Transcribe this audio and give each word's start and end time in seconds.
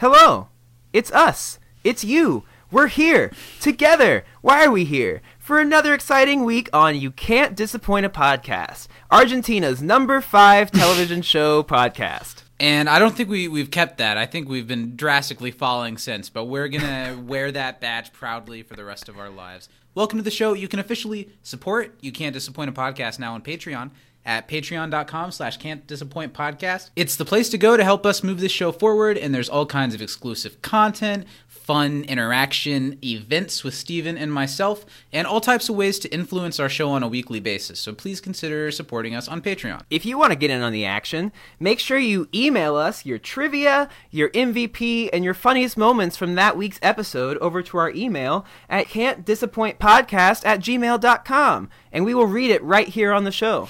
Hello. 0.00 0.46
It's 0.92 1.10
us. 1.10 1.58
It's 1.82 2.04
you. 2.04 2.44
We're 2.70 2.86
here. 2.86 3.32
Together. 3.60 4.24
Why 4.42 4.64
are 4.64 4.70
we 4.70 4.84
here? 4.84 5.22
For 5.40 5.58
another 5.58 5.92
exciting 5.92 6.44
week 6.44 6.68
on 6.72 7.00
You 7.00 7.10
Can't 7.10 7.56
Disappoint 7.56 8.06
a 8.06 8.08
Podcast, 8.08 8.86
Argentina's 9.10 9.82
number 9.82 10.20
five 10.20 10.70
television 10.70 11.20
show 11.22 11.64
podcast. 11.64 12.44
And 12.60 12.88
I 12.88 13.00
don't 13.00 13.16
think 13.16 13.28
we, 13.28 13.48
we've 13.48 13.72
kept 13.72 13.98
that. 13.98 14.16
I 14.16 14.24
think 14.24 14.48
we've 14.48 14.68
been 14.68 14.94
drastically 14.94 15.50
falling 15.50 15.98
since, 15.98 16.30
but 16.30 16.44
we're 16.44 16.68
going 16.68 16.82
to 17.16 17.20
wear 17.20 17.50
that 17.50 17.80
badge 17.80 18.12
proudly 18.12 18.62
for 18.62 18.76
the 18.76 18.84
rest 18.84 19.08
of 19.08 19.18
our 19.18 19.30
lives. 19.30 19.68
Welcome 19.96 20.20
to 20.20 20.24
the 20.24 20.30
show. 20.30 20.52
You 20.52 20.68
can 20.68 20.78
officially 20.78 21.30
support 21.42 21.98
You 22.00 22.12
Can't 22.12 22.34
Disappoint 22.34 22.70
a 22.70 22.72
Podcast 22.72 23.18
now 23.18 23.34
on 23.34 23.42
Patreon 23.42 23.90
at 24.28 24.46
patreon.com 24.46 25.32
slash 25.32 25.56
can't 25.56 25.86
disappoint 25.86 26.34
podcast. 26.34 26.90
It's 26.94 27.16
the 27.16 27.24
place 27.24 27.48
to 27.48 27.58
go 27.58 27.78
to 27.78 27.82
help 27.82 28.04
us 28.04 28.22
move 28.22 28.40
this 28.40 28.52
show 28.52 28.70
forward, 28.70 29.16
and 29.16 29.34
there's 29.34 29.48
all 29.48 29.64
kinds 29.64 29.94
of 29.94 30.02
exclusive 30.02 30.60
content, 30.60 31.26
fun 31.48 32.04
interaction, 32.04 32.98
events 33.02 33.64
with 33.64 33.74
Steven 33.74 34.18
and 34.18 34.32
myself, 34.32 34.84
and 35.12 35.26
all 35.26 35.40
types 35.40 35.70
of 35.70 35.76
ways 35.76 35.98
to 35.98 36.08
influence 36.12 36.60
our 36.60 36.68
show 36.68 36.90
on 36.90 37.02
a 37.02 37.08
weekly 37.08 37.40
basis. 37.40 37.80
So 37.80 37.94
please 37.94 38.20
consider 38.20 38.70
supporting 38.70 39.14
us 39.14 39.28
on 39.28 39.40
Patreon. 39.40 39.82
If 39.90 40.04
you 40.04 40.18
want 40.18 40.32
to 40.32 40.38
get 40.38 40.50
in 40.50 40.60
on 40.60 40.72
the 40.72 40.84
action, 40.84 41.32
make 41.58 41.78
sure 41.78 41.98
you 41.98 42.28
email 42.34 42.76
us 42.76 43.06
your 43.06 43.18
trivia, 43.18 43.88
your 44.10 44.28
MVP, 44.30 45.08
and 45.10 45.24
your 45.24 45.34
funniest 45.34 45.78
moments 45.78 46.18
from 46.18 46.34
that 46.34 46.56
week's 46.56 46.78
episode 46.82 47.38
over 47.38 47.62
to 47.62 47.78
our 47.78 47.90
email 47.90 48.44
at 48.68 48.88
can'tdisappointpodcast 48.88 50.44
at 50.44 50.60
gmail.com, 50.60 51.70
and 51.92 52.04
we 52.04 52.14
will 52.14 52.26
read 52.26 52.50
it 52.50 52.62
right 52.62 52.88
here 52.88 53.12
on 53.12 53.24
the 53.24 53.32
show. 53.32 53.68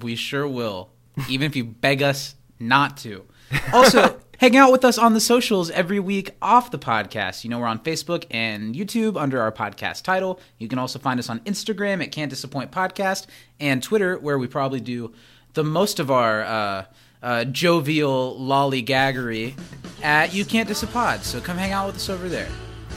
We 0.00 0.16
sure 0.16 0.46
will, 0.48 0.90
even 1.28 1.46
if 1.46 1.56
you 1.56 1.64
beg 1.64 2.02
us 2.02 2.34
not 2.58 2.96
to. 2.98 3.24
Also, 3.72 4.18
hang 4.38 4.56
out 4.56 4.72
with 4.72 4.84
us 4.84 4.98
on 4.98 5.14
the 5.14 5.20
socials 5.20 5.70
every 5.70 6.00
week 6.00 6.30
off 6.42 6.70
the 6.70 6.78
podcast. 6.78 7.44
You 7.44 7.50
know, 7.50 7.58
we're 7.60 7.66
on 7.66 7.78
Facebook 7.78 8.24
and 8.30 8.74
YouTube 8.74 9.20
under 9.20 9.40
our 9.40 9.52
podcast 9.52 10.02
title. 10.02 10.40
You 10.58 10.66
can 10.66 10.78
also 10.78 10.98
find 10.98 11.20
us 11.20 11.28
on 11.28 11.40
Instagram 11.40 12.02
at 12.02 12.10
Can't 12.10 12.30
Disappoint 12.30 12.72
Podcast 12.72 13.26
and 13.60 13.82
Twitter, 13.82 14.18
where 14.18 14.38
we 14.38 14.46
probably 14.48 14.80
do 14.80 15.12
the 15.52 15.62
most 15.62 16.00
of 16.00 16.10
our 16.10 16.42
uh, 16.42 16.84
uh, 17.22 17.44
jovial 17.44 18.36
lollygaggery 18.40 19.56
at 20.02 20.34
You 20.34 20.44
Can't 20.44 20.68
Disappoint. 20.68 21.22
So 21.22 21.40
come 21.40 21.56
hang 21.56 21.72
out 21.72 21.86
with 21.86 21.96
us 21.96 22.08
over 22.08 22.28
there. 22.28 22.48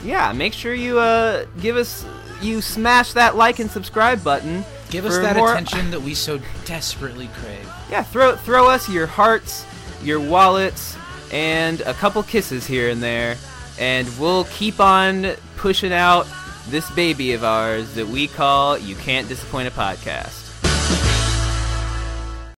Yeah, 0.04 0.32
make 0.32 0.52
sure 0.52 0.74
you 0.74 0.98
uh, 0.98 1.44
give 1.60 1.76
us, 1.76 2.04
you 2.40 2.60
smash 2.60 3.12
that 3.12 3.36
like 3.36 3.58
and 3.58 3.70
subscribe 3.70 4.22
button. 4.24 4.64
Give 4.90 5.04
us 5.04 5.18
that 5.18 5.36
more- 5.36 5.52
attention 5.52 5.90
that 5.90 6.00
we 6.00 6.14
so 6.14 6.40
desperately 6.64 7.28
crave. 7.34 7.68
Yeah, 7.90 8.02
throw 8.02 8.36
throw 8.36 8.68
us 8.68 8.88
your 8.88 9.06
hearts, 9.06 9.64
your 10.02 10.18
wallets, 10.20 10.96
and 11.32 11.80
a 11.82 11.92
couple 11.94 12.22
kisses 12.22 12.66
here 12.66 12.88
and 12.88 13.02
there, 13.02 13.36
and 13.78 14.08
we'll 14.18 14.44
keep 14.44 14.80
on 14.80 15.34
pushing 15.56 15.92
out 15.92 16.26
this 16.68 16.90
baby 16.92 17.32
of 17.32 17.44
ours 17.44 17.94
that 17.94 18.06
we 18.06 18.26
call 18.28 18.78
You 18.78 18.94
Can't 18.96 19.28
Disappoint 19.28 19.68
a 19.68 19.70
Podcast. 19.70 20.44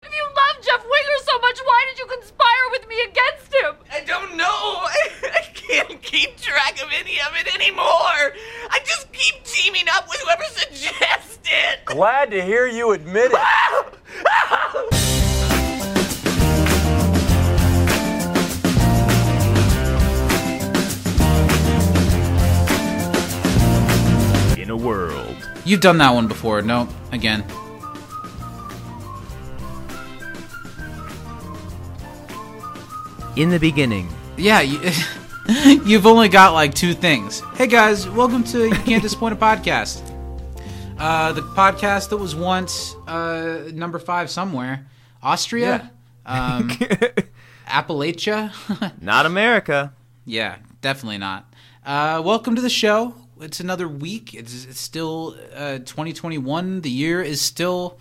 If 0.04 0.14
you 0.16 0.24
love 0.24 0.64
Jeff 0.64 0.82
Winger 0.84 1.20
so 1.26 1.40
much, 1.40 1.60
why 1.64 1.86
did 1.90 2.00
you 2.00 2.06
conspire 2.08 2.70
with 2.72 2.88
me 2.88 2.96
against 3.10 3.54
him? 3.54 3.76
I 3.92 4.02
don't 4.06 4.36
know. 4.38 4.86
I 5.70 5.84
can't 5.84 6.02
keep 6.02 6.36
track 6.38 6.82
of 6.82 6.90
any 7.00 7.20
of 7.20 7.36
it 7.36 7.54
anymore. 7.54 7.84
I 7.84 8.80
just 8.86 9.12
keep 9.14 9.44
teaming 9.44 9.86
up 9.94 10.08
with 10.10 10.20
whoever 10.22 10.44
suggests 10.46 11.40
it. 11.46 11.86
Glad 11.86 12.32
to 12.32 12.42
hear 12.42 12.66
you 12.66 12.92
admit 12.92 13.32
it. 13.32 13.40
In 24.60 24.72
a 24.72 24.78
world. 24.78 25.36
You've 25.66 25.82
done 25.82 26.00
that 26.00 26.12
one 26.16 26.28
before. 26.28 26.64
No, 26.64 26.88
again. 27.12 27.46
In 33.36 33.50
the 33.52 33.60
beginning. 33.60 34.10
Yeah, 34.36 34.62
you, 34.62 34.80
you've 35.86 36.06
only 36.06 36.30
got 36.30 36.54
like 36.54 36.76
two 36.76 36.94
things. 36.94 37.40
Hey 37.56 37.66
guys, 37.66 38.08
welcome 38.08 38.44
to 38.46 38.66
You 38.66 38.72
Can't 38.72 39.02
Disappoint 39.02 39.34
a 39.34 39.36
Podcast. 39.36 40.00
Uh, 41.00 41.32
the 41.32 41.42
podcast 41.42 42.10
that 42.10 42.18
was 42.18 42.36
once 42.36 42.94
uh, 43.08 43.64
number 43.74 43.98
five 43.98 44.30
somewhere. 44.30 44.86
Austria? 45.24 45.92
Um, 46.24 46.70
Appalachia? 47.68 48.54
Not 49.02 49.26
America. 49.26 49.92
yeah, 50.24 50.58
definitely 50.82 51.18
not. 51.18 51.52
Uh, 51.84 52.22
welcome 52.24 52.56
to 52.56 52.62
the 52.62 52.70
show. 52.70 53.16
It's 53.42 53.60
another 53.60 53.88
week. 53.88 54.36
It's, 54.36 54.66
it's 54.66 54.80
still 54.80 55.36
uh, 55.56 55.80
2021. 55.80 56.82
The 56.82 56.92
year 56.92 57.24
is 57.24 57.42
still. 57.42 57.98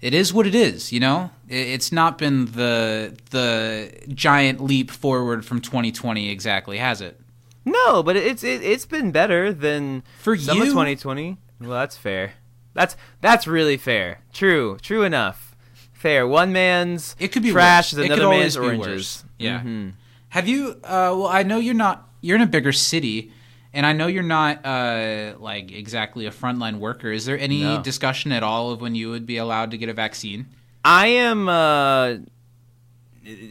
It 0.00 0.14
is 0.14 0.32
what 0.32 0.46
it 0.46 0.54
is, 0.54 0.92
you 0.92 1.00
know. 1.00 1.30
It's 1.48 1.90
not 1.90 2.18
been 2.18 2.46
the 2.46 3.16
the 3.30 3.92
giant 4.14 4.60
leap 4.62 4.90
forward 4.90 5.44
from 5.44 5.60
2020 5.60 6.30
exactly, 6.30 6.78
has 6.78 7.00
it? 7.00 7.20
No, 7.64 8.02
but 8.02 8.16
it's 8.16 8.44
it, 8.44 8.62
it's 8.62 8.86
been 8.86 9.10
better 9.10 9.52
than 9.52 10.02
For 10.20 10.36
some 10.36 10.58
of 10.60 10.66
you? 10.66 10.72
2020. 10.72 11.36
Well, 11.60 11.70
that's 11.70 11.96
fair. 11.96 12.34
That's 12.74 12.96
that's 13.20 13.46
really 13.48 13.76
fair. 13.76 14.20
True, 14.32 14.78
true 14.80 15.02
enough. 15.02 15.56
Fair. 15.92 16.28
One 16.28 16.52
man's 16.52 17.16
It 17.18 17.32
could 17.32 17.42
be 17.42 17.50
trash 17.50 17.92
worse. 17.92 17.92
is 17.94 17.98
It 17.98 18.08
could 18.08 18.18
another 18.20 18.36
man's 18.38 18.56
be 18.56 18.62
oranges. 18.62 18.86
worse. 18.86 19.24
Yeah. 19.38 19.60
Mhm. 19.60 19.94
Have 20.28 20.46
you? 20.46 20.76
Uh, 20.84 21.10
well, 21.16 21.26
I 21.26 21.42
know 21.42 21.58
you're 21.58 21.74
not. 21.74 22.08
You're 22.20 22.36
in 22.36 22.42
a 22.42 22.46
bigger 22.46 22.72
city, 22.72 23.32
and 23.72 23.84
I 23.86 23.92
know 23.92 24.06
you're 24.06 24.22
not 24.22 24.64
uh, 24.64 25.34
like 25.38 25.72
exactly 25.72 26.26
a 26.26 26.30
frontline 26.30 26.78
worker. 26.78 27.10
Is 27.12 27.24
there 27.26 27.38
any 27.38 27.62
No. 27.62 27.82
discussion 27.82 28.32
at 28.32 28.42
all 28.42 28.70
of 28.72 28.80
when 28.80 28.94
you 28.94 29.10
would 29.10 29.26
be 29.26 29.36
allowed 29.36 29.70
to 29.72 29.78
get 29.78 29.88
a 29.88 29.92
vaccine? 29.94 30.46
I 30.84 31.08
am. 31.08 31.48
Uh, 31.48 32.16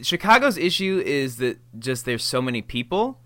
Chicago's 0.02 0.58
issue 0.58 1.02
is 1.04 1.36
that 1.36 1.58
just 1.78 2.04
there's 2.04 2.24
so 2.24 2.42
many 2.42 2.62
people, 2.62 3.20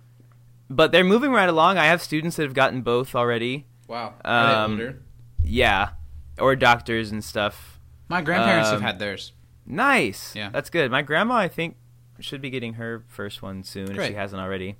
but 0.68 0.92
they're 0.92 1.04
moving 1.04 1.32
right 1.32 1.48
along. 1.48 1.78
I 1.78 1.86
have 1.86 2.02
students 2.02 2.36
that 2.36 2.42
have 2.42 2.54
gotten 2.54 2.82
both 2.82 3.14
already. 3.14 3.66
Wow. 3.88 4.14
Um, 4.24 4.98
Yeah, 5.42 5.90
or 6.38 6.54
doctors 6.56 7.10
and 7.10 7.24
stuff. 7.24 7.80
My 8.08 8.20
grandparents 8.20 8.68
have 8.70 8.78
um, 8.80 8.84
had 8.84 8.98
theirs. 8.98 9.32
Nice. 9.64 10.34
Yeah. 10.34 10.50
that's 10.50 10.68
good. 10.70 10.90
My 10.90 11.02
grandma, 11.02 11.36
I 11.36 11.48
think, 11.48 11.76
should 12.20 12.42
be 12.42 12.50
getting 12.50 12.74
her 12.74 13.04
first 13.08 13.42
one 13.42 13.62
soon 13.62 13.96
if 13.96 14.06
she 14.06 14.12
hasn't 14.14 14.40
already. 14.42 14.76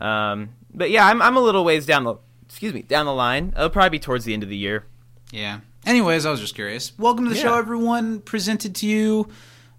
Um, 0.00 0.50
but 0.74 0.90
yeah, 0.90 1.06
I'm 1.06 1.20
I'm 1.22 1.36
a 1.36 1.40
little 1.40 1.64
ways 1.64 1.86
down 1.86 2.04
the 2.04 2.16
excuse 2.46 2.72
me 2.74 2.82
down 2.82 3.06
the 3.06 3.12
line. 3.14 3.52
It'll 3.56 3.70
probably 3.70 3.90
be 3.90 3.98
towards 3.98 4.24
the 4.24 4.34
end 4.34 4.42
of 4.42 4.48
the 4.48 4.56
year. 4.56 4.84
Yeah. 5.30 5.60
Anyways, 5.86 6.26
I 6.26 6.30
was 6.30 6.40
just 6.40 6.54
curious. 6.54 6.92
Welcome 6.98 7.24
to 7.24 7.30
the 7.30 7.36
Yeah. 7.36 7.42
show, 7.42 7.54
everyone. 7.56 8.20
Presented 8.20 8.74
to 8.76 8.86
you. 8.86 9.28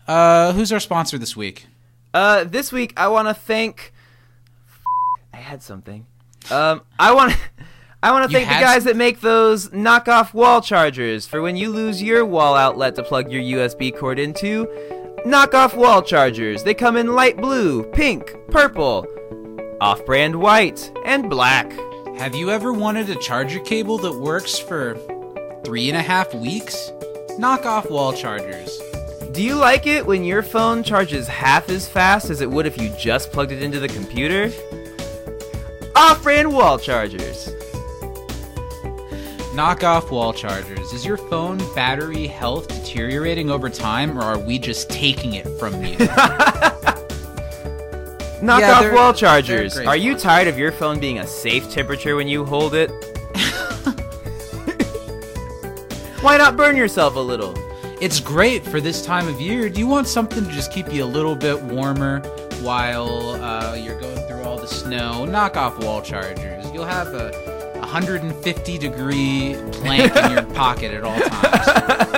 Uh, 0.08 0.52
who's 0.54 0.72
our 0.72 0.80
sponsor 0.80 1.18
this 1.18 1.36
week? 1.36 1.68
Uh, 2.14 2.44
this 2.44 2.72
week 2.72 2.94
I 2.98 3.08
want 3.08 3.28
to 3.28 3.34
thank. 3.34 3.94
I 5.34 5.38
had 5.38 5.62
something. 5.64 6.06
Um, 6.50 6.82
I 7.00 7.14
want. 7.14 7.34
I 8.04 8.12
want 8.12 8.32
to 8.32 8.36
thank 8.36 8.50
the 8.50 8.56
guys 8.56 8.86
that 8.86 8.96
make 8.98 9.22
those 9.22 9.70
knockoff 9.70 10.34
wall 10.34 10.60
chargers 10.60 11.28
for 11.28 11.40
when 11.40 11.56
you 11.56 11.70
lose 11.70 12.02
your 12.02 12.26
wall 12.26 12.56
outlet 12.56 12.96
to 12.96 13.04
plug 13.04 13.32
your 13.32 13.44
USB 13.44 13.96
cord 13.96 14.18
into. 14.18 14.66
Knockoff 15.24 15.76
wall 15.76 16.02
chargers. 16.02 16.64
They 16.64 16.74
come 16.74 16.98
in 16.98 17.14
light 17.14 17.38
blue, 17.38 17.84
pink, 17.92 18.34
purple, 18.50 19.06
off-brand 19.82 20.36
white, 20.36 20.92
and 21.06 21.28
black. 21.28 21.72
Have 22.16 22.36
you 22.36 22.52
ever 22.52 22.72
wanted 22.72 23.10
a 23.10 23.16
charger 23.16 23.60
cable 23.60 23.98
that 23.98 24.14
works 24.14 24.60
for 24.60 24.96
three 25.66 25.90
and 25.90 25.98
a 25.98 26.02
half 26.02 26.36
weeks? 26.36 26.92
Knock 27.40 27.66
off 27.66 27.90
wall 27.90 28.14
chargers. 28.14 28.80
Do 29.32 29.42
you 29.42 29.56
like 29.56 29.88
it 29.88 30.06
when 30.06 30.24
your 30.24 30.44
phone 30.44 30.84
charges 30.84 31.28
half 31.28 31.68
as 31.70 31.90
fast 31.90 32.30
as 32.30 32.42
it 32.42 32.52
would 32.52 32.68
if 32.68 32.80
you 32.80 32.90
just 33.00 33.32
plugged 33.32 33.52
it 33.52 33.64
into 33.64 33.80
the 33.80 33.88
computer? 33.88 34.52
Off-brand 35.96 36.54
wall 36.54 36.78
chargers. 36.78 37.50
Knock 39.56 39.84
off 39.84 40.12
wall 40.12 40.32
chargers. 40.32 40.94
Is 40.94 41.04
your 41.04 41.18
phone 41.18 41.58
battery 41.74 42.28
health 42.28 42.68
deteriorating 42.68 43.50
over 43.50 43.68
time, 43.68 44.16
or 44.16 44.22
are 44.22 44.40
we 44.40 44.60
just 44.60 44.92
taking 44.92 45.34
it 45.34 45.48
from 45.58 45.84
you? 45.84 45.98
Knockoff 48.42 48.60
Yeah, 48.60 48.82
they're- 48.82 48.96
wall 48.96 49.14
chargers. 49.14 49.78
Are 49.78 49.96
you 49.96 50.18
tired 50.18 50.48
of 50.48 50.58
your 50.58 50.72
phone 50.72 51.00
being 51.00 51.20
a 51.20 51.28
safe 51.28 51.70
temperature 51.72 52.16
when 52.16 52.28
you 52.28 52.44
hold 52.44 52.74
it? 52.74 52.90
Why 56.22 56.38
not 56.38 56.58
burn 56.58 56.76
yourself 56.76 57.16
a 57.16 57.20
little? 57.20 57.56
it's 58.02 58.20
great 58.20 58.66
for 58.66 58.82
this 58.82 59.06
time 59.06 59.28
of 59.28 59.40
year. 59.40 59.70
Do 59.70 59.80
you 59.80 59.86
want 59.86 60.08
something 60.08 60.44
to 60.44 60.52
just 60.52 60.72
keep 60.72 60.92
you 60.92 61.04
a 61.04 61.06
little 61.06 61.36
bit 61.36 61.62
warmer 61.62 62.22
while 62.62 63.30
uh, 63.44 63.76
you're 63.76 64.00
going 64.00 64.18
through 64.28 64.42
all 64.42 64.58
the 64.58 64.66
snow? 64.68 65.24
Knock 65.26 65.56
off 65.56 65.78
wall 65.84 66.02
chargers. 66.02 66.66
You'll 66.74 66.86
have 66.86 67.14
a 67.14 67.30
150 67.76 68.78
degree 68.80 69.56
plank 69.72 70.16
in 70.16 70.32
your 70.32 70.42
pocket 70.56 70.92
at 70.96 71.04
all 71.04 71.20
times. 71.20 72.11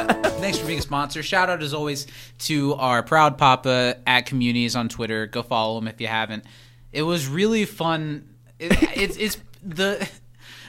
Thanks 0.54 0.62
for 0.62 0.68
being 0.68 0.78
a 0.78 0.84
sponsor. 0.84 1.24
Shout 1.24 1.50
out 1.50 1.64
as 1.64 1.74
always 1.74 2.06
to 2.42 2.76
our 2.76 3.02
proud 3.02 3.40
papa 3.40 3.98
at 4.06 4.28
communities 4.28 4.76
on 4.76 4.88
Twitter. 4.88 5.26
Go 5.26 5.42
follow 5.42 5.80
him 5.80 5.88
if 5.88 6.00
you 6.00 6.06
haven't. 6.06 6.46
It 6.92 7.02
was 7.02 7.28
really 7.28 7.66
fun. 7.66 8.36
It, 8.60 8.72
it's 8.96 9.18
it's 9.18 9.38
the 9.64 10.08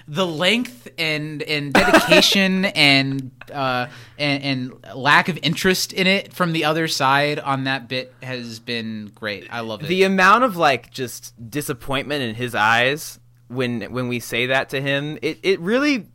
the 0.09 0.27
length 0.27 0.89
and 0.97 1.43
and 1.43 1.75
dedication 1.75 2.65
and 2.75 3.31
uh 3.53 3.89
and, 4.17 4.43
and 4.43 4.97
lack 4.97 5.29
of 5.29 5.39
interest 5.43 5.93
in 5.93 6.07
it 6.07 6.33
from 6.33 6.55
the 6.55 6.65
other 6.65 6.89
side 6.89 7.39
on 7.39 7.65
that 7.65 7.87
bit 7.87 8.15
has 8.23 8.61
been 8.61 9.13
great. 9.15 9.49
I 9.51 9.61
love 9.61 9.83
it. 9.83 9.89
The 9.89 10.05
amount 10.05 10.45
of 10.45 10.57
like 10.57 10.93
just 10.93 11.35
disappointment 11.51 12.23
in 12.23 12.35
his 12.35 12.55
eyes 12.55 13.21
when 13.49 13.83
when 13.93 14.09
we 14.09 14.19
say 14.19 14.47
that 14.47 14.71
to 14.71 14.81
him, 14.81 15.19
it 15.21 15.41
it 15.43 15.61
really. 15.61 16.07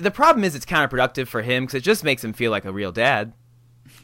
The 0.00 0.10
problem 0.10 0.44
is 0.44 0.54
it's 0.54 0.66
counterproductive 0.66 1.28
for 1.28 1.42
him 1.42 1.64
because 1.64 1.74
it 1.76 1.82
just 1.82 2.04
makes 2.04 2.22
him 2.22 2.32
feel 2.32 2.50
like 2.50 2.64
a 2.64 2.72
real 2.72 2.92
dad. 2.92 3.32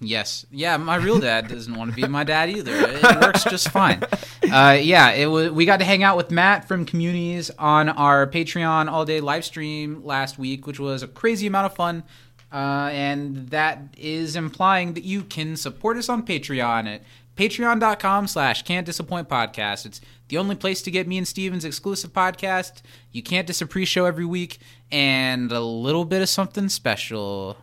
Yes, 0.01 0.45
yeah. 0.51 0.77
My 0.77 0.97
real 0.97 1.19
dad 1.21 1.49
doesn't 1.49 1.75
want 1.75 1.91
to 1.91 1.97
be 1.97 2.07
my 2.07 2.25
dad 2.25 2.51
either. 2.51 2.73
It 2.75 3.21
works 3.21 3.45
just 3.45 3.69
fine. 3.71 4.03
Uh, 4.51 4.79
yeah, 4.81 5.11
it 5.13 5.27
was. 5.27 5.51
We 5.51 5.65
got 5.65 5.79
to 5.79 5.85
hang 5.85 6.03
out 6.03 6.17
with 6.17 6.31
Matt 6.31 6.69
from 6.69 6.85
Communities 6.85 7.51
on 7.59 7.89
our 7.89 8.27
Patreon 8.27 8.91
all 8.91 9.05
day 9.05 9.21
live 9.21 9.45
stream 9.45 10.05
last 10.05 10.39
week, 10.39 10.67
which 10.67 10.79
was 10.79 11.03
a 11.03 11.09
crazy 11.09 11.47
amount 11.47 11.67
of 11.67 11.75
fun. 11.75 12.03
Uh, 12.53 12.89
and 12.93 13.49
that 13.49 13.81
is 13.97 14.37
implying 14.37 14.95
that 14.95 15.03
you 15.03 15.23
can 15.23 15.57
support 15.57 15.97
us 15.97 16.09
on 16.09 16.25
Patreon 16.25 16.87
at 16.87 17.03
patreon.com 17.37 18.29
slash 18.29 18.63
can't 18.63 18.87
disappoint 18.87 19.29
podcast 19.29 19.87
it's 19.87 20.01
the 20.35 20.41
only 20.41 20.57
place 20.57 20.83
to 20.83 20.91
get 20.91 21.07
me 21.07 21.17
and 21.17 21.29
steven's 21.29 21.65
exclusive 21.65 22.13
podcast 22.13 22.83
you 23.13 23.23
can't 23.23 23.47
diss 23.47 23.63
a 23.63 23.67
pre-show 23.67 24.05
every 24.05 24.25
week 24.25 24.59
and 24.91 25.53
a 25.53 25.61
little 25.61 26.05
bit 26.05 26.21
of 26.23 26.29
something 26.29 26.69
special 26.69 27.57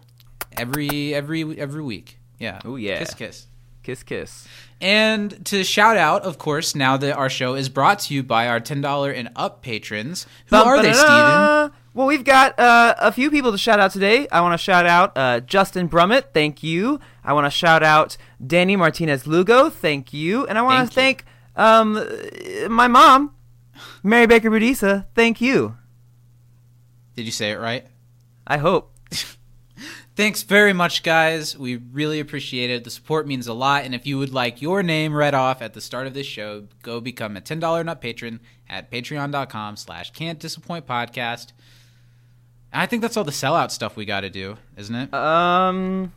every 0.55 1.13
every 1.13 1.59
every 1.59 1.83
week 1.83 2.17
yeah 2.39 2.61
Ooh, 2.65 2.77
yeah. 2.77 2.99
kiss 2.99 3.13
kiss 3.13 3.47
Kiss, 3.83 4.03
kiss. 4.03 4.47
and 4.79 5.43
to 5.47 5.63
shout 5.63 5.97
out, 5.97 6.21
of 6.21 6.37
course, 6.37 6.75
now 6.75 6.97
that 6.97 7.17
our 7.17 7.31
show 7.31 7.55
is 7.55 7.67
brought 7.67 7.97
to 8.01 8.13
you 8.13 8.21
by 8.21 8.47
our 8.47 8.59
ten 8.59 8.79
dollar 8.79 9.09
and 9.09 9.29
up 9.35 9.63
patrons. 9.63 10.27
Who 10.51 10.55
are 10.55 10.79
they, 10.83 10.93
Steven? 10.93 11.71
Well, 11.95 12.05
we've 12.05 12.23
got 12.23 12.59
uh, 12.59 12.93
a 12.99 13.11
few 13.11 13.31
people 13.31 13.51
to 13.51 13.57
shout 13.57 13.79
out 13.79 13.89
today. 13.89 14.27
I 14.31 14.41
want 14.41 14.53
to 14.53 14.63
shout 14.63 14.85
out 14.85 15.13
uh, 15.17 15.39
Justin 15.39 15.89
Brummett, 15.89 16.25
thank 16.31 16.61
you. 16.61 16.99
I 17.23 17.33
want 17.33 17.47
to 17.47 17.49
shout 17.49 17.81
out 17.81 18.17
Danny 18.45 18.75
Martinez 18.75 19.25
Lugo, 19.25 19.71
thank 19.71 20.13
you. 20.13 20.45
And 20.45 20.59
I 20.59 20.61
want 20.61 20.87
to 20.87 20.93
thank 20.93 21.25
um, 21.55 22.05
my 22.69 22.87
mom, 22.87 23.35
Mary 24.03 24.25
Baker 24.25 24.49
Budisa, 24.49 25.05
thank 25.15 25.41
you. 25.41 25.75
Did 27.15 27.25
you 27.25 27.31
say 27.31 27.51
it 27.51 27.59
right? 27.59 27.85
I 28.47 28.57
hope. 28.57 28.95
Thanks 30.15 30.43
very 30.43 30.73
much, 30.73 31.03
guys. 31.03 31.57
We 31.57 31.77
really 31.77 32.19
appreciate 32.19 32.69
it. 32.69 32.83
The 32.83 32.89
support 32.89 33.27
means 33.27 33.47
a 33.47 33.53
lot. 33.53 33.85
And 33.85 33.95
if 33.95 34.05
you 34.05 34.17
would 34.17 34.33
like 34.33 34.61
your 34.61 34.83
name 34.83 35.15
read 35.15 35.33
off 35.33 35.61
at 35.61 35.73
the 35.73 35.81
start 35.81 36.05
of 36.05 36.13
this 36.13 36.27
show, 36.27 36.67
go 36.83 36.99
become 36.99 37.37
a 37.37 37.41
$10 37.41 37.79
and 37.79 37.89
up 37.89 38.01
patron 38.01 38.39
at 38.69 38.91
patreon.com 38.91 39.77
slash 39.77 40.11
can't 40.11 40.39
disappoint 40.39 40.85
podcast. 40.85 41.53
I 42.73 42.85
think 42.85 43.01
that's 43.01 43.17
all 43.17 43.23
the 43.23 43.31
sellout 43.31 43.71
stuff 43.71 43.95
we 43.95 44.05
got 44.05 44.21
to 44.21 44.29
do, 44.29 44.57
isn't 44.77 44.95
it? 44.95 45.13
Um, 45.13 46.13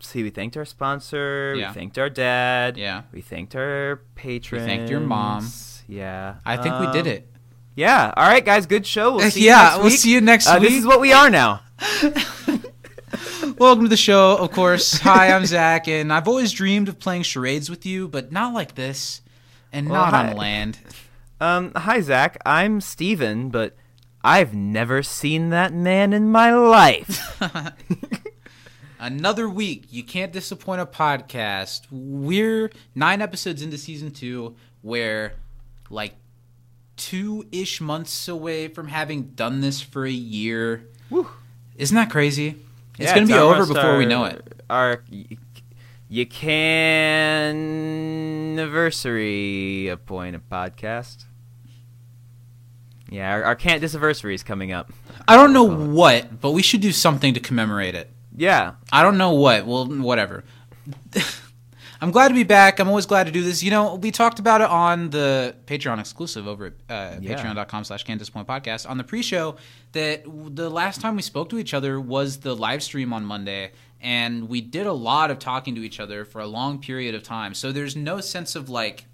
see. 0.00 0.22
We 0.22 0.30
thanked 0.30 0.56
our 0.56 0.64
sponsor. 0.64 1.54
Yeah. 1.56 1.68
We 1.70 1.74
thanked 1.74 1.98
our 1.98 2.08
dad. 2.10 2.76
Yeah. 2.76 3.02
We 3.12 3.20
thanked 3.20 3.54
our 3.54 4.00
patrons. 4.14 4.62
We 4.64 4.68
thanked 4.68 4.90
your 4.90 5.00
mom. 5.00 5.46
Yeah. 5.88 6.36
I 6.46 6.56
think 6.56 6.78
we 6.80 6.86
did 6.92 7.06
Um, 7.06 7.12
it. 7.12 7.28
Yeah. 7.74 8.12
All 8.16 8.26
right, 8.28 8.44
guys. 8.44 8.66
Good 8.66 8.86
show. 8.86 9.16
We'll 9.16 9.30
see 9.30 9.40
you 9.40 9.46
Yeah, 9.46 9.62
next 9.62 9.76
we'll 9.78 9.84
week. 9.86 9.98
see 9.98 10.12
you 10.12 10.20
next 10.20 10.46
Uh, 10.46 10.58
This 10.58 10.72
is 10.74 10.86
what 10.86 11.00
we 11.00 11.12
are 11.12 11.28
now. 11.30 11.60
Welcome 13.58 13.84
to 13.84 13.88
the 13.88 13.96
show, 13.96 14.36
of 14.38 14.50
course. 14.52 14.98
Hi, 15.00 15.32
I'm 15.32 15.44
Zach, 15.46 15.86
and 15.86 16.12
I've 16.12 16.26
always 16.26 16.52
dreamed 16.52 16.88
of 16.88 16.98
playing 16.98 17.22
charades 17.24 17.68
with 17.68 17.84
you, 17.84 18.08
but 18.08 18.32
not 18.32 18.54
like 18.54 18.74
this, 18.74 19.20
and 19.72 19.88
Well, 19.88 20.00
not 20.02 20.12
hi. 20.14 20.30
on 20.30 20.36
land. 20.36 20.78
Um, 21.40 21.72
hi 21.76 22.00
Zach. 22.00 22.38
I'm 22.46 22.80
Steven, 22.80 23.50
but 23.50 23.76
I've 24.24 24.54
never 24.54 25.02
seen 25.02 25.50
that 25.50 25.72
man 25.72 26.12
in 26.12 26.30
my 26.30 26.52
life. 26.54 27.40
Another 29.02 29.48
week, 29.48 29.86
you 29.90 30.04
can't 30.04 30.30
disappoint 30.32 30.80
a 30.80 30.86
podcast. 30.86 31.88
We're 31.90 32.70
nine 32.94 33.20
episodes 33.20 33.60
into 33.60 33.76
season 33.76 34.12
two, 34.12 34.54
where 34.80 35.34
like 35.90 36.14
two 36.96 37.44
ish 37.50 37.80
months 37.80 38.28
away 38.28 38.68
from 38.68 38.86
having 38.86 39.30
done 39.34 39.60
this 39.60 39.80
for 39.80 40.06
a 40.06 40.10
year. 40.12 40.88
Woo. 41.10 41.26
Isn't 41.76 41.96
that 41.96 42.10
crazy? 42.10 42.54
It's 42.96 43.08
Yeah, 43.10 43.16
gonna 43.16 43.26
be 43.26 43.32
over 43.32 43.66
before 43.66 43.98
we 43.98 44.06
know 44.06 44.24
it. 44.26 44.62
Our 44.70 45.02
you 46.08 46.24
can 46.24 47.56
anniversary 48.52 49.88
appoint 49.88 50.36
a 50.36 50.38
podcast. 50.38 51.24
Yeah, 53.10 53.32
our, 53.32 53.42
our 53.42 53.56
can't 53.56 53.82
disanniversary 53.82 54.34
is 54.34 54.44
coming 54.44 54.70
up. 54.70 54.92
I 55.26 55.34
don't 55.34 55.52
know 55.52 55.64
what, 55.64 56.40
but 56.40 56.52
we 56.52 56.62
should 56.62 56.80
do 56.80 56.92
something 56.92 57.34
to 57.34 57.40
commemorate 57.40 57.96
it. 57.96 58.11
Yeah, 58.36 58.74
I 58.92 59.02
don't 59.02 59.18
know 59.18 59.32
what. 59.32 59.66
Well, 59.66 59.86
whatever. 59.86 60.44
I'm 62.00 62.10
glad 62.10 62.28
to 62.28 62.34
be 62.34 62.42
back. 62.42 62.80
I'm 62.80 62.88
always 62.88 63.06
glad 63.06 63.26
to 63.26 63.32
do 63.32 63.42
this. 63.44 63.62
You 63.62 63.70
know, 63.70 63.94
we 63.94 64.10
talked 64.10 64.40
about 64.40 64.60
it 64.60 64.68
on 64.68 65.10
the 65.10 65.54
Patreon 65.66 66.00
exclusive 66.00 66.48
over 66.48 66.66
at 66.66 66.72
uh, 66.90 67.18
Yeah. 67.20 67.36
patreon.com 67.40 67.84
slash 67.84 68.02
can 68.02 68.18
disappoint 68.18 68.48
podcast 68.48 68.90
on 68.90 68.98
the 68.98 69.04
pre-show 69.04 69.54
that 69.92 70.24
the 70.24 70.68
last 70.68 71.00
time 71.00 71.14
we 71.14 71.22
spoke 71.22 71.48
to 71.50 71.58
each 71.58 71.74
other 71.74 72.00
was 72.00 72.38
the 72.38 72.56
live 72.56 72.82
stream 72.82 73.12
on 73.12 73.24
Monday. 73.24 73.70
And 74.00 74.48
we 74.48 74.60
did 74.60 74.88
a 74.88 74.92
lot 74.92 75.30
of 75.30 75.38
talking 75.38 75.76
to 75.76 75.82
each 75.84 76.00
other 76.00 76.24
for 76.24 76.40
a 76.40 76.46
long 76.48 76.80
period 76.80 77.14
of 77.14 77.22
time. 77.22 77.54
So 77.54 77.70
there's 77.70 77.94
no 77.94 78.20
sense 78.20 78.56
of 78.56 78.68
like, 78.68 79.04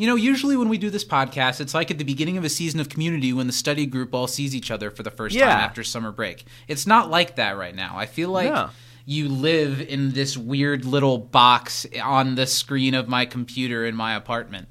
you 0.00 0.06
know, 0.06 0.16
usually 0.16 0.56
when 0.56 0.68
we 0.68 0.78
do 0.78 0.90
this 0.90 1.04
podcast, 1.04 1.60
it's 1.60 1.74
like 1.74 1.90
at 1.90 1.98
the 1.98 2.04
beginning 2.04 2.36
of 2.38 2.44
a 2.44 2.48
season 2.48 2.80
of 2.80 2.88
Community 2.88 3.32
when 3.32 3.46
the 3.46 3.52
study 3.52 3.86
group 3.86 4.14
all 4.14 4.26
sees 4.26 4.54
each 4.54 4.70
other 4.70 4.90
for 4.90 5.02
the 5.02 5.10
first 5.10 5.34
Yeah. 5.36 5.46
time 5.50 5.60
after 5.64 5.84
summer 5.84 6.10
break. 6.12 6.44
It's 6.68 6.86
not 6.86 7.10
like 7.10 7.36
that 7.36 7.56
right 7.56 7.74
now. 7.74 7.94
I 7.96 8.06
feel 8.06 8.30
like 8.30 8.50
No. 8.52 8.70
you 9.04 9.28
live 9.28 9.80
in 9.80 10.12
this 10.12 10.36
weird 10.36 10.84
little 10.84 11.18
box 11.18 11.86
on 12.02 12.34
the 12.34 12.46
screen 12.46 12.94
of 12.94 13.08
my 13.08 13.26
computer 13.26 13.84
in 13.84 13.94
my 13.94 14.14
apartment. 14.14 14.68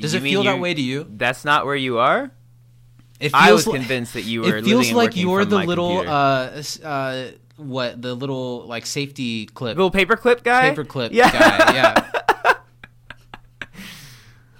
Does 0.00 0.14
You 0.14 0.20
it 0.20 0.22
feel 0.22 0.42
that 0.44 0.60
way 0.60 0.72
to 0.72 0.80
you? 0.80 1.06
That's 1.10 1.44
not 1.44 1.66
where 1.66 1.76
you 1.76 1.98
are. 1.98 2.30
I 3.32 3.52
was 3.52 3.66
li- 3.66 3.74
convinced 3.74 4.14
that 4.14 4.22
you 4.22 4.42
were. 4.42 4.56
It 4.56 4.64
feels 4.64 4.92
like 4.92 5.16
you're 5.16 5.44
the 5.44 5.58
little 5.58 5.98
uh, 6.06 6.62
uh 6.82 7.26
what 7.56 8.02
the 8.02 8.14
little 8.14 8.66
like 8.66 8.84
safety 8.86 9.46
clip 9.46 9.76
little 9.76 9.90
paperclip 9.90 10.42
guy. 10.42 10.74
paperclip 10.74 11.10
Yeah. 11.12 11.30
guy. 11.30 11.74
Yeah. 11.74 12.10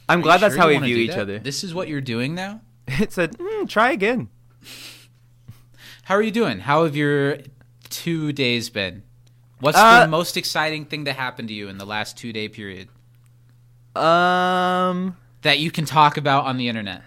I'm 0.08 0.20
Are 0.20 0.22
glad 0.22 0.40
that's 0.40 0.54
sure 0.54 0.62
how 0.62 0.68
we 0.68 0.78
view 0.78 0.96
each 0.96 1.10
that? 1.10 1.20
other. 1.20 1.38
This 1.38 1.64
is 1.64 1.74
what 1.74 1.88
you're 1.88 2.00
doing 2.00 2.34
now. 2.34 2.60
It 3.00 3.12
said, 3.12 3.38
mm, 3.38 3.68
"Try 3.68 3.92
again." 3.92 4.28
How 6.04 6.14
are 6.16 6.22
you 6.22 6.30
doing? 6.30 6.60
How 6.60 6.84
have 6.84 6.94
your 6.94 7.38
two 7.88 8.32
days 8.32 8.68
been? 8.68 9.02
What's 9.60 9.78
Uh, 9.78 10.00
the 10.04 10.08
most 10.10 10.36
exciting 10.36 10.84
thing 10.84 11.04
that 11.04 11.16
happened 11.16 11.48
to 11.48 11.54
you 11.54 11.68
in 11.68 11.78
the 11.78 11.86
last 11.86 12.18
two 12.18 12.32
day 12.32 12.48
period 12.48 12.88
Um. 13.96 15.16
that 15.42 15.58
you 15.58 15.70
can 15.70 15.84
talk 15.86 16.16
about 16.16 16.44
on 16.44 16.56
the 16.58 16.68
internet? 16.68 17.02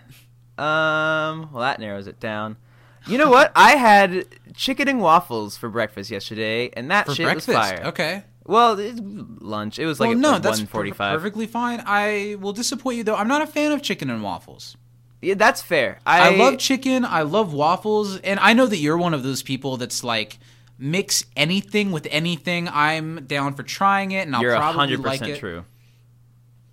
Um, 0.58 1.50
well, 1.52 1.62
that 1.62 1.80
narrows 1.80 2.08
it 2.08 2.20
down. 2.20 2.58
You 3.06 3.18
know 3.20 3.30
what? 3.30 3.52
I 3.56 3.72
had 3.76 4.26
chicken 4.56 4.88
and 4.88 5.00
waffles 5.00 5.56
for 5.56 5.70
breakfast 5.70 6.10
yesterday, 6.10 6.70
and 6.74 6.90
that 6.92 7.06
For 7.06 7.14
shit 7.16 7.26
breakfast. 7.26 7.48
was 7.50 7.56
fire. 7.58 7.82
Okay. 7.86 8.24
Well, 8.48 8.80
it's 8.80 9.00
lunch. 9.04 9.78
It 9.78 9.86
was 9.86 10.00
like 10.00 10.10
well, 10.10 10.18
no, 10.18 10.32
like 10.32 10.42
that's 10.42 10.60
one 10.60 10.92
per- 10.92 10.92
perfectly 10.94 11.48
fine. 11.48 11.84
I 11.86 12.38
will 12.40 12.54
disappoint 12.54 12.98
you 12.98 13.04
though. 13.04 13.16
I'm 13.16 13.28
not 13.28 13.42
a 13.42 13.48
fan 13.48 13.74
of 13.74 13.82
chicken 13.82 14.10
and 14.10 14.24
waffles. 14.24 14.78
Yeah, 15.22 15.34
that's 15.34 15.62
fair. 15.62 16.00
I, 16.06 16.34
I, 16.34 16.38
love 16.38 16.58
chicken. 16.58 17.04
I 17.04 17.24
love 17.24 17.52
waffles, 17.52 18.20
and 18.20 18.40
I 18.40 18.54
know 18.54 18.66
that 18.68 18.78
you're 18.78 18.98
one 18.98 19.14
of 19.14 19.24
those 19.24 19.44
people 19.44 19.78
that's 19.78 20.04
like 20.04 20.40
mix 20.78 21.26
anything 21.36 21.92
with 21.92 22.08
anything. 22.10 22.70
I'm 22.72 23.26
down 23.26 23.54
for 23.54 23.64
trying 23.64 24.12
it, 24.12 24.28
and 24.28 24.36
I'll 24.36 24.42
You're 24.42 24.56
probably 24.56 24.96
like 24.96 25.22
it. 25.24 25.40
true. 25.40 25.66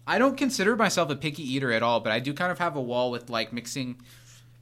I 0.06 0.18
don't 0.18 0.36
consider 0.36 0.76
myself 0.76 1.10
a 1.10 1.16
picky 1.16 1.42
eater 1.42 1.72
at 1.72 1.82
all, 1.82 2.00
but 2.00 2.12
I 2.12 2.20
do 2.20 2.34
kind 2.34 2.52
of 2.52 2.58
have 2.58 2.76
a 2.76 2.80
wall 2.80 3.10
with 3.10 3.30
like 3.30 3.52
mixing 3.52 3.96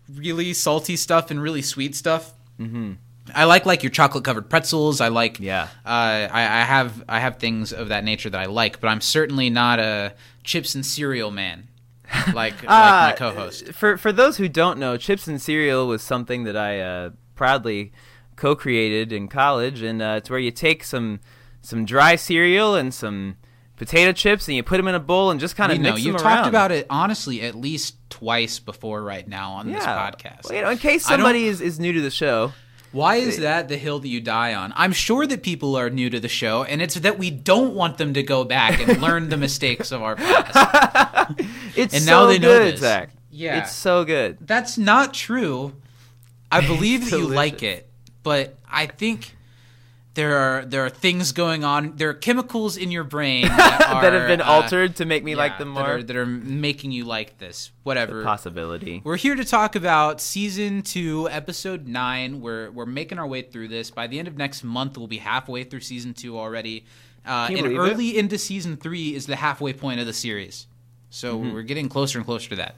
really 0.09 0.55
salty 0.55 0.97
stuff 0.97 1.31
and 1.31 1.43
really 1.43 1.63
sweet 1.63 1.97
stuff. 1.97 2.33
Mm-hmm. 2.61 2.93
I 3.35 3.45
like 3.45 3.67
like 3.67 3.83
your 3.83 3.91
chocolate 3.91 4.25
covered 4.25 4.51
pretzels. 4.51 5.01
I 5.01 5.09
like 5.09 5.39
Yeah. 5.41 5.69
Uh, 5.87 5.89
I, 6.33 6.41
I 6.43 6.65
have 6.65 7.05
I 7.09 7.21
have 7.21 7.37
things 7.37 7.73
of 7.73 7.89
that 7.89 8.05
nature 8.05 8.31
that 8.31 8.41
I 8.41 8.47
like, 8.47 8.81
but 8.81 8.89
I'm 8.89 9.01
certainly 9.01 9.49
not 9.51 9.79
a 9.79 10.15
chips 10.45 10.75
and 10.75 10.85
cereal 10.85 11.31
man 11.31 11.69
like 12.35 12.55
like 12.55 12.65
my 12.65 13.13
Uh, 13.13 13.17
co-host. 13.17 13.73
For 13.75 13.97
for 13.97 14.13
those 14.13 14.37
who 14.39 14.49
don't 14.49 14.79
know, 14.79 14.97
chips 14.97 15.29
and 15.29 15.41
cereal 15.41 15.87
was 15.87 16.03
something 16.03 16.45
that 16.45 16.57
I 16.57 16.81
uh, 16.81 17.11
proudly 17.35 17.93
co-created 18.37 19.13
in 19.13 19.29
college, 19.29 19.83
and 19.83 20.03
uh, 20.03 20.15
it's 20.19 20.29
where 20.31 20.39
you 20.39 20.51
take 20.51 20.83
some 20.85 21.21
some 21.61 21.85
dry 21.85 22.17
cereal 22.17 22.75
and 22.75 22.93
some 22.93 23.37
potato 23.77 24.13
chips, 24.13 24.49
and 24.49 24.57
you 24.57 24.63
put 24.65 24.79
them 24.79 24.89
in 24.89 24.95
a 24.97 25.01
bowl 25.01 25.31
and 25.31 25.39
just 25.39 25.55
kind 25.57 25.71
of 25.71 25.79
You 25.79 25.85
know, 25.85 25.91
mix 25.93 26.05
you've 26.05 26.15
them 26.15 26.23
talked 26.23 26.39
around. 26.41 26.49
about 26.49 26.73
it 26.73 26.87
honestly 26.91 27.41
at 27.43 27.55
least 27.55 27.97
twice 28.11 28.59
before 28.59 29.03
right 29.03 29.27
now 29.27 29.53
on 29.53 29.71
this 29.71 29.85
podcast. 29.85 30.45
Well, 30.45 30.55
you 30.55 30.63
know, 30.63 30.71
in 30.71 30.79
case 30.79 31.05
somebody 31.05 31.47
is, 31.47 31.61
is 31.61 31.79
new 31.79 31.93
to 31.93 32.01
the 32.01 32.11
show, 32.11 32.53
Why 32.93 33.17
is 33.17 33.39
that 33.39 33.69
the 33.69 33.79
hill 33.79 33.99
that 34.01 34.09
you 34.09 34.21
die 34.21 34.55
on? 34.55 34.73
I'm 34.77 34.93
sure 34.93 35.27
that 35.27 35.43
people 35.43 35.77
are 35.77 35.89
new 35.89 36.11
to 36.11 36.21
the 36.21 36.29
show, 36.29 36.63
and 36.63 36.83
it's 36.83 36.95
that 36.97 37.19
we 37.19 37.31
don't 37.31 37.75
want 37.75 37.99
them 37.99 38.15
to 38.15 38.23
go 38.23 38.45
back 38.45 38.87
and 38.87 39.01
learn 39.03 39.31
the 39.31 39.39
mistakes 39.39 39.91
of 39.93 40.03
our 40.03 40.17
past. 40.17 41.41
It's 41.75 41.95
and 41.95 42.03
so 42.03 42.11
now 42.11 42.27
they 42.27 42.39
know 42.39 42.59
good, 42.59 42.75
this. 42.75 42.81
Zach. 42.81 43.09
Yeah. 43.31 43.63
It's 43.63 43.73
so 43.73 44.05
good. 44.05 44.37
That's 44.43 44.77
not 44.77 45.15
true. 45.15 45.73
I 46.51 46.67
believe 46.67 47.11
that 47.11 47.19
you 47.19 47.29
like 47.29 47.63
it, 47.63 47.89
but 48.23 48.59
I 48.71 48.85
think 48.87 49.35
there 50.15 50.37
are 50.37 50.65
there 50.67 50.85
are 50.85 50.91
things 50.91 51.33
going 51.33 51.65
on. 51.65 51.97
There 51.97 52.11
are 52.11 52.15
chemicals 52.15 52.77
in 52.77 52.91
your 52.91 53.05
brain 53.05 53.43
that, 53.49 53.83
are, 53.89 54.03
that 54.03 54.13
have 54.13 54.29
been 54.29 54.41
uh, 54.43 54.45
altered 54.45 54.97
to 54.97 55.05
make 55.07 55.25
me 55.25 55.35
like 55.35 55.53
yeah, 55.53 55.59
them 55.59 55.75
that 55.75 55.81
more. 55.81 55.95
are, 55.97 56.03
that 56.03 56.17
are 56.17 56.27
making 56.27 56.93
you 56.93 57.05
like 57.05 57.39
this. 57.39 57.71
Whatever. 57.83 58.23
Possibility. 58.23 59.01
We're 59.05 59.17
here 59.17 59.35
to 59.35 59.45
talk 59.45 59.75
about 59.75 60.21
season 60.21 60.83
two, 60.83 61.29
episode 61.31 61.87
nine. 61.87 62.41
We're 62.41 62.71
we're 62.71 62.87
making 62.87 63.19
our 63.19 63.27
way 63.27 63.43
through 63.43 63.69
this. 63.69 63.91
By 63.91 64.07
the 64.07 64.19
end 64.19 64.29
of 64.29 64.37
next 64.37 64.63
month, 64.65 64.99
we'll 64.99 65.07
be 65.07 65.19
halfway 65.19 65.65
through 65.65 65.81
season 65.81 66.13
two 66.15 66.39
already. 66.39 66.85
Uh, 67.25 67.47
and 67.51 67.57
believe 67.59 67.73
it? 67.73 67.79
early 67.79 68.19
into 68.19 68.37
season 68.37 68.77
three 68.77 69.15
is 69.15 69.27
the 69.27 69.37
halfway 69.37 69.73
point 69.73 70.01
of 70.01 70.07
the 70.07 70.13
series. 70.13 70.67
So 71.09 71.39
Mm-hmm. 71.39 71.53
we're 71.55 71.63
getting 71.63 71.89
closer 71.89 72.19
and 72.19 72.27
closer 72.27 72.49
to 72.51 72.57
that. 72.57 72.75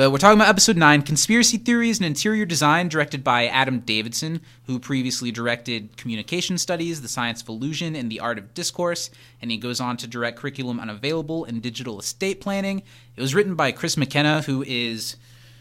But 0.00 0.12
we're 0.12 0.16
talking 0.16 0.38
about 0.38 0.48
episode 0.48 0.78
nine, 0.78 1.02
conspiracy 1.02 1.58
theories 1.58 1.98
and 1.98 2.06
interior 2.06 2.46
design, 2.46 2.88
directed 2.88 3.22
by 3.22 3.48
Adam 3.48 3.80
Davidson, 3.80 4.40
who 4.64 4.78
previously 4.78 5.30
directed 5.30 5.94
communication 5.98 6.56
studies, 6.56 7.02
the 7.02 7.06
science 7.06 7.42
of 7.42 7.50
illusion, 7.50 7.94
and 7.94 8.10
the 8.10 8.18
art 8.18 8.38
of 8.38 8.54
discourse. 8.54 9.10
And 9.42 9.50
he 9.50 9.58
goes 9.58 9.78
on 9.78 9.98
to 9.98 10.06
direct 10.06 10.38
curriculum 10.38 10.80
unavailable 10.80 11.44
and 11.44 11.60
digital 11.60 11.98
estate 11.98 12.40
planning. 12.40 12.82
It 13.14 13.20
was 13.20 13.34
written 13.34 13.56
by 13.56 13.72
Chris 13.72 13.98
McKenna, 13.98 14.40
who 14.40 14.64
is 14.66 15.16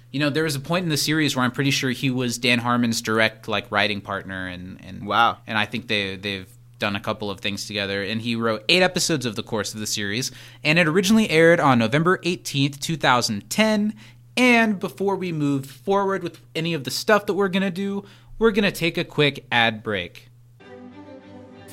you 0.10 0.22
know, 0.22 0.29
there 0.29 0.46
was 0.46 0.55
a 0.55 0.62
point 0.62 0.84
in 0.84 0.89
the 0.89 0.96
series 0.96 1.36
where 1.36 1.43
I'm 1.43 1.51
pretty 1.51 1.72
sure 1.72 1.89
he 1.89 2.10
was 2.10 2.38
Dan 2.38 2.60
Harmon's 2.60 3.01
direct 3.01 3.50
like 3.50 3.69
writing 3.69 4.00
partner, 4.00 4.48
and 4.48 4.79
and 4.86 5.05
Wow. 5.05 5.39
and 5.48 5.58
I 5.58 5.65
think 5.65 5.89
they 5.89 6.15
they've 6.15 6.48
done 6.79 6.96
a 6.96 7.01
couple 7.01 7.29
of 7.29 7.41
things 7.41 7.67
together. 7.67 8.01
And 8.03 8.22
he 8.22 8.38
wrote 8.38 8.63
eight 8.69 8.81
episodes 8.84 9.25
of 9.25 9.36
the 9.36 9.43
course 9.43 9.74
of 9.74 9.81
the 9.81 9.86
series, 9.86 10.31
and 10.63 10.79
it 10.79 10.88
originally 10.88 11.29
aired 11.29 11.60
on 11.60 11.77
November 11.77 12.19
18th, 12.19 12.79
2010. 12.79 13.93
And 14.39 14.79
before 14.79 15.17
we 15.17 15.34
move 15.34 15.65
forward 15.65 16.24
with 16.24 16.39
any 16.55 16.74
of 16.74 16.86
the 16.86 16.91
stuff 16.91 17.25
that 17.25 17.34
we're 17.34 17.50
gonna 17.50 17.69
do, 17.69 18.05
we're 18.38 18.51
gonna 18.51 18.72
take 18.72 18.98
a 18.98 19.03
quick 19.03 19.46
ad 19.51 19.84
break. 19.84 20.29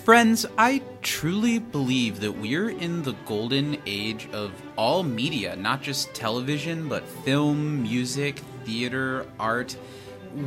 Friends, 0.03 0.45
I 0.59 0.83
truly 1.01 1.61
believe 1.61 2.19
that 2.19 2.33
we're 2.33 2.71
in 2.71 3.05
the 3.05 3.13
golden 3.25 3.79
age 3.87 4.29
of 4.33 4.51
all 4.77 5.05
media, 5.05 5.55
not 5.55 5.81
just 5.81 6.13
television, 6.13 6.89
but 6.89 7.07
film, 7.25 7.85
music, 7.85 8.41
theater, 8.65 9.29
art. 9.39 9.77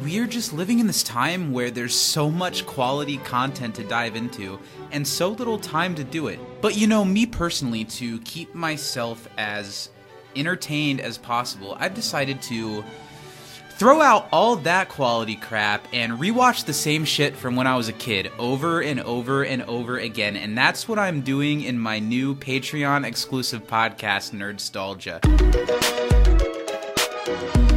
We're 0.04 0.28
just 0.28 0.52
living 0.52 0.80
in 0.80 0.88
this 0.88 1.04
time 1.04 1.54
where 1.54 1.72
there's 1.72 1.96
so 1.96 2.30
much 2.30 2.66
quality 2.66 3.16
content 3.20 3.76
to 3.76 3.86
dive 3.86 4.18
into 4.18 4.60
and 4.92 5.08
so 5.08 5.30
little 5.30 5.58
time 5.58 5.96
to 5.96 6.04
do 6.04 6.28
it. 6.28 6.38
But 6.60 6.76
you 6.76 6.86
know, 6.86 7.06
me 7.06 7.26
personally, 7.26 7.86
to 7.86 8.20
keep 8.20 8.54
myself 8.54 9.26
as 9.38 9.90
entertained 10.36 11.02
as 11.02 11.18
possible, 11.18 11.76
I've 11.80 11.94
decided 11.94 12.42
to 12.44 12.84
throw 13.80 14.02
out 14.02 14.28
all 14.34 14.58
that 14.58 14.90
quality 14.90 15.38
crap 15.38 15.88
and 15.94 16.20
rewatch 16.20 16.66
the 16.66 16.74
same 16.74 17.06
shit 17.06 17.34
from 17.34 17.56
when 17.56 17.66
I 17.66 17.78
was 17.78 17.88
a 17.88 17.94
kid 17.94 18.30
over 18.38 18.82
and 18.82 19.00
over 19.00 19.44
and 19.44 19.62
over 19.64 19.98
again. 19.98 20.36
And 20.36 20.58
that's 20.58 20.88
what 20.88 21.00
I'm 21.00 21.22
doing 21.22 21.62
in 21.62 21.80
my 21.80 21.98
new 21.98 22.36
Patreon 22.36 23.06
exclusive 23.06 23.66
podcast, 23.66 24.32
Nerdstalgia. 24.32 25.20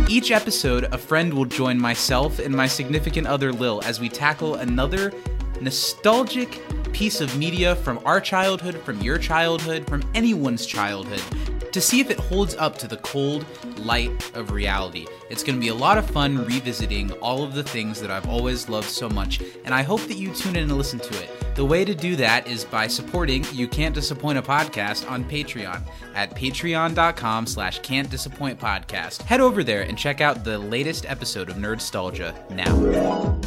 Each 0.08 0.32
episode, 0.32 0.92
a 0.92 0.98
friend 0.98 1.32
will 1.32 1.44
join 1.44 1.78
myself 1.78 2.40
and 2.40 2.52
my 2.52 2.66
significant 2.66 3.28
other 3.28 3.52
Lil 3.52 3.80
as 3.84 4.00
we 4.00 4.08
tackle 4.08 4.56
another 4.56 5.12
nostalgic 5.60 6.60
piece 6.92 7.20
of 7.20 7.38
media 7.38 7.76
from 7.76 8.00
our 8.04 8.20
childhood, 8.20 8.74
from 8.80 9.00
your 9.00 9.18
childhood, 9.18 9.86
from 9.86 10.02
anyone's 10.14 10.66
childhood, 10.66 11.22
to 11.72 11.80
see 11.80 12.00
if 12.00 12.10
it 12.10 12.18
holds 12.18 12.54
up 12.56 12.78
to 12.78 12.86
the 12.86 12.98
cold 12.98 13.44
light 13.78 14.30
of 14.36 14.52
reality. 14.52 15.06
It's 15.30 15.42
going 15.42 15.56
to 15.56 15.60
be 15.60 15.68
a 15.68 15.74
lot 15.74 15.98
of 15.98 16.08
fun 16.08 16.44
revisiting 16.44 17.10
all 17.14 17.42
of 17.42 17.54
the 17.54 17.64
things 17.64 18.00
that 18.00 18.10
I've 18.10 18.28
always 18.28 18.68
loved 18.68 18.88
so 18.88 19.08
much, 19.08 19.40
and 19.64 19.74
I 19.74 19.82
hope 19.82 20.02
that 20.02 20.16
you 20.16 20.32
tune 20.34 20.56
in 20.56 20.64
and 20.64 20.76
listen 20.78 20.98
to 21.00 21.22
it. 21.22 21.30
The 21.54 21.64
way 21.64 21.84
to 21.84 21.94
do 21.94 22.16
that 22.16 22.46
is 22.46 22.64
by 22.64 22.86
supporting 22.86 23.44
You 23.52 23.68
Can't 23.68 23.94
Disappoint 23.94 24.38
a 24.38 24.42
Podcast 24.42 25.10
on 25.10 25.24
Patreon 25.24 25.82
at 26.14 26.34
patreon.com 26.34 27.46
slash 27.46 27.80
can't 27.80 28.08
disappoint 28.08 28.58
podcast. 28.58 29.22
Head 29.22 29.40
over 29.40 29.62
there 29.62 29.82
and 29.82 29.98
check 29.98 30.20
out 30.20 30.44
the 30.44 30.58
latest 30.58 31.04
episode 31.06 31.50
of 31.50 31.56
Nerdstalgia 31.56 32.50
now. 32.50 33.38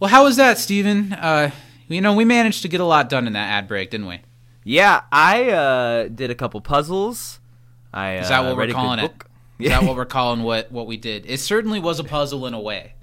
Well, 0.00 0.10
how 0.10 0.24
was 0.24 0.36
that, 0.36 0.58
Steven? 0.58 1.12
Uh, 1.12 1.50
you 1.88 2.00
know, 2.00 2.14
we 2.14 2.24
managed 2.24 2.62
to 2.62 2.68
get 2.68 2.80
a 2.80 2.84
lot 2.84 3.08
done 3.08 3.26
in 3.26 3.34
that 3.34 3.50
ad 3.50 3.68
break, 3.68 3.90
didn't 3.90 4.06
we? 4.06 4.20
Yeah, 4.64 5.02
I 5.12 5.50
uh, 5.50 6.08
did 6.08 6.30
a 6.30 6.34
couple 6.34 6.60
puzzles. 6.60 7.38
I 7.92 8.16
Is 8.16 8.28
that 8.30 8.40
uh, 8.40 8.48
what 8.48 8.56
we're 8.56 8.72
calling 8.72 8.98
it? 8.98 9.02
book. 9.02 9.26
Is 9.58 9.68
that 9.68 9.82
what 9.84 9.94
we're 9.96 10.04
calling 10.06 10.42
what 10.42 10.72
what 10.72 10.86
we 10.86 10.96
did? 10.96 11.26
It 11.26 11.38
certainly 11.40 11.78
was 11.80 12.00
a 12.00 12.04
puzzle 12.04 12.46
in 12.46 12.54
a 12.54 12.60
way. 12.60 12.94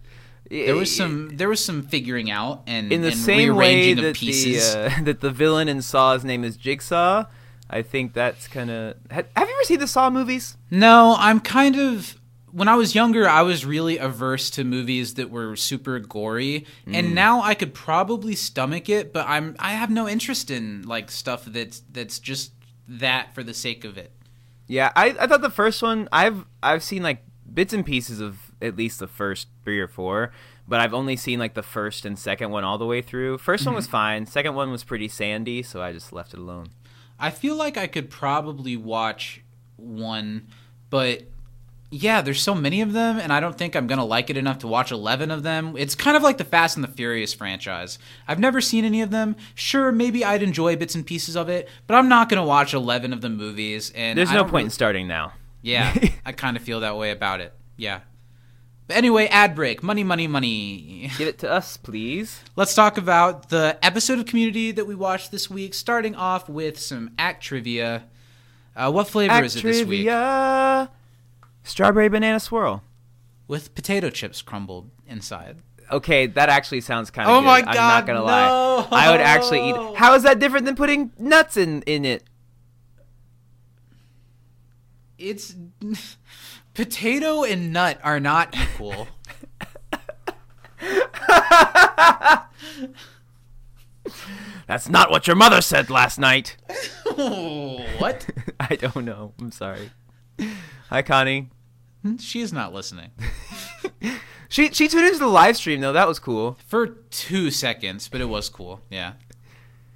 There 0.49 0.75
was 0.75 0.93
some 0.93 1.37
there 1.37 1.47
was 1.47 1.63
some 1.63 1.81
figuring 1.83 2.29
out 2.29 2.63
and 2.67 2.91
in 2.91 3.01
the 3.01 3.07
and 3.09 3.17
same 3.17 3.55
way 3.55 3.93
that 3.93 4.03
of 4.03 4.15
pieces. 4.15 4.73
the 4.73 4.79
uh, 4.87 4.91
that 5.03 5.21
the 5.21 5.31
villain 5.31 5.69
in 5.69 5.81
Saw's 5.81 6.25
name 6.25 6.43
is 6.43 6.57
Jigsaw. 6.57 7.25
I 7.69 7.81
think 7.83 8.13
that's 8.13 8.49
kind 8.49 8.69
of. 8.69 8.95
Have 9.11 9.27
you 9.37 9.41
ever 9.43 9.63
seen 9.63 9.79
the 9.79 9.87
Saw 9.87 10.09
movies? 10.09 10.57
No, 10.69 11.15
I'm 11.17 11.39
kind 11.39 11.77
of. 11.77 12.15
When 12.51 12.67
I 12.67 12.75
was 12.75 12.93
younger, 12.95 13.27
I 13.29 13.41
was 13.43 13.65
really 13.65 13.97
averse 13.97 14.49
to 14.51 14.63
movies 14.63 15.13
that 15.15 15.29
were 15.29 15.55
super 15.55 15.99
gory, 15.99 16.65
Mm. 16.85 16.95
and 16.95 17.15
now 17.15 17.41
I 17.41 17.53
could 17.53 17.73
probably 17.73 18.35
stomach 18.35 18.89
it. 18.89 19.13
But 19.13 19.27
I'm 19.27 19.55
I 19.59 19.71
have 19.71 19.89
no 19.89 20.07
interest 20.07 20.51
in 20.51 20.83
like 20.83 21.09
stuff 21.11 21.45
that's 21.45 21.81
that's 21.91 22.19
just 22.19 22.51
that 22.87 23.33
for 23.33 23.43
the 23.43 23.53
sake 23.53 23.85
of 23.85 23.97
it. 23.97 24.11
Yeah, 24.67 24.91
I, 24.95 25.15
I 25.19 25.27
thought 25.27 25.41
the 25.41 25.49
first 25.49 25.81
one 25.81 26.07
I've 26.11 26.45
I've 26.61 26.83
seen 26.83 27.03
like 27.03 27.23
bits 27.53 27.73
and 27.73 27.85
pieces 27.85 28.19
of 28.21 28.51
at 28.61 28.75
least 28.77 28.99
the 28.99 29.07
first 29.07 29.47
three 29.63 29.79
or 29.79 29.87
four, 29.87 30.31
but 30.67 30.79
I've 30.79 30.93
only 30.93 31.15
seen 31.17 31.39
like 31.39 31.53
the 31.53 31.63
first 31.63 32.05
and 32.05 32.17
second 32.17 32.51
one 32.51 32.63
all 32.63 32.77
the 32.77 32.85
way 32.85 33.01
through. 33.01 33.37
1st 33.39 33.65
one 33.65 33.75
was 33.75 33.85
Mm-hmm. 33.85 33.91
fine. 33.91 34.25
Second 34.25 34.55
one 34.55 34.71
was 34.71 34.83
pretty 34.83 35.07
sandy, 35.07 35.61
so 35.63 35.81
I 35.81 35.91
just 35.91 36.13
left 36.13 36.33
it 36.33 36.39
alone. 36.39 36.67
I 37.19 37.29
feel 37.31 37.55
like 37.55 37.75
I 37.77 37.87
could 37.87 38.09
probably 38.09 38.77
watch 38.77 39.41
one, 39.77 40.47
but 40.89 41.23
yeah, 41.93 42.21
there's 42.21 42.41
so 42.41 42.55
many 42.55 42.79
of 42.79 42.93
them, 42.93 43.19
and 43.19 43.33
I 43.33 43.41
don't 43.41 43.57
think 43.57 43.75
I'm 43.75 43.85
gonna 43.85 44.05
like 44.05 44.29
it 44.29 44.37
enough 44.37 44.59
to 44.59 44.67
watch 44.67 44.91
11 44.91 45.29
of 45.29 45.43
them. 45.43 45.75
It's 45.77 45.93
kind 45.93 46.15
of 46.15 46.23
like 46.23 46.37
the 46.37 46.45
Fast 46.45 46.77
and 46.77 46.83
the 46.83 46.87
Furious 46.87 47.33
franchise. 47.33 47.99
I've 48.29 48.39
never 48.39 48.61
seen 48.61 48.85
any 48.85 49.01
of 49.01 49.11
them. 49.11 49.35
Sure, 49.55 49.91
maybe 49.91 50.23
I'd 50.23 50.41
enjoy 50.41 50.77
bits 50.77 50.95
and 50.95 51.05
pieces 51.05 51.35
of 51.35 51.49
it, 51.49 51.67
but 51.87 51.95
I'm 51.95 52.07
not 52.07 52.29
gonna 52.29 52.45
watch 52.45 52.73
11 52.73 53.11
of 53.11 53.19
the 53.19 53.29
movies. 53.29 53.91
And 53.93 54.17
There's 54.17 54.31
I 54.31 54.35
no 54.35 54.45
point 54.45 54.65
in 54.65 54.71
starting 54.71 55.05
now. 55.07 55.33
Yeah, 55.61 55.93
I 56.25 56.31
kind 56.31 56.55
of 56.55 56.63
feel 56.63 56.79
that 56.79 56.95
way 56.95 57.11
about 57.11 57.41
it. 57.41 57.53
Yeah. 57.75 57.99
But 58.87 58.95
anyway, 58.95 59.27
ad 59.27 59.53
break. 59.53 59.83
Money, 59.83 60.05
money, 60.05 60.27
money. 60.27 61.11
Give 61.17 61.27
it 61.27 61.39
to 61.39 61.51
us, 61.51 61.75
please. 61.75 62.41
Let's 62.55 62.73
talk 62.73 62.97
about 62.97 63.49
the 63.49 63.77
episode 63.83 64.19
of 64.19 64.25
Community 64.25 64.71
that 64.71 64.85
we 64.85 64.95
watched 64.95 65.31
this 65.31 65.49
week, 65.49 65.73
starting 65.73 66.15
off 66.15 66.47
with 66.47 66.79
some 66.79 67.11
act 67.17 67.43
trivia. 67.43 68.05
Uh, 68.75 68.91
what 68.91 69.09
flavor 69.09 69.33
Act 69.33 69.45
is 69.45 69.55
it 69.57 69.63
this 69.63 69.85
week? 69.85 70.05
Strawberry 71.63 72.09
banana 72.09 72.39
swirl. 72.39 72.83
With 73.47 73.75
potato 73.75 74.09
chips 74.09 74.41
crumbled 74.41 74.89
inside. 75.07 75.57
Okay, 75.91 76.25
that 76.27 76.47
actually 76.49 76.81
sounds 76.81 77.11
kind 77.11 77.29
of. 77.29 77.35
Oh 77.35 77.39
good. 77.41 77.45
my 77.45 77.57
I'm 77.59 77.65
God, 77.65 77.75
not 77.75 78.07
gonna 78.07 78.23
lie. 78.23 78.47
no. 78.47 78.87
I 78.91 79.11
would 79.11 79.19
actually 79.19 79.69
eat. 79.69 79.75
How 79.97 80.13
is 80.13 80.23
that 80.23 80.39
different 80.39 80.65
than 80.65 80.75
putting 80.75 81.11
nuts 81.19 81.57
in 81.57 81.81
in 81.83 82.05
it? 82.05 82.23
It's 85.17 85.55
potato 86.73 87.43
and 87.43 87.73
nut 87.73 87.99
are 88.03 88.19
not 88.21 88.55
equal. 88.57 89.07
That's 94.67 94.87
not 94.89 95.11
what 95.11 95.27
your 95.27 95.35
mother 95.35 95.61
said 95.61 95.89
last 95.89 96.17
night. 96.17 96.55
what? 97.15 98.25
I 98.59 98.75
don't 98.77 99.03
know. 99.05 99.33
I'm 99.39 99.51
sorry. 99.51 99.91
Hi, 100.89 101.01
Connie. 101.01 101.49
She's 102.19 102.51
not 102.51 102.73
listening. 102.73 103.11
She 104.51 104.69
she 104.73 104.89
tuned 104.89 105.07
into 105.07 105.19
the 105.19 105.27
live 105.27 105.55
stream 105.55 105.79
though. 105.79 105.93
That 105.93 106.09
was 106.09 106.19
cool. 106.19 106.57
For 106.67 106.87
two 106.87 107.51
seconds, 107.51 108.09
but 108.09 108.19
it 108.19 108.25
was 108.25 108.49
cool. 108.49 108.81
Yeah. 108.89 109.13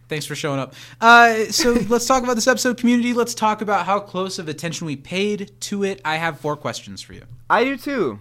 Thanks 0.07 0.25
for 0.25 0.33
showing 0.33 0.61
up. 0.61 0.73
Uh, 1.01 1.45
so 1.51 1.73
let's 1.89 2.05
talk 2.05 2.23
about 2.23 2.35
this 2.35 2.47
episode, 2.47 2.77
community. 2.77 3.11
Let's 3.11 3.33
talk 3.35 3.61
about 3.61 3.85
how 3.85 3.99
close 3.99 4.39
of 4.39 4.47
attention 4.47 4.87
we 4.87 4.95
paid 4.95 5.51
to 5.61 5.83
it. 5.83 5.99
I 6.05 6.15
have 6.15 6.39
four 6.39 6.55
questions 6.55 7.01
for 7.01 7.11
you. 7.11 7.23
I 7.49 7.65
do 7.65 7.75
too. 7.75 8.19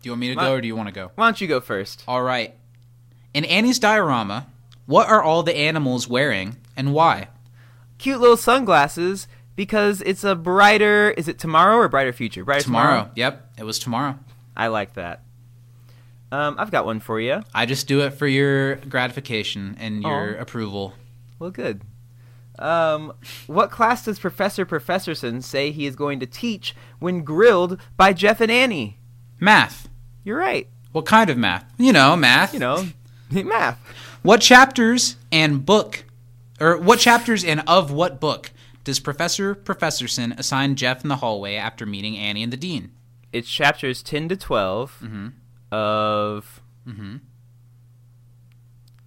Do 0.00 0.06
you 0.06 0.12
want 0.12 0.20
me 0.20 0.28
to 0.28 0.36
My- 0.36 0.44
go 0.44 0.52
or 0.52 0.60
do 0.60 0.68
you 0.68 0.76
want 0.76 0.86
to 0.88 0.94
go? 0.94 1.10
Why 1.16 1.26
don't 1.26 1.40
you 1.40 1.48
go 1.48 1.60
first? 1.60 2.04
All 2.06 2.22
right. 2.22 2.54
In 3.34 3.44
Annie's 3.44 3.80
diorama, 3.80 4.46
what 4.86 5.08
are 5.08 5.24
all 5.24 5.42
the 5.42 5.56
animals 5.56 6.06
wearing 6.06 6.56
and 6.76 6.94
why? 6.94 7.30
Cute 7.98 8.20
little 8.20 8.36
sunglasses 8.36 9.26
because 9.60 10.00
it's 10.06 10.24
a 10.24 10.34
brighter. 10.34 11.10
Is 11.18 11.28
it 11.28 11.38
tomorrow 11.38 11.76
or 11.76 11.86
brighter 11.86 12.14
future? 12.14 12.46
Brighter 12.46 12.64
Tomorrow. 12.64 13.10
Yep, 13.14 13.56
it 13.58 13.64
was 13.64 13.78
tomorrow. 13.78 14.18
I 14.56 14.68
like 14.68 14.94
that. 14.94 15.20
Um, 16.32 16.54
I've 16.58 16.70
got 16.70 16.86
one 16.86 16.98
for 16.98 17.20
you. 17.20 17.42
I 17.54 17.66
just 17.66 17.86
do 17.86 18.00
it 18.00 18.14
for 18.14 18.26
your 18.26 18.76
gratification 18.76 19.76
and 19.78 20.02
your 20.02 20.38
Aw. 20.38 20.40
approval. 20.40 20.94
Well, 21.38 21.50
good. 21.50 21.82
Um, 22.58 23.12
what 23.48 23.70
class 23.70 24.06
does 24.06 24.18
Professor 24.18 24.64
Professorson 24.64 25.42
say 25.42 25.72
he 25.72 25.84
is 25.84 25.94
going 25.94 26.20
to 26.20 26.26
teach 26.26 26.74
when 26.98 27.22
grilled 27.22 27.78
by 27.98 28.14
Jeff 28.14 28.40
and 28.40 28.50
Annie? 28.50 28.96
Math. 29.38 29.90
You're 30.24 30.38
right. 30.38 30.68
What 30.92 31.04
kind 31.04 31.28
of 31.28 31.36
math? 31.36 31.70
You 31.76 31.92
know, 31.92 32.16
math. 32.16 32.54
You 32.54 32.60
know, 32.60 32.86
math. 33.30 33.78
What 34.22 34.40
chapters 34.40 35.16
and 35.30 35.66
book, 35.66 36.04
or 36.58 36.78
what 36.78 36.98
chapters 36.98 37.44
and 37.44 37.62
of 37.66 37.90
what 37.90 38.20
book 38.20 38.52
does 38.84 39.00
Professor 39.00 39.54
Professorson 39.54 40.38
assign 40.38 40.74
Jeff 40.76 41.02
in 41.02 41.08
the 41.08 41.16
hallway 41.16 41.54
after 41.54 41.86
meeting 41.86 42.16
Annie 42.16 42.42
and 42.42 42.52
the 42.52 42.56
dean? 42.56 42.92
It's 43.32 43.48
chapters 43.48 44.02
10 44.02 44.28
to 44.30 44.36
12 44.36 44.98
mm-hmm. 45.02 45.28
of 45.74 46.60
mm-hmm. 46.86 47.16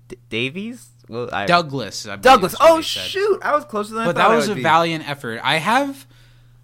D- 0.07 0.17
Davies? 0.29 0.89
Well, 1.09 1.29
I, 1.33 1.45
Douglas. 1.45 2.07
I 2.07 2.15
Douglas. 2.15 2.55
Oh 2.61 2.81
shoot! 2.81 3.41
I 3.43 3.53
was 3.53 3.65
closer 3.65 3.93
than 3.93 4.03
I 4.03 4.05
But 4.05 4.15
thought 4.15 4.29
that 4.29 4.33
I 4.33 4.35
was 4.35 4.47
a 4.47 4.55
be. 4.55 4.63
valiant 4.63 5.07
effort. 5.07 5.41
I 5.43 5.57
have, 5.57 6.07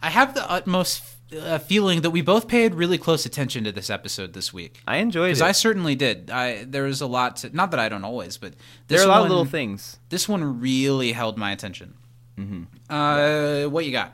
I 0.02 0.10
have 0.10 0.34
the 0.34 0.50
utmost 0.50 1.04
uh, 1.38 1.58
feeling 1.60 2.02
that 2.02 2.12
we 2.12 2.22
both 2.22 2.48
paid 2.48 2.74
really 2.74 2.98
close 2.98 3.26
attention 3.26 3.66
to 3.66 3.72
this 3.74 3.90
episode 3.90 4.34
this 4.34 4.54
week. 4.54 4.82
I 4.88 4.98
enjoyed 4.98 5.28
Because 5.28 5.42
it. 5.42 5.46
I 5.46 5.52
certainly 5.52 5.96
did. 5.96 6.32
I 6.32 6.64
there 6.64 6.84
was 6.84 7.02
a 7.02 7.08
lot 7.08 7.38
to. 7.38 7.56
Not 7.56 7.72
that 7.72 7.80
I 7.82 7.90
don't 7.90 8.06
always, 8.06 8.38
but 8.38 8.54
there 8.88 9.02
are 9.02 9.06
a 9.06 9.08
lot 9.08 9.18
one, 9.18 9.26
of 9.26 9.30
little 9.30 9.46
things. 9.46 10.00
This 10.08 10.30
one 10.30 10.62
really 10.62 11.12
held 11.12 11.38
my 11.38 11.52
attention. 11.52 11.96
Mm-hmm. 12.38 12.64
Uh, 12.90 13.64
what 13.66 13.86
you 13.86 13.92
got? 13.92 14.14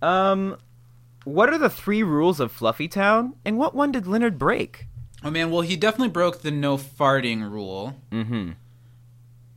Um, 0.00 0.56
what 1.24 1.50
are 1.50 1.58
the 1.58 1.70
three 1.70 2.02
rules 2.02 2.40
of 2.40 2.50
Fluffy 2.52 2.88
Town, 2.88 3.34
and 3.44 3.58
what 3.58 3.74
one 3.74 3.92
did 3.92 4.06
Leonard 4.06 4.38
break? 4.38 4.86
Oh 5.24 5.30
man, 5.30 5.50
well 5.50 5.62
he 5.62 5.76
definitely 5.76 6.08
broke 6.08 6.42
the 6.42 6.50
no 6.50 6.76
farting 6.78 7.42
rule 7.50 7.96
Mm-hmm. 8.12 8.50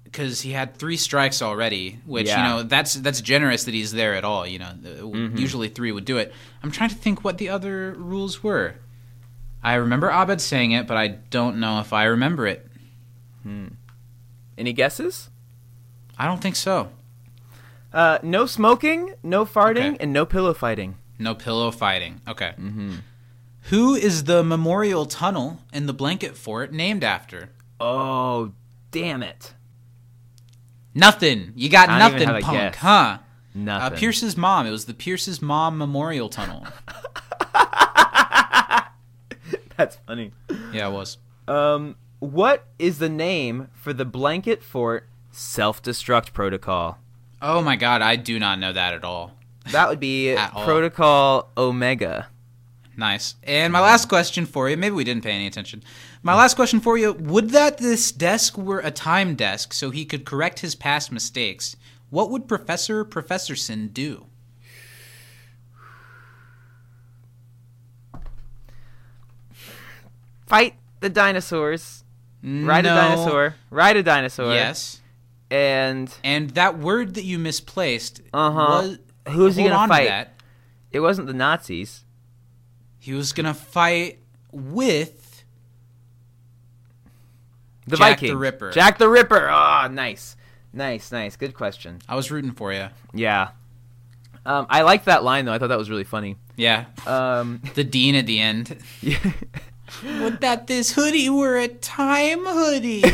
because 0.04 0.42
he 0.42 0.52
had 0.52 0.76
three 0.76 0.98
strikes 0.98 1.42
already. 1.42 2.00
Which 2.06 2.28
Yeah. 2.28 2.38
you 2.38 2.44
know 2.44 2.64
that's 2.64 2.96
that's 2.96 3.22
generous 3.22 3.66
that 3.66 3.74
he's 3.74 3.92
there 3.92 4.16
at 4.16 4.24
all. 4.26 4.46
You 4.48 4.60
know, 4.60 4.72
Uh, 4.86 5.06
usually 5.38 5.70
three 5.70 5.92
would 5.92 6.06
do 6.06 6.18
it. 6.18 6.34
I'm 6.64 6.72
trying 6.72 6.90
to 6.90 6.96
think 6.96 7.24
what 7.24 7.38
the 7.38 7.50
other 7.50 7.94
rules 7.98 8.42
were. 8.44 8.76
I 9.64 9.76
remember 9.76 10.10
Abed 10.10 10.42
saying 10.42 10.72
it, 10.72 10.88
but 10.88 10.98
I 10.98 11.08
don't 11.08 11.60
know 11.60 11.80
if 11.80 11.94
I 11.94 12.06
remember 12.06 12.48
it. 12.48 12.68
Hmm. 13.44 13.68
Any 14.58 14.74
guesses? 14.74 15.30
I 16.18 16.26
don't 16.26 16.42
think 16.42 16.56
so. 16.56 16.90
Uh, 17.94 18.20
no 18.24 18.46
smoking, 18.46 19.14
no 19.24 19.46
farting, 19.46 19.94
Okay. 19.94 19.98
and 20.00 20.14
no 20.14 20.26
pillow 20.26 20.54
fighting. 20.54 20.96
No 21.20 21.36
pillow 21.36 21.72
fighting. 21.72 22.22
Okay. 22.28 22.54
Mm-hmm. 22.58 22.96
Who 23.66 23.94
is 23.96 24.24
the 24.24 24.44
memorial 24.44 25.06
tunnel 25.06 25.60
in 25.74 25.86
the 25.86 25.94
blanket 25.94 26.36
fort 26.38 26.72
named 26.72 27.04
after? 27.04 27.50
Oh, 27.80 28.54
damn 28.92 29.22
it! 29.24 29.54
Nothing. 30.96 31.52
You 31.56 31.70
got 31.70 31.90
I 31.90 32.00
don't 32.00 32.16
even 32.16 32.28
nothing, 32.28 32.44
punk, 32.44 32.76
huh? 32.78 32.90
Uh, 32.90 33.18
Nothing. 33.54 33.98
Pierce's 34.00 34.38
mom. 34.38 34.66
It 34.66 34.72
was 34.72 34.86
the 34.86 34.94
Pierce's 34.94 35.42
mom 35.42 35.78
memorial 35.78 36.30
tunnel. 36.30 36.66
That's 39.78 39.96
funny. 40.08 40.32
yeah, 40.72 40.88
it 40.88 40.92
was. 40.92 41.18
Um, 41.48 41.96
what 42.20 42.66
is 42.80 43.00
the 43.00 43.10
name 43.10 43.68
for 43.74 43.94
the 43.94 44.06
blanket 44.06 44.64
fort 44.64 45.10
self-destruct 45.32 46.34
protocol? 46.34 47.00
Oh 47.42 47.62
my 47.62 47.76
god, 47.76 48.02
I 48.02 48.16
do 48.16 48.40
not 48.40 48.60
know 48.60 48.72
that 48.74 48.94
at 48.94 49.04
all. 49.04 49.32
That 49.72 49.90
would 49.90 50.00
be 50.00 50.32
At 50.36 50.54
all. 50.54 50.64
Protocol 50.64 51.50
Omega. 51.58 52.28
Nice. 52.98 53.36
And 53.44 53.72
my 53.74 53.80
last 53.80 54.10
question 54.10 54.46
for 54.46 54.70
you, 54.70 54.78
maybe 54.78 54.94
we 54.96 55.04
didn't 55.04 55.24
pay 55.24 55.32
any 55.32 55.48
attention. 55.48 55.82
My 56.22 56.36
last 56.36 56.56
question 56.56 56.80
for 56.80 56.98
you, 56.98 57.14
would 57.14 57.50
that 57.52 57.78
this 57.78 58.12
desk 58.12 58.58
were 58.58 58.80
a 58.80 58.92
time 58.92 59.34
desk 59.36 59.74
so 59.74 59.90
he 59.90 60.06
could 60.06 60.26
correct 60.26 60.60
his 60.60 60.76
past 60.76 61.12
mistakes, 61.12 61.76
what 62.10 62.30
would 62.30 62.48
Professor 62.48 63.04
Professorson 63.06 63.92
do? 63.92 64.26
Fight 70.46 70.76
the 71.00 71.10
dinosaurs. 71.10 72.04
Ride 72.44 72.84
No. 72.86 72.92
a 72.92 72.96
dinosaur. 72.96 73.56
Ride 73.70 73.98
a 73.98 74.04
dinosaur. 74.04 74.54
Yes. 74.54 75.01
And 75.52 76.12
And 76.24 76.50
that 76.52 76.80
word 76.80 77.14
that 77.16 77.24
you 77.26 77.38
misplaced 77.38 78.22
Uh-huh. 78.34 78.58
was 78.88 79.00
Who's 79.30 79.56
he 79.58 79.64
gonna 79.68 79.88
fight? 79.88 80.08
that. 80.08 80.34
it 80.92 81.02
wasn't 81.02 81.28
the 81.28 81.34
Nazis. 81.34 82.04
He 82.98 83.14
was 83.14 83.34
gonna 83.34 83.54
fight 83.54 84.20
with 84.52 85.44
The 87.88 87.98
Jack 87.98 88.20
the 88.22 88.36
Ripper. 88.38 88.72
Jack 88.72 88.98
the 88.98 89.10
Ripper. 89.10 89.50
Oh, 89.50 89.88
nice. 89.92 90.36
Nice, 90.74 91.12
nice. 91.12 91.36
Good 91.36 91.54
question. 91.54 92.00
I 92.08 92.16
was 92.16 92.32
rooting 92.32 92.52
for 92.52 92.72
you. 92.72 92.88
Yeah. 93.14 93.50
Um, 94.46 94.66
I 94.70 94.82
liked 94.84 95.06
that 95.06 95.24
line 95.24 95.46
though. 95.46 95.54
I 95.54 95.60
thought 95.60 95.68
that 95.68 95.78
was 95.78 95.90
really 95.90 96.04
funny. 96.06 96.38
Yeah. 96.56 96.86
Um, 97.06 97.62
The 97.76 97.84
dean 97.84 98.16
at 98.16 98.26
the 98.26 98.40
end. 98.40 98.78
yeah. 99.02 99.18
Would 100.22 100.40
that 100.42 100.68
this 100.68 100.94
hoodie 100.94 101.30
were 101.30 101.58
a 101.58 101.68
time 101.68 102.46
hoodie? 102.46 103.04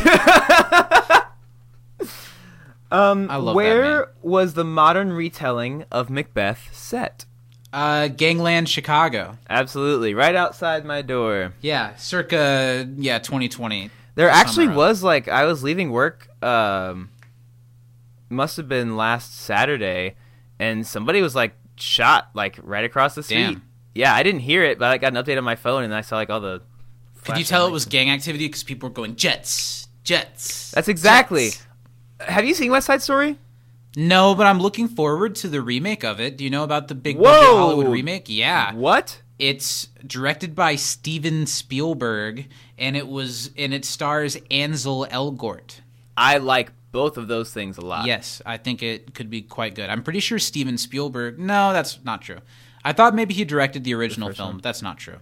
um, 2.91 3.30
I 3.30 3.36
love 3.36 3.54
that 3.54 3.56
where 3.56 3.82
man. 3.84 4.06
was 4.21 4.54
the 4.54 4.63
modern 4.63 5.13
retelling 5.13 5.86
of 5.91 6.10
Macbeth 6.10 6.69
set? 6.73 7.26
uh, 7.73 8.08
Gangland, 8.08 8.69
Chicago. 8.69 9.38
Absolutely, 9.50 10.13
right 10.13 10.36
outside 10.36 10.86
my 10.86 11.02
door. 11.02 11.54
Yeah, 11.62 11.95
circa 11.95 12.88
yeah 12.95 13.19
2020. 13.19 13.89
There 14.15 14.30
actually 14.30 14.67
was 14.67 15.04
like 15.04 15.28
I 15.28 15.45
was 15.45 15.63
leaving 15.63 15.91
work. 15.91 16.28
Um, 16.43 17.12
must 18.30 18.58
have 18.58 18.67
been 18.67 18.97
last 18.97 19.38
Saturday, 19.38 20.15
and 20.60 20.88
somebody 20.88 21.21
was 21.21 21.36
like 21.36 21.54
shot 21.76 22.30
like 22.34 22.60
right 22.63 22.84
across 22.84 23.15
the 23.15 23.23
street. 23.23 23.43
Damn. 23.43 23.63
Yeah, 23.93 24.13
I 24.13 24.23
didn't 24.23 24.41
hear 24.41 24.63
it, 24.63 24.80
but 24.80 24.89
I 24.91 24.97
got 24.97 25.15
an 25.15 25.23
update 25.23 25.38
on 25.38 25.43
my 25.43 25.56
phone, 25.56 25.84
and 25.84 25.93
I 25.93 26.02
saw 26.02 26.15
like 26.15 26.30
all 26.30 26.39
the. 26.39 26.62
Could 27.23 27.38
you 27.38 27.43
tell 27.43 27.67
it 27.67 27.71
was 27.71 27.86
gang 27.86 28.10
activity 28.10 28.47
because 28.47 28.63
people 28.63 28.89
were 28.89 28.93
going 28.93 29.17
jets, 29.17 29.88
jets? 30.04 30.71
That's 30.71 30.88
exactly. 30.88 31.50
jets." 31.50 31.67
Have 32.20 32.46
you 32.46 32.54
seen 32.54 32.72
West 32.72 32.88
Side 32.88 33.02
Story? 33.02 33.38
No, 33.96 34.36
but 34.36 34.46
I'm 34.46 34.60
looking 34.60 34.88
forward 34.88 35.36
to 35.38 35.48
the 35.48 35.62
remake 35.62 36.04
of 36.04 36.20
it. 36.20 36.38
Do 36.38 36.44
you 36.44 36.50
know 36.50 36.64
about 36.64 36.88
the 36.88 36.96
big 36.96 37.18
budget 37.18 37.50
Hollywood 37.50 37.88
remake? 37.88 38.26
Yeah. 38.28 38.74
What? 38.74 39.22
It's 39.40 39.88
directed 40.06 40.56
by 40.56 40.76
Steven 40.76 41.46
Spielberg 41.46 42.48
and 42.78 42.96
it 42.96 43.08
was 43.08 43.52
and 43.58 43.74
it 43.74 43.86
stars 43.86 44.38
Ansel 44.52 45.08
Elgort. 45.08 45.82
I 46.16 46.38
like 46.38 46.72
both 46.92 47.18
of 47.18 47.28
those 47.28 47.54
things 47.54 47.78
a 47.78 47.82
lot. 47.82 48.06
Yes, 48.06 48.42
I 48.46 48.58
think 48.58 48.82
it 48.82 49.14
could 49.14 49.30
be 49.30 49.42
quite 49.42 49.76
good. 49.76 49.90
I'm 49.90 50.04
pretty 50.04 50.20
sure 50.20 50.40
Steven 50.40 50.78
Spielberg. 50.78 51.40
No, 51.40 51.74
that's 51.74 52.00
not 52.04 52.22
true. 52.22 52.40
I 52.84 52.94
thought 52.94 53.14
maybe 53.14 53.34
he 53.34 53.46
directed 53.46 53.84
the 53.84 53.94
original 53.94 54.30
first 54.30 54.38
film, 54.38 54.50
one. 54.50 54.56
but 54.58 54.64
that's 54.64 54.82
not 54.82 54.98
true. 54.98 55.18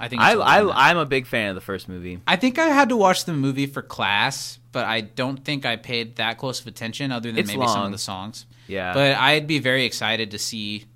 I 0.00 0.08
think 0.08 0.22
I, 0.22 0.32
it's 0.32 0.40
older 0.40 0.50
than 0.56 0.66
that. 0.68 0.76
I 0.76 0.90
I'm 0.90 0.96
a 0.96 1.04
big 1.04 1.26
fan 1.26 1.50
of 1.50 1.54
the 1.54 1.60
first 1.60 1.88
movie. 1.88 2.20
I 2.26 2.36
think 2.36 2.58
I 2.58 2.68
had 2.68 2.88
to 2.88 2.96
watch 2.96 3.26
the 3.26 3.34
movie 3.34 3.66
for 3.66 3.82
class, 3.82 4.58
but 4.72 4.86
I 4.86 5.02
don't 5.02 5.44
think 5.44 5.66
I 5.66 5.76
paid 5.76 6.16
that 6.16 6.38
close 6.38 6.60
of 6.60 6.66
attention 6.66 7.12
other 7.12 7.30
than 7.30 7.38
It's 7.38 7.48
maybe 7.48 7.66
some 7.66 7.84
of 7.84 7.92
the 7.92 7.98
songs. 7.98 8.46
Yeah. 8.66 8.94
But 8.94 9.16
I'd 9.16 9.46
be 9.46 9.58
very 9.58 9.84
excited 9.84 10.30
to 10.30 10.38
see 10.38 10.86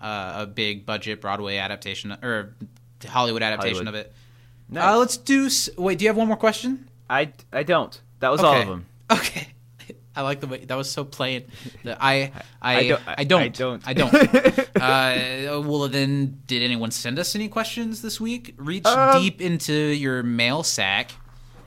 uh, 0.00 0.36
a 0.38 0.46
big 0.46 0.86
budget 0.86 1.20
Broadway 1.20 1.58
adaptation 1.58 2.12
or 2.22 2.56
Hollywood 3.06 3.42
adaptation 3.42 3.86
Hollywood. 3.86 4.06
of 4.06 4.06
it. 4.06 4.12
Nice. 4.70 4.84
Uh, 4.84 4.98
let's 4.98 5.16
do. 5.18 5.50
Wait, 5.76 5.98
do 5.98 6.04
you 6.04 6.08
have 6.08 6.16
one 6.16 6.28
more 6.28 6.36
question? 6.36 6.88
I 7.10 7.32
I 7.52 7.62
don't. 7.62 8.00
That 8.20 8.30
was 8.30 8.40
all 8.40 8.56
of 8.56 8.66
them. 8.66 8.86
Okay. 9.08 9.48
I 10.16 10.22
like 10.22 10.40
the 10.40 10.46
way 10.46 10.64
that 10.64 10.74
was 10.76 10.90
so 10.90 11.04
plain. 11.04 11.44
The, 11.84 11.96
I, 12.02 12.32
I, 12.62 12.76
I 12.78 12.88
don't- 12.88 13.02
I 13.06 13.24
don't. 13.24 13.42
I 13.46 13.48
don't. 13.48 13.86
I 13.86 13.92
don't. 13.92 14.76
uh, 14.82 15.60
well, 15.68 15.86
then, 15.88 16.40
did 16.46 16.62
anyone 16.62 16.90
send 16.90 17.18
us 17.18 17.34
any 17.36 17.48
questions 17.48 18.00
this 18.02 18.20
week? 18.20 18.54
Reach 18.56 18.86
Um, 18.86 19.20
deep 19.22 19.40
into 19.42 19.72
your 19.74 20.22
mail 20.22 20.62
sack 20.62 21.12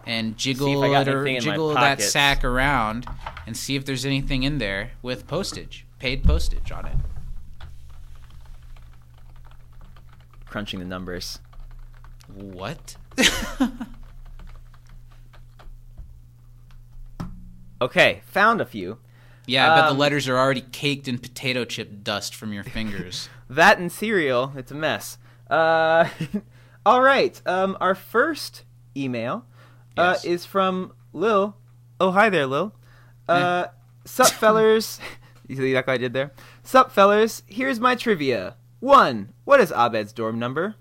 and 0.06 0.36
jiggle 0.38 0.66
See 0.68 0.74
if 0.74 0.80
I 0.84 0.90
got 0.90 1.08
it 1.08 1.14
or 1.14 1.22
anything 1.22 1.36
in 1.38 1.46
my 1.46 1.52
jiggle 1.52 1.70
that 1.76 2.02
sack 2.02 2.44
around 2.44 3.06
and 3.46 3.56
see 3.56 3.76
if 3.76 3.86
there's 3.86 4.06
anything 4.06 4.42
in 4.44 4.58
there 4.58 4.92
with 5.04 5.28
postage, 5.28 5.86
paid 6.00 6.24
postage 6.24 6.72
on 6.72 6.86
it. 6.88 6.96
Crunching 10.48 10.80
the 10.80 10.86
numbers. 10.86 11.40
What? 12.34 12.96
Okay, 17.82 18.22
found 18.26 18.62
a 18.62 18.66
few. 18.66 18.98
Yeah, 19.46 19.72
I 19.72 19.76
bet 19.76 19.86
the 19.86 19.92
Um, 19.94 19.98
letters 19.98 20.28
are 20.28 20.38
already 20.38 20.62
caked 20.62 21.08
in 21.08 21.18
potato 21.18 21.66
chip 21.66 22.04
dust 22.04 22.36
from 22.36 22.54
your 22.54 22.64
fingers. 22.64 23.30
That 23.50 23.80
and 23.80 23.92
cereal. 23.92 24.54
It's 24.56 24.72
a 24.72 24.76
mess. 24.76 25.18
Uh, 25.50 26.08
all 26.86 27.02
right. 27.02 27.42
Um, 27.48 27.76
our 27.82 27.96
first 27.96 28.64
email 28.96 29.44
uh, 29.98 30.12
Yes. 30.14 30.24
is 30.26 30.46
from 30.46 30.94
Lil. 31.14 31.56
Oh, 32.00 32.12
hi 32.12 32.30
there, 32.30 32.46
Lil. 32.46 32.76
Uh, 33.28 33.66
sup, 34.06 34.28
fellers? 34.34 35.00
you 35.48 35.56
see 35.56 35.74
that 35.74 35.88
what 35.88 35.94
I 35.94 35.98
did 35.98 36.14
there? 36.14 36.32
Sup, 36.62 36.92
fellers? 36.92 37.42
Here's 37.48 37.80
my 37.80 37.96
trivia. 37.96 38.56
One. 38.82 39.34
What 39.46 39.60
is 39.60 39.72
Abed's 39.76 40.14
dorm 40.14 40.38
number? 40.38 40.76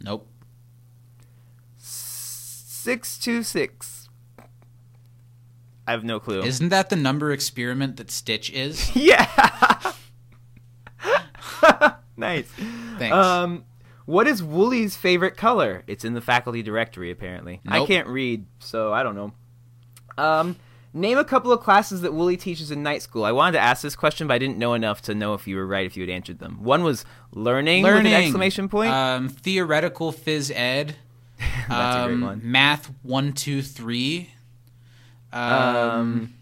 nope. 0.00 0.28
Six 1.78 3.18
two 3.18 3.42
six. 3.42 3.99
I 5.86 5.92
have 5.92 6.04
no 6.04 6.20
clue. 6.20 6.42
Isn't 6.42 6.68
that 6.68 6.90
the 6.90 6.96
number 6.96 7.32
experiment 7.32 7.96
that 7.96 8.10
Stitch 8.10 8.50
is? 8.50 8.94
yeah. 8.96 9.92
nice. 12.16 12.50
Thanks. 12.98 13.14
Um, 13.14 13.64
what 14.06 14.26
is 14.26 14.42
Wooly's 14.42 14.96
favorite 14.96 15.36
color? 15.36 15.84
It's 15.86 16.04
in 16.04 16.14
the 16.14 16.20
faculty 16.20 16.62
directory, 16.62 17.10
apparently. 17.10 17.60
I 17.66 17.86
can't 17.86 18.08
read, 18.08 18.46
so 18.58 18.92
I 18.92 19.02
don't 19.02 19.14
know. 19.14 19.32
Um, 20.18 20.56
name 20.92 21.18
a 21.18 21.24
couple 21.24 21.52
of 21.52 21.60
classes 21.60 22.00
that 22.02 22.12
Wooly 22.12 22.36
teaches 22.36 22.70
in 22.70 22.82
night 22.82 23.02
school. 23.02 23.24
I 23.24 23.32
wanted 23.32 23.52
to 23.52 23.60
ask 23.60 23.82
this 23.82 23.96
question, 23.96 24.26
but 24.26 24.34
I 24.34 24.38
didn't 24.38 24.58
know 24.58 24.74
enough 24.74 25.02
to 25.02 25.14
know 25.14 25.34
if 25.34 25.46
you 25.46 25.56
were 25.56 25.66
right 25.66 25.86
if 25.86 25.96
you 25.96 26.02
had 26.02 26.10
answered 26.10 26.38
them. 26.40 26.62
One 26.62 26.82
was 26.82 27.04
learning, 27.32 27.82
with 27.82 27.92
Learning 27.92 28.12
an 28.12 28.22
exclamation 28.22 28.68
point. 28.68 28.90
Um, 28.90 29.28
theoretical 29.28 30.12
phys 30.12 30.50
ed. 30.54 30.96
That's 31.68 31.96
a 31.96 32.06
great 32.06 32.14
um, 32.14 32.20
one. 32.20 32.40
Math 32.42 32.92
one 33.02 33.32
two 33.32 33.62
three. 33.62 34.30
Um, 35.32 35.76
Um, 35.76 36.34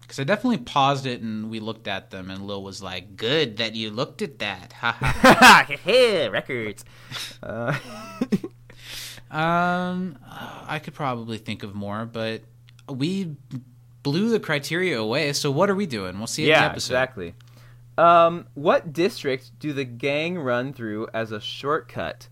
because 0.00 0.18
I 0.20 0.24
definitely 0.24 0.58
paused 0.58 1.06
it 1.06 1.22
and 1.22 1.50
we 1.50 1.60
looked 1.60 1.88
at 1.88 2.10
them, 2.10 2.30
and 2.30 2.46
Lil 2.46 2.62
was 2.62 2.82
like, 2.82 3.16
"Good 3.16 3.56
that 3.56 3.74
you 3.74 3.90
looked 3.90 4.20
at 4.22 4.38
that." 4.38 4.72
Ha 4.74 4.92
ha. 4.92 5.66
Hey, 5.82 6.28
records. 6.30 6.84
Uh, 7.42 7.76
Um, 9.30 10.16
I 10.68 10.78
could 10.78 10.94
probably 10.94 11.38
think 11.38 11.64
of 11.64 11.74
more, 11.74 12.04
but 12.06 12.42
we 12.88 13.34
blew 14.04 14.28
the 14.30 14.38
criteria 14.38 15.00
away. 15.00 15.32
So 15.32 15.50
what 15.50 15.68
are 15.68 15.74
we 15.74 15.86
doing? 15.86 16.18
We'll 16.18 16.28
see 16.28 16.42
in 16.44 16.46
the 16.46 16.50
yeah, 16.52 16.66
episode. 16.66 16.92
exactly. 16.92 17.34
Um, 17.98 18.46
what 18.54 18.92
district 18.92 19.58
do 19.58 19.72
the 19.72 19.84
gang 19.84 20.38
run 20.38 20.72
through 20.72 21.08
as 21.12 21.32
a 21.32 21.40
shortcut? 21.40 22.28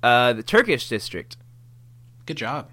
Uh, 0.00 0.32
the 0.32 0.44
Turkish 0.44 0.88
district. 0.88 1.36
Good 2.26 2.36
job. 2.36 2.68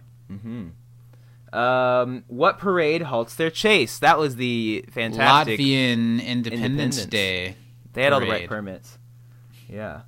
Um, 1.51 2.23
what 2.27 2.59
parade 2.59 3.01
halts 3.03 3.35
their 3.35 3.49
chase? 3.49 3.99
That 3.99 4.19
was 4.19 4.35
the 4.35 4.85
fantastic. 4.91 5.59
Latvian 5.59 6.23
Independence, 6.23 6.53
Independence. 6.97 7.05
Day. 7.07 7.55
They 7.93 8.03
had 8.03 8.13
all 8.13 8.19
the 8.19 8.27
right 8.27 8.47
permits. 8.47 8.97
Yeah. 9.67 10.01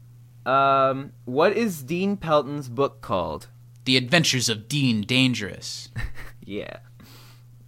Um, 0.46 1.14
what 1.26 1.54
is 1.58 1.84
Dean 1.84 2.18
Pelton's 2.18 2.70
book 2.70 3.02
called? 3.02 3.48
The 3.86 3.98
Adventures 3.98 4.50
of 4.50 4.68
Dean 4.68 5.02
Dangerous. 5.02 5.90
Yeah. 6.44 6.78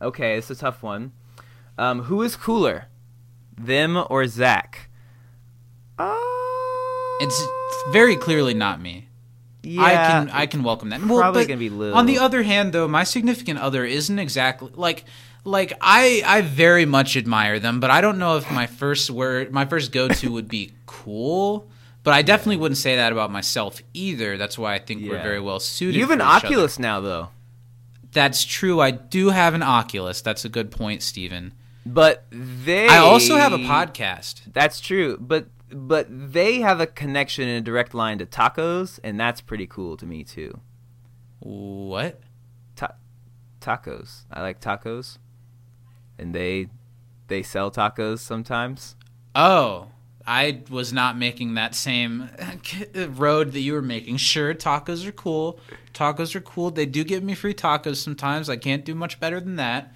Okay, 0.01 0.35
it's 0.37 0.49
a 0.49 0.55
tough 0.55 0.81
one. 0.83 1.13
Um, 1.77 2.01
who 2.03 2.21
is 2.23 2.35
cooler, 2.35 2.87
them 3.55 4.03
or 4.09 4.25
Zach? 4.27 4.89
Uh, 5.97 6.17
It's 7.21 7.41
very 7.91 8.17
clearly 8.17 8.53
not 8.55 8.81
me. 8.81 9.07
Yeah, 9.63 9.81
I 9.83 9.93
can 9.93 10.29
I 10.29 10.45
can 10.45 10.63
welcome 10.63 10.89
that. 10.89 11.01
Well, 11.03 11.19
probably 11.19 11.45
gonna 11.45 11.57
be 11.57 11.69
Lil. 11.69 11.95
On 11.95 12.05
the 12.05 12.19
other 12.19 12.43
hand, 12.43 12.73
though, 12.73 12.87
my 12.87 13.03
significant 13.03 13.59
other 13.59 13.85
isn't 13.85 14.19
exactly 14.19 14.71
like 14.75 15.05
like 15.45 15.73
I 15.81 16.21
I 16.25 16.41
very 16.41 16.85
much 16.85 17.17
admire 17.17 17.59
them, 17.59 17.79
but 17.79 17.89
I 17.89 18.01
don't 18.01 18.19
know 18.19 18.37
if 18.37 18.49
my 18.51 18.67
first 18.67 19.09
word 19.09 19.51
my 19.51 19.65
first 19.65 19.91
go 19.91 20.07
to 20.07 20.31
would 20.31 20.47
be 20.47 20.73
cool. 20.85 21.67
But 22.03 22.13
I 22.13 22.21
definitely 22.21 22.57
wouldn't 22.57 22.77
say 22.77 22.97
that 22.97 23.13
about 23.13 23.31
myself 23.31 23.81
either. 23.93 24.37
That's 24.37 24.57
why 24.57 24.73
I 24.73 24.79
think 24.79 25.09
we're 25.09 25.23
very 25.23 25.39
well 25.39 25.61
suited. 25.61 25.95
you 25.95 26.01
have 26.01 26.11
an 26.11 26.19
each 26.19 26.25
other. 26.25 26.47
Oculus 26.47 26.77
now, 26.77 26.99
though. 26.99 27.29
That's 28.11 28.43
true. 28.43 28.81
I 28.81 28.91
do 28.91 29.29
have 29.29 29.53
an 29.53 29.63
Oculus. 29.63 30.21
That's 30.21 30.43
a 30.43 30.49
good 30.49 30.69
point, 30.69 31.01
Steven. 31.01 31.53
But 31.85 32.25
they. 32.29 32.87
I 32.89 32.97
also 32.97 33.37
have 33.37 33.53
a 33.53 33.57
podcast. 33.57 34.41
That's 34.51 34.81
true, 34.81 35.17
but 35.17 35.47
but 35.73 36.07
they 36.09 36.61
have 36.61 36.79
a 36.79 36.87
connection 36.87 37.47
in 37.47 37.57
a 37.57 37.61
direct 37.61 37.93
line 37.93 38.19
to 38.19 38.25
tacos, 38.25 38.99
and 39.03 39.19
that's 39.19 39.41
pretty 39.41 39.67
cool 39.67 39.97
to 39.97 40.05
me 40.05 40.23
too. 40.23 40.59
What? 41.39 42.21
Ta- 42.75 42.95
tacos. 43.59 44.21
I 44.31 44.41
like 44.41 44.61
tacos, 44.61 45.17
and 46.17 46.33
they 46.33 46.67
they 47.27 47.43
sell 47.43 47.71
tacos 47.71 48.19
sometimes. 48.19 48.95
Oh, 49.35 49.89
I 50.25 50.61
was 50.69 50.93
not 50.93 51.17
making 51.17 51.55
that 51.55 51.75
same 51.75 52.29
road 52.95 53.51
that 53.51 53.59
you 53.59 53.73
were 53.73 53.81
making. 53.81 54.17
Sure, 54.17 54.53
tacos 54.53 55.05
are 55.05 55.11
cool. 55.11 55.59
Tacos 55.93 56.35
are 56.35 56.41
cool. 56.41 56.71
They 56.71 56.85
do 56.85 57.03
give 57.03 57.23
me 57.23 57.33
free 57.33 57.53
tacos 57.53 57.97
sometimes. 57.97 58.49
I 58.49 58.55
can't 58.55 58.85
do 58.85 58.95
much 58.95 59.19
better 59.19 59.39
than 59.39 59.57
that. 59.57 59.93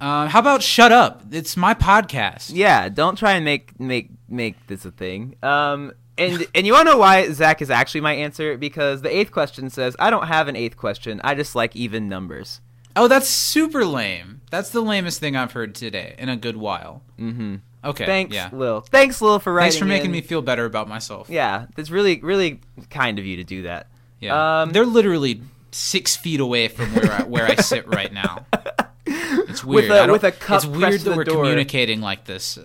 Uh, 0.00 0.26
how 0.26 0.40
about 0.40 0.60
shut 0.60 0.90
up? 0.90 1.22
It's 1.30 1.56
my 1.56 1.72
podcast. 1.72 2.50
Yeah, 2.52 2.88
don't 2.88 3.16
try 3.16 3.34
and 3.34 3.44
make 3.44 3.78
make 3.78 4.10
make 4.32 4.66
this 4.66 4.84
a 4.84 4.90
thing. 4.90 5.36
Um, 5.42 5.92
and 6.18 6.46
and 6.54 6.66
you 6.66 6.72
want 6.72 6.86
to 6.88 6.92
know 6.92 6.98
why 6.98 7.30
Zach 7.32 7.62
is 7.62 7.70
actually 7.70 8.00
my 8.02 8.14
answer? 8.14 8.56
Because 8.58 9.02
the 9.02 9.14
eighth 9.16 9.30
question 9.32 9.70
says 9.70 9.94
I 9.98 10.10
don't 10.10 10.26
have 10.26 10.48
an 10.48 10.56
eighth 10.56 10.76
question. 10.76 11.20
I 11.24 11.34
just 11.34 11.54
like 11.54 11.74
even 11.76 12.08
numbers. 12.08 12.60
Oh, 12.94 13.08
that's 13.08 13.28
super 13.28 13.84
lame. 13.86 14.42
That's 14.50 14.68
the 14.70 14.82
lamest 14.82 15.18
thing 15.20 15.34
I've 15.36 15.52
heard 15.52 15.74
today 15.74 16.14
in 16.18 16.28
a 16.28 16.36
good 16.36 16.56
while. 16.58 17.02
Mm-hmm. 17.18 17.56
Okay. 17.84 18.04
Thanks, 18.06 18.34
Yeah. 18.34 18.50
Lil. 18.52 18.82
Thanks, 18.82 19.20
Lil, 19.22 19.38
for 19.38 19.52
writing. 19.52 19.70
Thanks 19.70 19.78
for 19.78 19.86
making 19.86 20.06
in. 20.06 20.12
me 20.12 20.20
feel 20.20 20.42
better 20.42 20.66
about 20.66 20.88
myself. 20.88 21.30
Yeah, 21.30 21.66
that's 21.74 21.90
really 21.90 22.20
really 22.20 22.60
kind 22.90 23.18
of 23.18 23.24
you 23.24 23.36
to 23.36 23.44
do 23.44 23.62
that. 23.62 23.86
Yeah. 24.20 24.62
Um, 24.62 24.70
They're 24.72 24.84
literally 24.86 25.40
six 25.72 26.14
feet 26.14 26.38
away 26.40 26.68
from 26.68 26.94
where 26.94 27.10
I, 27.10 27.22
where 27.24 27.46
I 27.46 27.54
sit 27.56 27.86
right 27.88 28.12
now. 28.12 28.44
It's 29.04 29.64
weird. 29.64 29.90
a- 29.90 29.94
I 29.94 30.06
don't- 30.06 30.12
with 30.12 30.24
a 30.24 30.30
cup 30.32 30.58
It's 30.58 30.66
weird 30.66 31.00
that 31.00 31.16
we're 31.16 31.24
door. 31.24 31.42
communicating 31.42 32.00
like 32.00 32.24
this. 32.24 32.58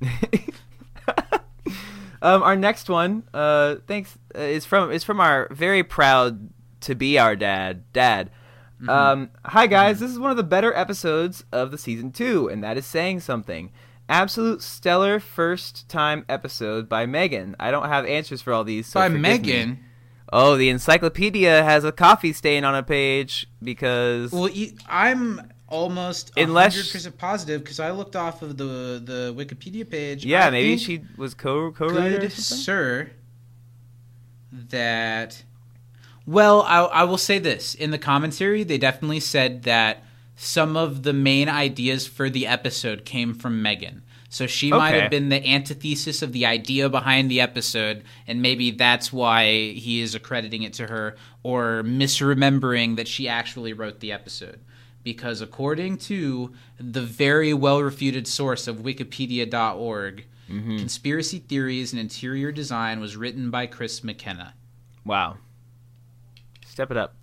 Um, 2.22 2.44
our 2.44 2.54
next 2.54 2.88
one, 2.88 3.24
uh, 3.34 3.76
thanks, 3.88 4.16
uh, 4.36 4.42
is 4.42 4.64
from 4.64 4.92
is 4.92 5.02
from 5.02 5.18
our 5.18 5.48
very 5.50 5.82
proud 5.82 6.50
to 6.82 6.94
be 6.94 7.18
our 7.18 7.34
dad, 7.34 7.82
Dad. 7.92 8.30
Mm-hmm. 8.76 8.88
Um, 8.88 9.30
hi 9.44 9.66
guys, 9.66 9.98
this 9.98 10.10
is 10.10 10.20
one 10.20 10.30
of 10.30 10.36
the 10.36 10.44
better 10.44 10.72
episodes 10.72 11.44
of 11.50 11.72
the 11.72 11.78
season 11.78 12.12
two, 12.12 12.48
and 12.48 12.62
that 12.62 12.76
is 12.78 12.86
saying 12.86 13.20
something. 13.20 13.72
Absolute 14.08 14.62
stellar 14.62 15.18
first 15.18 15.88
time 15.88 16.24
episode 16.28 16.88
by 16.88 17.06
Megan. 17.06 17.56
I 17.58 17.72
don't 17.72 17.88
have 17.88 18.06
answers 18.06 18.40
for 18.40 18.52
all 18.52 18.62
these. 18.62 18.86
So 18.86 19.00
By 19.00 19.08
forgive 19.08 19.20
me. 19.20 19.28
Megan. 19.28 19.84
Oh, 20.32 20.56
the 20.56 20.68
encyclopedia 20.68 21.64
has 21.64 21.84
a 21.84 21.92
coffee 21.92 22.32
stain 22.32 22.64
on 22.64 22.74
a 22.74 22.82
page 22.84 23.48
because 23.62 24.30
Well, 24.30 24.48
I'm 24.88 25.51
almost 25.72 26.32
Unless- 26.36 26.76
100% 26.92 27.16
positive 27.18 27.64
because 27.64 27.80
I 27.80 27.90
looked 27.90 28.14
off 28.14 28.42
of 28.42 28.56
the 28.58 29.02
the 29.04 29.34
Wikipedia 29.36 29.88
page. 29.88 30.24
yeah, 30.24 30.46
I 30.46 30.50
maybe 30.50 30.76
she 30.76 31.00
was 31.16 31.34
co 31.34 31.72
co-writer. 31.72 32.16
or 32.16 32.20
good 32.20 32.32
sir 32.32 33.10
that 34.52 35.42
well 36.26 36.62
I, 36.62 36.80
I 36.80 37.04
will 37.04 37.18
say 37.18 37.38
this 37.38 37.74
in 37.74 37.90
the 37.90 37.98
commentary 37.98 38.64
they 38.64 38.78
definitely 38.78 39.20
said 39.20 39.62
that 39.62 40.04
some 40.36 40.76
of 40.76 41.02
the 41.02 41.12
main 41.12 41.48
ideas 41.48 42.06
for 42.06 42.28
the 42.28 42.46
episode 42.46 43.04
came 43.04 43.32
from 43.34 43.62
megan 43.62 44.02
so 44.28 44.46
she 44.46 44.70
might 44.70 44.92
have 44.92 45.10
been 45.10 45.28
the 45.28 45.46
antithesis 45.46 46.22
of 46.22 46.32
the 46.32 46.46
idea 46.46 46.88
behind 46.88 47.30
the 47.30 47.40
episode 47.40 48.02
and 48.26 48.40
maybe 48.42 48.70
that's 48.70 49.12
why 49.12 49.46
he 49.72 50.00
is 50.00 50.14
accrediting 50.14 50.62
it 50.62 50.72
to 50.74 50.86
her 50.86 51.16
or 51.42 51.82
misremembering 51.84 52.96
that 52.96 53.08
she 53.08 53.26
actually 53.28 53.72
wrote 53.72 54.00
the 54.00 54.12
episode 54.12 54.60
because 55.04 55.40
according 55.40 55.96
to 55.98 56.52
the 56.78 57.02
very 57.02 57.52
well 57.54 57.82
refuted 57.82 58.26
source 58.26 58.66
of 58.68 58.76
wikipedia.org 58.78 60.26
conspiracy 60.48 61.38
theories 61.38 61.92
and 61.92 62.00
interior 62.00 62.52
design 62.52 63.00
was 63.00 63.16
written 63.16 63.50
by 63.50 63.66
chris 63.66 64.04
mckenna 64.04 64.54
Wow, 65.04 65.38
step 66.66 66.90
it 66.90 66.96
up, 66.96 67.14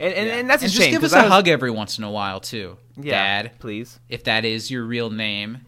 and 0.00 0.12
and, 0.14 0.26
Yeah. 0.28 0.34
and 0.36 0.50
that's 0.50 0.62
a 0.62 0.66
and 0.66 0.72
shame. 0.72 0.80
just 0.80 0.90
give 0.92 1.00
'cause 1.02 1.12
us 1.14 1.20
a 1.20 1.24
was- 1.24 1.32
hug 1.32 1.48
every 1.48 1.70
once 1.70 1.98
in 1.98 2.04
a 2.04 2.10
while 2.10 2.40
too 2.40 2.78
yeah, 2.96 3.42
dad 3.42 3.58
please. 3.58 4.00
if 4.08 4.24
that 4.24 4.44
is 4.44 4.70
your 4.70 4.84
real 4.84 5.10
name 5.10 5.62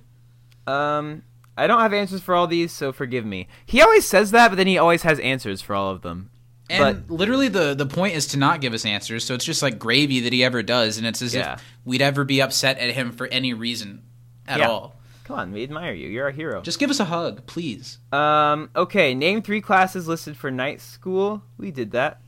Um, 0.66 1.22
I 1.56 1.66
don't 1.66 1.80
have 1.80 1.92
answers 1.92 2.20
for 2.22 2.34
all 2.34 2.46
these, 2.46 2.70
so 2.72 2.92
forgive 2.92 3.24
me. 3.26 3.48
He 3.66 3.82
always 3.82 4.06
says 4.06 4.30
that, 4.30 4.48
but 4.48 4.54
then 4.56 4.66
he 4.68 4.78
always 4.78 5.02
has 5.02 5.18
answers 5.18 5.60
for 5.60 5.74
all 5.74 5.90
of 5.90 6.02
them. 6.02 6.29
And 6.70 7.06
but 7.08 7.12
literally 7.14 7.48
the 7.48 7.74
the 7.74 7.86
point 7.86 8.14
is 8.14 8.26
to 8.28 8.38
not 8.38 8.60
give 8.60 8.72
us 8.74 8.84
answers 8.84 9.24
so 9.24 9.34
it's 9.34 9.44
just 9.44 9.62
like 9.62 9.78
gravy 9.78 10.20
that 10.20 10.32
he 10.32 10.42
ever 10.44 10.62
does 10.62 10.96
and 10.98 11.06
it's 11.06 11.20
as 11.22 11.34
Yeah. 11.34 11.54
if 11.54 11.64
we'd 11.84 12.00
ever 12.02 12.24
be 12.24 12.40
upset 12.40 12.78
at 12.78 12.94
him 12.94 13.12
for 13.12 13.26
any 13.26 13.52
reason 13.54 14.02
at 14.46 14.60
Yeah. 14.60 14.68
all 14.68 14.96
come 15.24 15.38
on, 15.38 15.52
we 15.52 15.62
admire 15.62 15.92
you. 15.94 16.08
You're 16.08 16.24
our 16.24 16.30
hero. 16.32 16.60
just 16.62 16.78
give 16.78 16.90
us 16.90 17.00
a 17.00 17.04
hug 17.04 17.46
please 17.46 17.98
Um, 18.12 18.70
okay, 18.74 19.14
name 19.14 19.42
three 19.42 19.60
classes 19.60 20.08
listed 20.08 20.36
for 20.36 20.50
night 20.50 20.80
school. 20.80 21.42
We 21.58 21.70
did 21.70 21.90
that. 21.92 22.20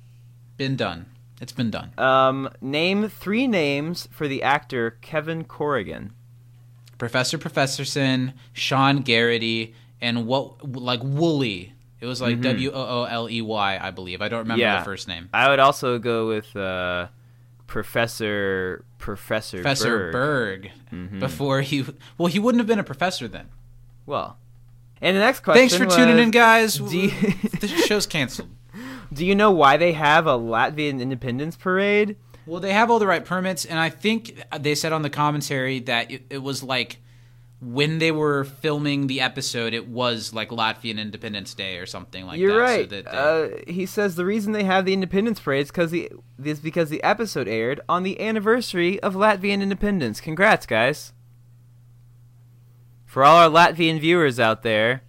been 0.57 0.77
done 0.77 1.07
it's 1.41 1.53
been 1.53 1.71
done 1.71 1.91
Um, 1.99 2.49
name 2.61 3.09
three 3.09 3.47
names 3.49 4.09
for 4.13 4.29
the 4.29 4.43
actor 4.43 4.99
Kevin 5.01 5.45
Corrigan. 5.45 6.13
Professor 6.99 7.37
Professorson, 7.37 8.33
Sean 8.53 8.99
Garrity, 8.99 9.75
and 10.01 10.25
what 10.27 10.77
like 10.77 11.01
Wooly. 11.03 11.73
It 12.03 12.07
was 12.07 12.21
like 12.21 12.41
W 12.41 12.71
O 12.73 13.03
O 13.03 13.05
L 13.05 13.31
E 13.31 13.41
Y, 13.41 13.79
I 13.81 13.91
believe. 13.93 14.21
I 14.21 14.29
don't 14.29 14.41
remember 14.41 14.61
Mm-hmm. 14.63 14.75
Yeah. 14.75 14.79
the 14.81 14.85
first 14.85 15.07
name. 15.09 15.29
I 15.33 15.49
would 15.49 15.61
also 15.61 15.99
go 16.01 16.27
with 16.29 16.55
uh, 16.57 17.07
Professor 17.83 18.85
Professor 18.99 19.57
Professor 19.59 20.11
Berg. 20.13 20.71
Berg. 20.91 21.21
Before 21.21 21.63
he, 21.63 21.85
well, 22.19 22.27
he 22.29 22.39
wouldn't 22.39 22.61
have 22.61 22.67
been 22.67 22.79
a 22.79 22.85
professor 22.85 23.27
then. 23.29 23.49
Well, 24.07 24.37
and 25.01 25.17
the 25.17 25.21
next 25.21 25.41
question. 25.41 25.69
Thanks 25.69 25.75
for 25.77 25.87
tuning 25.99 26.19
in, 26.19 26.31
guys. 26.31 26.79
you- 26.79 27.11
the 27.61 27.69
show's 27.87 28.07
canceled. 28.07 28.51
Do 29.13 29.25
you 29.27 29.35
know 29.35 29.51
why 29.51 29.77
they 29.79 29.93
have 29.93 30.27
a 30.27 30.39
Latvian 30.39 31.01
independence 31.01 31.57
parade? 31.57 32.17
Well, 32.47 32.61
they 32.61 32.73
have 32.73 32.91
all 32.91 32.99
the 32.99 33.07
right 33.07 33.25
permits, 33.25 33.65
and 33.65 33.79
I 33.79 33.89
think 33.91 34.43
they 34.61 34.75
said 34.75 34.93
on 34.93 35.03
the 35.03 35.11
commentary 35.11 35.81
that 35.81 36.11
it, 36.11 36.23
it 36.31 36.39
was 36.39 36.63
like 36.63 36.99
when 37.65 37.99
they 38.01 38.11
were 38.11 38.43
filming 38.43 39.07
the 39.07 39.21
episode, 39.21 39.73
it 39.73 39.87
was 39.87 40.35
like 40.35 40.49
Latvian 40.49 40.99
Independence 40.99 41.55
Day 41.55 41.79
or 41.79 41.87
something 41.87 42.27
like 42.27 42.41
You're 42.41 42.55
that. 42.55 42.61
right. 42.61 42.91
So 42.91 42.97
that 43.03 43.05
they- 43.13 43.71
uh, 43.71 43.73
he 43.73 43.87
says 43.87 44.17
the 44.17 44.25
reason 44.25 44.51
they 44.53 44.65
have 44.65 44.85
the 44.85 44.93
Independence 44.93 45.39
Parade 45.39 45.63
is 45.63 45.69
because 45.71 45.93
the 45.93 46.11
is 46.43 46.59
because 46.59 46.91
the 46.91 47.01
episode 47.05 47.47
aired 47.47 47.81
on 47.89 48.03
the 48.03 48.21
anniversary 48.21 48.99
of 49.01 49.15
Latvian 49.15 49.63
independence. 49.63 50.21
Congrats, 50.21 50.67
guys! 50.67 51.13
For 53.07 53.23
all 53.23 53.37
our 53.37 53.49
Latvian 53.49 54.01
viewers 54.01 54.41
out 54.41 54.63
there, 54.65 55.03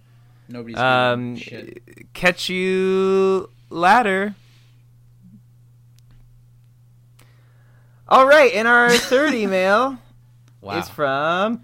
nobody's 0.48 0.76
um, 0.78 1.34
shit. 1.36 2.12
catch 2.12 2.48
you 2.48 3.50
later. 3.68 4.36
All 8.08 8.26
right, 8.28 8.52
and 8.54 8.68
our 8.68 8.90
third 8.90 9.34
email 9.34 9.98
Wow. 10.60 10.78
is 10.78 10.88
from 10.88 11.56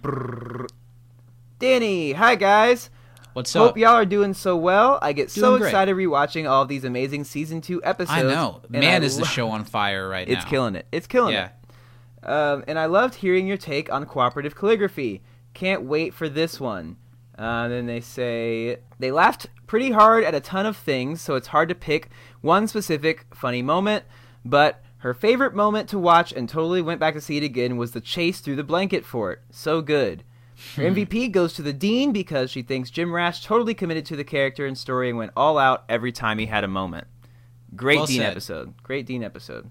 Danny. 1.60 2.12
Hi 2.12 2.34
guys. 2.36 2.88
What's 3.34 3.52
Hope 3.52 3.60
up? 3.62 3.68
Hope 3.72 3.78
y'all 3.78 3.90
are 3.90 4.06
doing 4.06 4.32
so 4.34 4.56
well. 4.56 4.98
I 5.02 5.12
get 5.12 5.30
so 5.30 5.42
Doing 5.50 5.58
great. 5.60 5.68
excited 5.68 5.94
rewatching 5.94 6.50
all 6.50 6.62
of 6.62 6.68
these 6.68 6.84
amazing 6.84 7.24
season 7.24 7.60
two 7.60 7.84
episodes. 7.84 8.18
I 8.18 8.22
know. 8.22 8.62
Man, 8.70 9.02
I 9.02 9.04
is 9.04 9.18
the 9.18 9.26
show 9.26 9.48
on 9.50 9.64
fire 9.64 10.08
right 10.08 10.26
now. 10.26 10.34
It's 10.34 10.44
killing 10.46 10.74
it. 10.74 10.86
It's 10.90 11.06
killing 11.06 11.34
Yeah. 11.34 11.50
it. 12.22 12.26
Um, 12.28 12.64
and 12.66 12.78
I 12.78 12.86
loved 12.86 13.14
hearing 13.16 13.46
your 13.46 13.58
take 13.58 13.92
on 13.92 14.04
cooperative 14.06 14.56
calligraphy. 14.56 15.22
Can't 15.52 15.82
wait 15.82 16.14
for 16.14 16.28
this 16.30 16.58
one. 16.58 16.96
Uh, 17.38 17.68
then 17.68 17.84
they 17.86 18.00
say 18.00 18.78
they 18.98 19.12
laughed 19.12 19.46
pretty 19.66 19.90
hard 19.90 20.24
at 20.24 20.34
a 20.34 20.40
ton 20.40 20.64
of 20.64 20.76
things, 20.78 21.20
so 21.20 21.34
it's 21.34 21.48
hard 21.48 21.68
to 21.68 21.74
pick 21.74 22.08
one 22.40 22.66
specific 22.68 23.26
funny 23.34 23.60
moment. 23.62 24.04
But 24.46 24.82
her 24.98 25.12
favorite 25.14 25.54
moment 25.54 25.90
to 25.90 25.98
watch 25.98 26.32
and 26.32 26.48
totally 26.48 26.80
went 26.82 27.00
back 27.00 27.14
to 27.14 27.20
see 27.20 27.36
it 27.36 27.42
again 27.42 27.76
was 27.76 27.92
the 27.92 28.00
chase 28.00 28.40
through 28.40 28.56
the 28.56 28.64
blanket 28.64 29.04
fort. 29.04 29.42
So 29.50 29.82
good. 29.82 30.24
Her 30.76 30.82
Hmm. 30.88 30.94
MVP 30.96 31.28
goes 31.32 31.52
to 31.54 31.62
the 31.62 31.72
Dean 31.72 32.12
because 32.12 32.50
she 32.50 32.62
thinks 32.62 32.90
Jim 32.90 33.12
Rash 33.12 33.44
totally 33.44 33.74
committed 33.74 34.04
to 34.06 34.16
the 34.16 34.24
character 34.24 34.66
and 34.66 34.76
story 34.76 35.08
and 35.08 35.16
went 35.18 35.32
all 35.36 35.58
out 35.58 35.84
every 35.88 36.12
time 36.12 36.38
he 36.38 36.46
had 36.46 36.64
a 36.64 36.68
moment. 36.68 37.06
Great 37.76 37.98
Well 37.98 38.06
Dean 38.06 38.18
said. 38.18 38.30
episode. 38.30 38.74
Great 38.82 39.06
Dean 39.06 39.22
episode. 39.24 39.70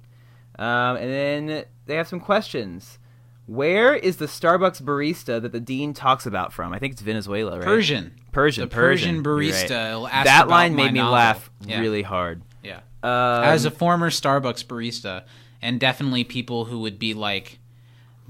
Um, 0.57 0.97
and 0.97 1.11
then 1.11 1.65
they 1.85 1.95
have 1.95 2.07
some 2.07 2.19
questions. 2.19 2.97
Where 3.45 3.95
is 3.95 4.17
the 4.17 4.25
Starbucks 4.27 4.81
barista 4.81 5.41
that 5.41 5.51
the 5.51 5.59
Dean 5.59 5.93
talks 5.93 6.25
about 6.25 6.53
from? 6.53 6.71
I 6.73 6.79
think 6.79 6.93
it's 6.93 7.01
Venezuela, 7.01 7.57
right? 7.57 7.63
Persian. 7.63 8.13
Persian. 8.31 8.61
The 8.61 8.67
Persian 8.75 9.17
right. 9.17 9.25
barista 9.25 10.07
ask 10.11 10.25
That 10.25 10.47
line 10.47 10.75
made 10.75 10.91
me 10.93 10.99
novel. 10.99 11.13
laugh 11.13 11.49
Yeah. 11.65 11.79
really 11.79 12.03
hard. 12.03 12.41
Yeah. 12.63 12.81
Um, 13.01 13.43
As 13.43 13.65
a 13.65 13.71
former 13.71 14.09
Starbucks 14.09 14.65
barista, 14.65 15.23
and 15.61 15.79
definitely 15.79 16.23
people 16.23 16.65
who 16.65 16.79
would 16.81 16.99
be 16.99 17.13
like 17.13 17.58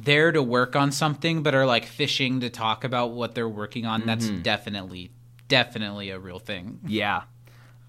there 0.04 0.32
to 0.32 0.42
work 0.42 0.76
on 0.76 0.92
something, 0.92 1.44
but 1.44 1.54
are 1.54 1.66
like 1.66 1.86
fishing 1.86 2.40
to 2.40 2.50
talk 2.50 2.84
about 2.84 3.12
what 3.12 3.36
they're 3.36 3.50
working 3.50 3.86
on. 3.86 4.06
That's 4.06 4.28
Mm-hmm. 4.28 4.42
definitely, 4.44 5.12
definitely 5.48 6.10
a 6.10 6.20
real 6.20 6.40
thing. 6.40 6.80
Yeah. 6.88 7.24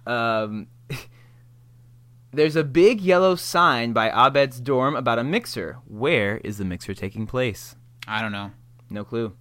Um, 0.07 0.67
there's 2.33 2.57
a 2.57 2.65
big 2.65 3.01
yellow 3.01 3.35
sign 3.37 3.93
by 3.93 4.11
Abed's 4.11 4.61
dorm 4.61 4.97
about 4.97 5.19
a 5.19 5.25
mixer. 5.25 5.79
Where 5.87 6.39
is 6.39 6.59
the 6.59 6.65
mixer 6.65 6.95
taking 6.95 7.27
place? 7.27 7.77
I 8.09 8.21
don't 8.21 8.33
know. 8.33 8.51
No 8.89 9.05
clue. 9.05 9.35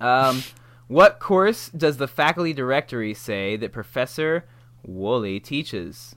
Um, 0.00 0.42
what 0.88 1.20
course 1.20 1.68
does 1.68 1.98
the 1.98 2.08
faculty 2.08 2.52
directory 2.52 3.14
say 3.14 3.56
that 3.56 3.72
Professor 3.72 4.46
Woolley 4.84 5.38
teaches? 5.38 6.16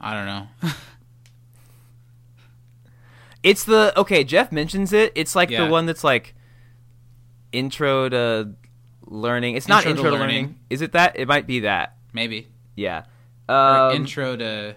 I 0.00 0.12
don't 0.14 0.26
know. 0.26 0.48
It's 3.42 3.64
the 3.64 3.92
okay. 3.98 4.24
Jeff 4.24 4.50
mentions 4.52 4.92
it. 4.92 5.12
It's 5.14 5.34
like 5.36 5.50
Yeah. 5.50 5.64
the 5.64 5.70
one 5.70 5.86
that's 5.86 6.02
like 6.04 6.34
intro 7.52 8.08
to 8.08 8.50
learning. 9.06 9.56
It's 9.56 9.68
not 9.68 9.86
Intro 9.86 9.92
to 9.92 9.98
intro 9.98 10.10
to 10.10 10.16
learning. 10.18 10.36
learning. 10.44 10.58
Is 10.70 10.82
it 10.82 10.92
that? 10.92 11.18
It 11.18 11.28
might 11.28 11.46
be 11.46 11.60
that. 11.60 11.96
Maybe. 12.12 12.48
Yeah. 12.74 13.04
Um, 13.48 13.92
intro 13.94 14.36
to. 14.36 14.74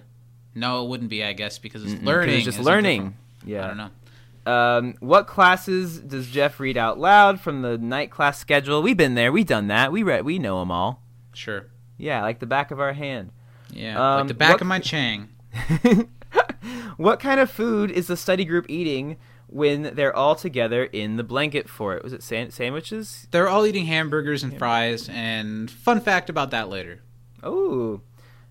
No, 0.56 0.84
it 0.84 0.90
wouldn't 0.90 1.10
be, 1.10 1.24
I 1.24 1.34
guess, 1.34 1.58
because 1.60 1.84
it's 1.92 2.02
learning. 2.04 2.36
It's 2.36 2.46
just 2.46 2.60
learning. 2.60 3.16
Yeah. 3.46 3.64
I 3.66 3.68
don't 3.68 3.78
know. 3.78 3.90
Um, 4.52 4.96
what 5.00 5.28
classes 5.28 6.00
does 6.00 6.28
Jeff 6.28 6.60
read 6.60 6.76
out 6.78 7.00
loud 7.00 7.40
from 7.40 7.62
the 7.62 7.78
night 7.78 8.12
class 8.12 8.38
schedule? 8.40 8.82
We've 8.82 8.98
been 8.98 9.16
there. 9.16 9.32
We've 9.32 9.46
done 9.46 9.68
that. 9.68 9.92
We 9.92 10.04
read. 10.04 10.26
We 10.26 10.40
know 10.40 10.60
them 10.60 10.72
all. 10.72 11.02
Sure. 11.34 11.68
Yeah, 11.98 12.22
like 12.22 12.40
the 12.40 12.46
back 12.48 12.72
of 12.72 12.80
our 12.80 12.94
hand. 12.94 13.30
Yeah. 13.72 13.96
Um, 13.98 14.20
like 14.22 14.28
the 14.30 14.34
back 14.34 14.52
what- 14.54 14.62
of 14.62 14.68
my 14.68 14.80
Chang. 14.80 15.30
what 17.02 17.20
kind 17.20 17.40
of 17.40 17.50
food 17.50 17.92
is 17.92 18.08
the 18.08 18.18
study 18.18 18.46
group 18.46 18.66
eating 18.70 19.18
when 19.48 19.96
they're 19.96 20.16
all 20.16 20.36
together 20.36 20.86
in 20.86 21.18
the 21.18 21.24
blanket 21.24 21.68
fort? 21.68 22.04
Was 22.04 22.14
it 22.14 22.24
san- 22.24 22.52
sandwiches? 22.52 23.28
They're 23.32 23.50
all 23.50 23.66
eating 23.66 23.86
hamburgers 23.86 24.44
and 24.44 24.58
fries, 24.58 25.10
and 25.10 25.70
fun 25.70 26.00
fact 26.00 26.30
about 26.30 26.52
that 26.52 26.70
later. 26.70 27.02
Oh. 27.44 28.02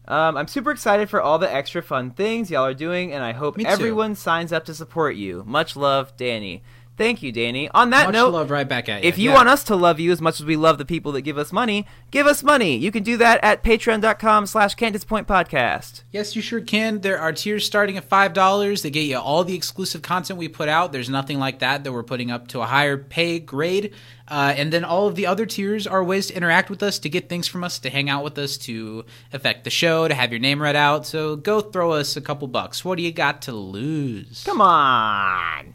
Um, 0.08 0.36
I'm 0.36 0.48
super 0.48 0.72
excited 0.72 1.08
for 1.08 1.20
all 1.22 1.38
the 1.38 1.52
extra 1.52 1.82
fun 1.82 2.10
things 2.10 2.50
y'all 2.50 2.64
are 2.64 2.74
doing, 2.74 3.12
and 3.12 3.22
I 3.22 3.32
hope 3.32 3.56
everyone 3.64 4.16
signs 4.16 4.52
up 4.52 4.64
to 4.64 4.74
support 4.74 5.14
you. 5.14 5.44
Much 5.46 5.76
love, 5.76 6.16
Danny. 6.16 6.64
Thank 7.00 7.22
you, 7.22 7.32
Danny. 7.32 7.66
On 7.70 7.88
that 7.90 8.08
Much 8.08 8.12
note, 8.12 8.34
love 8.34 8.50
right 8.50 8.68
back 8.68 8.86
at 8.90 9.02
you. 9.02 9.08
if 9.08 9.16
you 9.16 9.30
Yeah. 9.30 9.36
want 9.36 9.48
us 9.48 9.64
to 9.64 9.74
love 9.74 9.98
you 9.98 10.12
as 10.12 10.20
much 10.20 10.38
as 10.38 10.44
we 10.44 10.54
love 10.54 10.76
the 10.76 10.84
people 10.84 11.12
that 11.12 11.22
give 11.22 11.38
us 11.38 11.50
money, 11.50 11.86
give 12.10 12.26
us 12.26 12.42
money. 12.42 12.76
You 12.76 12.92
can 12.92 13.02
do 13.02 13.16
that 13.16 13.40
at 13.42 13.64
patreon.com 13.64 14.44
slash 14.44 14.74
can't 14.74 14.92
disappoint 14.92 15.26
podcast. 15.26 16.02
Yes, 16.12 16.36
you 16.36 16.42
sure 16.42 16.60
can. 16.60 17.00
There 17.00 17.18
are 17.18 17.32
tiers 17.32 17.64
starting 17.64 17.96
at 17.96 18.04
five 18.04 18.34
dollars. 18.34 18.82
They 18.82 18.90
get 18.90 19.04
you 19.06 19.16
all 19.16 19.44
the 19.44 19.54
exclusive 19.54 20.02
content 20.02 20.38
we 20.38 20.46
put 20.46 20.68
out. 20.68 20.92
There's 20.92 21.08
nothing 21.08 21.38
like 21.38 21.60
that 21.60 21.84
that 21.84 21.92
we're 21.92 22.02
putting 22.02 22.30
up 22.30 22.48
to 22.48 22.60
a 22.60 22.66
higher 22.66 22.98
pay 22.98 23.38
grade. 23.38 23.94
Uh, 24.28 24.52
and 24.54 24.70
then 24.70 24.84
all 24.84 25.06
of 25.06 25.14
the 25.14 25.26
other 25.26 25.46
tiers 25.46 25.86
are 25.86 26.04
ways 26.04 26.26
to 26.26 26.36
interact 26.36 26.68
with 26.68 26.82
us, 26.82 26.98
to 26.98 27.08
get 27.08 27.30
things 27.30 27.48
from 27.48 27.64
us, 27.64 27.78
to 27.78 27.88
hang 27.88 28.10
out 28.10 28.22
with 28.22 28.36
us, 28.36 28.58
to 28.58 29.06
affect 29.32 29.64
the 29.64 29.70
show, 29.70 30.06
to 30.06 30.12
have 30.14 30.30
your 30.32 30.38
name 30.38 30.60
read 30.60 30.76
out. 30.76 31.06
So 31.06 31.34
go 31.34 31.62
throw 31.62 31.92
us 31.92 32.14
a 32.14 32.20
couple 32.20 32.46
bucks. 32.46 32.84
What 32.84 32.98
do 32.98 33.02
you 33.02 33.10
got 33.10 33.40
to 33.42 33.52
lose? 33.52 34.42
Come 34.44 34.60
on. 34.60 35.72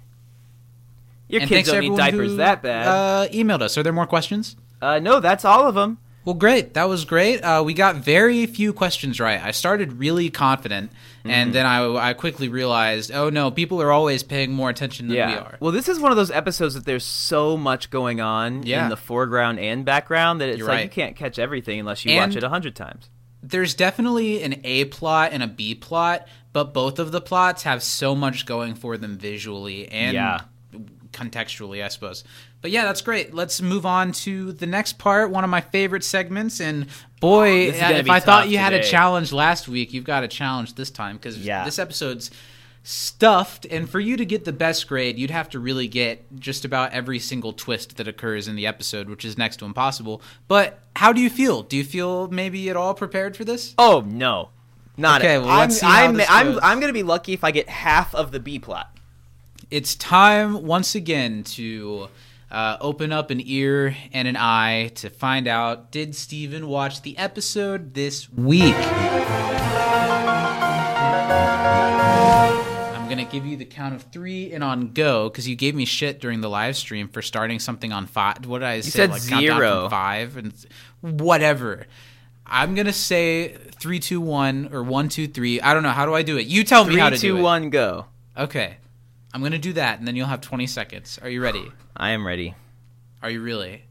Your 1.27 1.41
And 1.41 1.49
kids 1.49 1.69
don't 1.71 1.81
need 1.81 1.97
diapers 1.97 2.31
who, 2.31 2.37
that 2.37 2.61
bad. 2.61 2.87
Uh, 2.87 3.27
emailed 3.31 3.61
us. 3.61 3.77
Are 3.77 3.83
there 3.83 3.93
more 3.93 4.05
questions? 4.07 4.55
Uh, 4.81 4.99
no, 4.99 5.19
that's 5.19 5.43
all 5.45 5.67
of 5.67 5.75
them. 5.75 5.97
Well, 6.23 6.35
great. 6.35 6.73
That 6.73 6.89
was 6.89 7.05
great. 7.05 7.41
Uh, 7.43 7.61
we 7.63 7.73
got 7.75 7.97
very 7.97 8.45
few 8.47 8.73
questions 8.73 9.19
right. 9.19 9.39
I 9.41 9.51
started 9.51 9.93
really 9.93 10.29
confident, 10.29 10.91
Mm-hmm. 11.19 11.29
and 11.31 11.53
then 11.53 11.65
I, 11.65 12.09
I 12.09 12.13
quickly 12.13 12.49
realized, 12.49 13.11
oh 13.11 13.29
no, 13.31 13.49
people 13.49 13.81
are 13.81 13.91
always 13.91 14.21
paying 14.21 14.51
more 14.51 14.69
attention 14.69 15.07
than 15.07 15.15
we 15.17 15.33
are. 15.35 15.57
Well, 15.59 15.71
this 15.71 15.89
is 15.89 15.99
one 15.99 16.11
of 16.11 16.17
those 16.17 16.29
episodes 16.29 16.75
that 16.75 16.85
there's 16.85 17.03
so 17.03 17.57
much 17.57 17.89
going 17.89 18.21
on 18.21 18.61
Yeah. 18.63 18.83
in 18.83 18.89
the 18.91 18.97
foreground 18.97 19.59
and 19.59 19.83
background 19.85 20.41
that 20.41 20.49
it's 20.49 20.59
You're 20.59 20.67
like 20.67 20.75
watch 20.77 20.83
you 20.83 20.89
can't 20.89 21.15
catch 21.15 21.39
everything 21.39 21.79
unless 21.79 22.05
you 22.05 22.11
And- 22.11 22.31
watch 22.31 22.37
it 22.37 22.43
a 22.43 22.49
hundred 22.49 22.75
times. 22.75 23.09
There's 23.41 23.73
definitely 23.73 24.41
an 24.43 24.61
A 24.63 24.85
plot 24.85 25.29
and 25.31 25.41
a 25.43 25.47
B 25.47 25.73
plot, 25.75 26.27
but 26.53 26.73
both 26.75 26.97
of 26.99 27.11
the 27.11 27.21
plots 27.21 27.63
have 27.63 27.81
so 27.83 28.15
much 28.15 28.45
going 28.45 28.75
for 28.75 28.95
them 28.97 29.17
visually 29.17 29.87
and 29.87 30.13
Yeah. 30.13 30.41
Contextually, 31.15 31.83
I 31.83 31.87
suppose. 31.87 32.23
But 32.61 32.71
yeah, 32.71 32.83
that's 32.83 33.01
great. 33.01 33.33
Let's 33.33 33.61
move 33.61 33.85
on 33.85 34.11
to 34.11 34.51
the 34.51 34.67
next 34.67 34.99
part, 34.99 35.31
one 35.31 35.43
of 35.43 35.49
my 35.49 35.61
favorite 35.61 36.03
segments. 36.03 36.59
And 36.59 36.87
boy, 37.19 37.69
oh, 37.69 37.71
This 37.71 37.99
if 37.99 38.09
I 38.09 38.19
thought 38.19 38.49
you 38.49 38.57
had 38.59 38.73
a 38.73 38.83
challenge 38.83 39.31
last 39.31 39.67
week, 39.67 39.93
you've 39.93 40.03
got 40.03 40.23
a 40.23 40.27
challenge 40.27 40.75
this 40.75 40.91
time 40.91 41.15
because 41.17 41.37
Yeah. 41.37 41.63
this 41.65 41.79
episode's 41.79 42.29
stuffed. 42.83 43.65
And 43.65 43.89
for 43.89 43.99
you 43.99 44.15
to 44.15 44.25
get 44.25 44.45
the 44.45 44.53
best 44.53 44.87
grade, 44.87 45.17
you'd 45.17 45.31
have 45.31 45.49
to 45.49 45.59
really 45.59 45.87
get 45.87 46.39
just 46.39 46.63
about 46.65 46.91
every 46.93 47.19
single 47.19 47.51
twist 47.51 47.97
that 47.97 48.07
occurs 48.07 48.47
in 48.47 48.55
the 48.55 48.67
episode, 48.67 49.09
which 49.09 49.25
is 49.25 49.37
next 49.37 49.57
to 49.57 49.65
impossible. 49.65 50.21
But 50.47 50.79
how 50.95 51.11
do 51.11 51.19
you 51.19 51.29
feel? 51.29 51.63
Do 51.63 51.75
you 51.77 51.83
feel 51.83 52.27
maybe 52.27 52.69
at 52.69 52.75
all 52.77 52.93
prepared 52.93 53.35
for 53.35 53.43
this? 53.43 53.73
Oh 53.77 54.03
no, 54.05 54.49
not 54.97 55.21
Okay, 55.21 55.39
well, 55.39 55.49
I'm, 55.49 55.69
I'm, 55.83 56.21
I'm. 56.29 56.59
I'm 56.61 56.79
gonna 56.79 56.93
be 56.93 57.03
lucky 57.03 57.33
if 57.33 57.43
I 57.43 57.51
get 57.51 57.67
half 57.69 58.13
of 58.13 58.31
the 58.31 58.39
B 58.39 58.59
plot. 58.59 58.94
It's 59.71 59.95
time 59.95 60.63
once 60.63 60.93
again 60.93 61.43
to 61.43 62.07
uh, 62.51 62.77
open 62.79 63.11
up 63.11 63.31
an 63.31 63.41
ear 63.43 63.95
and 64.13 64.27
an 64.27 64.37
eye 64.37 64.91
to 64.95 65.09
find 65.09 65.47
out 65.47 65.91
did 65.91 66.15
Steven 66.15 66.67
watch 66.67 67.01
the 67.01 67.17
episode 67.17 67.95
this 67.95 68.31
week? 68.31 68.75
I'm 72.93 73.05
going 73.05 73.17
to 73.17 73.31
give 73.31 73.45
you 73.47 73.57
the 73.57 73.65
count 73.65 73.95
of 73.95 74.03
three 74.03 74.51
and 74.53 74.63
on 74.63 74.93
go 74.93 75.29
because 75.29 75.47
you 75.47 75.55
gave 75.55 75.73
me 75.73 75.85
shit 75.85 76.19
during 76.19 76.41
the 76.41 76.49
live 76.49 76.75
stream 76.77 77.07
for 77.07 77.23
starting 77.23 77.59
something 77.59 77.91
on 77.91 78.05
five. 78.05 78.45
What 78.45 78.59
did 78.59 78.67
I 78.67 78.81
say? 78.81 78.89
said 78.91 79.09
like 79.09 79.21
zero. 79.21 79.89
five 79.89 80.37
and 80.37 80.53
whatever. 81.01 81.87
I'm 82.45 82.75
gonna 82.75 82.93
say 82.93 83.55
three, 83.79 83.99
two, 83.99 84.21
one, 84.21 84.69
or 84.71 84.83
one, 84.83 85.09
two, 85.09 85.27
three. 85.27 85.59
I 85.59 85.73
don't 85.73 85.81
know. 85.81 85.89
How 85.89 86.05
do 86.05 86.13
I 86.13 86.21
do 86.21 86.37
it? 86.37 86.45
You 86.45 86.63
tell 86.63 86.85
me 86.85 86.95
how 86.97 87.09
to 87.09 87.17
two, 87.17 87.33
do 87.33 87.37
it. 87.39 87.41
one, 87.41 87.71
go. 87.71 88.05
Okay. 88.37 88.77
I'm 89.35 89.41
going 89.41 89.51
to 89.51 89.57
do 89.57 89.73
that, 89.73 89.99
and 89.99 90.07
then 90.07 90.15
you'll 90.15 90.27
have 90.27 90.39
20 90.39 90.65
seconds. 90.65 91.19
Are 91.21 91.27
you 91.27 91.41
ready? 91.41 91.69
I 91.97 92.11
am 92.11 92.25
ready, 92.25 92.55
Are 93.21 93.29
you 93.29 93.41
really? 93.41 93.83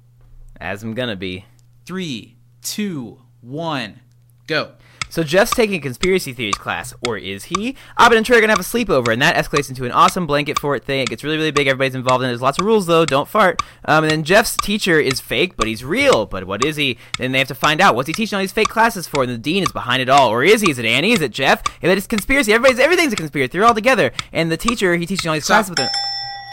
as 0.59 0.83
I'm 0.83 0.95
gonna 0.95 1.17
be. 1.17 1.45
Three, 1.85 2.37
two, 2.63 3.21
one, 3.43 4.01
go. 4.47 4.73
So 5.15 5.23
Jeff's 5.23 5.53
taking 5.53 5.77
a 5.77 5.81
conspiracy 5.81 6.33
theories 6.33 6.57
class, 6.57 6.93
or 7.07 7.17
is 7.17 7.45
he? 7.45 7.77
Abed 8.01 8.17
and 8.17 8.27
Troy 8.27 8.39
are 8.39 8.41
gonna 8.41 8.51
have 8.51 8.59
a 8.59 8.65
sleepover, 8.65 9.13
and 9.13 9.23
that 9.23 9.37
escalates 9.37 9.69
into 9.69 9.85
an 9.85 9.93
awesome 9.93 10.27
blanket 10.27 10.59
fort 10.59 10.83
thing. 10.83 11.03
It 11.03 11.09
gets 11.09 11.23
really, 11.23 11.37
really 11.37 11.53
big. 11.53 11.69
Everybody's 11.69 11.95
involved 11.95 12.25
in 12.25 12.29
it. 12.29 12.33
There's 12.33 12.43
lots 12.43 12.59
of 12.59 12.67
rules 12.67 12.87
though. 12.87 13.07
Don't 13.07 13.29
fart. 13.29 13.63
Um, 13.85 14.03
and 14.03 14.11
then 14.11 14.25
Jeff's 14.25 14.57
teacher 14.57 14.99
is 14.99 15.21
fake, 15.21 15.57
but 15.57 15.69
he's 15.69 15.85
real. 15.85 16.27
But 16.27 16.49
what 16.49 16.65
is 16.65 16.75
he? 16.75 16.99
Then 17.17 17.31
they 17.31 17.39
have 17.39 17.47
to 17.47 17.55
find 17.55 17.81
out 17.81 17.95
what's 17.95 18.09
he 18.09 18.13
teaching 18.13 18.35
all 18.35 18.41
these 18.41 18.51
fake 18.51 18.67
classes 18.67 19.07
for. 19.07 19.23
And 19.23 19.31
the 19.31 19.39
dean 19.39 19.63
is 19.63 19.71
behind 19.71 20.03
it 20.03 20.09
all, 20.09 20.31
or 20.31 20.43
is 20.43 20.63
he? 20.63 20.73
Is 20.73 20.81
it 20.81 20.85
Annie? 20.85 21.13
Is 21.13 21.21
it 21.21 21.31
Jeff? 21.31 21.63
And 21.81 21.89
then 21.89 21.97
it's 21.97 22.09
conspiracy. 22.09 22.53
Everybody's 22.53 22.81
everything's 22.81 23.13
a 23.13 23.17
conspiracy. 23.17 23.53
They're 23.53 23.65
all 23.65 23.73
together. 23.73 24.11
And 24.33 24.51
the 24.51 24.57
teacher 24.57 24.97
he 24.97 25.07
teaching 25.07 25.29
all 25.29 25.35
these 25.35 25.47
classes, 25.47 25.71
but 25.71 25.77
then 25.77 25.91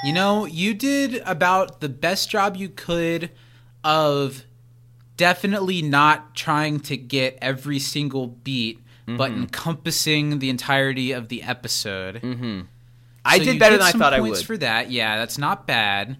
You 0.06 0.14
know, 0.14 0.46
you 0.46 0.76
did 0.76 1.24
about 1.26 1.82
the 1.82 1.90
best 1.90 2.30
job 2.30 2.56
you 2.56 2.70
could 2.70 3.32
of 3.84 4.46
definitely 5.22 5.82
not 5.84 6.34
trying 6.36 6.80
to 6.82 6.98
get 6.98 7.38
every 7.42 7.78
single 7.80 8.28
beat, 8.28 8.80
but 9.06 9.30
Mm-hmm. 9.32 9.42
encompassing 9.44 10.40
the 10.40 10.50
entirety 10.50 11.12
of 11.12 11.28
the 11.28 11.44
episode. 11.44 12.16
Mm-hmm. 12.22 12.62
I 13.24 13.38
So 13.38 13.44
did 13.46 13.60
better 13.60 13.78
than 13.78 13.86
I 13.86 13.92
thought 13.92 14.14
I 14.14 14.20
points 14.20 14.40
would. 14.40 14.46
for 14.48 14.58
that. 14.58 14.90
Yeah, 14.90 15.18
that's 15.18 15.38
not 15.38 15.68
bad. 15.68 16.18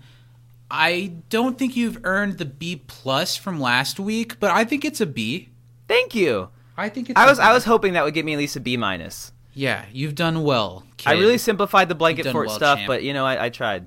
I 0.70 1.14
don't 1.30 1.58
think 1.58 1.76
you've 1.76 2.00
earned 2.04 2.38
the 2.38 2.46
B 2.46 2.82
plus 2.88 3.36
from 3.36 3.60
last 3.60 4.00
week, 4.00 4.40
but 4.40 4.52
I 4.52 4.64
think 4.66 4.86
it's 4.86 5.02
a 5.02 5.06
B. 5.08 5.50
Thank 5.88 6.14
you. 6.16 6.50
I 6.78 6.90
think 6.90 7.10
it's. 7.10 7.20
I 7.20 7.26
was 7.26 7.40
I 7.40 7.50
B. 7.50 7.54
was 7.56 7.66
hoping 7.66 7.94
that 7.94 8.04
would 8.06 8.14
get 8.14 8.24
me 8.24 8.34
at 8.34 8.38
least 8.40 8.56
a 8.56 8.60
B 8.60 8.78
minus. 8.78 9.32
Yeah, 9.54 9.84
you've 9.92 10.16
done 10.16 10.44
well. 10.44 10.84
I 11.06 11.14
really 11.14 11.38
simplified 11.38 11.90
the 11.90 11.96
blanket 11.96 12.32
fort 12.32 12.48
well, 12.48 12.56
stuff, 12.56 12.78
champ. 12.80 12.88
but 12.88 13.04
you 13.04 13.14
know 13.14 13.26
I, 13.26 13.46
I 13.46 13.50
tried. 13.50 13.86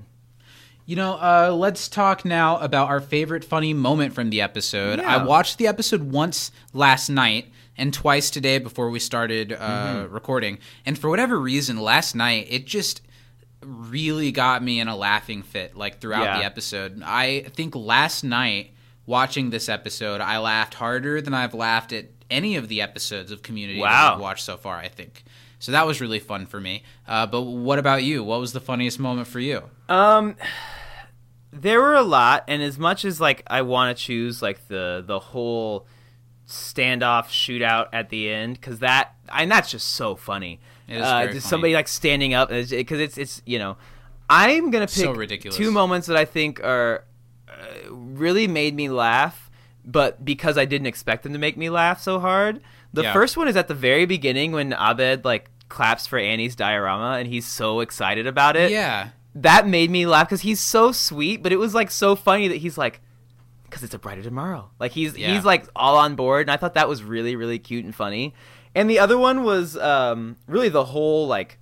You 0.85 0.95
know, 0.95 1.13
uh, 1.13 1.51
let's 1.57 1.87
talk 1.87 2.25
now 2.25 2.57
about 2.59 2.89
our 2.89 2.99
favorite 3.01 3.43
funny 3.43 3.73
moment 3.73 4.13
from 4.13 4.29
the 4.29 4.41
episode. 4.41 4.99
Yeah. 4.99 5.15
I 5.17 5.23
watched 5.25 5.57
the 5.57 5.65
episode 5.67 6.11
once 6.11 6.51
last 6.73 7.09
night 7.09 7.51
and 7.75 7.91
twice 7.93 8.29
today 8.29 8.59
before 8.59 8.89
we 8.91 8.99
started 8.99 9.51
uh, 9.51 9.57
Mm-hmm. 9.57 10.13
recording. 10.13 10.59
And 10.85 10.97
for 10.97 11.09
whatever 11.09 11.39
reason, 11.39 11.77
last 11.81 12.13
night 12.15 12.47
it 12.51 12.65
just 12.65 13.01
really 13.63 14.31
got 14.31 14.61
me 14.61 14.79
in 14.79 14.87
a 14.87 14.95
laughing 14.95 15.41
fit 15.41 15.75
like 15.75 15.99
throughout 15.99 16.23
Yeah. 16.23 16.37
the 16.39 16.45
episode. 16.45 17.01
I 17.03 17.41
think 17.55 17.75
last 17.75 18.23
night 18.23 18.71
watching 19.07 19.49
this 19.49 19.67
episode, 19.67 20.21
I 20.21 20.37
laughed 20.37 20.75
harder 20.75 21.19
than 21.19 21.33
I've 21.33 21.55
laughed 21.55 21.93
at 21.93 22.05
any 22.29 22.57
of 22.57 22.67
the 22.67 22.81
episodes 22.81 23.31
of 23.31 23.41
Community 23.41 23.79
that 23.79 23.85
Wow. 23.85 24.13
we've 24.15 24.21
watched 24.21 24.45
so 24.45 24.55
far. 24.57 24.75
I 24.77 24.87
think. 24.87 25.23
So 25.65 25.71
that 25.71 25.87
was 25.87 25.99
really 25.99 26.19
fun 26.19 26.45
for 26.45 26.61
me. 26.61 26.83
Uh, 27.07 27.25
but 27.25 27.41
what 27.41 27.79
about 27.79 28.03
you? 28.03 28.23
What 28.23 28.39
was 28.39 28.53
the 28.53 28.59
funniest 28.59 28.99
moment 28.99 29.27
for 29.27 29.39
you? 29.39 29.63
Um, 29.89 30.35
there 31.51 31.81
were 31.81 31.95
a 31.95 32.03
lot, 32.03 32.43
and 32.47 32.61
as 32.61 32.77
much 32.77 33.03
as 33.03 33.19
like 33.19 33.41
I 33.47 33.63
want 33.63 33.97
to 33.97 34.03
choose 34.03 34.43
like 34.43 34.67
the 34.67 35.03
the 35.03 35.17
whole 35.17 35.87
standoff 36.47 37.29
shootout 37.29 37.87
at 37.91 38.09
the 38.09 38.29
end, 38.29 38.61
because 38.61 38.77
that 38.77 39.15
and 39.33 39.49
that's 39.49 39.71
just 39.71 39.87
so 39.87 40.15
funny. 40.15 40.59
It 40.87 40.97
is 40.97 41.01
uh, 41.01 41.21
just 41.21 41.31
funny. 41.31 41.39
somebody 41.39 41.73
like 41.73 41.87
standing 41.87 42.35
up 42.35 42.49
because 42.49 42.99
it's 42.99 43.17
it's 43.17 43.41
you 43.47 43.57
know, 43.57 43.75
I'm 44.29 44.69
gonna 44.69 44.85
pick 44.85 44.89
So 45.05 45.13
ridiculous. 45.13 45.57
two 45.57 45.71
moments 45.71 46.05
that 46.05 46.15
I 46.15 46.25
think 46.25 46.63
are 46.63 47.05
uh, 47.49 47.91
really 47.91 48.47
made 48.47 48.75
me 48.75 48.87
laugh, 48.89 49.49
but 49.83 50.23
because 50.23 50.59
I 50.59 50.65
didn't 50.65 50.85
expect 50.85 51.23
them 51.23 51.33
to 51.33 51.39
make 51.39 51.57
me 51.57 51.71
laugh 51.71 52.03
so 52.03 52.19
hard. 52.19 52.61
The 52.93 53.01
Yeah. 53.03 53.13
first 53.13 53.35
one 53.35 53.47
is 53.49 53.57
at 53.57 53.67
the 53.67 53.73
very 53.73 54.05
beginning 54.05 54.51
when 54.53 54.71
Abed 54.71 55.25
like 55.25 55.49
claps 55.69 56.05
for 56.07 56.17
Annie's 56.19 56.55
diorama 56.55 57.17
and 57.19 57.27
he's 57.27 57.45
so 57.45 57.79
excited 57.79 58.27
about 58.27 58.55
it 58.55 58.71
Yeah. 58.71 59.09
that 59.35 59.67
made 59.67 59.89
me 59.89 60.05
laugh 60.05 60.27
because 60.27 60.41
he's 60.41 60.59
so 60.59 60.91
sweet, 60.91 61.41
but 61.43 61.51
it 61.51 61.57
was 61.57 61.73
like 61.73 61.91
so 61.91 62.15
funny 62.15 62.47
that 62.49 62.57
he's 62.57 62.77
like, 62.77 63.01
because 63.63 63.83
it's 63.83 63.93
a 63.93 63.99
brighter 63.99 64.21
tomorrow. 64.23 64.69
Like 64.79 64.91
he's 64.93 65.17
Yeah. 65.17 65.33
he's 65.33 65.43
like 65.43 65.67
all 65.75 65.97
on 65.97 66.15
board, 66.15 66.43
and 66.43 66.51
I 66.51 66.57
thought 66.57 66.75
that 66.75 66.87
was 66.87 67.03
really 67.03 67.35
really 67.35 67.59
cute 67.59 67.83
and 67.83 67.93
funny. 67.93 68.33
And 68.73 68.89
the 68.89 68.99
other 68.99 69.17
one 69.17 69.43
was 69.43 69.75
um, 69.77 70.35
really 70.47 70.69
the 70.69 70.85
whole 70.85 71.27
like 71.27 71.57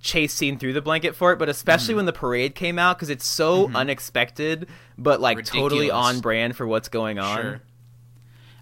chase 0.00 0.34
scene 0.34 0.58
through 0.58 0.72
the 0.74 0.82
blanket 0.82 1.14
fort, 1.16 1.38
but 1.38 1.48
especially 1.48 1.92
Mm-hmm. 1.92 1.96
when 1.96 2.06
the 2.06 2.12
parade 2.12 2.54
came 2.54 2.78
out 2.78 2.96
because 2.98 3.08
it's 3.08 3.26
so 3.26 3.70
unexpected, 3.74 4.68
but 4.98 5.20
like 5.20 5.42
totally 5.44 5.90
on 5.90 6.20
brand 6.20 6.56
for 6.56 6.66
what's 6.66 6.88
going 6.88 7.18
on. 7.18 7.40
Sure. 7.40 7.62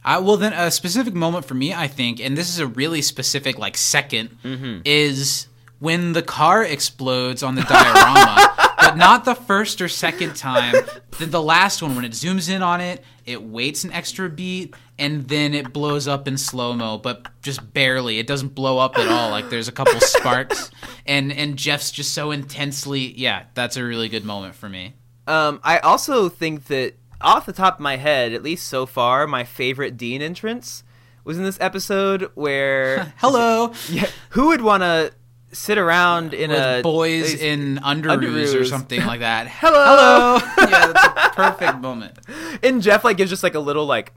Uh, 0.05 0.21
well, 0.25 0.37
then 0.37 0.53
a 0.53 0.71
specific 0.71 1.15
moment 1.15 1.45
for 1.45 1.55
me, 1.55 1.73
I 1.73 1.87
think, 1.89 2.21
and 2.21 2.37
this 2.37 2.49
is 2.49 2.59
a 2.59 2.67
really 2.67 3.03
specific 3.03 3.59
like 3.59 3.75
2nd 3.75 4.31
Mm-hmm. 4.45 4.81
is 4.85 5.47
when 5.79 6.13
the 6.13 6.23
car 6.23 6.63
explodes 6.65 7.43
on 7.43 7.55
the 7.57 7.63
diorama, 7.63 8.55
but 8.79 8.97
not 8.97 9.25
the 9.25 9.35
first 9.35 9.81
or 9.81 9.89
second 9.89 10.35
time. 10.37 10.75
Then 11.19 11.31
the 11.31 11.43
last 11.43 11.83
one, 11.83 11.95
when 11.97 12.05
it 12.05 12.13
zooms 12.13 12.49
in 12.49 12.63
on 12.63 12.81
it, 12.81 13.03
it 13.27 13.43
waits 13.43 13.85
an 13.85 13.93
extra 13.93 14.29
beat, 14.29 14.75
and 14.99 15.29
then 15.29 15.55
it 15.55 15.73
blows 15.73 16.07
up 16.09 16.27
in 16.29 16.37
slow 16.37 16.73
mo, 16.75 16.99
but 16.99 17.27
just 17.43 17.73
barely. 17.73 18.19
It 18.19 18.27
doesn't 18.27 18.55
blow 18.55 18.79
up 18.79 18.97
at 18.99 19.09
all. 19.09 19.31
Like 19.31 19.51
there's 19.51 19.69
a 19.69 19.73
couple 19.73 19.99
sparks, 20.01 20.71
and 21.07 21.33
and 21.33 21.57
Jeff's 21.57 21.91
just 21.93 22.13
so 22.13 22.31
intensely. 22.33 23.13
Yeah, 23.19 23.45
that's 23.55 23.77
a 23.77 23.85
really 23.85 24.09
good 24.09 24.25
moment 24.25 24.55
for 24.57 24.69
me. 24.69 24.95
Um, 25.27 25.61
I 25.63 25.79
also 25.79 26.29
think 26.29 26.67
that 26.67 26.95
off 27.23 27.47
the 27.47 27.53
top 27.53 27.75
of 27.75 27.81
my 27.81 27.97
head, 27.97 28.33
at 28.33 28.43
least 28.43 28.67
so 28.67 28.87
far, 28.87 29.27
my 29.27 29.45
favorite 29.45 29.97
Dean 29.97 30.23
entrance 30.23 30.85
was 31.25 31.39
in 31.39 31.45
this 31.45 31.59
episode 31.61 32.31
where 32.35 33.13
Hello. 33.19 33.73
Yeah, 33.89 34.09
who 34.31 34.49
would 34.49 34.61
want 34.61 34.83
to 34.83 35.13
sit 35.53 35.77
around 35.79 36.33
in 36.35 36.51
with 36.51 36.59
a 36.59 36.81
boys 36.83 37.33
these- 37.33 37.43
in 37.43 37.79
underoos, 37.85 38.59
or 38.59 38.65
something 38.65 39.05
like 39.05 39.21
that. 39.21 39.47
Hello. 39.51 40.39
Hello. 40.41 40.41
yeah, 40.71 40.93
that's 40.93 41.05
a 41.27 41.31
perfect 41.35 41.79
moment. 41.81 42.19
and 42.63 42.83
Jeff 42.83 43.05
like 43.05 43.17
gives 43.19 43.31
just 43.31 43.43
like 43.43 43.55
a 43.55 43.61
little 43.61 43.87
like 43.87 44.13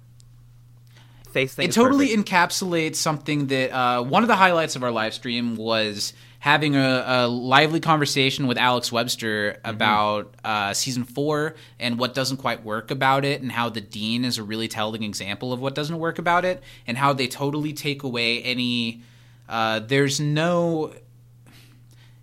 face 1.32 1.54
thing. 1.54 1.68
It 1.68 1.74
totally 1.74 2.08
perfect. 2.15 2.30
encapsulates 2.30 2.96
something 2.96 3.48
that 3.48 3.72
uh, 3.76 4.02
one 4.04 4.24
of 4.24 4.28
the 4.28 4.36
highlights 4.38 4.76
of 4.76 4.84
our 4.84 4.91
live 4.91 5.13
stream 5.13 5.56
was 5.58 6.13
having 6.46 6.76
a, 6.76 7.04
a 7.08 7.28
lively 7.28 7.80
conversation 7.80 8.46
with 8.46 8.56
Alex 8.56 8.92
Webster 8.92 9.60
about 9.66 10.36
uh, 10.44 10.74
season 10.76 11.04
four 11.04 11.56
and 11.80 11.98
what 11.98 12.14
doesn't 12.14 12.38
quite 12.38 12.64
work 12.64 12.92
about 12.92 13.26
it, 13.26 13.42
and 13.42 13.52
how 13.52 13.68
the 13.68 13.82
dean 13.82 14.24
is 14.24 14.38
a 14.38 14.44
really 14.44 14.68
telling 14.68 15.02
example 15.02 15.52
of 15.52 15.60
what 15.60 15.74
doesn't 15.74 15.98
work 15.98 16.20
about 16.20 16.46
it, 16.46 16.62
and 16.86 17.00
how 17.00 17.14
they 17.14 17.26
totally 17.28 17.74
take 17.74 18.04
away 18.04 18.44
any. 18.44 19.02
Uh, 19.50 19.80
there's 19.80 20.20
no. 20.20 20.94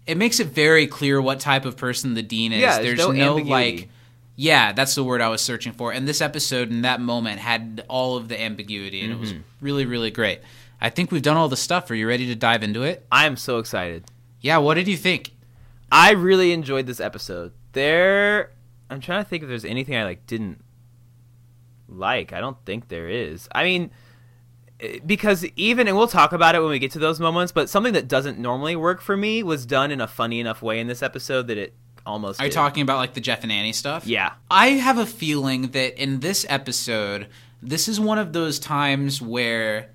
It 0.07 0.17
makes 0.17 0.39
it 0.39 0.47
very 0.47 0.87
clear 0.87 1.21
what 1.21 1.41
type 1.41 1.65
of 1.65 1.77
person 1.77 2.15
the 2.15 2.23
dean 2.23 2.53
is. 2.53 2.61
Yeah, 2.61 2.81
there's 2.81 2.99
there's 2.99 3.09
no 3.17 3.37
no 3.39 3.43
like. 3.43 3.89
Yeah, 4.37 4.73
that's 4.73 4.95
the 4.95 5.03
word 5.03 5.21
I 5.21 5.31
was 5.31 5.41
searching 5.41 5.73
for. 5.73 5.93
And 5.93 6.07
this 6.07 6.21
episode 6.21 6.71
in 6.71 6.83
that 6.83 7.01
moment 7.01 7.41
had 7.41 7.85
all 7.89 8.17
of 8.17 8.29
the 8.29 8.41
ambiguity, 8.41 9.01
and 9.03 9.11
it 9.11 9.15
Mm-hmm. 9.17 9.21
was 9.21 9.35
really, 9.61 9.85
really 9.85 10.13
great. 10.13 10.41
I 10.81 10.91
think 10.91 11.11
we've 11.13 11.23
done 11.23 11.37
all 11.37 11.49
the 11.49 11.57
stuff. 11.57 11.91
Are 11.91 11.95
you 11.95 12.09
ready 12.09 12.27
to 12.29 12.35
dive 12.35 12.63
into 12.63 12.83
it? 12.83 13.05
I 13.13 13.27
am 13.27 13.37
so 13.37 13.59
excited. 13.59 14.05
Yeah, 14.43 14.59
what 14.59 14.75
did 14.75 14.89
you 14.89 14.97
think? 14.97 15.31
I 15.91 16.11
really 16.11 16.53
enjoyed 16.53 16.87
this 16.87 17.01
episode. 17.01 17.53
There, 17.73 18.53
I'm 18.91 19.01
trying 19.01 19.23
to 19.23 19.29
think 19.29 19.43
if 19.43 19.49
there's 19.49 19.65
anything 19.65 19.97
I 19.97 20.05
like 20.05 20.27
didn't 20.27 20.63
like. 21.89 22.33
I 22.33 22.41
don't 22.41 22.57
think 22.67 22.89
there 22.89 23.09
is. 23.09 23.49
I 23.53 23.65
mean, 23.65 23.91
eh, 24.81 24.99
because 25.07 25.45
even 25.57 25.89
and 25.89 25.97
we'll 25.97 26.09
talk 26.09 26.33
about 26.33 26.55
it 26.55 26.61
when 26.61 26.71
we 26.71 26.79
get 26.79 26.91
to 26.93 26.99
those 26.99 27.21
moments. 27.21 27.53
But 27.53 27.71
something 27.71 27.93
that 27.93 28.09
doesn't 28.09 28.39
normally 28.39 28.77
work 28.77 29.01
for 29.01 29.17
me 29.17 29.43
was 29.43 29.65
done 29.65 29.91
in 29.91 30.01
a 30.01 30.09
funny 30.09 30.41
enough 30.41 30.61
way 30.61 30.81
in 30.81 30.89
this 30.89 31.03
episode 31.03 31.47
that 31.47 31.57
it 31.57 31.75
almost. 32.05 32.41
Are 32.41 32.45
you 32.45 32.51
did. 32.51 32.57
talking 32.57 32.83
about 32.83 32.97
like 32.97 33.15
the 33.15 33.21
Jeff 33.21 33.43
and 33.43 33.53
Annie 33.53 33.73
stuff? 33.73 34.07
Yeah. 34.07 34.33
I 34.51 34.71
have 34.71 34.99
a 34.99 35.07
feeling 35.07 35.69
that 35.69 36.03
in 36.03 36.21
this 36.21 36.45
episode, 36.49 37.29
this 37.63 37.87
is 37.87 38.01
one 38.01 38.19
of 38.19 38.33
those 38.33 38.59
times 38.59 39.23
where, 39.23 39.91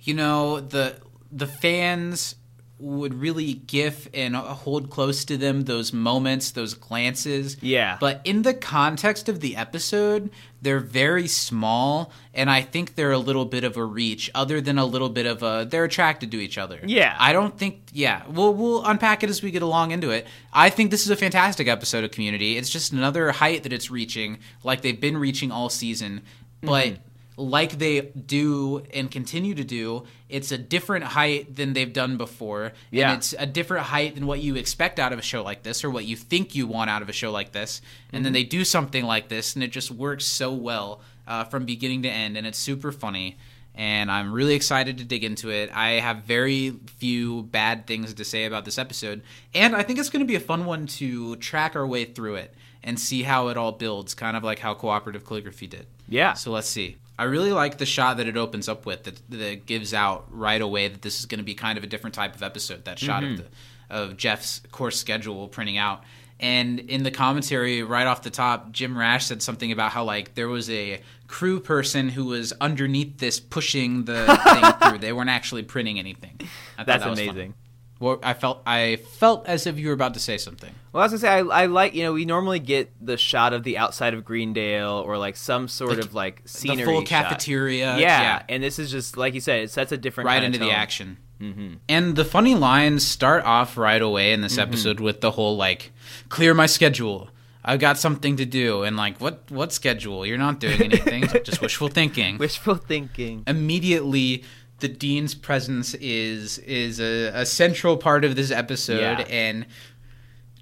you 0.00 0.14
know, 0.14 0.60
the 0.60 0.96
the 1.30 1.46
fans 1.46 2.36
would 2.82 3.14
really 3.14 3.54
gif 3.54 4.08
and 4.12 4.34
hold 4.34 4.90
close 4.90 5.24
to 5.24 5.36
them 5.36 5.62
those 5.62 5.92
moments, 5.92 6.50
those 6.50 6.74
glances. 6.74 7.56
Yeah. 7.62 7.96
But 8.00 8.20
in 8.24 8.42
the 8.42 8.52
context 8.52 9.28
of 9.28 9.40
the 9.40 9.56
episode, 9.56 10.30
they're 10.60 10.80
very 10.80 11.28
small, 11.28 12.12
and 12.34 12.50
I 12.50 12.60
think 12.60 12.94
they're 12.94 13.12
a 13.12 13.18
little 13.18 13.44
bit 13.44 13.64
of 13.64 13.76
a 13.76 13.84
reach, 13.84 14.30
other 14.34 14.60
than 14.60 14.78
a 14.78 14.84
little 14.84 15.08
bit 15.08 15.26
of 15.26 15.42
a 15.42 15.66
they're 15.68 15.84
attracted 15.84 16.30
to 16.32 16.40
each 16.40 16.58
other. 16.58 16.80
Yeah. 16.84 17.16
I 17.18 17.32
don't 17.32 17.56
think. 17.56 17.80
Yeah, 17.92 18.22
we'll 18.28 18.54
we'll 18.54 18.84
unpack 18.84 19.22
it 19.22 19.30
as 19.30 19.42
we 19.42 19.50
get 19.50 19.62
along 19.62 19.92
into 19.92 20.10
it. 20.10 20.26
I 20.52 20.70
think 20.70 20.90
this 20.90 21.02
is 21.02 21.10
a 21.10 21.16
fantastic 21.16 21.68
episode 21.68 22.04
of 22.04 22.10
Community. 22.10 22.56
It's 22.56 22.70
just 22.70 22.92
another 22.92 23.32
height 23.32 23.62
that 23.62 23.72
it's 23.72 23.90
reaching, 23.90 24.38
like 24.64 24.82
they've 24.82 25.00
been 25.00 25.16
reaching 25.16 25.50
all 25.52 25.68
season, 25.68 26.22
but. 26.60 26.86
Mm-hmm. 26.86 27.02
Like 27.36 27.78
they 27.78 28.00
do 28.02 28.82
and 28.92 29.10
continue 29.10 29.54
to 29.54 29.64
do, 29.64 30.04
it's 30.28 30.52
a 30.52 30.58
different 30.58 31.04
height 31.04 31.56
than 31.56 31.72
they've 31.72 31.92
done 31.92 32.16
before. 32.18 32.72
Yeah. 32.90 33.10
And 33.10 33.18
it's 33.18 33.34
a 33.38 33.46
different 33.46 33.86
height 33.86 34.14
than 34.14 34.26
what 34.26 34.40
you 34.40 34.54
expect 34.56 34.98
out 34.98 35.12
of 35.12 35.18
a 35.18 35.22
show 35.22 35.42
like 35.42 35.62
this 35.62 35.82
or 35.82 35.90
what 35.90 36.04
you 36.04 36.14
think 36.14 36.54
you 36.54 36.66
want 36.66 36.90
out 36.90 37.00
of 37.00 37.08
a 37.08 37.12
show 37.12 37.30
like 37.30 37.52
this. 37.52 37.80
And 38.12 38.16
Mm-hmm. 38.18 38.24
then 38.24 38.32
they 38.34 38.44
do 38.44 38.64
something 38.64 39.04
like 39.04 39.28
this 39.28 39.54
and 39.54 39.64
it 39.64 39.68
just 39.72 39.90
works 39.90 40.26
so 40.26 40.52
well 40.52 41.00
uh, 41.26 41.44
from 41.44 41.64
beginning 41.64 42.02
to 42.02 42.10
end 42.10 42.36
and 42.36 42.46
it's 42.46 42.58
super 42.58 42.92
funny. 42.92 43.38
And 43.74 44.10
I'm 44.10 44.30
really 44.34 44.54
excited 44.54 44.98
to 44.98 45.04
dig 45.04 45.24
into 45.24 45.48
it. 45.50 45.70
I 45.74 45.92
have 45.92 46.18
very 46.24 46.72
few 46.98 47.44
bad 47.44 47.86
things 47.86 48.12
to 48.12 48.24
say 48.24 48.44
about 48.44 48.66
this 48.66 48.76
episode. 48.76 49.22
And 49.54 49.74
I 49.74 49.82
think 49.82 49.98
it's 49.98 50.10
going 50.10 50.20
to 50.20 50.26
be 50.28 50.34
a 50.34 50.40
fun 50.40 50.66
one 50.66 50.86
to 50.98 51.36
track 51.36 51.74
our 51.74 51.86
way 51.86 52.04
through 52.04 52.34
it 52.34 52.52
and 52.82 53.00
see 53.00 53.22
how 53.22 53.48
it 53.48 53.56
all 53.56 53.72
builds, 53.72 54.12
kind 54.12 54.36
of 54.36 54.44
like 54.44 54.58
how 54.58 54.74
cooperative 54.74 55.24
calligraphy 55.24 55.66
did. 55.68 55.86
Yeah. 56.06 56.34
So 56.34 56.50
let's 56.50 56.68
see. 56.68 56.98
I 57.22 57.26
really 57.26 57.52
like 57.52 57.78
the 57.78 57.86
shot 57.86 58.16
that 58.18 58.26
it 58.26 58.36
opens 58.36 58.68
up 58.68 58.84
with 58.86 59.04
that, 59.04 59.20
that 59.30 59.66
gives 59.66 59.94
out 59.94 60.26
right 60.30 60.60
away 60.60 60.88
that 60.88 61.02
this 61.02 61.20
is 61.20 61.26
going 61.26 61.38
to 61.38 61.44
be 61.44 61.54
kind 61.54 61.78
of 61.78 61.84
a 61.84 61.86
different 61.86 62.14
type 62.14 62.34
of 62.34 62.42
episode. 62.42 62.84
That 62.84 62.98
shot 62.98 63.22
Mm-hmm. 63.22 63.32
of 63.34 63.38
the 63.38 63.46
of 63.90 64.16
Jeff's 64.16 64.60
course 64.70 64.98
schedule 64.98 65.48
printing 65.48 65.76
out. 65.76 66.02
And 66.40 66.80
in 66.80 67.02
the 67.04 67.10
commentary, 67.10 67.82
right 67.82 68.06
off 68.06 68.22
the 68.22 68.30
top, 68.30 68.72
Jim 68.72 68.96
Rash 68.98 69.26
said 69.26 69.42
something 69.42 69.70
about 69.70 69.92
how 69.92 70.04
like 70.04 70.34
there 70.34 70.48
was 70.48 70.68
a 70.70 71.00
crew 71.28 71.60
person 71.60 72.08
who 72.08 72.24
was 72.24 72.52
underneath 72.60 73.18
this 73.18 73.38
pushing 73.38 74.04
the 74.06 74.26
thing 74.80 74.88
through. 74.90 74.98
They 74.98 75.12
weren't 75.12 75.30
actually 75.30 75.62
printing 75.62 75.98
anything. 75.98 76.32
I 76.40 76.44
thought 76.78 76.86
That's 76.86 77.04
that 77.04 77.16
fun. 77.16 77.28
amazing. 77.28 77.54
Well, 78.00 78.18
I 78.24 78.34
felt 78.34 78.62
I 78.66 78.96
felt 78.96 79.46
as 79.46 79.66
if 79.68 79.78
you 79.78 79.86
were 79.88 79.94
about 79.94 80.14
to 80.14 80.20
say 80.20 80.36
something. 80.38 80.74
Well, 80.92 81.02
I 81.02 81.06
was 81.06 81.12
gonna 81.12 81.20
say 81.20 81.28
I, 81.28 81.62
I 81.62 81.66
like 81.66 81.94
you 81.94 82.02
know 82.02 82.12
we 82.12 82.24
normally 82.24 82.58
get 82.58 82.92
the 83.04 83.16
shot 83.16 83.52
of 83.52 83.62
the 83.64 83.78
outside 83.78 84.12
of 84.14 84.24
Greendale 84.24 85.02
or 85.06 85.16
like 85.18 85.36
some 85.36 85.68
sort 85.68 85.96
Like, 85.96 86.04
of 86.04 86.14
like 86.14 86.42
scenery 86.44 86.76
the 86.78 86.84
full 86.84 87.02
cafeteria, 87.02 87.96
Yeah, 87.98 88.20
yeah. 88.22 88.42
and 88.48 88.62
this 88.62 88.78
is 88.78 88.90
just 88.90 89.16
like 89.16 89.32
you 89.34 89.40
said, 89.40 89.60
it 89.62 89.70
sets 89.70 89.90
a 89.92 89.96
different 89.96 90.26
right 90.26 90.42
into 90.42 90.58
the 90.58 90.70
action. 90.70 91.18
Mm-hmm. 91.40 91.74
And 91.88 92.14
the 92.14 92.24
funny 92.24 92.54
lines 92.54 93.04
start 93.06 93.44
off 93.44 93.76
right 93.76 94.00
away 94.02 94.32
in 94.32 94.42
this 94.42 94.52
Mm-hmm. 94.52 94.60
episode 94.68 95.00
with 95.00 95.20
the 95.22 95.30
whole 95.32 95.56
like, 95.56 95.92
"Clear 96.28 96.54
my 96.54 96.66
schedule. 96.66 97.30
I've 97.64 97.80
got 97.80 97.96
something 97.98 98.36
to 98.36 98.44
do." 98.44 98.82
And 98.82 98.96
like, 98.96 99.18
what 99.20 99.50
what 99.50 99.72
schedule? 99.72 100.24
You're 100.26 100.38
not 100.38 100.60
doing 100.60 100.80
anything. 100.82 101.24
Just 101.44 101.60
wishful 101.62 101.88
thinking. 101.88 102.38
Wishful 102.38 102.74
thinking. 102.76 103.42
Immediately, 103.46 104.44
the 104.78 104.88
dean's 104.88 105.34
presence 105.34 105.94
is 105.94 106.58
is 106.58 107.00
a, 107.00 107.28
a 107.40 107.46
central 107.46 107.96
part 107.96 108.24
of 108.24 108.36
this 108.36 108.50
episode, 108.50 109.00
Yeah. 109.00 109.24
and 109.28 109.66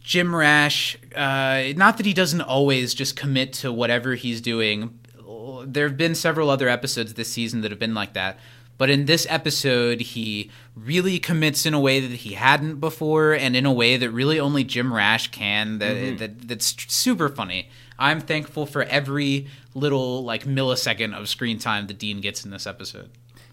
Jim 0.01 0.35
Rash. 0.35 0.97
Uh, 1.15 1.73
not 1.77 1.97
that 1.99 2.07
he 2.07 2.13
doesn't 2.13 2.41
always 2.41 2.95
just 2.95 3.17
commit 3.17 3.53
to 3.55 3.73
whatever 3.73 4.15
he's 4.15 4.41
doing. 4.41 4.99
There 5.67 5.87
have 5.87 5.97
been 5.97 6.15
several 6.15 6.51
other 6.51 6.69
episodes 6.69 7.15
this 7.15 7.31
season 7.31 7.61
that 7.61 7.71
have 7.71 7.79
been 7.79 7.95
like 7.95 8.15
that. 8.15 8.39
But 8.79 8.89
in 8.89 9.05
this 9.05 9.27
episode, 9.29 10.01
he 10.01 10.51
really 10.75 11.19
commits 11.19 11.67
in 11.67 11.75
a 11.75 11.81
way 11.81 12.01
that 12.01 12.11
he 12.11 12.33
hadn't 12.33 12.81
before, 12.81 13.35
and 13.35 13.55
in 13.55 13.67
a 13.67 13.73
way 13.73 13.99
that 13.99 14.11
really 14.11 14.41
only 14.41 14.65
Jim 14.65 14.91
Rash 14.91 15.29
can. 15.29 15.81
That, 15.81 16.17
that 16.17 16.49
that's 16.49 16.75
super 16.91 17.29
funny. 17.29 17.69
I'm 17.99 18.21
thankful 18.23 18.65
for 18.65 18.85
every 18.85 19.49
little 19.75 20.25
like 20.25 20.45
millisecond 20.45 21.15
of 21.15 21.29
screen 21.29 21.59
time 21.59 21.89
that 21.89 21.99
Dean 21.99 22.23
gets 22.23 22.43
in 22.43 22.51
this 22.51 22.67
episode. 22.67 23.11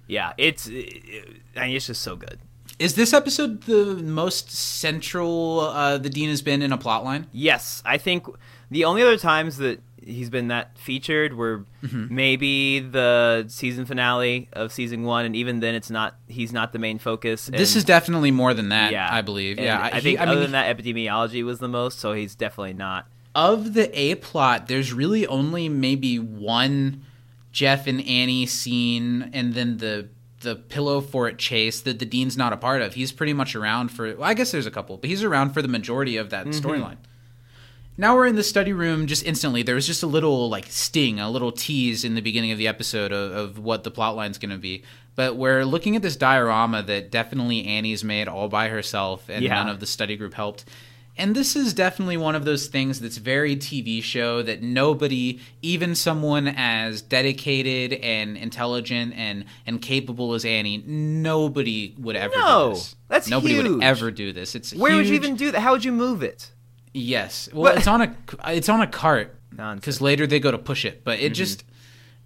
Yeah, 0.08 0.32
it's 0.38 0.68
it, 0.68 1.42
I 1.58 1.68
mean, 1.68 1.76
it's 1.76 1.88
just 1.88 2.02
so 2.02 2.16
good. 2.16 2.40
Is 2.80 2.94
this 2.96 3.12
episode 3.14 3.64
the 3.64 3.86
most 4.04 4.52
central 4.52 5.62
uh, 5.62 5.98
the 5.98 6.10
Dean 6.10 6.30
has 6.30 6.42
been 6.42 6.62
in 6.62 6.72
a 6.72 6.78
plotline? 6.78 7.26
Yes, 7.32 7.82
I 7.86 7.98
think 7.98 8.28
the 8.70 8.86
only 8.86 9.02
other 9.02 9.18
times 9.18 9.58
that 9.58 9.82
he's 10.02 10.30
been 10.30 10.50
that 10.50 10.78
featured 10.78 11.34
were 11.34 11.66
Mm-hmm. 11.84 12.14
maybe 12.14 12.80
the 12.80 13.46
season 13.48 13.86
finale 13.86 14.50
of 14.52 14.74
season 14.74 15.04
one, 15.04 15.26
and 15.26 15.36
even 15.38 15.60
then, 15.62 15.74
it's 15.74 15.90
not 15.90 16.16
he's 16.28 16.52
not 16.52 16.74
the 16.74 16.80
main 16.80 17.00
focus. 17.00 17.48
This 17.48 17.76
is 17.78 17.84
definitely 17.86 18.30
more 18.32 18.54
than 18.54 18.70
that. 18.70 18.92
yeah, 18.92 19.08
I 19.10 19.22
believe. 19.22 19.58
And 19.58 19.66
yeah, 19.66 19.80
I, 19.82 19.96
he- 19.96 20.02
think 20.02 20.20
I 20.20 20.24
other 20.24 20.34
mean, 20.34 20.42
than 20.44 20.52
that, 20.52 20.76
epidemiology 20.78 21.44
was 21.46 21.60
the 21.60 21.68
most, 21.70 22.00
so 22.00 22.12
he's 22.14 22.36
definitely 22.36 22.74
not. 22.74 23.08
of 23.36 23.74
the 23.74 23.90
A 23.98 24.16
plot, 24.16 24.68
there's 24.68 24.92
really 24.92 25.26
only 25.28 25.70
maybe 25.70 26.20
one 26.20 27.04
Jeff 27.54 27.88
and 27.88 28.02
Annie 28.06 28.46
scene, 28.48 29.30
and 29.34 29.54
then 29.54 29.78
the 29.78 30.10
the 30.42 30.56
pillow 30.56 31.02
fort 31.02 31.38
chase 31.38 31.82
that 31.82 32.00
the 32.00 32.06
dean's 32.06 32.38
not 32.38 32.54
a 32.54 32.58
part 32.58 32.82
of. 32.82 32.94
He's 32.94 33.12
pretty 33.12 33.34
much 33.34 33.56
around 33.56 33.90
for. 33.90 34.16
Well, 34.16 34.30
I 34.30 34.34
guess 34.34 34.52
there's 34.52 34.66
a 34.66 34.72
couple, 34.72 34.98
but 34.98 35.10
he's 35.10 35.24
around 35.24 35.52
for 35.52 35.62
the 35.62 35.68
majority 35.68 36.18
of 36.18 36.30
that 36.30 36.46
mm-hmm. 36.46 36.68
storyline. 36.68 36.98
Now 38.00 38.16
we're 38.16 38.28
in 38.28 38.36
the 38.36 38.44
study 38.44 38.74
room 38.74 39.08
just 39.08 39.26
instantly. 39.26 39.64
There 39.64 39.74
was 39.74 39.88
just 39.88 40.04
a 40.04 40.08
little 40.08 40.50
like 40.50 40.68
sting, 40.68 41.20
a 41.20 41.32
little 41.32 41.52
tease 41.52 42.04
in 42.04 42.14
the 42.14 42.22
beginning 42.22 42.52
of 42.52 42.60
the 42.60 42.68
episode 42.68 43.12
of, 43.12 43.32
of 43.32 43.60
what 43.60 43.84
the 43.84 43.90
plot 43.90 44.16
line's 44.16 44.38
going 44.38 44.52
to 44.52 44.58
be. 44.58 44.84
But 45.16 45.36
we're 45.36 45.66
looking 45.66 45.96
at 45.96 46.04
this 46.04 46.16
diorama 46.16 46.84
that 46.84 47.10
definitely 47.10 47.66
Annie's 47.66 48.04
made 48.04 48.28
all 48.28 48.50
by 48.50 48.68
herself, 48.68 49.28
and 49.30 49.44
Yeah. 49.44 49.56
none 49.56 49.70
of 49.70 49.80
the 49.80 49.88
study 49.88 50.16
group 50.16 50.36
helped. 50.36 50.66
And 51.20 51.36
this 51.36 51.56
is 51.56 51.74
definitely 51.74 52.16
one 52.18 52.36
of 52.36 52.46
those 52.46 52.68
things 52.68 53.00
that's 53.00 53.18
very 53.18 53.56
TV 53.56 54.04
show 54.04 54.42
that 54.44 54.62
nobody, 54.62 55.40
even 55.64 55.96
someone 55.96 56.48
as 56.48 57.02
dedicated 57.02 57.94
and 57.94 58.38
intelligent 58.38 59.14
and 59.16 59.46
and 59.66 59.82
capable 59.82 60.34
as 60.36 60.46
Annie, 60.46 60.84
nobody 60.86 61.96
would 61.98 62.16
ever 62.16 62.36
No, 62.36 62.70
do 62.70 62.76
this. 62.76 62.96
that's 63.08 63.28
nobody 63.30 63.56
huge. 63.56 63.68
would 63.68 63.84
ever 63.84 64.12
do 64.12 64.32
this. 64.32 64.56
It's 64.56 64.74
Where 64.74 64.96
would 64.96 65.08
you 65.08 65.16
even 65.16 65.36
do 65.36 65.52
that? 65.52 65.60
How 65.62 65.72
would 65.74 65.84
you 65.86 65.92
move 65.92 66.22
it? 66.24 66.52
Yes. 66.94 67.50
Well, 67.52 67.64
What? 67.64 67.78
it's 67.78 67.88
on 67.88 68.02
a 68.02 68.16
it's 68.48 68.70
on 68.70 68.82
a 68.82 68.88
cart 68.88 69.34
Mm-hmm. 69.56 69.76
because 69.78 70.02
later 70.02 70.28
they 70.28 70.40
go 70.40 70.52
to 70.52 70.58
push 70.58 70.84
it, 70.86 71.04
but 71.04 71.20
it 71.20 71.30
just 71.34 71.64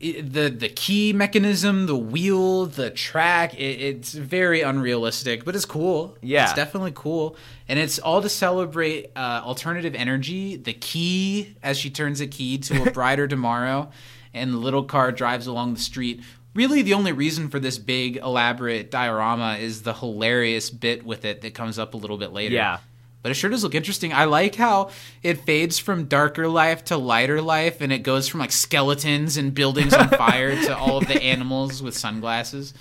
it, 0.02 0.34
the 0.34 0.49
the 0.49 0.70
key 0.70 1.14
mechanism, 1.14 1.86
the 1.86 1.95
wheel, 1.95 2.66
the 2.66 2.89
track, 2.89 3.54
it, 3.54 3.58
it's 3.82 4.14
very 4.14 4.62
unrealistic, 4.62 5.45
but 5.45 5.56
it's 5.56 5.66
cool. 5.66 6.18
Yeah. 6.22 6.43
it's 6.45 6.54
definitely 6.54 6.91
cool, 6.93 7.36
and 7.68 7.78
it's 7.80 7.99
all 7.99 8.22
to 8.22 8.30
celebrate 8.30 9.12
uh, 9.16 9.41
alternative 9.43 9.95
energy. 9.95 10.56
The 10.58 10.74
key, 10.74 11.56
as 11.64 11.78
she 11.78 11.89
turns 11.89 12.22
a 12.22 12.28
key 12.28 12.58
to 12.60 12.84
a 12.88 12.91
brighter 12.99 13.28
tomorrow, 13.28 13.91
and 14.34 14.54
the 14.54 14.58
little 14.58 14.84
car 14.84 15.12
drives 15.12 15.47
along 15.47 15.74
the 15.76 15.80
street. 15.80 16.22
Really, 16.54 16.82
the 16.82 16.95
only 16.95 17.14
reason 17.14 17.47
for 17.49 17.60
this 17.60 17.78
big, 17.78 18.18
elaborate 18.18 18.91
diorama 18.91 19.56
is 19.56 19.84
the 19.84 19.93
hilarious 19.93 20.70
bit 20.70 21.06
with 21.06 21.24
it 21.24 21.41
that 21.41 21.54
comes 21.54 21.80
up 21.80 21.93
a 21.93 21.97
little 21.97 22.18
bit 22.18 22.34
later 22.34 22.56
Yeah. 22.56 22.80
But 23.22 23.32
it 23.32 23.36
sure 23.36 23.50
does 23.50 23.64
look 23.64 23.76
interesting. 23.76 24.14
I 24.14 24.26
like 24.26 24.56
how 24.56 24.90
it 25.24 25.42
fades 25.46 25.80
from 25.80 26.06
darker 26.06 26.48
life 26.48 26.84
to 26.86 26.98
lighter 26.98 27.42
life, 27.42 27.82
and 27.82 27.92
it 27.92 28.00
goes 28.00 28.28
from 28.28 28.40
like 28.40 28.52
skeletons 28.52 29.38
and 29.38 29.54
buildings 29.54 29.94
on 29.94 30.10
fire 30.10 30.56
to 30.66 30.78
all 30.78 30.98
of 30.98 31.08
the 31.08 31.22
animals 31.22 31.84
with 31.84 31.96
sunglasses. 31.96 32.74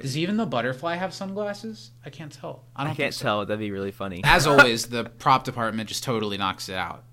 Does 0.00 0.16
even 0.16 0.36
the 0.36 0.46
butterfly 0.46 0.96
have 0.96 1.14
sunglasses? 1.14 1.90
I 2.04 2.10
can't 2.10 2.32
tell. 2.32 2.64
I 2.74 2.82
I 2.82 2.86
don't 2.86 2.96
can't 2.96 3.14
so. 3.14 3.22
tell. 3.22 3.46
That'd 3.46 3.58
be 3.60 3.70
really 3.70 3.90
funny. 3.92 4.20
As 4.24 4.46
always, 4.46 4.86
the 4.86 5.04
prop 5.18 5.44
department 5.44 5.88
just 5.88 6.04
totally 6.04 6.36
knocks 6.36 6.68
it 6.68 6.74
out. 6.76 7.04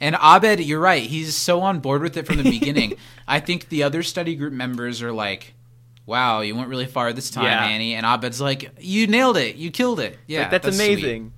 And 0.00 0.16
Abed, 0.16 0.60
you're 0.60 0.80
right. 0.80 1.02
He's 1.02 1.36
so 1.36 1.60
on 1.60 1.80
board 1.80 2.02
with 2.02 2.16
it 2.16 2.26
from 2.26 2.36
the 2.36 2.44
beginning. 2.44 2.94
I 3.28 3.40
think 3.40 3.68
the 3.68 3.82
other 3.82 4.02
study 4.02 4.34
group 4.34 4.52
members 4.52 5.02
are 5.02 5.12
like, 5.12 5.54
"Wow, 6.06 6.40
you 6.40 6.54
went 6.56 6.68
really 6.68 6.86
far 6.86 7.12
this 7.12 7.30
time, 7.30 7.44
Yeah. 7.44 7.64
Annie." 7.64 7.94
And 7.94 8.04
Abed's 8.06 8.40
like, 8.40 8.72
"You 8.80 9.06
nailed 9.06 9.36
it. 9.36 9.56
You 9.56 9.70
killed 9.70 10.00
it. 10.00 10.18
Yeah, 10.26 10.42
Like, 10.42 10.50
that's, 10.62 10.76
sweet." 10.76 10.92
amazing. 10.92 11.32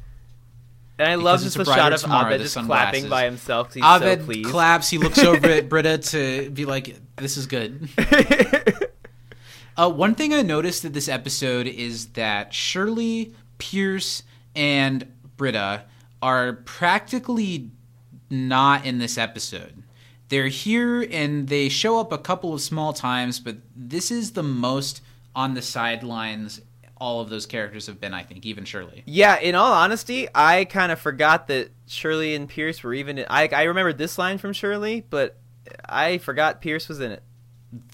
And 0.98 1.10
I 1.10 1.14
love 1.16 1.42
just 1.42 1.56
the 1.56 1.64
shot 1.64 1.92
of 1.92 2.00
tomorrow, 2.00 2.28
Abed 2.28 2.42
just 2.42 2.56
clapping 2.56 3.08
by 3.08 3.24
himself. 3.24 3.74
He's 3.74 3.82
Abed 3.82 4.20
so 4.20 4.24
pleased. 4.26 4.50
claps. 4.50 4.88
He 4.90 4.98
looks 4.98 5.18
over 5.18 5.46
at 5.48 5.68
Britta 5.68 5.98
to 5.98 6.50
be 6.50 6.64
like, 6.64 6.94
"This 7.16 7.36
is 7.36 7.46
good." 7.46 7.88
Uh, 9.74 9.88
one 9.88 10.14
thing 10.14 10.34
I 10.34 10.42
noticed 10.42 10.84
at 10.84 10.92
this 10.92 11.08
episode 11.08 11.66
is 11.66 12.08
that 12.08 12.52
Shirley, 12.52 13.32
Pierce, 13.56 14.22
and 14.54 15.10
Britta 15.38 15.84
are 16.20 16.52
practically 16.52 17.70
not 18.28 18.84
in 18.84 18.98
this 18.98 19.16
episode. 19.16 19.81
They're 20.32 20.48
here 20.48 21.06
and 21.10 21.46
they 21.46 21.68
show 21.68 22.00
up 22.00 22.10
a 22.10 22.16
couple 22.18 22.54
of 22.54 22.62
small 22.62 22.94
times, 22.94 23.38
but 23.38 23.56
this 23.76 24.10
is 24.10 24.32
the 24.32 24.42
most 24.42 25.02
on 25.36 25.52
the 25.52 25.60
sidelines 25.60 26.62
all 26.96 27.20
of 27.20 27.28
those 27.28 27.44
characters 27.44 27.86
have 27.88 28.00
been, 28.00 28.14
I 28.14 28.22
think, 28.22 28.46
even 28.46 28.64
Shirley. 28.64 29.02
Yeah, 29.04 29.38
in 29.38 29.54
all 29.54 29.72
honesty, 29.72 30.28
I 30.34 30.64
kind 30.64 30.90
of 30.90 30.98
forgot 31.00 31.48
that 31.48 31.70
Shirley 31.86 32.34
and 32.34 32.48
Pierce 32.48 32.82
were 32.82 32.94
even. 32.94 33.18
In, 33.18 33.26
I 33.28 33.48
I 33.48 33.64
remembered 33.64 33.98
this 33.98 34.16
line 34.18 34.38
from 34.38 34.52
Shirley, 34.54 35.04
but 35.10 35.36
I 35.86 36.16
forgot 36.18 36.60
Pierce 36.62 36.88
was 36.88 37.00
in 37.00 37.10
it. 37.12 37.22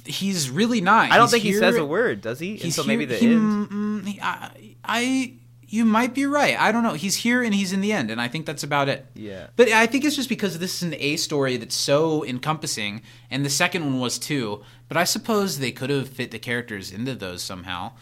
He's 0.05 0.51
really 0.51 0.81
not. 0.81 1.11
I 1.11 1.17
don't 1.17 1.25
He's 1.27 1.31
think 1.33 1.43
he 1.45 1.53
says 1.55 1.77
a 1.77 1.85
word, 1.85 2.21
does 2.21 2.39
he? 2.39 2.57
He's 2.57 2.77
Until 2.79 2.85
maybe 2.87 3.07
here- 3.07 3.19
the 3.19 3.27
he- 3.27 3.33
end. 3.33 3.69
mm, 3.71 4.07
he- 4.07 4.21
I, 4.21 4.51
I, 4.85 5.33
you 5.69 5.85
might 5.85 6.15
be 6.15 6.25
right. 6.27 6.59
I 6.59 6.73
don't 6.73 6.83
know. 6.83 6.95
He's 6.95 7.17
here 7.17 7.43
and 7.43 7.55
he's 7.55 7.73
in 7.73 7.81
the 7.83 7.93
end, 7.93 8.11
and 8.11 8.21
I 8.21 8.29
think 8.29 8.47
that's 8.47 8.63
about 8.63 8.89
it. 8.89 9.07
Yeah. 9.15 9.49
But 9.57 9.69
I 9.69 9.87
think 9.87 10.05
it's 10.05 10.17
just 10.17 10.29
because 10.29 10.59
this 10.59 10.77
is 10.77 10.83
an 10.83 10.95
A 10.99 11.17
story 11.17 11.57
that's 11.59 11.75
so 11.75 12.25
encompassing, 12.25 13.03
and 13.31 13.45
the 13.45 13.51
second 13.51 13.85
one 13.85 14.01
was 14.01 14.19
too. 14.19 14.63
But 14.89 14.97
I 14.97 15.05
suppose 15.05 15.59
they 15.59 15.71
could 15.73 15.91
have 15.91 16.09
fit 16.09 16.31
the 16.31 16.39
characters 16.39 16.91
into 16.91 17.15
those 17.15 17.43
somehow. 17.43 17.93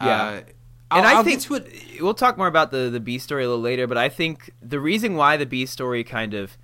Yeah. 0.00 0.22
Uh, 0.22 0.40
and 0.90 1.06
I'll- 1.06 1.18
I 1.18 1.22
think 1.22 1.42
it. 1.50 2.02
we'll 2.02 2.14
talk 2.14 2.36
more 2.36 2.46
about 2.46 2.70
the 2.70 2.90
the 2.90 3.00
B 3.00 3.18
story 3.18 3.44
a 3.44 3.48
little 3.48 3.62
later. 3.62 3.86
But 3.86 3.96
I 3.98 4.08
think 4.10 4.50
the 4.62 4.78
reason 4.78 5.16
why 5.16 5.36
the 5.38 5.46
B 5.46 5.64
story 5.66 6.04
kind 6.04 6.34
of, 6.34 6.56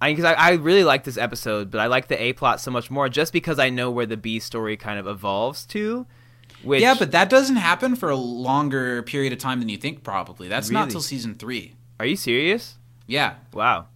I 0.00 0.12
because 0.12 0.26
I, 0.26 0.34
I 0.34 0.50
really 0.52 0.84
like 0.84 1.04
this 1.04 1.16
episode, 1.16 1.70
but 1.70 1.80
I 1.80 1.86
like 1.86 2.08
the 2.08 2.22
A 2.22 2.34
plot 2.34 2.60
so 2.60 2.70
much 2.70 2.90
more 2.90 3.08
just 3.08 3.32
because 3.32 3.58
I 3.58 3.70
know 3.70 3.90
where 3.90 4.06
the 4.06 4.18
B 4.18 4.38
story 4.38 4.76
kind 4.76 4.98
of 4.98 5.06
evolves 5.06 5.64
to. 5.66 6.06
Which, 6.64 6.82
yeah, 6.82 6.94
but 6.98 7.12
that 7.12 7.28
doesn't 7.30 7.56
happen 7.56 7.94
for 7.96 8.10
a 8.10 8.16
longer 8.16 9.02
period 9.02 9.32
of 9.32 9.38
time 9.38 9.60
than 9.60 9.68
you 9.68 9.76
think. 9.76 10.02
Probably 10.02 10.48
that's 10.48 10.70
not 10.70 10.80
Really? 10.80 10.92
till 10.92 11.00
season 11.02 11.34
three. 11.34 11.74
are 12.00 12.06
you 12.06 12.16
serious? 12.16 12.74
Yeah, 13.06 13.34
Wow. 13.52 13.86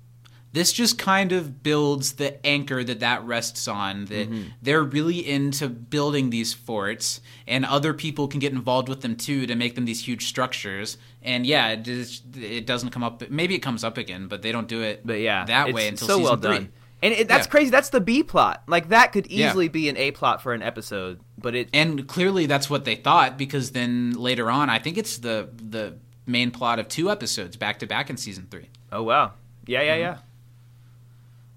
this 0.53 0.73
just 0.73 0.99
kind 0.99 1.33
of 1.33 1.63
builds 1.63 2.15
the 2.15 2.45
anchor 2.47 2.83
that 2.85 3.01
that 3.01 3.23
rests 3.25 3.69
on 3.69 4.05
that 4.07 4.29
Mm-hmm. 4.31 4.43
they're 4.63 4.83
really 4.83 5.27
into 5.29 5.69
building 5.69 6.31
these 6.31 6.53
forts 6.55 7.21
and 7.47 7.65
other 7.65 7.93
people 7.95 8.29
can 8.29 8.41
get 8.41 8.53
involved 8.53 8.89
with 8.89 9.01
them 9.03 9.15
too 9.17 9.47
to 9.47 9.55
make 9.55 9.75
them 9.75 9.85
these 9.85 10.07
huge 10.07 10.27
structures 10.27 10.97
and 11.23 11.47
yeah 11.47 11.69
it, 11.69 11.83
just, 11.83 12.25
it 12.37 12.67
doesn't 12.67 12.91
come 12.91 13.03
up 13.03 13.29
maybe 13.31 13.55
it 13.55 13.61
comes 13.61 13.85
up 13.85 13.99
again 13.99 14.27
but 14.27 14.41
they 14.43 14.51
don't 14.53 14.69
do 14.69 14.81
it 14.83 15.07
But 15.07 15.21
yeah, 15.21 15.45
that 15.45 15.73
way 15.75 15.87
until 15.89 16.09
so 16.09 16.15
season 16.19 16.25
well 16.25 16.37
three. 16.37 16.57
done. 16.65 16.73
And 17.03 17.15
it, 17.15 17.29
that's 17.29 17.47
Yeah. 17.47 17.51
crazy. 17.51 17.71
That's 17.71 17.91
the 17.91 18.01
B 18.01 18.23
plot. 18.23 18.63
Like 18.67 18.89
that 18.89 19.13
could 19.13 19.31
Yeah. 19.31 19.49
easily 19.49 19.69
be 19.69 19.89
an 19.89 19.97
A 19.97 20.11
plot 20.11 20.43
for 20.43 20.53
an 20.53 20.63
episode, 20.63 21.21
but 21.41 21.55
it 21.55 21.69
And 21.73 22.07
clearly 22.09 22.47
that's 22.47 22.69
what 22.69 22.85
they 22.85 22.97
thought 22.97 23.39
because 23.39 23.71
then 23.71 24.13
later 24.13 24.51
on, 24.51 24.69
I 24.71 24.79
think 24.79 24.99
it's 24.99 25.19
the 25.19 25.49
the 25.57 25.95
main 26.27 26.51
plot 26.51 26.79
of 26.79 26.89
two 26.89 27.11
episodes 27.11 27.57
back 27.57 27.79
to 27.79 27.87
back 27.87 28.11
in 28.11 28.17
season 28.17 28.47
three. 28.51 28.69
Oh 28.91 29.03
wow. 29.03 29.33
Yeah, 29.67 29.79
Mm-hmm. 29.81 29.87
yeah, 29.87 29.97
yeah. 29.97 30.17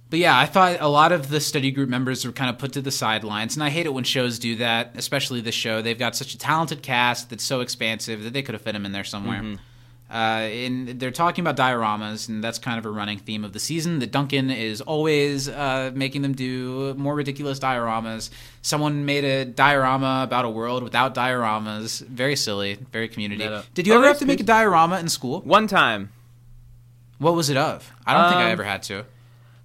But 0.10 0.20
yeah, 0.20 0.38
I 0.38 0.46
thought 0.46 0.78
a 0.82 0.90
lot 0.90 1.14
of 1.14 1.30
the 1.30 1.40
study 1.40 1.72
group 1.72 1.88
members 1.90 2.26
were 2.26 2.34
kind 2.34 2.50
of 2.50 2.58
put 2.58 2.74
to 2.74 2.82
the 2.82 2.92
sidelines, 2.92 3.56
and 3.56 3.64
I 3.64 3.70
hate 3.70 3.86
it 3.86 3.94
when 3.94 4.04
shows 4.04 4.40
do 4.40 4.58
that, 4.58 4.92
especially 4.96 5.40
this 5.40 5.56
show. 5.56 5.82
They've 5.82 5.98
got 5.98 6.18
such 6.18 6.34
a 6.34 6.38
talented 6.38 6.82
cast 6.84 7.30
that's 7.30 7.46
so 7.46 7.62
expansive 7.62 8.22
that 8.24 8.34
they 8.34 8.42
could 8.42 8.54
have 8.54 8.62
fit 8.62 8.74
them 8.74 8.86
in 8.86 8.92
there 8.92 9.06
somewhere. 9.06 9.42
Uh, 10.12 10.50
and 10.52 11.00
they're 11.00 11.10
talking 11.10 11.42
about 11.42 11.56
dioramas, 11.56 12.28
and 12.28 12.44
that's 12.44 12.60
kind 12.60 12.78
of 12.78 12.86
a 12.86 12.90
running 12.92 13.18
theme 13.18 13.46
of 13.46 13.54
the 13.54 13.60
season. 13.62 14.00
That 14.00 14.12
Duncan 14.12 14.52
is 14.52 14.82
always 14.82 15.48
uh, 15.48 15.92
making 15.94 16.22
them 16.22 16.34
do 16.34 16.94
more 16.96 17.16
ridiculous 17.16 17.60
dioramas. 17.60 18.30
Someone 18.62 19.06
made 19.06 19.24
a 19.24 19.46
diorama 19.46 20.22
about 20.24 20.44
a 20.44 20.50
world 20.50 20.84
without 20.84 21.16
dioramas. 21.16 22.06
Very 22.08 22.36
silly, 22.36 22.78
very 22.92 23.08
community. 23.08 23.44
Meta. 23.44 23.64
Did 23.74 23.88
you 23.88 23.94
ever 23.94 24.06
have 24.06 24.20
to 24.20 24.26
make 24.26 24.42
a 24.42 24.44
diorama 24.44 25.00
in 25.00 25.08
school? 25.08 25.40
One 25.42 25.68
time. 25.68 26.10
What 27.18 27.34
was 27.36 27.50
it 27.50 27.56
of? 27.58 27.90
I 28.06 28.14
don't 28.14 28.30
think 28.32 28.42
I 28.42 28.46
Um, 28.48 28.52
ever 28.52 28.64
had 28.64 28.84
to. 28.84 29.06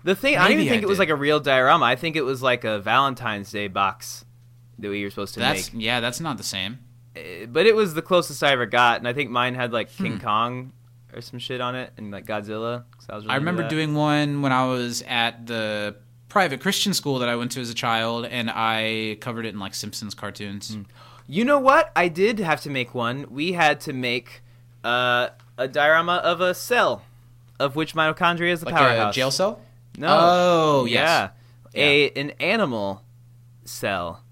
The 0.04 0.14
thing 0.14 0.36
I 0.36 0.42
don't 0.44 0.52
even 0.60 0.68
think 0.68 0.82
I 0.82 0.86
it 0.86 0.88
was 0.88 1.00
like 1.00 1.08
a 1.08 1.16
real 1.16 1.40
diorama. 1.40 1.84
I 1.86 1.96
think 1.96 2.14
it 2.14 2.22
was 2.22 2.40
like 2.40 2.62
a 2.62 2.78
Valentine's 2.78 3.50
Day 3.50 3.66
box 3.66 4.24
that 4.78 4.90
we 4.90 5.02
were 5.02 5.10
supposed 5.10 5.34
to 5.34 5.40
That's 5.40 5.72
make. 5.72 5.82
yeah, 5.82 5.98
that's 5.98 6.20
not 6.20 6.36
the 6.36 6.44
same. 6.44 6.78
Uh, 7.16 7.46
But 7.46 7.66
it 7.66 7.74
was 7.74 7.94
the 7.94 8.02
closest 8.02 8.42
I 8.42 8.50
ever 8.52 8.66
got, 8.66 8.98
and 8.98 9.08
I 9.08 9.12
think 9.12 9.30
mine 9.30 9.54
had 9.54 9.72
like 9.72 9.90
Hmm. 9.94 10.02
King 10.04 10.20
Kong 10.20 10.72
or 11.14 11.20
some 11.20 11.38
shit 11.38 11.60
on 11.60 11.74
it, 11.74 11.92
and 11.96 12.10
like 12.10 12.26
Godzilla. 12.26 12.84
I, 13.08 13.14
was 13.14 13.24
really 13.24 13.34
I 13.34 13.36
remember 13.36 13.66
doing 13.68 13.94
one 13.94 14.42
when 14.42 14.52
I 14.52 14.66
was 14.66 15.02
at 15.08 15.46
the 15.46 15.96
private 16.28 16.60
Christian 16.60 16.92
school 16.92 17.18
that 17.20 17.28
I 17.28 17.36
went 17.36 17.52
to 17.52 17.60
as 17.60 17.70
a 17.70 17.74
child, 17.74 18.26
and 18.26 18.50
I 18.50 19.16
covered 19.20 19.46
it 19.46 19.54
in 19.54 19.58
like 19.60 19.74
Simpsons 19.74 20.14
cartoons. 20.14 20.76
You 21.28 21.44
know 21.44 21.58
what? 21.58 21.90
I 21.96 22.08
did 22.08 22.38
have 22.40 22.60
to 22.62 22.70
make 22.70 22.94
one. 22.94 23.26
We 23.30 23.52
had 23.52 23.80
to 23.82 23.92
make 23.92 24.42
uh, 24.84 25.28
a 25.56 25.66
diorama 25.68 26.16
of 26.16 26.40
a 26.40 26.54
cell, 26.54 27.02
of 27.58 27.74
which 27.76 27.94
mitochondria 27.94 28.52
is 28.52 28.60
the 28.60 28.66
Like 28.66 28.74
powerhouse. 28.76 29.14
a 29.14 29.16
jail 29.16 29.30
cell. 29.30 29.60
No. 29.96 30.08
Oh, 30.10 30.84
yes. 30.84 31.30
yeah. 31.74 31.80
A 31.82 32.10
an 32.10 32.30
animal 32.38 33.02
cell, 33.64 34.22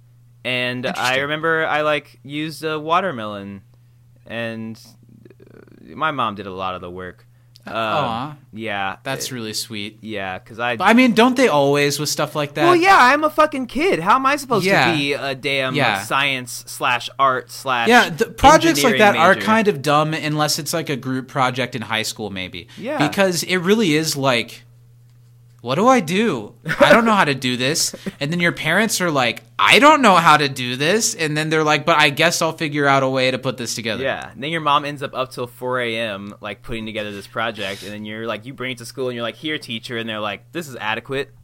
and 0.45 0.87
I 0.87 1.19
remember 1.19 1.67
I 1.67 1.83
like 1.83 2.21
used 2.23 2.63
a 2.65 2.79
watermelon, 2.79 3.63
and 4.27 4.81
uh, 5.41 5.95
my 5.95 6.11
mom 6.11 6.35
did 6.35 6.47
a 6.47 6.53
lot 6.53 6.75
of 6.75 6.81
the 6.81 6.91
work. 6.91 7.27
Um, 7.67 7.75
Aw. 7.77 8.37
yeah, 8.53 8.97
That's 9.05 9.33
uh, 9.33 9.37
really 9.37 9.55
sweet. 9.55 9.97
yeah, 10.03 10.39
because 10.39 10.59
I. 10.59 10.77
But, 10.77 10.85
I 10.85 10.93
mean, 10.93 11.15
don't 11.15 11.35
they 11.35 11.49
always 11.49 11.99
with 11.99 12.11
stuff 12.11 12.37
like 12.37 12.53
that? 12.55 12.65
well, 12.65 12.77
yeah, 12.77 12.99
I'm 12.99 13.25
a 13.25 13.31
fucking 13.31 13.69
kid. 13.69 14.01
How 14.01 14.17
am 14.17 14.27
I 14.27 14.37
supposed 14.37 14.67
Yeah. 14.67 14.91
to 14.91 14.97
be 14.99 15.15
a 15.15 15.35
damn 15.35 15.75
Yeah. 15.75 16.03
science 16.03 16.65
slash 16.67 17.09
art 17.19 17.51
slash 17.51 17.89
Yeah, 17.89 18.11
the 18.11 18.27
projects 18.27 18.85
like 18.85 18.99
that 18.99 19.15
engineering 19.17 19.39
are 19.39 19.41
kind 19.43 19.69
of 19.69 19.81
dumb 19.81 20.13
unless 20.13 20.59
it's 20.59 20.75
like 20.75 20.91
a 20.91 20.97
group 20.97 21.27
project 21.29 21.75
in 21.75 21.81
high 21.81 22.03
school, 22.03 22.29
maybe. 22.29 22.69
Yeah. 22.77 22.99
Because 23.09 23.43
it 23.45 23.57
really 23.57 23.95
is 23.95 24.15
like, 24.15 24.64
what 25.65 25.77
do 25.77 25.89
I 25.89 26.01
do? 26.01 26.57
I 26.79 26.93
don't 26.93 27.07
know 27.07 27.15
how 27.15 27.25
to 27.25 27.35
do 27.35 27.57
this. 27.57 27.97
And 28.21 28.31
then 28.31 28.39
your 28.39 28.53
parents 28.53 29.01
are 29.01 29.11
like, 29.11 29.43
I 29.59 29.79
don't 29.79 30.03
know 30.03 30.17
how 30.17 30.37
to 30.37 30.47
do 30.47 30.77
this. 30.77 31.15
And 31.15 31.35
then 31.35 31.49
they're 31.49 31.65
like, 31.65 31.87
but 31.87 31.97
I 31.97 32.11
guess 32.11 32.43
I'll 32.43 32.53
figure 32.53 32.87
out 32.87 33.03
a 33.03 33.09
way 33.09 33.31
to 33.31 33.39
put 33.39 33.57
this 33.57 33.75
together. 33.75 34.03
Yeah, 34.03 34.31
and 34.31 34.43
then 34.43 34.51
your 34.51 34.61
mom 34.61 34.85
ends 34.85 35.03
up 35.03 35.15
up 35.15 35.31
till 35.31 35.47
4 35.47 35.81
a.m. 35.81 36.35
like 36.43 36.61
putting 36.61 36.85
together 36.85 37.13
this 37.13 37.27
project, 37.27 37.83
and 37.83 37.91
then 37.91 38.05
you're 38.05 38.27
like, 38.27 38.45
you 38.45 38.53
bring 38.53 38.73
it 38.73 38.79
to 38.79 38.85
school, 38.85 39.09
and 39.09 39.15
you're 39.15 39.23
like, 39.23 39.37
here, 39.37 39.57
teacher, 39.57 39.97
and 39.97 40.07
they're 40.07 40.21
like, 40.21 40.53
this 40.53 40.69
is 40.69 40.77
adequate. 40.77 41.35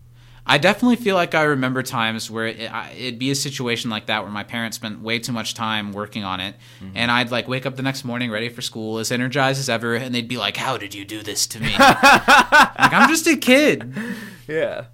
I 0.51 0.59
definitely 0.59 0.97
feel 0.97 1.15
like 1.15 1.35
I 1.37 1.45
remember 1.45 1.81
times 1.85 2.29
where 2.29 2.49
it, 2.49 2.59
it'd 2.97 3.19
be 3.21 3.31
a 3.31 3.35
situation 3.37 3.89
like 3.89 4.07
that 4.07 4.25
where 4.25 4.33
my 4.33 4.43
parents 4.43 4.77
spent 4.77 5.01
way 5.01 5.21
too 5.21 5.31
much 5.33 5.55
time 5.55 5.93
working 5.93 6.25
on 6.25 6.41
it, 6.41 6.57
Mm-hmm. 6.83 6.97
and 6.97 7.11
I'd 7.11 7.31
like 7.31 7.47
wake 7.47 7.67
up 7.67 7.77
the 7.77 7.83
next 7.83 8.05
morning 8.05 8.31
ready 8.33 8.49
for 8.49 8.61
school, 8.61 8.99
as 8.99 9.13
energized 9.13 9.61
as 9.61 9.69
ever, 9.69 9.95
and 9.95 10.13
they'd 10.15 10.27
be 10.27 10.37
like, 10.39 10.57
"How 10.57 10.77
did 10.77 10.93
you 10.93 11.05
do 11.05 11.23
this 11.23 11.47
to 11.49 11.61
me?" 11.61 11.73
like 11.79 12.93
I'm 12.93 13.09
just 13.09 13.27
a 13.29 13.37
kid. 13.37 13.95
Yeah. 14.49 14.87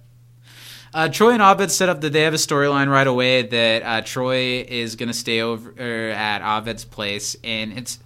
Uh, 0.93 1.09
Troy 1.09 1.31
and 1.31 1.41
Abed 1.41 1.71
set 1.71 1.89
up 1.89 2.01
that 2.01 2.13
they 2.13 2.21
have 2.21 2.33
a 2.33 2.37
storyline 2.37 2.89
right 2.89 3.07
away 3.07 3.41
that 3.41 3.83
uh, 3.83 4.01
Troy 4.01 4.63
is 4.67 4.95
going 4.95 5.09
to 5.09 5.13
stay 5.13 5.41
over 5.41 5.73
er, 5.79 6.11
at 6.11 6.41
Abed's 6.41 6.85
place, 6.85 7.35
and 7.43 7.73
it's 7.77 7.99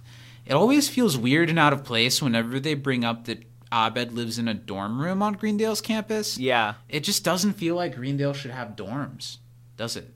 it 0.46 0.54
always 0.54 0.88
feels 0.88 1.16
weird 1.18 1.50
and 1.50 1.58
out 1.58 1.72
of 1.72 1.84
place 1.84 2.20
whenever 2.22 2.58
they 2.58 2.74
bring 2.74 3.04
up 3.04 3.26
that 3.26 3.44
Abed 3.72 4.12
lives 4.12 4.38
in 4.38 4.48
a 4.48 4.54
dorm 4.54 5.00
room 5.00 5.22
on 5.22 5.34
Greendale's 5.34 5.80
campus. 5.80 6.36
Yeah. 6.38 6.74
It 6.88 7.00
just 7.00 7.24
doesn't 7.24 7.54
feel 7.54 7.74
like 7.74 7.96
Greendale 7.96 8.34
should 8.34 8.50
have 8.50 8.76
dorms, 8.76 9.38
does 9.76 9.96
it? 9.96 10.12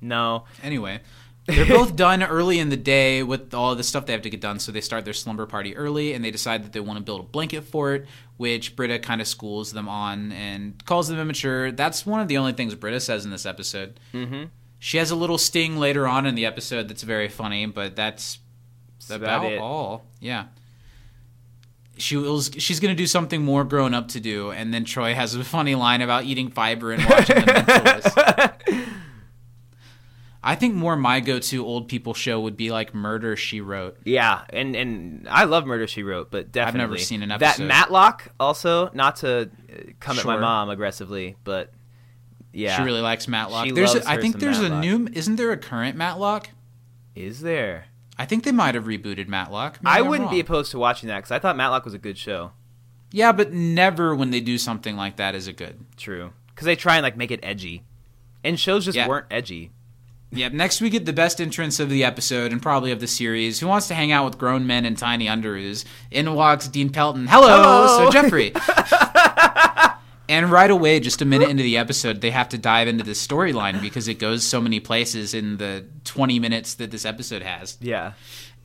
No. 0.00 0.44
Anyway, 0.62 1.00
they're 1.46 1.66
both 1.66 1.96
done 1.96 2.22
early 2.22 2.58
in 2.58 2.68
the 2.68 2.76
day 2.76 3.22
with 3.22 3.52
all 3.54 3.74
the 3.74 3.82
stuff 3.82 4.06
they 4.06 4.12
have 4.12 4.22
to 4.22 4.30
get 4.30 4.40
done, 4.40 4.58
so 4.58 4.70
they 4.72 4.80
start 4.80 5.04
their 5.04 5.14
slumber 5.14 5.46
party 5.46 5.76
early 5.76 6.12
and 6.12 6.24
they 6.24 6.30
decide 6.30 6.64
that 6.64 6.72
they 6.72 6.80
want 6.80 6.98
to 6.98 7.04
build 7.04 7.20
a 7.20 7.24
blanket 7.24 7.64
fort, 7.64 8.06
which 8.36 8.76
Britta 8.76 8.98
kind 8.98 9.20
of 9.20 9.26
schools 9.26 9.72
them 9.72 9.88
on 9.88 10.32
and 10.32 10.84
calls 10.84 11.08
them 11.08 11.18
immature. 11.18 11.72
That's 11.72 12.06
one 12.06 12.20
of 12.20 12.28
the 12.28 12.36
only 12.38 12.52
things 12.52 12.74
Britta 12.74 13.00
says 13.00 13.24
in 13.24 13.30
this 13.30 13.46
episode. 13.46 13.98
Mm-hmm. 14.12 14.44
She 14.78 14.98
has 14.98 15.10
a 15.10 15.16
little 15.16 15.38
sting 15.38 15.78
later 15.78 16.06
on 16.06 16.26
in 16.26 16.34
the 16.34 16.46
episode 16.46 16.88
that's 16.88 17.02
very 17.02 17.28
funny, 17.28 17.66
but 17.66 17.96
that's 17.96 18.38
That's 18.98 19.22
about, 19.22 19.46
about 19.46 19.58
all. 19.58 20.04
Yeah. 20.20 20.44
She 21.98 22.16
was, 22.16 22.50
she's 22.58 22.80
going 22.80 22.94
to 22.94 22.96
do 22.96 23.06
something 23.06 23.42
more 23.42 23.64
grown 23.64 23.94
up 23.94 24.08
to 24.08 24.20
do, 24.20 24.50
and 24.50 24.72
then 24.72 24.84
Troy 24.84 25.14
has 25.14 25.34
a 25.34 25.44
funny 25.44 25.74
line 25.74 26.02
about 26.02 26.24
eating 26.24 26.50
fiber 26.50 26.92
and 26.92 27.04
watching 27.08 27.36
The 27.36 27.42
Mentalist. 27.42 28.86
I 30.42 30.54
think 30.54 30.74
more 30.74 30.94
my 30.94 31.18
go-to 31.20 31.66
old 31.66 31.88
people 31.88 32.14
show 32.14 32.40
would 32.40 32.56
be 32.56 32.70
like 32.70 32.94
Murder 32.94 33.34
She 33.34 33.60
Wrote. 33.60 33.98
Yeah, 34.04 34.42
and 34.50 34.76
and 34.76 35.26
I 35.28 35.44
love 35.44 35.66
Murder 35.66 35.88
She 35.88 36.04
Wrote, 36.04 36.30
but 36.30 36.52
definitely 36.52 36.82
I've 36.82 36.90
never 36.90 36.98
seen 36.98 37.22
an 37.24 37.32
episode. 37.32 37.62
That. 37.62 37.66
Matlock 37.66 38.28
also, 38.38 38.90
not 38.94 39.16
to 39.16 39.42
uh, 39.42 39.46
come 39.98 40.18
at 40.18 40.24
my 40.24 40.36
mom 40.36 40.70
aggressively, 40.70 41.34
but 41.42 41.72
yeah, 42.52 42.76
She 42.76 42.84
really 42.84 43.00
likes 43.00 43.26
Matlock. 43.26 43.66
She 43.66 43.72
there's, 43.72 43.96
a, 43.96 44.08
I 44.08 44.18
think 44.18 44.38
there's 44.38 44.60
Matlock. 44.60 44.84
a 44.84 44.86
new. 44.86 45.08
Isn't 45.12 45.36
there 45.36 45.50
a 45.50 45.56
current 45.56 45.96
Matlock? 45.96 46.50
is 47.16 47.40
there? 47.40 47.86
I 48.18 48.24
think 48.24 48.44
they 48.44 48.52
might 48.52 48.74
have 48.74 48.84
rebooted 48.84 49.28
Matlock. 49.28 49.78
Maybe 49.82 49.92
I 49.94 49.98
I'm 50.00 50.08
wouldn't 50.08 50.30
be 50.30 50.40
opposed 50.40 50.70
to 50.72 50.78
watching 50.78 51.08
that 51.08 51.16
because 51.18 51.30
I 51.32 51.38
thought 51.38 51.56
Matlock 51.56 51.84
was 51.84 51.94
a 51.94 51.98
good 51.98 52.16
show. 52.18 52.52
Yeah, 53.12 53.32
but 53.32 53.52
never 53.52 54.14
when 54.14 54.30
they 54.30 54.40
do 54.40 54.58
something 54.58 54.96
like 54.96 55.16
that 55.16 55.34
is 55.34 55.46
it 55.48 55.56
good. 55.56 55.84
True, 55.96 56.32
because 56.48 56.64
they 56.66 56.76
try 56.76 56.96
and 56.96 57.02
like 57.02 57.16
make 57.16 57.30
it 57.30 57.40
edgy, 57.42 57.84
and 58.42 58.58
shows 58.58 58.84
just 58.86 58.96
Yeah. 58.96 59.06
weren't 59.08 59.26
edgy. 59.30 59.70
Yep. 60.32 60.52
Next, 60.54 60.80
we 60.80 60.90
get 60.90 61.06
the 61.06 61.12
best 61.12 61.40
entrance 61.40 61.78
of 61.78 61.88
the 61.88 62.02
episode 62.02 62.50
and 62.52 62.60
probably 62.60 62.90
of 62.90 62.98
the 62.98 63.06
series. 63.06 63.60
Who 63.60 63.68
wants 63.68 63.86
to 63.88 63.94
hang 63.94 64.10
out 64.10 64.24
with 64.24 64.38
grown 64.38 64.66
men 64.66 64.84
and 64.84 64.98
tiny 64.98 65.26
underoos? 65.26 65.84
In 66.10 66.34
walks 66.34 66.66
Dean 66.66 66.90
Pelton. 66.90 67.28
Hello, 67.28 67.46
Hello. 67.46 67.96
so 68.06 68.10
Jeffrey. 68.10 68.52
and 70.28 70.50
right 70.50 70.70
away, 70.70 71.00
just 71.00 71.22
a 71.22 71.24
minute 71.24 71.48
into 71.48 71.62
the 71.62 71.76
episode, 71.76 72.20
they 72.20 72.30
have 72.30 72.48
to 72.50 72.58
dive 72.58 72.88
into 72.88 73.04
the 73.04 73.12
storyline 73.12 73.80
because 73.80 74.08
it 74.08 74.18
goes 74.18 74.44
so 74.44 74.60
many 74.60 74.80
places 74.80 75.34
in 75.34 75.56
the 75.56 75.84
20 76.04 76.38
minutes 76.38 76.74
that 76.74 76.90
this 76.90 77.04
episode 77.04 77.42
has. 77.42 77.78
Yeah, 77.80 78.12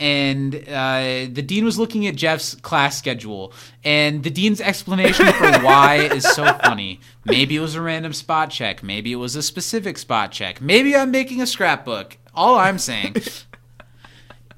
and 0.02 0.56
uh, 0.68 1.28
the 1.32 1.44
dean 1.46 1.64
was 1.64 1.78
looking 1.78 2.08
at 2.08 2.16
Jeff's 2.16 2.56
class 2.56 2.98
schedule, 2.98 3.54
and 3.84 4.24
the 4.24 4.32
dean's 4.32 4.60
explanation 4.60 5.28
for 5.34 5.52
why 5.60 6.10
is 6.12 6.24
so 6.24 6.44
funny. 6.64 7.00
Maybe 7.24 7.56
it 7.56 7.60
was 7.60 7.76
a 7.76 7.82
random 7.82 8.14
spot 8.14 8.50
check. 8.50 8.82
Maybe 8.82 9.12
it 9.12 9.18
was 9.18 9.36
a 9.36 9.44
specific 9.44 10.00
spot 10.00 10.32
check. 10.32 10.60
Maybe 10.60 10.96
I'm 10.96 11.12
making 11.12 11.40
a 11.40 11.46
scrapbook. 11.46 12.18
All 12.34 12.56
I'm 12.56 12.80
saying. 12.80 13.18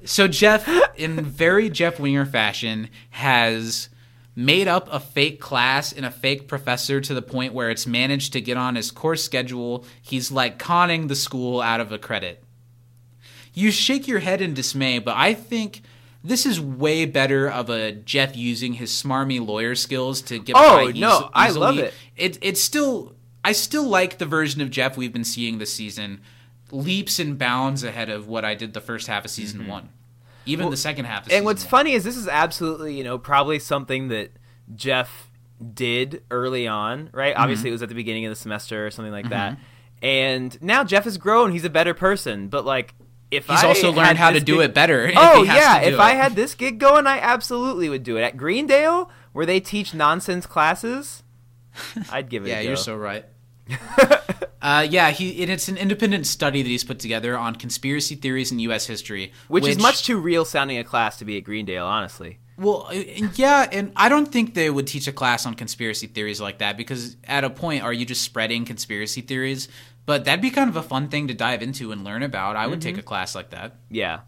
so 0.04 0.28
Jeff, 0.28 0.66
in 0.96 1.22
very 1.22 1.68
Jeff 1.68 2.00
Winger 2.00 2.24
fashion, 2.24 2.88
has 3.10 3.90
made 4.36 4.66
up 4.66 4.88
a 4.90 4.98
fake 4.98 5.40
class 5.40 5.92
and 5.92 6.04
a 6.04 6.10
fake 6.10 6.48
professor 6.48 7.00
to 7.00 7.14
the 7.14 7.22
point 7.22 7.54
where 7.54 7.70
it's 7.70 7.86
managed 7.86 8.32
to 8.32 8.40
get 8.40 8.56
on 8.56 8.74
his 8.74 8.90
course 8.90 9.22
schedule. 9.22 9.84
He's 10.02 10.32
like 10.32 10.58
conning 10.58 11.06
the 11.06 11.14
school 11.14 11.60
out 11.60 11.80
of 11.80 11.92
a 11.92 11.98
credit. 11.98 12.42
You 13.52 13.70
shake 13.70 14.08
your 14.08 14.18
head 14.18 14.40
in 14.40 14.52
dismay, 14.54 14.98
but 14.98 15.16
I 15.16 15.34
think 15.34 15.82
this 16.24 16.46
is 16.46 16.60
way 16.60 17.04
better 17.04 17.48
of 17.48 17.70
a 17.70 17.92
Jeff 17.92 18.36
using 18.36 18.74
his 18.74 18.90
smarmy 18.90 19.44
lawyer 19.44 19.74
skills 19.74 20.22
to 20.22 20.38
get 20.38 20.56
Oh, 20.58 20.86
by 20.86 20.90
eas- 20.90 21.00
no, 21.00 21.30
I 21.32 21.50
love 21.50 21.78
it. 21.78 21.94
It 22.16 22.38
it's 22.40 22.60
still 22.60 23.14
I 23.44 23.52
still 23.52 23.86
like 23.86 24.18
the 24.18 24.26
version 24.26 24.62
of 24.62 24.70
Jeff 24.70 24.96
we've 24.96 25.12
been 25.12 25.22
seeing 25.22 25.58
this 25.58 25.72
season, 25.72 26.22
leaps 26.72 27.18
and 27.18 27.38
bounds 27.38 27.84
ahead 27.84 28.08
of 28.08 28.26
what 28.26 28.44
I 28.44 28.54
did 28.54 28.72
the 28.72 28.80
first 28.80 29.06
half 29.06 29.26
of 29.26 29.30
season 29.30 29.60
mm-hmm. 29.60 29.70
one, 29.70 29.88
even 30.46 30.70
the 30.70 30.76
second 30.76 31.04
half. 31.06 31.24
Mm-hmm. 31.24 31.32
and 31.36 31.44
what's 31.44 31.62
season 31.62 31.70
funny 31.70 31.92
is 31.92 32.04
this 32.04 32.16
is 32.16 32.28
absolutely 32.28 32.96
you 32.96 33.04
know 33.04 33.18
probably 33.18 33.58
something 33.58 34.08
that 34.08 34.30
Jeff 34.74 35.30
did 35.72 36.22
early 36.30 36.66
on, 36.66 37.06
Mm-hmm. 37.06 37.16
right? 37.16 37.34
Obviously, 37.36 37.68
it 37.68 37.72
was 37.72 37.82
at 37.82 37.88
the 37.88 37.94
beginning 37.94 38.24
of 38.26 38.30
the 38.30 38.36
semester 38.36 38.86
or 38.86 38.90
something 38.90 39.12
like 39.12 39.28
that. 39.30 39.58
And 40.02 40.60
now 40.62 40.84
Jeff 40.84 41.04
has 41.04 41.16
grown; 41.16 41.52
he's 41.52 41.64
a 41.64 41.70
better 41.70 41.94
person. 41.94 42.48
But 42.48 42.64
like, 42.66 42.94
if 43.30 43.46
He's 43.46 43.62
I 43.64 43.68
also 43.68 43.90
learned 43.92 44.18
how 44.18 44.30
to 44.30 44.40
do 44.40 44.56
gig- 44.56 44.64
it 44.70 44.74
better. 44.74 45.10
Oh 45.16 45.42
yeah, 45.42 45.80
if 45.80 45.98
I 45.98 46.10
had 46.12 46.34
this 46.36 46.54
gig 46.54 46.78
going, 46.78 47.06
I 47.06 47.18
absolutely 47.20 47.88
would 47.88 48.02
do 48.02 48.16
it 48.18 48.22
at 48.22 48.36
Greendale, 48.36 49.10
where 49.32 49.46
they 49.46 49.60
teach 49.60 49.94
nonsense 49.94 50.44
classes. 50.46 51.22
I'd 52.12 52.28
give 52.28 52.44
it. 52.44 52.50
Yeah, 52.50 52.58
a 52.58 52.62
go. 52.62 52.68
you're 52.68 52.76
so 52.76 52.96
right. 52.96 53.24
Uh, 54.62 54.86
yeah, 54.88 55.10
he 55.10 55.42
and 55.42 55.50
it's 55.50 55.68
an 55.68 55.76
independent 55.76 56.26
study 56.26 56.62
that 56.62 56.68
he's 56.68 56.84
put 56.84 56.98
together 56.98 57.36
on 57.36 57.56
conspiracy 57.56 58.14
theories 58.14 58.52
in 58.52 58.58
U.S. 58.60 58.86
history, 58.86 59.32
which, 59.48 59.66
is 59.66 59.78
much 59.78 60.04
too 60.04 60.18
real 60.18 60.44
sounding 60.44 60.78
a 60.78 60.84
class 60.84 61.18
to 61.18 61.24
be 61.24 61.36
at 61.36 61.44
Greendale, 61.44 61.86
honestly. 61.86 62.38
Well, 62.56 62.86
uh, 62.88 62.94
yeah, 63.34 63.68
and 63.70 63.92
I 63.96 64.08
don't 64.08 64.26
think 64.26 64.54
they 64.54 64.70
would 64.70 64.86
teach 64.86 65.08
a 65.08 65.12
class 65.12 65.44
on 65.44 65.54
conspiracy 65.54 66.06
theories 66.06 66.40
like 66.40 66.58
that 66.58 66.76
because 66.76 67.16
at 67.24 67.44
a 67.44 67.50
point, 67.50 67.82
are 67.82 67.92
you 67.92 68.04
just 68.06 68.22
spreading 68.22 68.64
conspiracy 68.64 69.22
theories? 69.22 69.68
But 70.06 70.24
that'd 70.26 70.42
be 70.42 70.50
kind 70.50 70.68
of 70.68 70.76
a 70.76 70.82
fun 70.82 71.08
thing 71.08 71.28
to 71.28 71.34
dive 71.34 71.62
into 71.62 71.90
and 71.90 72.04
learn 72.04 72.22
about. 72.22 72.56
I 72.56 72.66
would 72.66 72.82
take 72.82 72.98
a 72.98 73.02
class 73.02 73.34
like 73.34 73.50
that. 73.50 73.76
Yeah. 73.90 74.20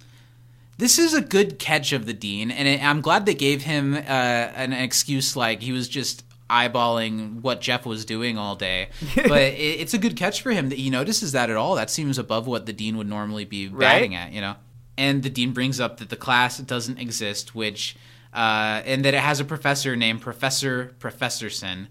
This 0.78 0.98
is 0.98 1.14
a 1.14 1.20
good 1.20 1.58
catch 1.58 1.92
of 1.92 2.04
the 2.04 2.12
dean, 2.12 2.50
and 2.50 2.82
I'm 2.82 3.00
glad 3.00 3.24
they 3.24 3.34
gave 3.34 3.62
him 3.62 3.94
uh, 3.94 3.98
an 3.98 4.72
excuse 4.74 5.34
like 5.34 5.62
he 5.62 5.72
was 5.72 5.88
just 5.88 6.25
eyeballing 6.48 7.40
what 7.42 7.60
Jeff 7.60 7.84
was 7.86 8.04
doing 8.04 8.38
all 8.38 8.56
day. 8.56 8.88
but 9.14 9.42
it, 9.42 9.56
it's 9.80 9.94
a 9.94 9.98
good 9.98 10.16
catch 10.16 10.42
for 10.42 10.50
him 10.52 10.68
that 10.68 10.78
he 10.78 10.90
notices 10.90 11.32
that 11.32 11.50
at 11.50 11.56
all. 11.56 11.74
That 11.74 11.90
seems 11.90 12.18
above 12.18 12.46
what 12.46 12.66
the 12.66 12.72
dean 12.72 12.96
would 12.98 13.08
normally 13.08 13.44
be 13.44 13.68
batting 13.68 14.12
Right. 14.12 14.18
at, 14.20 14.32
you 14.32 14.40
know. 14.40 14.54
And 14.98 15.22
the 15.22 15.30
dean 15.30 15.52
brings 15.52 15.78
up 15.80 15.98
that 15.98 16.08
the 16.08 16.16
class 16.16 16.58
doesn't 16.58 16.98
exist, 16.98 17.54
which 17.54 17.96
uh, 18.32 18.82
and 18.84 19.04
that 19.04 19.14
it 19.14 19.20
has 19.20 19.40
a 19.40 19.44
professor 19.44 19.96
named 19.96 20.20
Professor 20.20 20.94
Professorson. 21.00 21.86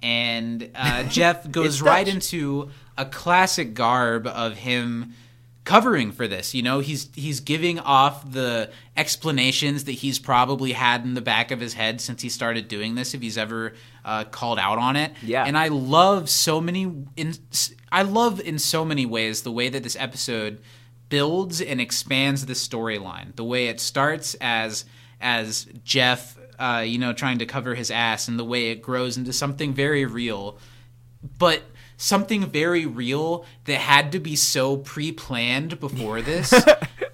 And 0.00 0.70
uh, 0.74 1.02
Jeff 1.08 1.50
goes 1.50 1.80
right 1.82 2.06
into 2.08 2.70
a 2.98 3.04
classic 3.06 3.74
garb 3.74 4.26
of 4.26 4.56
him 4.56 5.14
covering 5.64 6.12
for 6.12 6.26
this. 6.26 6.54
You 6.54 6.62
know, 6.62 6.80
he's 6.80 7.08
he's 7.14 7.40
giving 7.40 7.78
off 7.78 8.30
the 8.30 8.70
explanations 8.96 9.84
that 9.84 9.92
he's 9.92 10.18
probably 10.18 10.72
had 10.72 11.04
in 11.04 11.14
the 11.14 11.20
back 11.20 11.50
of 11.50 11.60
his 11.60 11.74
head 11.74 12.00
since 12.00 12.22
he 12.22 12.28
started 12.28 12.68
doing 12.68 12.94
this. 12.94 13.14
If 13.14 13.22
he's 13.22 13.38
ever 13.38 13.74
uh, 14.04 14.24
called 14.24 14.58
out 14.58 14.78
on 14.78 14.96
it, 14.96 15.12
Yeah. 15.22 15.44
And 15.44 15.56
I 15.56 15.68
love 15.68 16.28
so 16.28 16.60
many. 16.60 16.92
In 17.16 17.34
I 17.92 18.02
love 18.02 18.40
in 18.40 18.58
so 18.58 18.84
many 18.84 19.06
ways 19.06 19.42
the 19.42 19.52
way 19.52 19.68
that 19.68 19.82
this 19.82 19.96
episode 19.96 20.60
builds 21.08 21.60
and 21.60 21.80
expands 21.80 22.46
the 22.46 22.54
storyline. 22.54 23.34
The 23.36 23.44
way 23.44 23.68
it 23.68 23.80
starts 23.80 24.34
as 24.40 24.84
as 25.20 25.66
Jeff, 25.84 26.38
uh, 26.58 26.82
you 26.86 26.98
know, 26.98 27.12
trying 27.12 27.38
to 27.38 27.46
cover 27.46 27.74
his 27.74 27.90
ass, 27.90 28.28
and 28.28 28.38
the 28.38 28.44
way 28.44 28.70
it 28.70 28.82
grows 28.82 29.16
into 29.16 29.32
something 29.32 29.74
very 29.74 30.06
real 30.06 30.58
but 31.38 31.62
something 32.00 32.46
very 32.46 32.86
real 32.86 33.44
that 33.64 33.76
had 33.76 34.10
to 34.12 34.18
be 34.18 34.34
so 34.34 34.78
pre-planned 34.78 35.78
before 35.80 36.22
this 36.22 36.50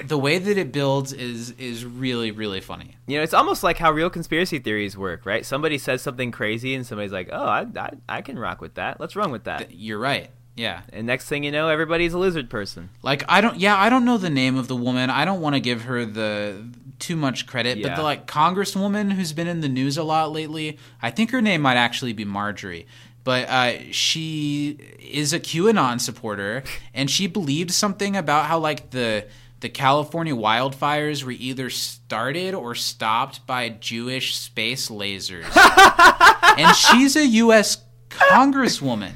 the 0.04 0.16
way 0.16 0.38
that 0.38 0.56
it 0.56 0.70
builds 0.72 1.12
is 1.12 1.50
is 1.52 1.84
really 1.84 2.30
really 2.30 2.60
funny 2.60 2.96
You 3.08 3.16
know, 3.16 3.22
it's 3.24 3.34
almost 3.34 3.62
like 3.64 3.78
how 3.78 3.90
real 3.92 4.10
conspiracy 4.10 4.58
theories 4.60 4.96
work, 4.96 5.26
right? 5.26 5.44
Somebody 5.44 5.78
says 5.78 6.02
something 6.02 6.30
crazy, 6.32 6.74
and 6.74 6.84
somebody's 6.86 7.12
like, 7.12 7.28
"Oh, 7.32 7.44
I, 7.46 7.66
I, 7.76 7.90
I 8.08 8.22
can 8.22 8.38
rock 8.38 8.60
with 8.60 8.74
that. 8.74 9.00
Let's 9.00 9.16
run 9.16 9.30
with 9.30 9.44
that." 9.44 9.72
you're 9.74 9.98
right 9.98 10.30
yeah 10.56 10.80
And 10.92 11.06
next 11.06 11.28
thing 11.28 11.44
you 11.44 11.52
know, 11.52 11.68
everybody's 11.68 12.14
a 12.14 12.18
lizard 12.18 12.48
person. 12.48 12.88
like 13.02 13.22
i 13.28 13.40
don't 13.42 13.58
yeah 13.60 13.76
i 13.78 13.90
don't 13.90 14.04
know 14.06 14.16
the 14.18 14.30
name 14.30 14.56
of 14.56 14.68
the 14.68 14.76
woman 14.76 15.10
i 15.10 15.24
don't 15.24 15.40
want 15.42 15.54
to 15.54 15.60
give 15.60 15.82
her 15.82 16.04
the 16.06 16.64
too 16.98 17.14
much 17.16 17.46
credit 17.46 17.82
but 17.82 17.94
the 17.94 18.02
like 18.02 18.26
congresswoman 18.26 19.12
who's 19.12 19.34
been 19.34 19.46
in 19.46 19.60
the 19.60 19.68
news 19.68 19.98
a 19.98 20.02
lot 20.02 20.32
lately 20.32 20.78
i 21.02 21.10
think 21.10 21.30
her 21.30 21.42
name 21.42 21.60
might 21.60 21.76
actually 21.76 22.14
be 22.14 22.24
marjorie 22.24 22.86
but 23.26 23.48
uh, 23.48 23.72
she 23.90 24.78
is 25.00 25.32
a 25.32 25.40
qanon 25.40 26.00
supporter 26.00 26.62
and 26.94 27.10
she 27.10 27.26
believed 27.26 27.72
something 27.72 28.16
about 28.16 28.46
how 28.46 28.58
like 28.58 28.90
the 28.90 29.26
the 29.60 29.68
california 29.68 30.34
wildfires 30.34 31.24
were 31.24 31.32
either 31.32 31.68
started 31.68 32.54
or 32.54 32.74
stopped 32.74 33.44
by 33.46 33.68
jewish 33.68 34.36
space 34.36 34.88
lasers 34.88 35.44
and 36.58 36.74
she's 36.74 37.16
a 37.16 37.26
us 37.26 37.78
congresswoman 38.08 39.12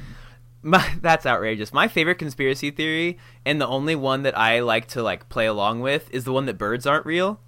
My, 0.63 0.87
that's 1.01 1.25
outrageous. 1.25 1.73
My 1.73 1.87
favorite 1.87 2.19
conspiracy 2.19 2.69
theory, 2.69 3.17
and 3.47 3.59
the 3.59 3.65
only 3.65 3.95
one 3.95 4.21
that 4.23 4.37
I 4.37 4.59
like 4.59 4.89
to 4.89 5.01
like 5.01 5.27
play 5.27 5.47
along 5.47 5.79
with, 5.79 6.07
is 6.11 6.23
the 6.23 6.31
one 6.31 6.45
that 6.45 6.59
birds 6.59 6.85
aren't 6.85 7.07
real. 7.07 7.39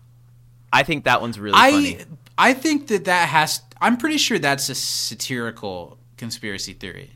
I 0.72 0.82
think 0.82 1.04
that 1.04 1.22
one's 1.22 1.40
really 1.40 1.56
I 1.56 1.72
funny. 1.72 1.98
I 2.40 2.54
think 2.56 2.88
that 2.88 3.06
that 3.06 3.30
has. 3.30 3.62
I'm 3.80 3.98
pretty 3.98 4.18
sure 4.18 4.40
that's 4.40 4.68
a 4.70 4.74
satirical 4.74 6.00
conspiracy 6.24 6.74
theory. 6.74 7.12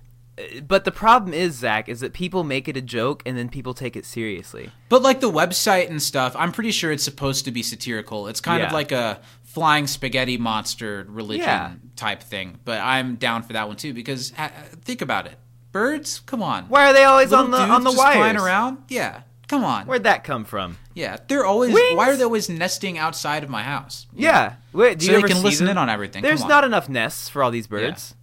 But 0.67 0.85
the 0.85 0.91
problem 0.91 1.33
is, 1.33 1.55
Zach, 1.55 1.89
is 1.89 1.99
that 2.01 2.13
people 2.13 2.43
make 2.43 2.67
it 2.67 2.77
a 2.77 2.81
joke 2.81 3.23
and 3.25 3.35
then 3.37 3.49
people 3.49 3.73
take 3.73 3.95
it 3.95 4.05
seriously. 4.05 4.69
But 4.87 5.01
like 5.01 5.19
the 5.19 5.31
website 5.31 5.89
and 5.89 5.99
stuff, 5.99 6.35
I'm 6.37 6.51
pretty 6.51 6.69
sure 6.71 6.91
it's 6.91 7.03
supposed 7.03 7.45
to 7.45 7.51
be 7.51 7.63
satirical. 7.63 8.27
It's 8.27 8.39
kind 8.41 8.61
of 8.63 8.71
like 8.71 8.91
a 8.91 9.19
flying 9.43 9.87
spaghetti 9.87 10.37
monster 10.37 11.07
religion 11.09 11.45
Yeah. 11.47 11.71
type 11.95 12.21
thing. 12.21 12.59
But 12.65 12.81
I'm 12.81 13.15
down 13.15 13.41
for 13.41 13.53
that 13.53 13.67
one 13.67 13.77
too 13.77 13.93
because 13.95 14.31
uh, 14.37 14.49
think 14.85 15.01
about 15.01 15.25
it. 15.25 15.37
Birds, 15.71 16.19
come 16.19 16.43
on. 16.43 16.65
Why 16.65 16.89
are 16.89 16.93
they 16.93 17.03
always 17.03 17.31
Little 17.31 17.45
on 17.45 17.51
the 17.51 17.57
dudes 17.57 17.71
on 17.71 17.83
the 17.83 17.89
just 17.91 17.97
wires? 17.97 18.15
flying 18.17 18.37
around? 18.37 18.77
Yeah, 18.89 19.21
come 19.47 19.63
on. 19.63 19.87
Where'd 19.87 20.03
that 20.03 20.23
come 20.23 20.45
from? 20.45 20.77
yeah, 20.93 21.17
they're 21.27 21.45
always. 21.45 21.73
Wings? 21.73 21.97
Why 21.97 22.09
are 22.11 22.15
they 22.15 22.23
always 22.23 22.47
nesting 22.47 22.99
outside 22.99 23.43
of 23.43 23.49
my 23.49 23.63
house? 23.63 24.05
Yeah. 24.13 24.53
Wait, 24.71 24.99
do 24.99 25.05
So 25.05 25.11
you 25.11 25.17
they 25.17 25.23
ever 25.23 25.27
can 25.27 25.37
see 25.37 25.43
listen 25.43 25.65
them? 25.65 25.73
in 25.73 25.77
on 25.79 25.89
everything. 25.89 26.21
There's 26.21 26.41
Come 26.41 26.51
on. 26.51 26.55
not 26.57 26.63
enough 26.63 26.89
nests 26.89 27.27
for 27.29 27.41
all 27.43 27.49
these 27.51 27.65
birds. 27.67 28.13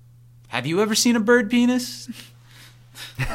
Have 0.55 0.66
you 0.66 0.80
ever 0.80 0.94
seen 0.94 1.16
a 1.16 1.20
bird 1.20 1.50
penis? 1.50 2.09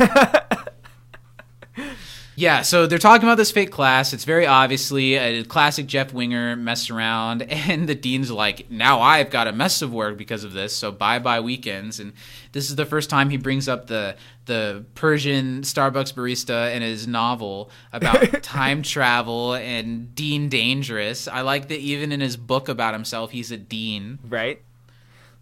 yeah, 2.37 2.61
so 2.61 2.87
they're 2.87 2.97
talking 2.97 3.27
about 3.27 3.35
this 3.35 3.51
fake 3.51 3.71
class. 3.71 4.13
It's 4.13 4.23
very 4.23 4.47
obviously 4.47 5.15
a 5.15 5.43
classic 5.43 5.85
Jeff 5.85 6.13
Winger 6.13 6.55
mess 6.55 6.89
around, 6.89 7.41
and 7.51 7.89
the 7.89 7.95
dean's 7.95 8.31
like, 8.31 8.71
"Now 8.71 9.01
I've 9.01 9.31
got 9.31 9.49
a 9.49 9.51
mess 9.51 9.81
of 9.81 9.91
work 9.91 10.17
because 10.17 10.45
of 10.45 10.53
this. 10.53 10.73
So 10.73 10.93
bye 10.93 11.19
bye 11.19 11.41
weekends." 11.41 11.99
And 11.99 12.13
this 12.53 12.69
is 12.69 12.77
the 12.77 12.85
first 12.85 13.09
time 13.09 13.29
he 13.29 13.35
brings 13.35 13.67
up 13.67 13.87
the 13.87 14.15
the 14.45 14.85
Persian 14.95 15.63
Starbucks 15.63 16.13
barista 16.13 16.73
in 16.73 16.81
his 16.81 17.05
novel 17.05 17.69
about 17.91 18.41
time 18.43 18.81
travel 18.81 19.55
and 19.55 20.15
Dean 20.15 20.47
Dangerous. 20.47 21.27
I 21.27 21.41
like 21.41 21.67
that 21.67 21.79
even 21.79 22.13
in 22.13 22.21
his 22.21 22.37
book 22.37 22.69
about 22.69 22.93
himself, 22.93 23.31
he's 23.31 23.51
a 23.51 23.57
dean. 23.57 24.19
Right? 24.23 24.61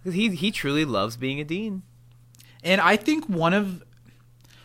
He 0.03 0.29
he 0.35 0.51
truly 0.51 0.85
loves 0.85 1.17
being 1.17 1.39
a 1.39 1.43
dean. 1.43 1.83
And 2.63 2.81
I 2.81 2.95
think 2.95 3.25
one 3.27 3.53
of 3.53 3.83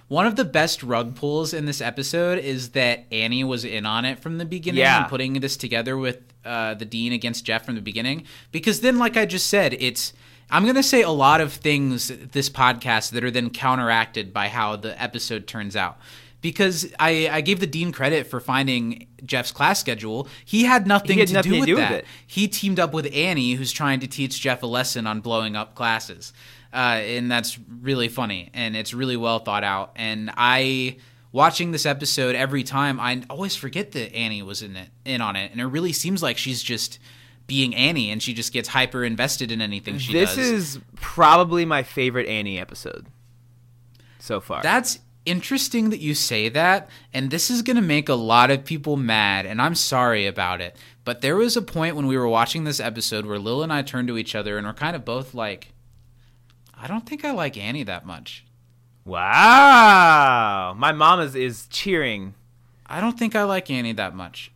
one 0.08 0.26
of 0.26 0.36
the 0.36 0.44
best 0.44 0.82
rug 0.82 1.14
pulls 1.16 1.54
in 1.54 1.64
this 1.64 1.80
episode 1.80 2.38
is 2.38 2.70
that 2.70 3.06
Annie 3.10 3.44
was 3.44 3.64
in 3.64 3.86
on 3.86 4.04
it 4.04 4.18
from 4.18 4.38
the 4.38 4.44
beginning 4.44 4.80
Yeah. 4.80 5.00
and 5.02 5.08
putting 5.08 5.34
this 5.40 5.56
together 5.56 5.96
with 5.96 6.18
uh, 6.44 6.74
the 6.74 6.84
dean 6.84 7.12
against 7.12 7.44
Jeff 7.46 7.64
from 7.64 7.76
the 7.76 7.80
beginning. 7.80 8.24
Because 8.50 8.80
then, 8.80 8.98
like 8.98 9.16
I 9.16 9.24
just 9.26 9.46
said, 9.48 9.74
it's 9.78 10.12
I'm 10.50 10.66
gonna 10.66 10.82
say 10.82 11.02
a 11.02 11.10
lot 11.10 11.40
of 11.40 11.52
things 11.52 12.08
this 12.08 12.50
podcast 12.50 13.12
that 13.12 13.24
are 13.24 13.30
then 13.30 13.48
counteracted 13.50 14.32
by 14.34 14.48
how 14.48 14.76
the 14.76 15.00
episode 15.02 15.46
turns 15.46 15.76
out. 15.76 15.98
Because 16.43 16.93
I, 16.99 17.28
I 17.30 17.40
gave 17.40 17.61
the 17.61 17.66
dean 17.66 17.93
credit 17.93 18.26
for 18.26 18.40
finding 18.40 19.07
Jeff's 19.24 19.53
class 19.53 19.80
schedule. 19.80 20.28
He 20.45 20.64
had 20.64 20.86
nothing, 20.86 21.14
He 21.14 21.20
had 21.20 21.28
to, 21.28 21.34
nothing 21.34 21.53
do 21.53 21.55
to 21.55 21.61
with 21.61 21.66
do 21.68 21.74
with 21.76 21.88
that. 21.88 22.05
He 22.26 22.49
teamed 22.49 22.78
up 22.78 22.93
with 22.93 23.09
Annie, 23.14 23.53
who's 23.53 23.72
trying 23.72 24.01
to 24.01 24.07
teach 24.07 24.40
Jeff 24.40 24.62
a 24.62 24.66
lesson 24.66 25.07
on 25.07 25.20
blowing 25.20 25.57
up 25.57 25.74
classes. 25.74 26.34
Uh, 26.74 27.01
and 27.05 27.30
that's 27.30 27.59
really 27.80 28.09
funny 28.09 28.51
and 28.55 28.74
it's 28.76 28.93
really 28.95 29.16
well 29.16 29.38
thought 29.38 29.62
out. 29.62 29.93
And 29.95 30.30
I, 30.36 30.97
watching 31.30 31.70
this 31.70 31.86
episode 31.86 32.34
every 32.34 32.64
time, 32.64 32.99
I 32.99 33.22
always 33.30 33.55
forget 33.55 33.93
that 33.93 34.14
Annie 34.14 34.43
was 34.43 34.62
in 34.62 34.76
it, 34.76 34.88
in 35.05 35.20
on 35.20 35.36
it. 35.36 35.53
And 35.53 35.61
it 35.61 35.66
really 35.66 35.93
seems 35.93 36.22
like 36.22 36.38
she's 36.38 36.62
just 36.62 36.99
being 37.47 37.74
Annie 37.74 38.11
and 38.11 38.22
she 38.22 38.32
just 38.32 38.53
gets 38.53 38.68
hyper 38.68 39.05
invested 39.05 39.53
in 39.53 39.61
anything 39.61 39.99
she 39.99 40.12
this 40.12 40.30
does. 40.30 40.36
This 40.36 40.47
is 40.51 40.80
probably 40.97 41.64
my 41.66 41.82
favorite 41.82 42.26
Annie 42.26 42.59
episode 42.59 43.07
so 44.18 44.40
far. 44.40 44.62
That's 44.62 44.99
interesting 45.24 45.90
that 45.90 46.00
you 46.00 46.14
say 46.14 46.48
that, 46.48 46.88
and 47.12 47.30
this 47.30 47.50
is 47.50 47.62
going 47.62 47.76
to 47.76 47.82
make 47.82 48.08
a 48.08 48.14
lot 48.14 48.50
of 48.50 48.64
people 48.64 48.96
mad, 48.96 49.46
and 49.46 49.60
I'm 49.60 49.74
sorry 49.74 50.26
about 50.26 50.60
it. 50.60 50.76
But 51.04 51.20
there 51.20 51.36
was 51.36 51.56
a 51.56 51.62
point 51.62 51.96
when 51.96 52.06
we 52.06 52.16
were 52.16 52.28
watching 52.28 52.64
this 52.64 52.80
episode 52.80 53.26
where 53.26 53.38
Lil 53.38 53.62
and 53.62 53.72
I 53.72 53.82
turned 53.82 54.08
to 54.08 54.18
each 54.18 54.34
other 54.34 54.56
and 54.56 54.66
we're 54.66 54.72
kind 54.72 54.94
of 54.94 55.04
both 55.04 55.34
like, 55.34 55.72
I 56.80 56.86
don't 56.86 57.08
think 57.08 57.24
I 57.24 57.32
like 57.32 57.56
Annie 57.56 57.82
that 57.84 58.06
much. 58.06 58.44
wow. 59.04 60.74
My 60.76 60.92
mom 60.92 61.20
is 61.20 61.34
is 61.34 61.66
cheering. 61.68 62.34
I 62.86 63.00
don't 63.00 63.18
think 63.18 63.34
I 63.34 63.44
like 63.44 63.70
Annie 63.70 63.92
that 63.94 64.14
much. 64.14 64.52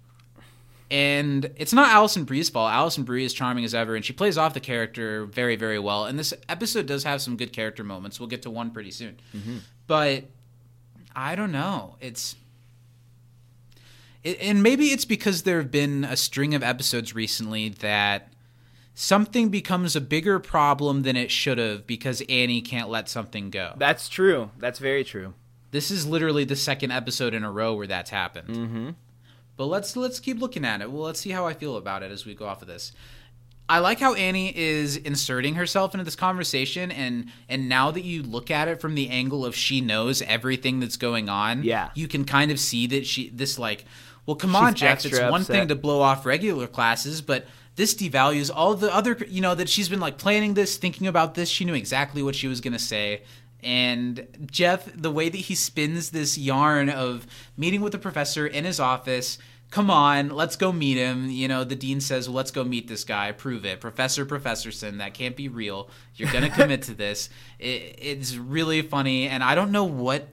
And 0.89 1.51
it's 1.57 1.73
not 1.73 1.89
Alison 1.89 2.23
Brie's 2.25 2.49
fault. 2.49 2.71
Alison 2.71 3.03
Brie 3.03 3.25
is 3.25 3.33
charming 3.35 3.65
as 3.65 3.75
ever, 3.75 3.97
and 3.97 4.05
she 4.05 4.13
plays 4.13 4.39
off 4.39 4.55
the 4.55 4.61
character 4.61 5.25
very, 5.27 5.57
very 5.57 5.81
well. 5.81 6.05
And 6.05 6.17
this 6.17 6.33
episode 6.49 6.87
does 6.87 7.03
have 7.03 7.21
some 7.21 7.37
good 7.37 7.53
character 7.53 7.83
moments. 7.83 8.21
We'll 8.21 8.29
get 8.29 8.43
to 8.43 8.51
one 8.51 8.71
pretty 8.71 8.93
soon. 8.93 9.19
Mm-hmm. 9.37 9.57
But 9.89 10.27
I 11.17 11.35
don't 11.35 11.51
know. 11.51 11.97
It's. 12.01 12.37
It, 14.23 14.39
and 14.41 14.63
maybe 14.63 14.87
it's 14.87 15.07
because 15.07 15.43
there 15.43 15.59
have 15.59 15.71
been 15.71 16.05
a 16.05 16.17
string 16.17 16.55
of 16.55 16.63
episodes 16.63 17.15
recently 17.15 17.71
that 17.71 18.29
something 18.95 19.49
becomes 19.49 19.97
a 19.97 20.01
bigger 20.01 20.39
problem 20.39 21.03
than 21.03 21.17
it 21.17 21.31
should 21.31 21.59
have 21.59 21.87
because 21.87 22.23
Annie 22.29 22.61
can't 22.61 22.91
let 22.91 23.09
something 23.09 23.51
go. 23.51 23.73
That's 23.77 24.09
true. 24.09 24.51
That's 24.59 24.79
very 24.79 25.05
true. 25.05 25.35
This 25.71 25.91
is 25.91 26.07
literally 26.07 26.45
the 26.45 26.57
second 26.57 26.91
episode 26.91 27.35
in 27.35 27.45
a 27.45 27.51
row 27.51 27.75
where 27.75 27.87
that's 27.87 28.11
happened. 28.11 28.49
Mm-hmm. 28.49 28.91
But 29.57 29.67
let's 29.67 29.97
let's 29.97 30.21
keep 30.21 30.39
looking 30.39 30.65
at 30.65 30.83
it. 30.83 30.91
Well, 30.91 31.03
let's 31.03 31.21
see 31.21 31.31
how 31.31 31.47
I 31.47 31.55
feel 31.55 31.77
about 31.77 32.03
it 32.03 32.11
as 32.11 32.27
we 32.27 32.35
go 32.35 32.47
off 32.47 32.61
of 32.61 32.69
this. 32.69 32.93
I 33.69 33.81
like 33.81 33.99
how 33.99 34.15
Annie 34.15 34.57
is 34.57 34.97
inserting 34.97 35.57
herself 35.57 35.93
into 35.95 36.05
this 36.05 36.15
conversation, 36.17 36.93
and 36.93 37.31
and 37.49 37.69
now 37.69 37.91
that 37.91 38.05
you 38.05 38.23
look 38.23 38.51
at 38.51 38.69
it 38.69 38.81
from 38.81 38.95
the 38.95 39.09
angle 39.09 39.45
of 39.45 39.57
she 39.57 39.81
knows 39.81 40.23
everything 40.23 40.79
that's 40.81 40.97
going 40.97 41.29
on, 41.29 41.65
Yeah. 41.65 41.91
you 41.95 42.07
can 42.07 42.25
kind 42.25 42.51
of 42.53 42.61
see 42.61 42.87
that 42.89 43.07
she 43.07 43.29
this 43.31 43.59
like, 43.59 43.85
well, 44.25 44.37
come 44.37 44.55
on, 44.55 44.75
Jeff, 44.75 45.05
it's 45.05 45.19
one 45.19 45.41
upset. 45.43 45.47
thing 45.57 45.69
to 45.69 45.75
blow 45.75 46.01
off 46.01 46.25
regular 46.25 46.67
classes, 46.69 47.21
but 47.23 47.47
this 47.75 47.95
devalues 47.95 48.51
all 48.55 48.75
the 48.75 48.95
other, 48.95 49.19
you 49.29 49.41
know, 49.41 49.55
that 49.55 49.69
she's 49.69 49.89
been 49.89 50.01
like 50.01 50.17
planning 50.17 50.55
this, 50.55 50.77
thinking 50.77 51.07
about 51.09 51.35
this. 51.35 51.49
She 51.49 51.65
knew 51.65 51.75
exactly 51.75 52.23
what 52.23 52.35
she 52.37 52.47
was 52.49 52.61
gonna 52.61 52.79
say. 52.79 53.23
And 53.63 54.27
Jeff, 54.51 54.89
the 54.95 55.11
way 55.11 55.29
that 55.29 55.37
he 55.39 55.55
spins 55.57 56.11
this 56.11 56.39
yarn 56.39 56.89
of 56.89 57.27
meeting 57.57 57.81
with 57.81 57.93
the 57.93 57.99
professor 57.99 58.47
in 58.47 58.65
his 58.65 58.79
office, 58.79 59.39
come 59.71 59.91
on, 59.91 60.31
let's 60.31 60.57
go 60.57 60.73
meet 60.73 60.97
him. 60.97 61.31
You 61.31 61.49
know, 61.49 61.65
the 61.65 61.77
dean 61.77 62.01
says, 62.01 62.29
well, 62.29 62.37
let's 62.37 62.51
go 62.51 62.65
meet 62.65 62.89
this 62.89 63.05
guy, 63.05 63.33
prove 63.33 63.65
it. 63.65 63.81
Professor 63.81 64.25
Professorson, 64.25 64.99
that 64.99 65.15
can't 65.15 65.37
be 65.37 65.49
real. 65.49 65.89
You're 66.15 66.31
going 66.31 66.45
to 66.51 66.51
commit 66.51 66.83
to 66.83 66.95
this. 66.95 67.29
It, 67.59 67.97
it's 67.99 68.37
really 68.37 68.83
funny. 68.83 69.29
And 69.29 69.43
I 69.43 69.55
don't 69.55 69.73
know 69.73 69.85
what 69.85 70.29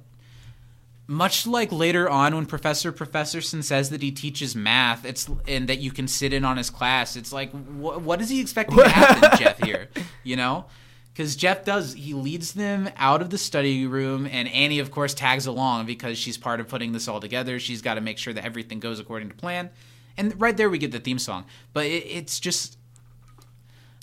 much 1.08 1.46
like 1.46 1.72
later 1.72 2.10
on 2.10 2.36
when 2.36 2.46
Professor 2.46 2.92
Professorson 2.92 3.64
says 3.64 3.90
that 3.90 4.02
he 4.02 4.12
teaches 4.12 4.56
math, 4.56 5.06
it's 5.06 5.30
and 5.48 5.68
that 5.68 5.80
you 5.80 5.92
can 5.92 6.08
sit 6.08 6.32
in 6.32 6.46
on 6.46 6.58
his 6.58 6.70
class. 6.70 7.16
It's 7.16 7.34
like, 7.34 7.52
wh- 7.52 8.04
what 8.06 8.22
is 8.22 8.30
he 8.30 8.40
expecting 8.40 8.78
to 8.78 8.88
happen, 8.88 9.38
Jeff? 9.38 9.60
Here, 9.60 9.90
you 10.24 10.36
know, 10.36 10.66
because 11.14 11.36
Jeff 11.36 11.64
does 11.64 11.94
he 11.94 12.14
leads 12.14 12.54
them 12.54 12.90
out 12.98 13.22
of 13.22 13.30
the 13.30 13.38
study 13.38 13.86
room, 13.86 14.26
and 14.30 14.48
Annie, 14.50 14.80
of 14.80 14.90
course, 14.92 15.14
tags 15.14 15.46
along 15.46 15.86
because 15.86 16.18
she's 16.18 16.38
part 16.38 16.60
of 16.60 16.68
putting 16.68 16.92
this 16.92 17.08
all 17.08 17.20
together. 17.20 17.60
She's 17.60 17.82
got 17.82 17.96
to 17.96 18.02
make 18.02 18.18
sure 18.18 18.34
that 18.34 18.44
everything 18.44 18.80
goes 18.80 19.00
according 19.00 19.30
to 19.30 19.36
plan, 19.36 19.70
and 20.18 20.40
right 20.42 20.56
there 20.58 20.70
we 20.70 20.78
get 20.78 20.92
the 20.92 21.00
theme 21.00 21.20
song. 21.20 21.46
But 21.74 21.86
it, 21.86 22.04
it's 22.08 22.40
just, 22.40 22.78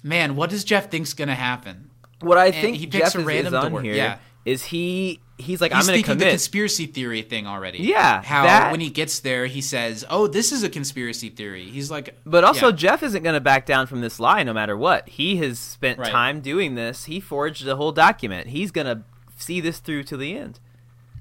man, 0.03 0.37
what 0.37 0.51
does 0.51 0.65
Jeff 0.65 0.91
think's 0.91 1.13
gonna 1.15 1.35
happen? 1.35 1.91
What 2.21 2.39
I 2.39 2.47
And 2.47 2.55
think 2.55 2.77
he 2.77 2.87
picks 2.87 3.13
Jeff 3.13 3.15
a 3.15 3.19
is, 3.19 3.23
is 3.23 3.27
random 3.27 3.55
on 3.55 3.71
door. 3.73 3.83
here 3.83 3.95
Yeah. 3.95 4.19
is 4.45 4.65
he 4.67 5.21
he's 5.41 5.61
like 5.61 5.73
He's 5.73 5.81
I'm 5.83 5.87
going 5.93 6.03
to 6.03 6.07
thinking 6.07 6.19
the 6.25 6.31
conspiracy 6.31 6.87
theory 6.87 7.23
thing 7.23 7.47
already. 7.47 7.79
Yeah, 7.79 8.23
how 8.23 8.45
that- 8.45 8.71
when 8.71 8.81
he 8.81 8.91
gets 8.91 9.21
there, 9.21 9.47
he 9.47 9.61
says, 9.61 10.05
"Oh, 10.09 10.27
this 10.27 10.53
is 10.53 10.63
a 10.63 10.69
conspiracy 10.69 11.29
theory." 11.31 11.65
He's 11.69 11.91
like, 11.91 12.17
But 12.25 12.45
also, 12.45 12.69
yeah. 12.69 12.77
Jeff 12.77 13.03
isn't 13.03 13.23
going 13.23 13.35
to 13.35 13.41
back 13.41 13.67
down 13.67 13.87
from 13.87 14.01
this 14.01 14.21
lie 14.21 14.43
no 14.43 14.53
matter 14.53 14.77
what. 14.77 15.09
He 15.09 15.37
has 15.39 15.59
spent 15.59 15.99
Right. 15.99 16.11
time 16.11 16.41
doing 16.41 16.75
this. 16.75 17.07
He 17.07 17.21
forged 17.21 17.65
the 17.65 17.77
whole 17.77 17.93
document. 17.93 18.49
He's 18.49 18.71
going 18.71 18.87
to 18.87 19.03
see 19.37 19.61
this 19.61 19.79
through 19.79 20.05
to 20.05 20.17
the 20.17 20.37
end. 20.37 20.61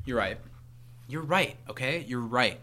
You're 0.06 0.18
right. 0.18 0.38
You're 1.08 1.24
right. 1.24 1.56
Okay, 1.70 2.06
you're 2.08 2.20
right. 2.20 2.60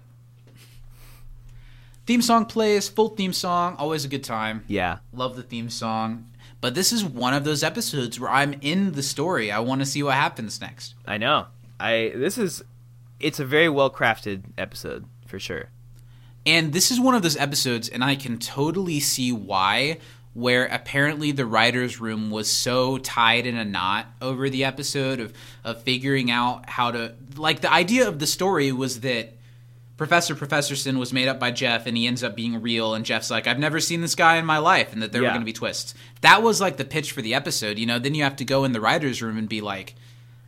Theme 2.07 2.23
song 2.23 2.45
plays, 2.47 2.89
full 2.89 3.09
theme 3.09 3.33
song, 3.33 3.75
always 3.79 4.05
a 4.05 4.09
good 4.09 4.23
time. 4.23 4.65
Yeah. 4.69 4.99
Love 5.13 5.35
the 5.35 5.43
theme 5.43 5.69
song. 5.69 6.27
But 6.67 6.75
this 6.75 6.91
is 6.93 7.05
one 7.05 7.33
of 7.33 7.45
those 7.45 7.63
episodes 7.63 8.19
where 8.19 8.29
I'm 8.29 8.55
in 8.61 8.91
the 8.91 9.03
story. 9.05 9.53
I 9.53 9.61
want 9.61 9.83
to 9.83 9.87
see 9.87 10.03
what 10.03 10.17
happens 10.17 10.61
next. 10.61 10.97
I 11.07 11.17
know. 11.17 11.47
I 11.79 12.11
this 12.13 12.39
is 12.39 12.61
it's 13.21 13.39
a 13.39 13.45
very 13.45 13.69
well 13.69 13.89
crafted 13.89 14.43
episode 14.59 15.05
for 15.29 15.39
sure. 15.39 15.69
And 16.45 16.73
this 16.73 16.91
is 16.91 16.99
one 16.99 17.15
of 17.15 17.23
those 17.23 17.37
episodes, 17.37 17.89
and 17.89 18.03
I 18.03 18.17
can 18.17 18.41
totally 18.41 18.99
see 18.99 19.31
why, 19.31 19.99
where 20.35 20.65
apparently 20.67 21.31
the 21.31 21.47
writer's 21.47 22.01
room 22.01 22.33
was 22.33 22.51
so 22.51 22.99
tied 22.99 23.47
in 23.47 23.57
a 23.57 23.65
knot 23.65 24.07
over 24.21 24.51
the 24.51 24.65
episode 24.65 25.21
of, 25.21 25.35
of 25.63 25.85
figuring 25.85 26.33
out 26.33 26.69
how 26.69 26.91
to. 26.91 27.15
Like, 27.37 27.61
the 27.61 27.73
idea 27.73 28.09
of 28.09 28.19
the 28.19 28.27
story 28.27 28.73
was 28.73 29.03
that 29.03 29.36
Professor 29.97 30.35
Professorson 30.35 30.99
was 30.99 31.13
made 31.13 31.27
up 31.27 31.41
by 31.41 31.51
Jeff, 31.51 31.87
and 31.87 31.97
he 31.97 32.07
ends 32.07 32.23
up 32.23 32.37
being 32.37 32.61
real, 32.61 32.95
and 32.95 33.05
Jeff's 33.05 33.31
like, 33.31 33.47
I've 33.47 33.59
never 33.59 33.81
seen 33.81 34.03
this 34.03 34.15
guy 34.15 34.37
in 34.37 34.45
my 34.45 34.59
life, 34.59 34.93
and 34.93 35.03
that 35.03 35.11
there 35.13 35.23
were 35.23 35.29
going 35.29 35.41
to 35.41 35.47
be 35.47 35.55
twists. 35.55 35.95
That 36.21 36.43
was 36.43 36.61
like 36.61 36.77
the 36.77 36.85
pitch 36.85 37.13
for 37.13 37.23
the 37.23 37.35
episode, 37.35 37.79
you 37.79 37.87
know? 37.87 37.99
Then 37.99 38.15
you 38.15 38.23
have 38.23 38.37
to 38.37 38.45
go 38.45 38.65
in 38.65 38.73
the 38.73 38.81
writer's 38.81 39.23
room 39.23 39.39
and 39.39 39.49
be 39.49 39.63
like, 39.63 39.95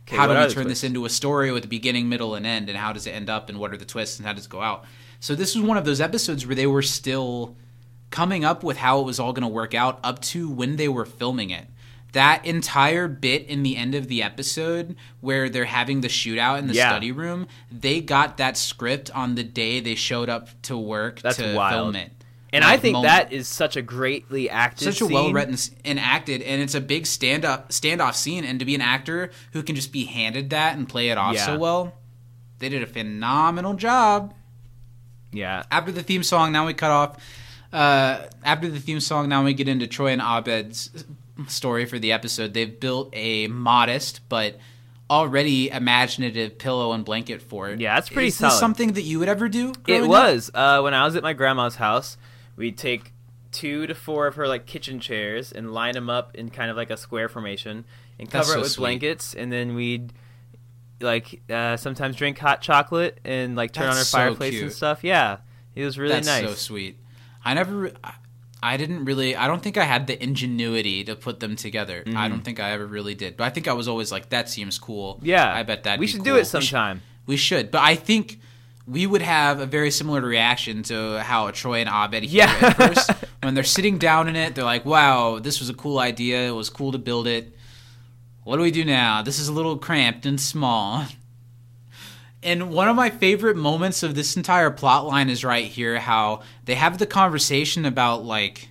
Okay, 0.07 0.17
how 0.17 0.27
do 0.27 0.33
we 0.33 0.53
turn 0.53 0.67
this 0.67 0.83
into 0.83 1.05
a 1.05 1.09
story 1.09 1.51
with 1.51 1.65
a 1.65 1.67
beginning, 1.67 2.09
middle, 2.09 2.33
and 2.35 2.45
end, 2.45 2.67
and 2.69 2.77
how 2.77 2.93
does 2.93 3.05
it 3.05 3.11
end 3.11 3.29
up, 3.29 3.49
and 3.49 3.59
what 3.59 3.71
are 3.71 3.77
the 3.77 3.85
twists, 3.85 4.17
and 4.17 4.25
how 4.25 4.33
does 4.33 4.45
it 4.45 4.49
go 4.49 4.61
out? 4.61 4.85
So 5.19 5.35
this 5.35 5.55
was 5.55 5.63
one 5.63 5.77
of 5.77 5.85
those 5.85 6.01
episodes 6.01 6.45
where 6.47 6.55
they 6.55 6.67
were 6.67 6.81
still 6.81 7.55
coming 8.09 8.43
up 8.43 8.63
with 8.63 8.77
how 8.77 8.99
it 9.01 9.05
was 9.05 9.19
all 9.19 9.33
going 9.33 9.43
to 9.43 9.47
work 9.47 9.75
out 9.75 9.99
up 10.03 10.19
to 10.21 10.49
when 10.49 10.77
they 10.77 10.87
were 10.87 11.05
filming 11.05 11.51
it. 11.51 11.67
That 12.13 12.43
entire 12.45 13.07
bit 13.07 13.45
in 13.47 13.61
the 13.63 13.77
end 13.77 13.93
of 13.93 14.07
the 14.07 14.23
episode 14.23 14.95
where 15.21 15.47
they're 15.47 15.65
having 15.65 16.01
the 16.01 16.07
shootout 16.07 16.57
in 16.59 16.67
the 16.67 16.73
Yeah. 16.73 16.89
study 16.89 17.11
room, 17.11 17.47
they 17.71 18.01
got 18.01 18.37
that 18.37 18.57
script 18.57 19.11
on 19.11 19.35
the 19.35 19.43
day 19.43 19.79
they 19.79 19.93
showed 19.95 20.27
up 20.29 20.49
to 20.63 20.75
work 20.77 21.21
That's 21.21 21.37
to 21.37 21.53
wild. 21.55 21.73
film 21.73 21.95
it. 21.95 22.11
And 22.51 22.63
Like, 22.63 22.73
I 22.73 22.77
think 22.77 22.93
moment 22.93 23.11
that 23.11 23.31
is 23.31 23.47
such 23.47 23.75
a 23.75 23.83
greatly 23.83 24.49
acted 24.49 24.85
such 24.85 25.01
a 25.01 25.05
well 25.05 25.31
written 25.31 25.55
and 25.85 25.99
acted, 25.99 26.41
and 26.41 26.59
it's 26.63 26.73
a 26.73 26.81
big 26.81 27.05
stand 27.05 27.45
up 27.45 27.69
standoff 27.69 28.15
scene. 28.15 28.43
And 28.43 28.57
to 28.57 28.65
be 28.65 28.73
an 28.73 28.81
actor 28.81 29.29
who 29.53 29.61
can 29.61 29.75
just 29.75 29.91
be 29.91 30.05
handed 30.05 30.49
that 30.49 30.75
and 30.75 30.89
play 30.89 31.09
it 31.09 31.17
off 31.19 31.35
Yeah. 31.35 31.45
so 31.45 31.59
well, 31.59 31.93
they 32.57 32.69
did 32.69 32.81
a 32.81 32.87
phenomenal 32.87 33.75
job. 33.75 34.33
Yeah. 35.31 35.61
After 35.69 35.91
the 35.91 36.01
theme 36.01 36.23
song, 36.23 36.51
now 36.51 36.65
we 36.65 36.73
cut 36.73 36.89
off. 36.89 37.17
Uh, 37.71 38.25
after 38.43 38.67
the 38.67 38.79
theme 38.79 38.99
song, 38.99 39.29
now 39.29 39.43
we 39.43 39.53
get 39.53 39.67
into 39.67 39.85
Troy 39.85 40.07
and 40.11 40.21
Abed's 40.23 40.89
story 41.47 41.85
for 41.85 41.99
the 41.99 42.11
episode. 42.11 42.53
They've 42.53 42.79
built 42.79 43.09
a 43.13 43.47
modest 43.47 44.21
but 44.29 44.59
already 45.09 45.69
imaginative 45.69 46.57
pillow 46.57 46.91
and 46.91 47.03
blanket 47.03 47.41
for 47.41 47.69
it. 47.69 47.79
Yeah, 47.79 47.95
that's 47.95 48.09
pretty 48.09 48.27
Is 48.27 48.37
this 48.37 48.59
something 48.59 48.93
that 48.93 49.01
you 49.01 49.19
would 49.19 49.29
ever 49.29 49.49
do? 49.49 49.73
It 49.87 50.07
was 50.07 50.51
uh, 50.53 50.81
when 50.81 50.93
I 50.93 51.05
was 51.05 51.15
at 51.15 51.23
my 51.23 51.33
grandma's 51.33 51.75
house. 51.75 52.17
We'd 52.55 52.77
take 52.77 53.13
two 53.51 53.87
to 53.87 53.95
four 53.95 54.27
of 54.27 54.35
her 54.35 54.47
like 54.47 54.65
kitchen 54.65 54.99
chairs 54.99 55.51
and 55.51 55.73
line 55.73 55.93
them 55.93 56.09
up 56.09 56.35
in 56.35 56.49
kind 56.49 56.69
of 56.69 56.77
like 56.77 56.91
a 56.91 56.97
square 56.97 57.27
formation 57.27 57.85
and 58.19 58.29
cover 58.29 58.43
so 58.45 58.57
it 58.59 58.61
with 58.61 58.71
sweet. 58.71 58.81
blankets, 58.83 59.33
and 59.33 59.51
then 59.51 59.73
we'd 59.75 60.13
like 61.01 61.41
uh, 61.49 61.77
sometimes 61.77 62.15
drink 62.15 62.37
hot 62.37 62.61
chocolate 62.61 63.19
and 63.23 63.55
like 63.55 63.71
turn 63.71 63.87
on 63.87 63.97
our 63.97 64.03
so 64.03 64.17
fireplace 64.17 64.61
and 64.61 64.71
stuff. 64.71 65.03
Yeah, 65.03 65.37
it 65.73 65.85
was 65.85 65.97
really 65.97 66.15
That's 66.15 66.27
nice. 66.27 66.43
so 66.45 66.53
sweet. 66.53 66.99
I 67.43 67.53
never, 67.53 67.75
re- 67.75 67.93
I- 68.61 68.77
didn't 68.77 69.05
really, 69.05 69.35
I 69.35 69.47
don't 69.47 69.61
think 69.63 69.77
I 69.77 69.83
had 69.85 70.07
the 70.07 70.21
ingenuity 70.21 71.03
to 71.05 71.15
put 71.15 71.39
them 71.39 71.55
together. 71.55 72.03
I 72.15 72.27
don't 72.27 72.41
think 72.41 72.59
I 72.59 72.71
ever 72.71 72.85
really 72.85 73.15
did. 73.15 73.37
But 73.37 73.45
I 73.45 73.49
think 73.49 73.67
I 73.67 73.73
was 73.73 73.87
always 73.87 74.11
like, 74.11 74.29
that 74.29 74.49
seems 74.49 74.77
cool. 74.77 75.15
Mm-hmm. 75.15 75.25
Yeah, 75.27 75.53
I 75.53 75.63
bet 75.63 75.83
that 75.83 75.99
we 75.99 76.07
should 76.07 76.23
do 76.23 76.35
it 76.35 76.45
sometime. 76.45 77.01
We 77.25 77.37
should, 77.37 77.71
but 77.71 77.81
I 77.81 77.95
think 77.95 78.39
we 78.87 79.05
would 79.05 79.21
have 79.21 79.59
a 79.59 79.65
very 79.67 79.91
similar 79.91 80.19
reaction 80.21 80.81
to 80.83 81.21
how 81.21 81.51
Troy 81.51 81.79
and 81.79 81.89
Abed 81.89 82.23
hear 82.23 82.45
Yeah. 82.45 82.67
it 82.69 82.73
first. 82.75 83.11
when 83.43 83.53
they're 83.53 83.63
sitting 83.63 83.97
down 83.99 84.27
in 84.27 84.35
it, 84.35 84.55
they're 84.55 84.63
like, 84.63 84.83
"Wow, 84.83 85.37
this 85.39 85.59
was 85.59 85.69
a 85.69 85.75
cool 85.75 85.99
idea. 85.99 86.47
It 86.47 86.51
was 86.55 86.69
cool 86.71 86.91
to 86.91 86.97
build 86.97 87.27
it. 87.27 87.55
What 88.45 88.55
do 88.57 88.63
we 88.63 88.71
do 88.71 88.83
now? 88.83 89.21
This 89.21 89.37
is 89.37 89.47
a 89.47 89.53
little 89.53 89.77
cramped 89.77 90.25
and 90.25 90.41
small." 90.41 91.05
And 92.41 92.71
one 92.71 92.87
of 92.87 92.95
my 92.95 93.09
favorite 93.09 93.57
moments 93.57 94.01
of 94.01 94.15
this 94.15 94.37
entire 94.37 94.71
plot 94.71 95.05
line 95.05 95.29
is 95.29 95.43
right 95.43 95.65
here 95.65 95.99
how 95.99 96.41
they 96.65 96.75
have 96.75 96.97
the 96.97 97.05
conversation 97.05 97.85
about 97.85 98.23
like 98.23 98.69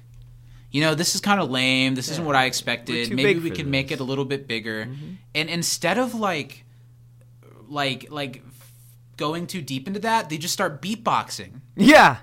you 0.70 0.82
know, 0.82 0.94
this 0.94 1.14
is 1.14 1.22
kind 1.22 1.40
of 1.40 1.50
lame. 1.50 1.94
This 1.94 2.10
isn't 2.10 2.24
what 2.24 2.36
I 2.36 2.44
expected. 2.44 3.10
Maybe 3.12 3.40
we 3.40 3.48
for 3.48 3.56
can 3.56 3.70
make 3.70 3.90
it 3.90 4.00
a 4.00 4.04
little 4.04 4.26
bit 4.26 4.46
bigger. 4.46 4.88
And 5.34 5.48
instead 5.48 5.96
of 5.98 6.14
like 6.14 6.64
like 7.68 8.08
like 8.10 8.42
going 9.16 9.46
too 9.46 9.62
deep 9.62 9.86
into 9.86 10.00
that, 10.00 10.28
they 10.28 10.38
just 10.38 10.52
start 10.54 10.82
beatboxing. 10.82 11.60
Yeah, 11.76 12.18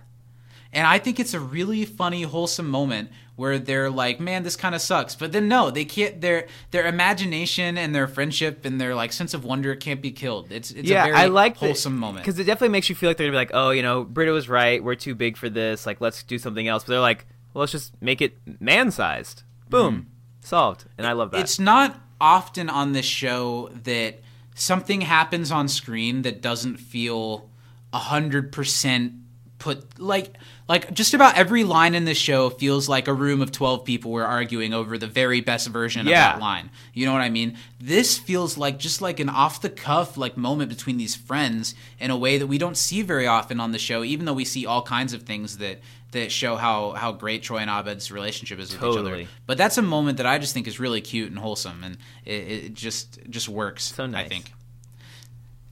And 0.71 0.85
I 0.85 0.99
think 0.99 1.19
it's 1.19 1.33
a 1.33 1.39
really 1.39 1.85
funny, 1.85 2.23
wholesome 2.23 2.69
moment 2.69 3.09
where 3.35 3.59
they're 3.59 3.89
like, 3.89 4.19
"Man, 4.19 4.43
this 4.43 4.55
kind 4.55 4.73
of 4.73 4.81
sucks," 4.81 5.15
but 5.15 5.31
then 5.31 5.47
no, 5.47 5.69
they 5.69 5.85
can't. 5.85 6.21
Their 6.21 6.47
their 6.71 6.87
imagination 6.87 7.77
and 7.77 7.93
their 7.93 8.07
friendship 8.07 8.65
and 8.65 8.79
their 8.79 8.95
like 8.95 9.11
sense 9.11 9.33
of 9.33 9.43
wonder 9.43 9.75
can't 9.75 10.01
be 10.01 10.11
killed. 10.11 10.51
It's 10.51 10.71
it's 10.71 10.89
yeah, 10.89 11.03
a 11.03 11.07
very 11.07 11.17
I 11.17 11.25
like 11.27 11.57
wholesome 11.57 11.97
moment. 11.97 12.25
because 12.25 12.39
it 12.39 12.45
definitely 12.45 12.69
makes 12.69 12.89
you 12.89 12.95
feel 12.95 13.09
like 13.09 13.17
they're 13.17 13.27
gonna 13.27 13.33
be 13.33 13.37
like, 13.37 13.51
oh, 13.53 13.71
you 13.71 13.83
know, 13.83 14.03
Britta 14.03 14.31
was 14.31 14.47
right. 14.47 14.83
We're 14.83 14.95
too 14.95 15.15
big 15.15 15.37
for 15.37 15.49
this. 15.49 15.85
Like, 15.85 16.01
let's 16.01 16.23
do 16.23 16.37
something 16.37 16.67
else. 16.67 16.83
But 16.83 16.91
they're 16.91 16.99
like, 16.99 17.25
well, 17.53 17.61
let's 17.61 17.71
just 17.71 18.01
make 18.01 18.21
it 18.21 18.37
man-sized. 18.59 19.43
Boom, 19.69 20.07
solved. 20.41 20.85
And 20.97 21.05
I 21.05 21.13
love 21.13 21.31
that. 21.31 21.37
Mm-hmm. 21.37 21.43
It's 21.43 21.59
not 21.59 21.99
often 22.21 22.69
on 22.69 22.93
this 22.93 23.05
show 23.05 23.69
that 23.83 24.19
something 24.53 25.01
happens 25.01 25.51
on 25.51 25.67
screen 25.67 26.21
that 26.21 26.41
doesn't 26.41 26.77
feel 26.77 27.49
a 27.91 27.97
hundred 27.97 28.51
percent 28.51 29.13
put 29.57 29.99
like 29.99 30.35
like 30.67 30.91
just 30.93 31.13
about 31.13 31.37
every 31.37 31.63
line 31.63 31.93
in 31.95 32.05
this 32.05 32.17
show 32.17 32.49
feels 32.49 32.89
like 32.89 33.07
a 33.07 33.13
room 33.13 33.41
of 33.41 33.51
12 33.51 33.85
people 33.85 34.11
were 34.11 34.25
arguing 34.25 34.73
over 34.73 34.97
the 34.97 35.07
very 35.07 35.39
best 35.41 35.67
version 35.67 36.07
Yeah. 36.07 36.33
of 36.33 36.39
that 36.39 36.41
line 36.41 36.69
you 36.93 37.05
know 37.05 37.13
what 37.13 37.21
i 37.21 37.29
mean 37.29 37.57
this 37.79 38.17
feels 38.17 38.57
like 38.57 38.79
just 38.79 39.01
like 39.01 39.19
an 39.19 39.29
off 39.29 39.61
the 39.61 39.69
cuff 39.69 40.17
like 40.17 40.37
moment 40.37 40.69
between 40.69 40.97
these 40.97 41.15
friends 41.15 41.75
in 41.99 42.09
a 42.11 42.17
way 42.17 42.37
that 42.37 42.47
we 42.47 42.57
don't 42.57 42.77
see 42.77 43.01
very 43.03 43.27
often 43.27 43.59
on 43.59 43.71
the 43.71 43.79
show 43.79 44.03
even 44.03 44.25
though 44.25 44.33
we 44.33 44.45
see 44.45 44.65
all 44.65 44.81
kinds 44.81 45.13
of 45.13 45.23
things 45.23 45.57
that 45.59 45.79
that 46.11 46.31
show 46.31 46.55
how 46.55 46.91
how 46.91 47.11
great 47.11 47.43
troy 47.43 47.57
and 47.57 47.69
abed's 47.69 48.09
relationship 48.11 48.57
is 48.57 48.69
with 48.71 48.77
each 48.77 48.81
Totally. 48.81 49.11
other 49.23 49.29
but 49.45 49.57
that's 49.57 49.77
a 49.77 49.81
moment 49.81 50.17
that 50.17 50.25
I 50.25 50.37
just 50.39 50.53
think 50.53 50.65
is 50.67 50.79
really 50.79 51.01
cute 51.01 51.29
and 51.29 51.37
wholesome, 51.37 51.83
and 51.83 51.97
it, 52.23 52.31
it 52.65 52.73
just 52.73 53.19
just 53.29 53.49
works. 53.49 53.93
So 53.93 54.05
nice. 54.05 54.25
I 54.25 54.29
think. 54.29 54.51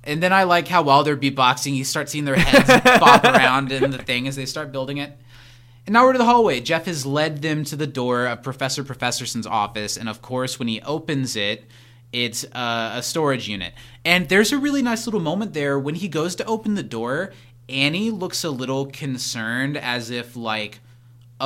And 0.03 0.21
then 0.21 0.33
I 0.33 0.43
like 0.43 0.67
how 0.67 0.83
while 0.83 1.03
they're 1.03 1.17
beatboxing, 1.17 1.75
you 1.75 1.83
start 1.83 2.09
seeing 2.09 2.25
their 2.25 2.35
heads 2.35 2.83
bop 2.99 3.23
around 3.23 3.71
in 3.71 3.91
the 3.91 3.97
thing 3.97 4.27
as 4.27 4.35
they 4.35 4.45
start 4.45 4.71
building 4.71 4.97
it. 4.97 5.17
And 5.85 5.93
now 5.93 6.05
we're 6.05 6.13
to 6.13 6.17
the 6.17 6.25
hallway. 6.25 6.61
Jeff 6.61 6.85
has 6.85 7.05
led 7.05 7.41
them 7.41 7.63
to 7.65 7.75
the 7.75 7.87
door 7.87 8.25
of 8.25 8.41
Professor 8.41 8.83
Professorson's 8.83 9.47
office, 9.47 9.97
and 9.97 10.07
of 10.07 10.21
course, 10.21 10.57
when 10.57 10.69
he 10.69 10.81
opens 10.81 11.35
it, 11.35 11.65
it's 12.13 12.45
uh, 12.53 12.93
a 12.95 13.03
storage 13.03 13.49
unit. 13.49 13.73
And 14.05 14.29
there's 14.29 14.51
a 14.51 14.57
really 14.57 14.81
nice 14.81 15.07
little 15.07 15.19
moment 15.19 15.53
there 15.53 15.77
when 15.77 15.95
he 15.95 16.07
goes 16.07 16.35
to 16.35 16.45
open 16.45 16.75
the 16.75 16.83
door. 16.83 17.33
Annie 17.67 18.11
looks 18.11 18.43
a 18.43 18.49
little 18.49 18.85
concerned, 18.85 19.75
as 19.75 20.09
if 20.09 20.35
like, 20.35 20.79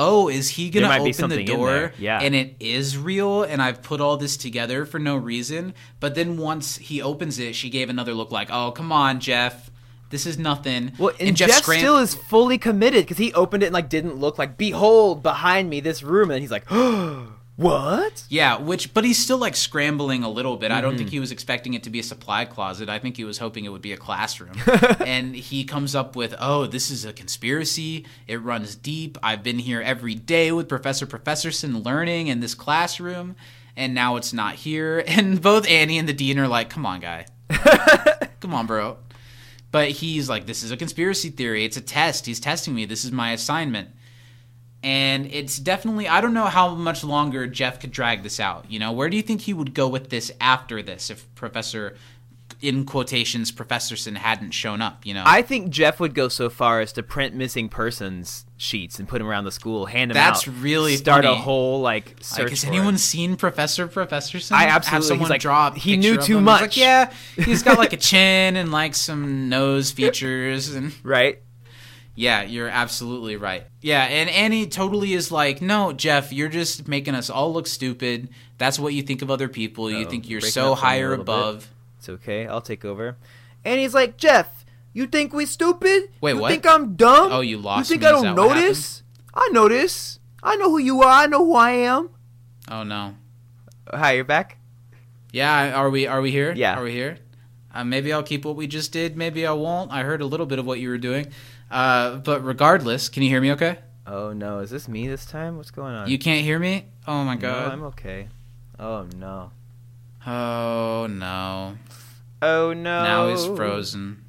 "Oh, 0.00 0.28
is 0.28 0.48
he 0.50 0.70
gonna 0.70 0.86
open 1.02 1.28
the 1.30 1.44
door?" 1.44 1.92
Yeah. 1.98 2.20
and 2.22 2.34
it 2.34 2.54
is 2.60 2.96
real, 2.96 3.42
and 3.42 3.60
I've 3.60 3.82
put 3.82 4.00
all 4.00 4.16
this 4.16 4.36
together 4.36 4.86
for 4.86 4.98
no 4.98 5.16
reason. 5.16 5.74
But 5.98 6.14
then 6.14 6.36
once 6.36 6.76
he 6.76 7.02
opens 7.02 7.38
it, 7.38 7.54
she 7.56 7.68
gave 7.68 7.90
another 7.90 8.14
look, 8.14 8.30
like, 8.30 8.48
"Oh, 8.50 8.70
come 8.70 8.92
on, 8.92 9.18
Jeff." 9.20 9.70
This 10.10 10.24
is 10.24 10.38
nothing. 10.38 10.92
Well, 10.98 11.12
and, 11.20 11.36
Jeff, 11.36 11.50
scram- 11.50 11.80
still 11.80 11.98
is 11.98 12.14
fully 12.14 12.56
committed 12.56 13.04
because 13.04 13.18
he 13.18 13.32
opened 13.34 13.62
it 13.62 13.66
and 13.66 13.74
like 13.74 13.90
didn't 13.90 14.16
look 14.16 14.38
like, 14.38 14.56
behold, 14.56 15.22
behind 15.22 15.68
me 15.68 15.80
this 15.80 16.02
room, 16.02 16.30
and 16.30 16.40
he's 16.40 16.50
like, 16.50 16.64
oh, 16.70 17.34
what? 17.58 18.22
Yeah, 18.28 18.56
which 18.58 18.94
but 18.94 19.04
he's 19.04 19.18
still 19.18 19.36
like 19.38 19.56
scrambling 19.56 20.22
a 20.22 20.28
little 20.30 20.56
bit. 20.56 20.70
I 20.70 20.80
don't 20.80 20.90
Mm-hmm. 20.92 20.98
think 20.98 21.10
he 21.10 21.18
was 21.18 21.32
expecting 21.32 21.74
it 21.74 21.82
to 21.82 21.90
be 21.90 21.98
a 21.98 22.04
supply 22.04 22.44
closet. 22.44 22.88
I 22.88 23.00
think 23.00 23.16
he 23.16 23.24
was 23.24 23.38
hoping 23.38 23.64
it 23.64 23.70
would 23.70 23.82
be 23.82 23.92
a 23.92 23.96
classroom. 23.96 24.52
and 25.04 25.34
he 25.34 25.64
comes 25.64 25.96
up 25.96 26.14
with, 26.14 26.36
"Oh, 26.38 26.66
this 26.66 26.88
is 26.88 27.04
a 27.04 27.12
conspiracy. 27.12 28.06
It 28.28 28.40
runs 28.42 28.76
deep. 28.76 29.18
I've 29.24 29.42
been 29.42 29.58
here 29.58 29.82
every 29.82 30.14
day 30.14 30.52
with 30.52 30.68
Professor 30.68 31.04
Professorson 31.04 31.84
learning 31.84 32.28
in 32.28 32.38
this 32.38 32.54
classroom, 32.54 33.34
and 33.76 33.92
now 33.92 34.14
it's 34.14 34.32
not 34.32 34.54
here." 34.54 35.02
And 35.08 35.42
both 35.42 35.68
Annie 35.68 35.98
and 35.98 36.08
the 36.08 36.12
dean 36.12 36.38
are 36.38 36.46
like, 36.46 36.70
"Come 36.70 36.86
on, 36.86 37.00
guy. 37.00 37.26
Come 38.40 38.54
on, 38.54 38.66
bro." 38.66 38.98
But 39.72 39.90
he's 39.90 40.28
like, 40.28 40.46
"This 40.46 40.62
is 40.62 40.70
a 40.70 40.76
conspiracy 40.76 41.30
theory. 41.30 41.64
It's 41.64 41.76
a 41.76 41.80
test. 41.82 42.24
He's 42.26 42.38
testing 42.38 42.72
me. 42.74 42.84
This 42.86 43.04
is 43.04 43.10
my 43.10 43.32
assignment." 43.32 43.90
And 44.82 45.26
it's 45.26 45.58
definitely 45.58 46.08
I 46.08 46.20
don't 46.20 46.34
know 46.34 46.44
how 46.46 46.74
much 46.74 47.02
longer 47.04 47.46
Jeff 47.46 47.80
could 47.80 47.90
drag 47.92 48.22
this 48.22 48.38
out. 48.40 48.70
You 48.70 48.78
know, 48.78 48.92
where 48.92 49.08
do 49.08 49.16
you 49.16 49.22
think 49.22 49.42
he 49.42 49.52
would 49.54 49.74
go 49.74 49.88
with 49.88 50.10
this 50.10 50.30
after 50.40 50.82
this 50.82 51.10
if 51.10 51.32
Professor 51.34 51.96
in 52.60 52.84
quotations 52.84 53.52
Professorson 53.52 54.16
hadn't 54.16 54.50
shown 54.50 54.82
up, 54.82 55.06
you 55.06 55.14
know? 55.14 55.22
I 55.24 55.42
think 55.42 55.70
Jeff 55.70 56.00
would 56.00 56.12
go 56.12 56.28
so 56.28 56.50
far 56.50 56.80
as 56.80 56.92
to 56.94 57.04
print 57.04 57.34
missing 57.36 57.68
persons 57.68 58.46
sheets 58.56 58.98
and 58.98 59.06
put 59.06 59.18
them 59.18 59.28
around 59.28 59.44
the 59.44 59.52
school, 59.52 59.86
hand 59.86 60.10
them 60.10 60.14
That's 60.14 60.40
out. 60.40 60.46
That's 60.46 60.60
really 60.60 60.96
start 60.96 61.24
a 61.24 61.34
whole 61.36 61.80
like 61.82 62.16
search. 62.20 62.38
like, 62.40 62.50
has 62.50 62.64
anyone 62.64 62.94
it. 62.96 62.98
seen 62.98 63.36
Professor 63.36 63.86
Professorson? 63.86 64.52
I 64.52 64.62
Have 64.62 64.82
absolutely- 64.86 65.06
someone 65.08 65.26
he's 65.26 65.30
like, 65.30 65.40
draw. 65.40 65.70
he 65.72 65.96
knew 65.96 66.16
too 66.16 66.38
him. 66.38 66.44
He's 66.44 66.46
like, 66.46 66.60
much. 66.62 66.76
yeah, 66.76 67.12
he's 67.36 67.62
got 67.62 67.78
like 67.78 67.92
a 67.92 67.96
chin 68.10 68.56
and 68.56 68.72
like 68.72 68.94
some 68.96 69.48
nose 69.48 69.92
features 69.92 70.74
and 70.74 70.92
right? 71.04 71.40
Yeah, 72.18 72.42
you're 72.42 72.68
absolutely 72.68 73.36
right. 73.36 73.64
Yeah, 73.80 74.02
and 74.02 74.28
Annie 74.28 74.66
totally 74.66 75.12
is 75.12 75.30
like, 75.30 75.62
no, 75.62 75.92
Jeff, 75.92 76.32
you're 76.32 76.48
just 76.48 76.88
making 76.88 77.14
us 77.14 77.30
all 77.30 77.52
look 77.52 77.68
stupid. 77.68 78.28
That's 78.58 78.76
what 78.76 78.92
you 78.92 79.02
think 79.02 79.22
of 79.22 79.30
other 79.30 79.46
people. 79.46 79.88
you 79.88 80.04
Oh, 80.04 80.10
think 80.10 80.28
you're 80.28 80.40
breaking 80.40 80.52
so 80.52 80.74
higher 80.74 81.10
little 81.10 81.24
bit. 81.24 81.32
above. 81.32 81.68
It's 81.98 82.08
okay. 82.08 82.48
I'll 82.48 82.60
take 82.60 82.84
over. 82.84 83.16
And 83.64 83.78
he's 83.78 83.94
like, 83.94 84.16
Jeff, 84.16 84.64
you 84.92 85.06
think 85.06 85.32
we 85.32 85.46
stupid? 85.46 86.10
Wait, 86.20 86.32
you 86.34 86.40
what? 86.40 86.48
You 86.48 86.54
think 86.54 86.66
I'm 86.66 86.96
dumb? 86.96 87.30
Oh, 87.30 87.40
you 87.40 87.56
lost 87.56 87.88
You 87.88 87.94
think 87.94 88.02
me. 88.02 88.08
I 88.08 88.10
don't 88.10 88.34
notice? 88.34 89.04
I 89.32 89.48
notice. 89.52 90.18
I 90.42 90.56
know 90.56 90.70
who 90.70 90.78
you 90.78 91.02
are. 91.02 91.22
I 91.22 91.26
know 91.26 91.44
who 91.44 91.54
I 91.54 91.70
am. 91.70 92.10
Oh 92.68 92.82
no. 92.82 93.14
Hi, 93.94 94.12
you're 94.14 94.24
back. 94.24 94.58
Yeah, 95.32 95.72
are 95.72 95.88
we 95.88 96.08
are 96.08 96.20
we 96.20 96.32
here? 96.32 96.52
Yeah. 96.52 96.74
Are 96.78 96.82
we 96.82 96.90
here? 96.90 97.18
Uh, 97.72 97.84
maybe 97.84 98.12
I'll 98.12 98.22
keep 98.24 98.44
what 98.44 98.56
we 98.56 98.66
just 98.66 98.90
did. 98.92 99.16
Maybe 99.16 99.46
I 99.46 99.52
won't. 99.52 99.92
I 99.92 100.02
heard 100.02 100.20
a 100.20 100.26
little 100.26 100.46
bit 100.46 100.58
of 100.58 100.66
what 100.66 100.80
you 100.80 100.88
were 100.88 100.98
doing. 100.98 101.28
Uh, 101.70 102.16
but 102.16 102.42
regardless, 102.44 103.08
can 103.08 103.22
you 103.22 103.28
hear 103.28 103.40
me 103.40 103.52
okay? 103.52 103.78
Oh 104.06 104.32
no, 104.32 104.60
is 104.60 104.70
this 104.70 104.88
me 104.88 105.06
this 105.06 105.26
time? 105.26 105.56
What's 105.56 105.70
going 105.70 105.94
on? 105.94 106.08
You 106.08 106.18
can't 106.18 106.42
hear 106.44 106.58
me? 106.58 106.86
Oh 107.06 107.24
my 107.24 107.34
No, 107.34 107.40
god. 107.40 107.72
I'm 107.72 107.82
okay. 107.84 108.28
Oh 108.78 109.06
no. 109.16 109.50
Oh 110.26 111.06
no. 111.10 111.76
Oh 112.40 112.72
no. 112.72 113.02
Now 113.02 113.28
he's 113.28 113.44
frozen. 113.46 114.24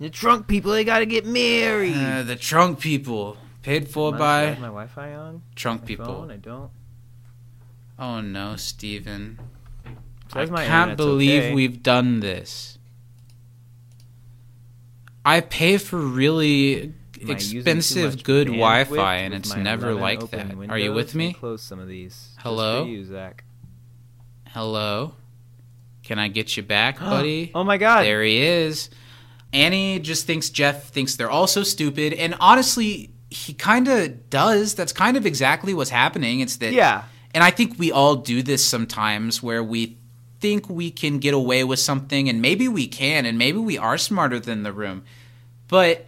The 0.00 0.08
drunk 0.08 0.46
people, 0.46 0.72
they 0.72 0.84
gotta 0.84 1.06
get 1.06 1.26
married. 1.26 1.96
Uh, 1.96 2.22
the 2.22 2.36
trunk 2.36 2.80
people. 2.80 3.36
Paid 3.62 3.88
for 3.88 4.14
I 4.14 4.18
by 4.18 4.40
have 4.42 4.60
my 4.60 4.66
Wi-Fi 4.68 5.12
on. 5.14 5.42
trunk 5.54 5.84
people. 5.84 6.06
phone? 6.06 6.30
I 6.30 6.36
don't. 6.36 6.70
Oh 7.98 8.20
no, 8.20 8.56
Steven. 8.56 9.38
So 10.32 10.40
I 10.40 10.46
my 10.46 10.64
can't 10.64 10.96
believe 10.96 11.42
okay. 11.44 11.54
we've 11.54 11.82
done 11.82 12.20
this. 12.20 12.77
I 15.28 15.40
pay 15.42 15.76
for 15.76 15.98
really 15.98 16.80
Am 17.20 17.30
I 17.30 17.32
using 17.34 17.50
too 17.52 17.58
expensive 17.58 18.22
good 18.22 18.46
Wi-Fi, 18.46 19.14
and 19.16 19.34
it's 19.34 19.54
never 19.54 19.92
like 19.92 20.30
that. 20.30 20.54
Are 20.70 20.78
you 20.78 20.94
with 20.94 21.14
me? 21.14 21.34
Close 21.34 21.62
some 21.62 21.78
of 21.80 21.86
these. 21.86 22.30
Hello? 22.38 22.86
you. 22.86 23.06
Hello? 24.46 25.12
Can 26.02 26.18
I 26.18 26.28
get 26.28 26.56
you 26.56 26.62
back, 26.62 26.98
buddy? 27.00 27.50
Oh 27.54 27.62
my 27.62 27.76
god. 27.76 28.04
There 28.06 28.22
he 28.22 28.38
is. 28.40 28.88
Annie 29.52 29.98
just 29.98 30.26
thinks 30.26 30.48
Jeff 30.48 30.84
thinks 30.88 31.16
they're 31.16 31.30
all 31.30 31.46
so 31.46 31.62
stupid, 31.62 32.14
and 32.14 32.34
honestly, 32.40 33.10
he 33.28 33.52
kind 33.52 33.86
of 33.86 34.30
does. 34.30 34.74
That's 34.74 34.92
kind 34.94 35.18
of 35.18 35.26
exactly 35.26 35.74
what's 35.74 35.90
happening. 35.90 36.40
It's 36.40 36.56
that, 36.56 36.72
Yeah. 36.72 37.04
and 37.34 37.44
I 37.44 37.50
think 37.50 37.78
we 37.78 37.92
all 37.92 38.16
do 38.16 38.42
this 38.42 38.64
sometimes, 38.64 39.42
where 39.42 39.62
we 39.62 39.98
think 40.40 40.70
we 40.70 40.90
can 40.90 41.18
get 41.18 41.34
away 41.34 41.64
with 41.64 41.80
something, 41.80 42.28
and 42.30 42.40
maybe 42.40 42.68
we 42.68 42.86
can, 42.86 43.26
and 43.26 43.36
maybe 43.36 43.58
we 43.58 43.76
are 43.76 43.98
smarter 43.98 44.38
than 44.38 44.62
the 44.62 44.72
room, 44.72 45.02
but. 45.68 46.04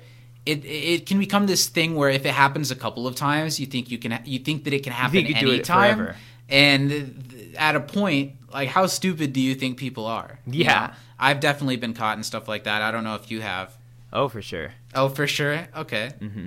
It, 0.47 0.65
it 0.65 1.07
can 1.07 1.19
become 1.19 1.47
this 1.47 1.69
thing 1.69 1.95
where 1.95 2.09
if 2.09 2.25
it 2.25 2.33
happens 2.33 2.71
a 2.71 2.75
couple 2.75 3.07
of 3.07 3.15
times, 3.15 3.61
you 3.61 3.67
think 3.67 3.91
you 3.91 3.99
can 3.99 4.21
you 4.25 4.39
think 4.39 4.65
that 4.65 4.73
it 4.73 4.83
can 4.83 4.93
happen 4.93 5.17
you 5.27 5.35
it 5.35 5.37
anytime, 5.37 6.15
and 6.49 7.55
at 7.59 7.77
a 7.77 7.81
point, 7.81 8.33
like 8.53 8.71
how 8.71 8.87
stupid 8.87 9.35
do 9.35 9.41
you 9.41 9.55
think 9.55 9.77
people 9.77 10.07
are? 10.07 10.39
You 10.47 10.65
Yeah. 10.65 10.87
know? 10.87 10.93
I've 11.19 11.41
definitely 11.41 11.77
been 11.77 11.93
caught 11.93 12.17
in 12.17 12.25
stuff 12.25 12.49
like 12.49 12.65
that. 12.65 12.81
I 12.81 12.91
don't 12.91 13.05
know 13.05 13.17
if 13.17 13.31
you 13.31 13.43
have. 13.43 13.77
Oh, 14.15 14.29
for 14.29 14.41
sure. 14.41 14.73
Oh, 14.95 15.11
for 15.11 15.27
sure. 15.27 15.69
Okay. 15.77 16.13
Mm-hmm. 16.19 16.47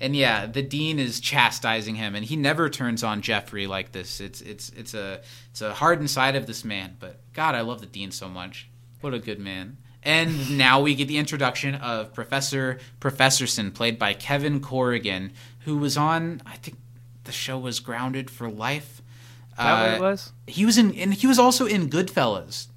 And 0.00 0.16
yeah, 0.16 0.46
the 0.46 0.62
dean 0.62 0.98
is 0.98 1.20
chastising 1.20 1.94
him, 1.96 2.14
and 2.14 2.24
he 2.24 2.36
never 2.36 2.70
turns 2.70 3.04
on 3.04 3.20
Jeffrey 3.20 3.66
like 3.66 3.92
this. 3.92 4.18
It's 4.18 4.40
it's 4.40 4.70
it's 4.70 4.94
a 4.94 5.20
it's 5.50 5.60
a 5.60 5.74
hardened 5.74 6.10
side 6.10 6.36
of 6.36 6.46
this 6.46 6.64
man. 6.64 6.96
But 6.98 7.20
God, 7.34 7.54
I 7.54 7.60
love 7.60 7.80
the 7.80 7.86
dean 7.86 8.10
so 8.12 8.28
much. 8.30 8.68
What 9.02 9.12
a 9.12 9.18
good 9.18 9.38
man. 9.38 9.76
And 10.06 10.56
now 10.56 10.80
we 10.80 10.94
get 10.94 11.08
the 11.08 11.18
introduction 11.18 11.74
of 11.74 12.14
Professor 12.14 12.78
Professorson, 13.00 13.74
played 13.74 13.98
by 13.98 14.14
Kevin 14.14 14.60
Corrigan, 14.60 15.32
who 15.64 15.76
was 15.76 15.96
on. 15.96 16.40
I 16.46 16.54
think 16.56 16.76
the 17.24 17.32
show 17.32 17.58
was 17.58 17.80
Grounded 17.80 18.30
for 18.30 18.48
Life. 18.48 19.02
Is 19.50 19.56
that 19.58 19.80
what 19.82 19.90
Uh, 19.90 19.94
it 19.96 20.00
was? 20.00 20.32
He 20.46 20.64
was 20.64 20.78
in, 20.78 20.94
and 20.94 21.12
he 21.12 21.26
was 21.26 21.40
also 21.40 21.66
in 21.66 21.90
Goodfellas. 21.90 22.68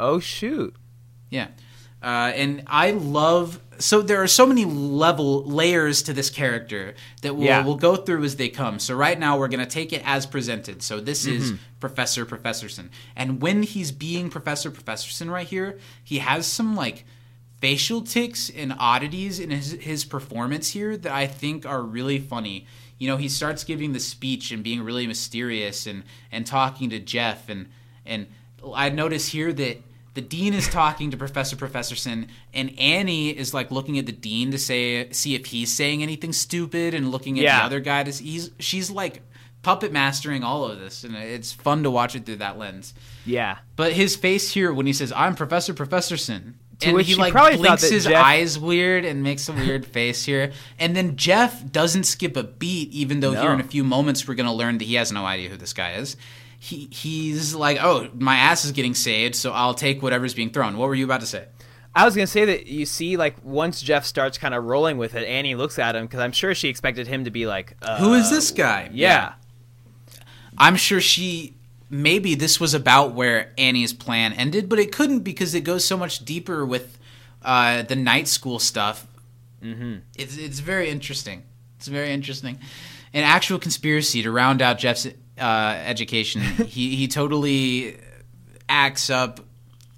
Oh 0.00 0.18
shoot. 0.18 0.74
Yeah. 1.28 1.48
Uh, 2.02 2.32
and 2.34 2.62
I 2.66 2.92
love 2.92 3.60
so 3.78 4.02
there 4.02 4.22
are 4.22 4.26
so 4.26 4.46
many 4.46 4.64
level 4.64 5.44
layers 5.44 6.02
to 6.04 6.12
this 6.12 6.30
character 6.30 6.94
that 7.22 7.34
we'll, 7.34 7.46
Yeah. 7.46 7.64
we'll 7.64 7.76
go 7.76 7.96
through 7.96 8.24
as 8.24 8.36
they 8.36 8.48
come. 8.48 8.78
So 8.78 8.94
right 8.94 9.18
now 9.18 9.38
we're 9.38 9.48
gonna 9.48 9.66
take 9.66 9.92
it 9.92 10.02
as 10.04 10.26
presented. 10.26 10.82
So 10.82 11.00
this 11.00 11.26
is 11.26 11.52
Mm-hmm. 11.52 11.62
Professor 11.80 12.24
Professorson, 12.26 12.88
and 13.14 13.40
when 13.42 13.62
he's 13.62 13.92
being 13.92 14.30
Professor 14.30 14.70
Professorson 14.70 15.30
right 15.30 15.46
here, 15.46 15.78
he 16.02 16.18
has 16.18 16.46
some 16.46 16.74
like 16.74 17.04
facial 17.60 18.02
ticks 18.02 18.50
and 18.50 18.74
oddities 18.78 19.38
in 19.38 19.50
his 19.50 19.72
his 19.72 20.04
performance 20.04 20.70
here 20.70 20.96
that 20.96 21.12
I 21.12 21.26
think 21.26 21.64
are 21.66 21.82
really 21.82 22.18
funny. 22.18 22.66
You 22.98 23.08
know, 23.08 23.18
he 23.18 23.28
starts 23.28 23.62
giving 23.62 23.92
the 23.92 24.00
speech 24.00 24.50
and 24.50 24.62
being 24.62 24.82
really 24.82 25.06
mysterious 25.06 25.86
and 25.86 26.02
and 26.32 26.46
talking 26.46 26.90
to 26.90 26.98
Jeff 26.98 27.48
and 27.48 27.68
and 28.04 28.26
I 28.74 28.88
notice 28.90 29.28
here 29.28 29.52
that 29.52 29.82
the 30.16 30.20
dean 30.20 30.52
is 30.54 30.66
talking 30.68 31.12
to 31.12 31.16
Professor 31.16 31.54
Professorson, 31.54 32.26
and 32.52 32.76
Annie 32.78 33.28
is 33.30 33.54
like 33.54 33.70
looking 33.70 33.96
at 33.98 34.06
the 34.06 34.12
dean 34.12 34.50
to 34.50 34.58
say 34.58 35.08
see 35.12 35.36
if 35.36 35.46
he's 35.46 35.72
saying 35.72 36.02
anything 36.02 36.32
stupid, 36.32 36.92
and 36.94 37.12
looking 37.12 37.38
at 37.38 37.44
Yeah. 37.44 37.60
the 37.60 37.64
other 37.66 37.78
guy 37.80 38.02
to 38.02 38.10
he's 38.10 38.50
she's 38.58 38.90
like 38.90 39.22
puppet 39.62 39.92
mastering 39.92 40.42
all 40.42 40.64
of 40.64 40.78
this, 40.80 41.04
and 41.04 41.14
it's 41.16 41.52
fun 41.52 41.82
to 41.84 41.90
watch 41.90 42.14
it 42.16 42.26
through 42.26 42.36
that 42.36 42.58
lens. 42.58 42.94
Yeah. 43.24 43.58
But 43.76 43.92
his 43.92 44.16
face 44.16 44.50
here 44.52 44.72
when 44.72 44.86
he 44.86 44.92
says 44.92 45.12
"I'm 45.12 45.34
Professor 45.36 45.72
Professorson," 45.74 46.54
To 46.80 46.88
and 46.88 46.96
which 46.96 47.06
he 47.08 47.14
like 47.14 47.32
probably 47.32 47.56
blinks 47.58 47.88
his 47.88 48.04
Jeff- 48.04 48.22
eyes 48.24 48.58
weird 48.58 49.04
and 49.04 49.22
makes 49.22 49.48
a 49.48 49.52
weird 49.52 49.84
face 49.98 50.24
here, 50.24 50.52
and 50.78 50.94
then 50.96 51.16
Jeff 51.16 51.70
doesn't 51.72 52.04
skip 52.04 52.36
a 52.36 52.42
beat, 52.44 52.90
even 52.92 53.20
though 53.20 53.32
here 53.32 53.52
in 53.52 53.60
a 53.60 53.64
few 53.64 53.82
moments 53.84 54.26
we're 54.28 54.34
gonna 54.34 54.52
learn 54.54 54.78
that 54.78 54.84
he 54.84 54.94
has 54.94 55.10
no 55.12 55.24
idea 55.24 55.48
who 55.48 55.56
this 55.56 55.72
guy 55.72 55.92
is. 55.94 56.16
He 56.66 56.88
he's 56.90 57.54
like, 57.54 57.78
"Oh, 57.80 58.08
my 58.18 58.36
ass 58.36 58.64
is 58.64 58.72
getting 58.72 58.94
saved, 58.94 59.36
so 59.36 59.52
I'll 59.52 59.74
take 59.74 60.02
whatever's 60.02 60.34
being 60.34 60.50
thrown." 60.50 60.76
What 60.76 60.88
were 60.88 60.96
you 60.96 61.04
about 61.04 61.20
to 61.20 61.26
say? 61.26 61.46
I 61.94 62.04
was 62.04 62.14
gonna 62.14 62.26
say 62.26 62.44
that 62.44 62.66
you 62.66 62.86
see, 62.86 63.16
like 63.16 63.36
once 63.44 63.80
Jeff 63.80 64.04
starts 64.04 64.36
kind 64.36 64.52
of 64.52 64.64
rolling 64.64 64.98
with 64.98 65.14
it, 65.14 65.24
Annie 65.26 65.54
looks 65.54 65.78
at 65.78 65.94
him 65.94 66.06
because 66.06 66.20
I'm 66.20 66.32
sure 66.32 66.54
she 66.54 66.68
expected 66.68 67.06
him 67.06 67.24
to 67.24 67.30
be 67.30 67.46
like, 67.46 67.76
uh, 67.82 67.98
Who 67.98 68.14
is 68.14 68.30
this 68.30 68.50
guy? 68.50 68.90
Yeah. 68.92 69.34
I'm 70.58 70.76
sure 70.76 71.00
she 71.00 71.54
maybe 71.88 72.34
this 72.34 72.58
was 72.58 72.74
about 72.74 73.14
where 73.14 73.52
Annie's 73.56 73.92
plan 73.92 74.32
ended, 74.32 74.68
but 74.68 74.78
it 74.78 74.92
couldn't 74.92 75.20
because 75.20 75.54
it 75.54 75.60
goes 75.60 75.84
so 75.84 75.96
much 75.96 76.24
deeper 76.24 76.66
with 76.66 76.98
uh, 77.42 77.82
the 77.82 77.96
night 77.96 78.26
school 78.26 78.58
stuff. 78.58 79.06
Mm-hmm. 79.62 79.98
It's 80.18 80.36
it's 80.36 80.58
very 80.58 80.90
interesting. 80.90 81.44
It's 81.78 81.88
very 81.88 82.10
interesting. 82.10 82.58
An 83.12 83.24
actual 83.24 83.58
conspiracy 83.58 84.22
to 84.22 84.30
round 84.30 84.60
out 84.60 84.78
Jeff's 84.78 85.06
uh, 85.38 85.78
education. 85.84 86.40
he 86.66 86.96
he 86.96 87.08
totally 87.08 87.96
acts 88.68 89.10
up. 89.10 89.40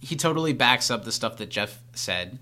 He 0.00 0.16
totally 0.16 0.52
backs 0.52 0.90
up 0.90 1.04
the 1.04 1.12
stuff 1.12 1.36
that 1.38 1.48
Jeff 1.50 1.80
said. 1.94 2.38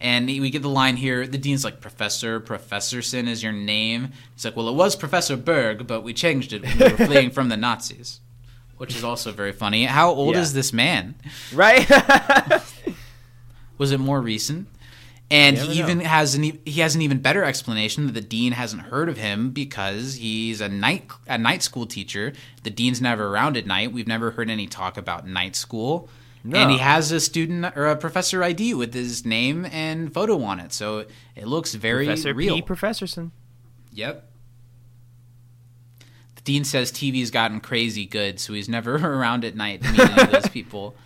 And 0.00 0.26
we 0.26 0.50
get 0.50 0.62
the 0.62 0.68
line 0.68 0.94
here. 0.96 1.26
The 1.26 1.38
dean's 1.38 1.64
like, 1.64 1.80
"Professor 1.80 2.40
Professorson 2.40 3.26
is 3.28 3.42
your 3.42 3.50
name." 3.52 4.12
He's 4.34 4.44
like, 4.44 4.54
"Well, 4.54 4.68
it 4.68 4.74
was 4.76 4.94
Professor 4.94 5.36
Berg, 5.36 5.86
but 5.88 6.02
we 6.02 6.14
changed 6.14 6.52
it 6.52 6.62
when 6.62 6.78
we 6.78 6.84
were 6.84 7.06
fleeing 7.06 7.30
from 7.30 7.48
the 7.48 7.56
Nazis," 7.56 8.20
which 8.76 8.94
is 8.94 9.02
also 9.02 9.32
very 9.32 9.50
funny. 9.50 9.86
How 9.86 10.10
old 10.10 10.36
Yeah. 10.36 10.42
is 10.42 10.52
this 10.52 10.72
man? 10.72 11.16
Right? 11.52 11.84
Was 13.78 13.90
it 13.92 13.98
more 13.98 14.20
recent? 14.20 14.68
And 15.30 15.58
he 15.58 15.78
even 15.78 15.98
know. 15.98 16.04
has 16.04 16.34
an 16.34 16.42
he 16.42 16.80
has 16.80 16.94
an 16.94 17.02
even 17.02 17.18
better 17.18 17.44
explanation 17.44 18.06
that 18.06 18.12
the 18.12 18.22
dean 18.22 18.52
hasn't 18.52 18.82
heard 18.82 19.10
of 19.10 19.18
him 19.18 19.50
because 19.50 20.14
he's 20.14 20.60
a 20.62 20.68
night 20.68 21.10
a 21.26 21.36
night 21.36 21.62
school 21.62 21.86
teacher. 21.86 22.32
The 22.62 22.70
dean's 22.70 23.02
never 23.02 23.26
around 23.26 23.56
at 23.58 23.66
night. 23.66 23.92
We've 23.92 24.06
never 24.06 24.30
heard 24.30 24.48
any 24.48 24.66
talk 24.66 24.96
about 24.96 25.26
night 25.26 25.54
school. 25.54 26.08
No. 26.44 26.58
And 26.58 26.70
he 26.70 26.78
has 26.78 27.12
a 27.12 27.20
student 27.20 27.76
or 27.76 27.86
a 27.86 27.96
professor 27.96 28.42
ID 28.42 28.72
with 28.72 28.94
his 28.94 29.26
name 29.26 29.66
and 29.66 30.12
photo 30.14 30.40
on 30.42 30.60
it, 30.60 30.72
so 30.72 31.04
it 31.36 31.46
looks 31.46 31.74
very 31.74 32.06
Professor 32.06 32.32
real. 32.32 32.54
P. 32.54 32.62
Professorson. 32.62 33.32
Yep. 33.92 34.30
The 36.36 36.42
dean 36.42 36.64
says 36.64 36.90
TV's 36.90 37.30
gotten 37.30 37.60
crazy 37.60 38.06
good, 38.06 38.40
so 38.40 38.54
he's 38.54 38.68
never 38.68 38.94
around 38.96 39.44
at 39.44 39.56
night 39.56 39.82
to 39.82 39.90
meet 39.90 40.00
any 40.00 40.22
of 40.22 40.30
those 40.30 40.48
people. 40.48 40.96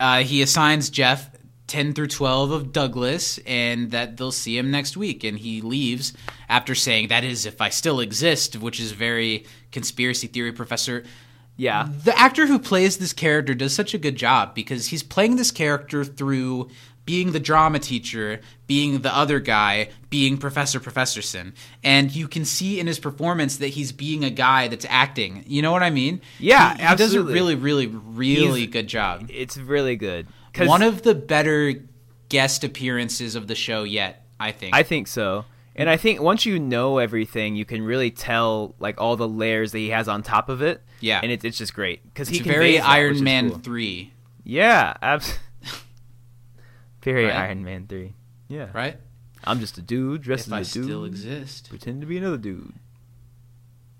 Uh, 0.00 0.22
he 0.22 0.42
assigns 0.42 0.90
Jeff 0.90 1.30
10 1.66 1.94
through 1.94 2.06
12 2.08 2.50
of 2.52 2.72
Douglas 2.72 3.38
and 3.46 3.90
that 3.90 4.16
they'll 4.16 4.30
see 4.32 4.56
him 4.56 4.70
next 4.70 4.96
week. 4.96 5.24
And 5.24 5.38
he 5.38 5.60
leaves 5.60 6.12
after 6.48 6.74
saying, 6.74 7.08
That 7.08 7.24
is, 7.24 7.44
if 7.46 7.60
I 7.60 7.68
still 7.70 8.00
exist, 8.00 8.56
which 8.56 8.78
is 8.80 8.92
very 8.92 9.46
conspiracy 9.72 10.26
theory 10.26 10.52
professor. 10.52 11.04
Yeah. 11.56 11.88
The 12.04 12.16
actor 12.18 12.46
who 12.46 12.58
plays 12.58 12.98
this 12.98 13.12
character 13.14 13.54
does 13.54 13.74
such 13.74 13.94
a 13.94 13.98
good 13.98 14.16
job 14.16 14.54
because 14.54 14.88
he's 14.88 15.02
playing 15.02 15.36
this 15.36 15.50
character 15.50 16.04
through 16.04 16.68
being 17.06 17.30
the 17.32 17.40
drama 17.40 17.78
teacher, 17.78 18.40
being 18.66 19.00
the 19.00 19.16
other 19.16 19.38
guy, 19.38 19.88
being 20.10 20.36
Professor 20.36 20.80
Professorson. 20.80 21.54
And 21.84 22.14
you 22.14 22.26
can 22.26 22.44
see 22.44 22.80
in 22.80 22.88
his 22.88 22.98
performance 22.98 23.58
that 23.58 23.68
he's 23.68 23.92
being 23.92 24.24
a 24.24 24.28
guy 24.30 24.66
that's 24.68 24.84
acting. 24.90 25.44
You 25.46 25.62
know 25.62 25.70
what 25.72 25.84
I 25.84 25.90
mean? 25.90 26.20
Yeah, 26.40 26.76
He, 26.76 26.84
he 26.84 26.96
does 26.96 27.14
a 27.14 27.22
really, 27.22 27.54
really, 27.54 27.86
really 27.86 28.60
He's- 28.62 28.72
good 28.72 28.88
job. 28.88 29.30
It's 29.32 29.56
really 29.56 29.94
good. 29.96 30.26
One 30.64 30.82
of 30.82 31.02
the 31.02 31.14
better 31.14 31.74
guest 32.28 32.64
appearances 32.64 33.34
of 33.34 33.46
the 33.46 33.54
show 33.54 33.82
yet, 33.84 34.24
I 34.40 34.52
think. 34.52 34.74
I 34.74 34.82
think 34.82 35.06
so. 35.08 35.44
And 35.74 35.90
I 35.90 35.96
think 35.98 36.20
once 36.22 36.46
you 36.46 36.58
know 36.58 36.98
everything, 36.98 37.54
you 37.54 37.64
can 37.66 37.82
really 37.84 38.10
tell 38.10 38.74
like 38.78 38.98
all 39.00 39.16
the 39.16 39.28
layers 39.28 39.72
that 39.72 39.78
he 39.78 39.90
has 39.90 40.08
on 40.08 40.22
top 40.22 40.48
of 40.48 40.62
it. 40.62 40.82
Yeah. 41.00 41.20
and 41.22 41.30
it's 41.30 41.44
it's 41.44 41.58
just 41.58 41.74
great 41.74 42.02
because 42.04 42.28
he 42.30 42.38
very 42.40 42.78
that, 42.78 42.88
Iron 42.88 43.22
Man 43.22 43.50
cool. 43.50 43.58
3, 43.58 44.12
Yeah, 44.44 44.94
abs- 45.02 45.38
very 47.02 47.26
Right? 47.26 47.34
Iron 47.34 47.64
Man 47.64 47.86
three. 47.86 48.14
Yeah, 48.48 48.68
right? 48.72 48.96
I'm 49.44 49.60
just 49.60 49.76
a 49.78 49.82
dude 49.82 50.22
dressed 50.22 50.46
If 50.48 50.52
as 50.52 50.52
I 50.52 50.60
a 50.60 50.64
dude. 50.74 50.84
still 50.84 51.04
exist. 51.04 51.68
Pretend 51.68 52.00
to 52.00 52.06
be 52.06 52.16
another 52.16 52.38
dude. 52.38 52.72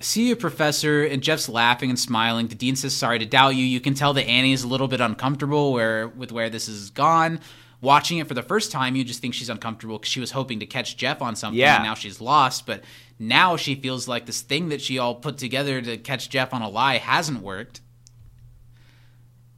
See 0.00 0.28
you, 0.28 0.36
Professor. 0.36 1.04
And 1.04 1.22
Jeff's 1.22 1.48
laughing 1.48 1.88
and 1.90 1.98
smiling. 1.98 2.48
The 2.48 2.54
dean 2.54 2.76
says, 2.76 2.94
"Sorry 2.94 3.18
to 3.18 3.24
doubt 3.26 3.50
you." 3.56 3.64
You 3.64 3.80
can 3.80 3.94
tell 3.94 4.12
that 4.14 4.26
Annie's 4.28 4.62
a 4.62 4.68
little 4.68 4.88
bit 4.88 5.00
uncomfortable 5.00 5.72
where 5.72 6.08
with 6.08 6.32
where 6.32 6.50
this 6.50 6.66
has 6.66 6.90
gone. 6.90 7.40
Watching 7.80 8.18
it 8.18 8.26
for 8.26 8.34
the 8.34 8.42
first 8.42 8.72
time, 8.72 8.96
you 8.96 9.04
just 9.04 9.20
think 9.20 9.34
she's 9.34 9.48
uncomfortable 9.50 9.98
because 9.98 10.10
she 10.10 10.20
was 10.20 10.30
hoping 10.32 10.60
to 10.60 10.66
catch 10.66 10.96
Jeff 10.96 11.20
on 11.22 11.36
something, 11.36 11.58
Yeah. 11.58 11.76
and 11.76 11.84
now 11.84 11.94
she's 11.94 12.20
lost. 12.20 12.66
But 12.66 12.82
now 13.18 13.56
she 13.56 13.74
feels 13.74 14.08
like 14.08 14.26
this 14.26 14.40
thing 14.40 14.70
that 14.70 14.80
she 14.80 14.98
all 14.98 15.14
put 15.14 15.38
together 15.38 15.80
to 15.82 15.96
catch 15.98 16.28
Jeff 16.30 16.52
on 16.54 16.62
a 16.62 16.68
lie 16.68 16.96
hasn't 16.98 17.42
worked. 17.42 17.80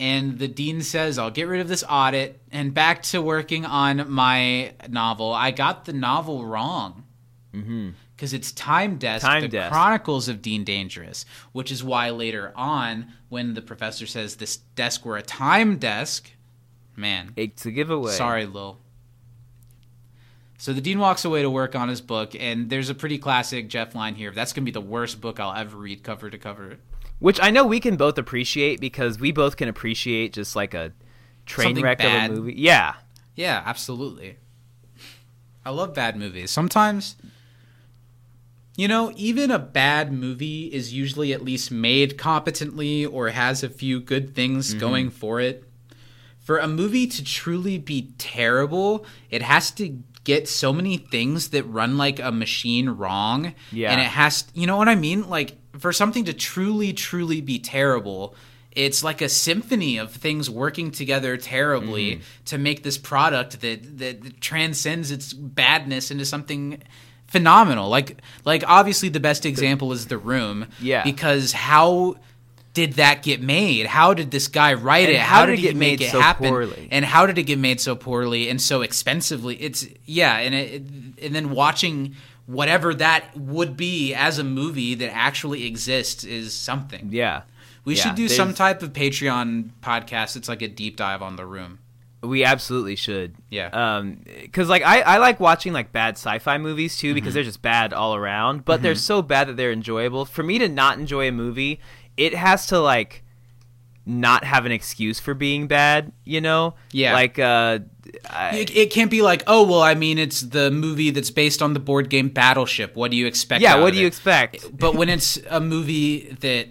And 0.01 0.39
the 0.39 0.47
dean 0.49 0.83
says, 0.83 1.19
I'll 1.19 1.31
get 1.31 1.49
rid 1.49 1.61
of 1.61 1.67
this 1.69 1.83
audit 1.89 2.41
and 2.53 2.73
back 2.73 3.03
to 3.05 3.21
working 3.21 3.65
on 3.67 4.09
my 4.11 4.73
novel. 4.89 5.33
I 5.33 5.51
got 5.51 5.85
the 5.87 5.93
novel 5.93 6.45
wrong. 6.45 7.05
Mm-hmm. 7.53 7.91
Because 8.19 8.33
it's 8.33 8.51
Time 8.51 8.99
Desk, 8.99 9.25
Time 9.25 9.43
The 9.43 9.49
Desk. 9.49 9.71
Chronicles 9.71 10.29
of 10.29 10.43
Dean 10.43 10.65
Dangerous, 10.65 11.25
which 11.53 11.71
is 11.71 11.85
why 11.85 12.11
later 12.11 12.53
on, 12.57 13.13
when 13.29 13.55
the 13.55 13.63
professor 13.63 14.07
says 14.07 14.35
this 14.37 14.57
desk 14.57 15.05
were 15.07 15.17
a 15.17 15.23
time 15.23 15.79
desk, 15.79 16.33
man, 16.97 17.33
It's 17.37 17.65
a 17.65 17.71
giveaway. 17.71 18.11
sorry, 18.11 18.45
Lil. 18.45 18.81
So 20.59 20.73
the 20.73 20.81
dean 20.81 20.99
walks 20.99 21.25
away 21.25 21.43
to 21.43 21.51
work 21.51 21.77
on 21.77 21.89
his 21.89 22.01
book, 22.01 22.35
and 22.37 22.69
there's 22.71 22.91
a 22.91 22.95
pretty 22.97 23.19
classic 23.19 23.69
Jeff 23.69 23.95
line 23.95 24.17
here. 24.17 24.33
That's 24.33 24.53
going 24.53 24.65
to 24.65 24.69
be 24.69 24.73
the 24.73 24.81
worst 24.81 25.21
book 25.21 25.39
I'll 25.39 25.55
ever 25.57 25.77
read 25.77 26.03
cover 26.03 26.29
to 26.29 26.39
cover. 26.39 26.79
Which 27.21 27.39
I 27.41 27.51
know 27.53 27.65
we 27.65 27.79
can 27.79 27.95
both 27.97 28.19
appreciate 28.19 28.81
because 28.81 29.21
we 29.21 29.31
both 29.31 29.57
can 29.57 29.69
appreciate 29.69 30.33
just 30.33 30.57
like 30.57 30.75
a 30.75 30.93
train 31.47 31.67
Something 31.69 31.85
wreck 31.85 31.99
bad. 31.99 32.33
of 32.33 32.37
a 32.37 32.41
movie. 32.41 32.55
Yeah, 32.57 32.95
Yeah, 33.37 33.63
absolutely. 33.65 34.39
I 35.65 35.71
love 35.71 35.95
bad 35.95 36.17
movies. 36.17 36.51
Sometimes, 36.51 37.15
you 38.79 38.87
know, 38.89 39.13
even 39.17 39.51
a 39.51 39.59
bad 39.59 40.13
movie 40.13 40.67
is 40.73 40.95
usually 40.95 41.33
at 41.33 41.45
least 41.45 41.71
made 41.71 42.17
competently 42.17 43.05
or 43.05 43.29
has 43.31 43.63
a 43.63 43.69
few 43.69 44.01
good 44.01 44.35
things 44.35 44.71
Mm-hmm. 44.71 44.79
going 44.81 45.11
for 45.11 45.41
it. 45.41 45.65
For 46.39 46.59
a 46.59 46.69
movie 46.69 47.07
to 47.09 47.25
truly 47.25 47.77
be 47.77 48.13
terrible, 48.17 49.05
it 49.31 49.43
has 49.43 49.71
to 49.73 49.99
get 50.25 50.49
so 50.49 50.73
many 50.73 50.97
things 50.97 51.49
that 51.51 51.65
run 51.65 51.99
like 51.99 52.21
a 52.21 52.31
machine 52.31 52.89
wrong. 52.91 53.55
Yeah. 53.73 53.91
And 53.91 54.01
it 54.01 54.05
has, 54.07 54.45
you 54.55 54.67
know 54.67 54.77
what 54.77 54.89
I 54.89 54.95
mean? 54.95 55.29
Like, 55.29 55.57
for 55.79 55.93
something 55.93 56.25
to 56.27 56.33
truly, 56.33 56.93
truly 56.93 57.41
be 57.41 57.59
terrible, 57.59 58.35
it's 58.73 59.03
like 59.03 59.21
a 59.21 59.29
symphony 59.29 59.99
of 59.99 60.13
things 60.13 60.49
working 60.49 60.91
together 60.93 61.37
terribly 61.37 62.13
Mm-hmm. 62.13 62.23
to 62.47 62.59
make 62.59 62.83
this 62.85 62.97
product 62.99 63.61
that, 63.61 63.99
that 63.99 64.41
transcends 64.41 65.11
its 65.11 65.33
badness 65.33 66.11
into 66.13 66.25
something 66.25 66.81
phenomenal. 67.29 67.89
Like, 67.89 68.19
like 68.45 68.65
obviously 68.67 69.09
the 69.09 69.21
best 69.21 69.47
example 69.47 69.93
is 69.93 70.07
The 70.09 70.19
Room. 70.19 70.67
Yeah. 70.81 71.05
Because 71.05 71.53
how 71.53 72.17
did 72.75 72.95
that 72.95 73.23
get 73.23 73.41
made? 73.41 73.87
How 73.87 74.15
did 74.15 74.31
this 74.31 74.47
guy 74.49 74.75
write 74.75 75.09
And 75.09 75.17
it? 75.17 75.21
how 75.21 75.41
How, 75.41 75.47
did 75.47 75.59
he 75.59 75.67
make 75.69 75.77
made 75.77 76.01
it 76.03 76.11
so 76.11 76.21
happen? 76.21 76.49
poorly? 76.49 76.89
And 76.91 77.05
how 77.05 77.27
did 77.27 77.39
it 77.39 77.45
get 77.45 77.59
made 77.59 77.81
so 77.81 77.97
poorly 77.97 78.49
and 78.49 78.61
so 78.61 78.83
expensively? 78.83 79.57
It's 79.57 79.87
yeah, 80.05 80.37
and 80.39 80.55
it, 80.55 80.83
and 81.23 81.35
then 81.35 81.51
watching 81.51 82.15
whatever 82.47 82.95
that 82.95 83.37
would 83.37 83.77
be 83.77 84.15
as 84.15 84.39
a 84.39 84.45
movie 84.45 84.95
that 84.95 85.13
actually 85.15 85.67
exists 85.67 86.25
is 86.25 86.55
something. 86.55 87.09
yeah. 87.11 87.43
We 87.85 87.95
Yeah, 87.95 88.03
should 88.03 88.17
do 88.17 88.29
some 88.29 88.53
type 88.55 88.83
of 88.83 88.93
Patreon 88.93 89.71
podcast. 89.83 90.37
It's 90.37 90.49
like 90.49 90.61
a 90.61 90.69
deep 90.69 90.97
dive 90.97 91.23
on 91.23 91.37
the 91.37 91.47
room. 91.47 91.79
We 92.23 92.45
absolutely 92.45 92.97
should. 92.97 93.37
Yeah. 93.49 93.69
Um, 93.69 94.23
because 94.43 94.69
like 94.69 94.83
I, 94.83 95.03
I 95.03 95.19
like 95.19 95.39
watching 95.39 95.73
like 95.73 95.93
bad 95.93 96.15
sci-fi 96.17 96.59
movies 96.59 96.97
too 96.97 97.09
Mm-hmm. 97.09 97.15
because 97.15 97.35
they're 97.35 97.45
just 97.45 97.63
bad 97.63 97.93
all 97.93 98.15
around, 98.17 98.65
but 98.65 98.83
they're 98.83 98.95
so 98.97 99.23
bad 99.23 99.49
that 99.49 99.57
they're 99.57 99.71
enjoyable. 99.73 100.25
For 100.25 100.43
me 100.43 100.59
to 100.59 100.69
not 100.69 100.99
enjoy 100.99 101.29
a 101.29 101.33
movie, 101.33 101.81
it 102.17 102.35
has 102.35 102.67
to 102.69 102.81
like 102.81 103.23
not 104.05 104.43
have 104.43 104.65
an 104.67 104.73
excuse 104.73 105.21
for 105.21 105.35
being 105.35 105.67
bad. 105.69 106.11
You 106.25 106.41
know? 106.41 106.75
Yeah. 106.91 107.13
Like 107.13 107.39
uh, 107.39 107.81
I, 108.29 108.57
It, 108.57 108.77
it 108.77 108.91
can't 108.91 109.11
be 109.13 109.23
like, 109.23 109.45
oh 109.47 109.65
well, 109.65 109.83
I 109.83 109.95
mean, 109.95 110.19
it's 110.19 110.41
the 110.41 110.71
movie 110.73 111.11
that's 111.11 111.31
based 111.31 111.63
on 111.63 111.73
the 111.73 111.81
board 111.81 112.11
game 112.11 112.31
Battleship. 112.31 112.97
What 112.97 113.13
do 113.13 113.17
you 113.17 113.27
expect? 113.27 113.63
yeah. 113.63 113.79
What 113.81 113.93
do 113.93 114.01
you 114.01 114.07
it? 114.07 114.09
expect? 114.09 114.67
but 114.77 114.97
when 114.97 115.09
it's 115.09 115.39
a 115.49 115.61
movie 115.61 116.31
that 116.41 116.67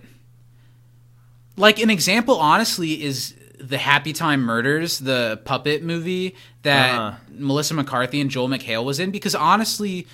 like 1.56 1.80
an 1.80 1.89
example 1.89 2.36
honestly 2.38 3.02
is 3.04 3.34
the 3.60 3.78
happy 3.78 4.14
time 4.14 4.41
murders 4.41 4.99
the 4.99 5.39
puppet 5.45 5.84
movie 5.84 6.36
that 6.64 6.93
Uh-huh. 6.99 7.18
melissa 7.32 7.74
mccarthy 7.74 8.22
and 8.22 8.30
joel 8.30 8.47
mchale 8.47 8.84
was 8.86 8.99
in 8.99 9.10
because 9.12 9.34
honestly 9.36 10.05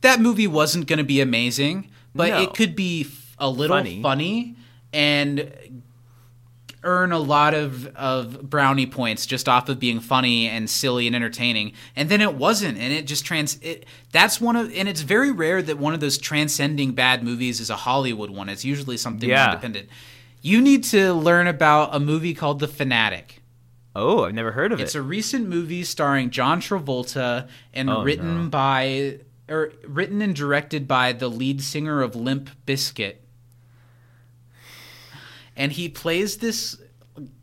that 0.00 0.20
movie 0.20 0.46
wasn't 0.46 0.86
going 0.86 0.98
to 0.98 1.04
be 1.04 1.20
amazing 1.20 1.90
but 2.14 2.30
No. 2.30 2.42
it 2.42 2.54
could 2.54 2.74
be 2.74 3.02
f- 3.02 3.36
a 3.38 3.48
little 3.50 3.76
Funny. 3.76 4.02
funny, 4.02 4.56
and 4.92 5.52
earn 6.84 7.10
a 7.12 7.18
lot 7.18 7.54
of, 7.54 7.86
of 7.96 8.48
brownie 8.48 8.86
points 8.86 9.26
just 9.26 9.48
off 9.48 9.68
of 9.68 9.80
being 9.80 9.98
funny 9.98 10.48
and 10.48 10.70
silly 10.70 11.06
and 11.08 11.16
entertaining 11.16 11.72
and 11.96 12.08
then 12.08 12.20
it 12.20 12.34
wasn't 12.34 12.78
and 12.78 12.92
it 12.92 13.04
just 13.04 13.24
trans 13.24 13.58
it 13.62 13.84
that's 14.12 14.40
one 14.40 14.54
of 14.54 14.72
and 14.74 14.88
it's 14.88 15.00
very 15.00 15.32
rare 15.32 15.60
that 15.60 15.76
one 15.76 15.92
of 15.92 15.98
those 15.98 16.16
transcending 16.16 16.92
bad 16.92 17.22
movies 17.24 17.58
is 17.60 17.68
a 17.68 17.74
hollywood 17.76 18.30
one 18.30 18.48
it's 18.48 18.64
usually 18.64 18.96
something 18.96 19.28
Yeah. 19.28 19.46
independent 19.50 19.88
you 20.40 20.60
need 20.60 20.84
to 20.84 21.12
learn 21.12 21.46
about 21.46 21.94
a 21.94 22.00
movie 22.00 22.34
called 22.34 22.60
the 22.60 22.68
fanatic 22.68 23.34
Oh, 23.96 24.24
I've 24.24 24.34
never 24.34 24.52
heard 24.52 24.70
of 24.70 24.78
it's 24.78 24.80
it. 24.80 24.84
It's 24.90 24.94
a 24.94 25.02
recent 25.02 25.48
movie 25.48 25.82
starring 25.82 26.30
John 26.30 26.60
Travolta 26.60 27.48
and 27.74 27.90
Oh, 27.90 28.04
written 28.04 28.44
no. 28.44 28.48
by 28.50 29.18
or 29.48 29.72
written 29.86 30.22
and 30.22 30.36
directed 30.36 30.86
by 30.86 31.12
the 31.12 31.28
lead 31.28 31.62
singer 31.62 32.00
of 32.02 32.14
Limp 32.14 32.50
Bizkit. 32.66 33.16
And 35.56 35.72
he 35.72 35.88
plays 35.88 36.36
this 36.36 36.80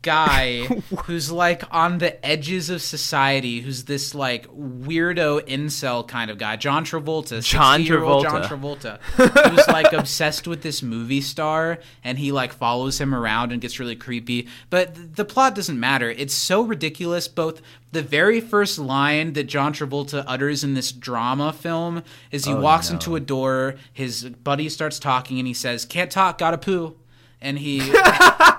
guy 0.02 0.64
who's 1.04 1.30
like 1.32 1.62
on 1.70 1.98
the 1.98 2.24
edges 2.24 2.70
of 2.70 2.80
society, 2.82 3.60
who's 3.60 3.84
this 3.84 4.14
like 4.14 4.46
weirdo 4.48 5.40
incel 5.46 6.06
kind 6.06 6.30
of 6.30 6.38
guy, 6.38 6.56
John 6.56 6.84
Travolta, 6.84 7.42
John 7.44 7.80
60-year-old 7.80 8.22
John 8.24 8.42
Travolta. 8.42 8.98
Travolta, 9.16 9.50
who's 9.50 9.68
like 9.68 9.92
obsessed 9.92 10.46
with 10.46 10.62
this 10.62 10.82
movie 10.82 11.20
star, 11.20 11.78
and 12.04 12.18
he 12.18 12.32
like 12.32 12.52
follows 12.52 13.00
him 13.00 13.14
around 13.14 13.52
and 13.52 13.60
gets 13.60 13.78
really 13.80 13.96
creepy. 13.96 14.48
But 14.70 14.94
th- 14.94 15.08
the 15.14 15.24
plot 15.24 15.54
doesn't 15.54 15.78
matter. 15.78 16.10
It's 16.10 16.34
so 16.34 16.62
ridiculous. 16.62 17.28
Both 17.28 17.60
the 17.92 18.02
very 18.02 18.40
first 18.40 18.78
line 18.78 19.32
that 19.34 19.44
John 19.44 19.72
Travolta 19.72 20.24
utters 20.26 20.62
in 20.64 20.74
this 20.74 20.92
drama 20.92 21.52
film 21.52 22.02
is 22.30 22.44
he 22.44 22.52
Oh, 22.52 22.60
walks 22.60 22.90
no. 22.90 22.94
into 22.94 23.16
a 23.16 23.20
door, 23.20 23.76
his 23.92 24.24
buddy 24.24 24.68
starts 24.68 24.98
talking, 24.98 25.38
and 25.38 25.46
he 25.46 25.54
says, 25.54 25.84
"Can't 25.84 26.10
talk, 26.10 26.38
gotta 26.38 26.58
poo," 26.58 26.96
and 27.40 27.58
he 27.58 27.80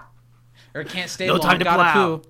or 0.79 0.83
can't 0.83 1.09
stay 1.09 1.27
No 1.27 1.33
long, 1.33 1.41
time 1.41 1.59
to 1.59 1.63
gotta 1.65 1.83
plow. 1.83 2.17
poo. 2.17 2.23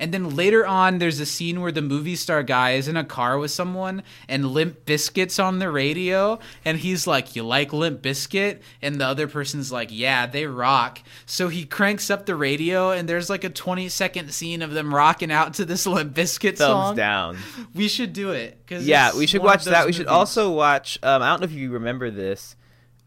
And 0.00 0.14
then 0.14 0.36
later 0.36 0.64
on, 0.64 0.98
there's 0.98 1.18
a 1.18 1.26
scene 1.26 1.60
where 1.60 1.72
the 1.72 1.82
movie 1.82 2.14
star 2.14 2.44
guy 2.44 2.74
is 2.74 2.86
in 2.86 2.96
a 2.96 3.02
car 3.02 3.36
with 3.36 3.50
someone, 3.50 4.04
and 4.28 4.46
Limp 4.52 4.84
Bizkit's 4.86 5.40
on 5.40 5.58
the 5.58 5.72
radio, 5.72 6.38
and 6.64 6.78
he's 6.78 7.08
like, 7.08 7.34
"You 7.34 7.42
like 7.42 7.72
Limp 7.72 8.00
Bizkit?" 8.00 8.60
And 8.80 9.00
the 9.00 9.06
other 9.06 9.26
person's 9.26 9.72
like, 9.72 9.88
"Yeah, 9.90 10.26
they 10.26 10.46
rock." 10.46 11.00
So 11.26 11.48
he 11.48 11.64
cranks 11.64 12.10
up 12.10 12.26
the 12.26 12.36
radio, 12.36 12.92
and 12.92 13.08
there's 13.08 13.28
like 13.28 13.42
a 13.42 13.50
20 13.50 13.88
second 13.88 14.30
scene 14.32 14.62
of 14.62 14.70
them 14.70 14.94
rocking 14.94 15.32
out 15.32 15.54
to 15.54 15.64
this 15.64 15.84
Limp 15.88 16.14
Bizkit 16.14 16.58
Thumbs 16.58 16.58
song. 16.60 16.94
down. 16.96 17.38
We 17.74 17.88
should 17.88 18.12
do 18.12 18.30
it. 18.30 18.62
Cause 18.68 18.86
Yeah, 18.86 19.16
we 19.16 19.26
should 19.26 19.42
watch 19.42 19.64
that. 19.64 19.80
those 19.80 19.86
We 19.86 19.92
should 19.94 20.06
also 20.06 20.52
watch. 20.52 21.00
Um, 21.02 21.22
I 21.22 21.30
don't 21.30 21.40
know 21.40 21.46
if 21.46 21.52
you 21.52 21.72
remember 21.72 22.12
this. 22.12 22.54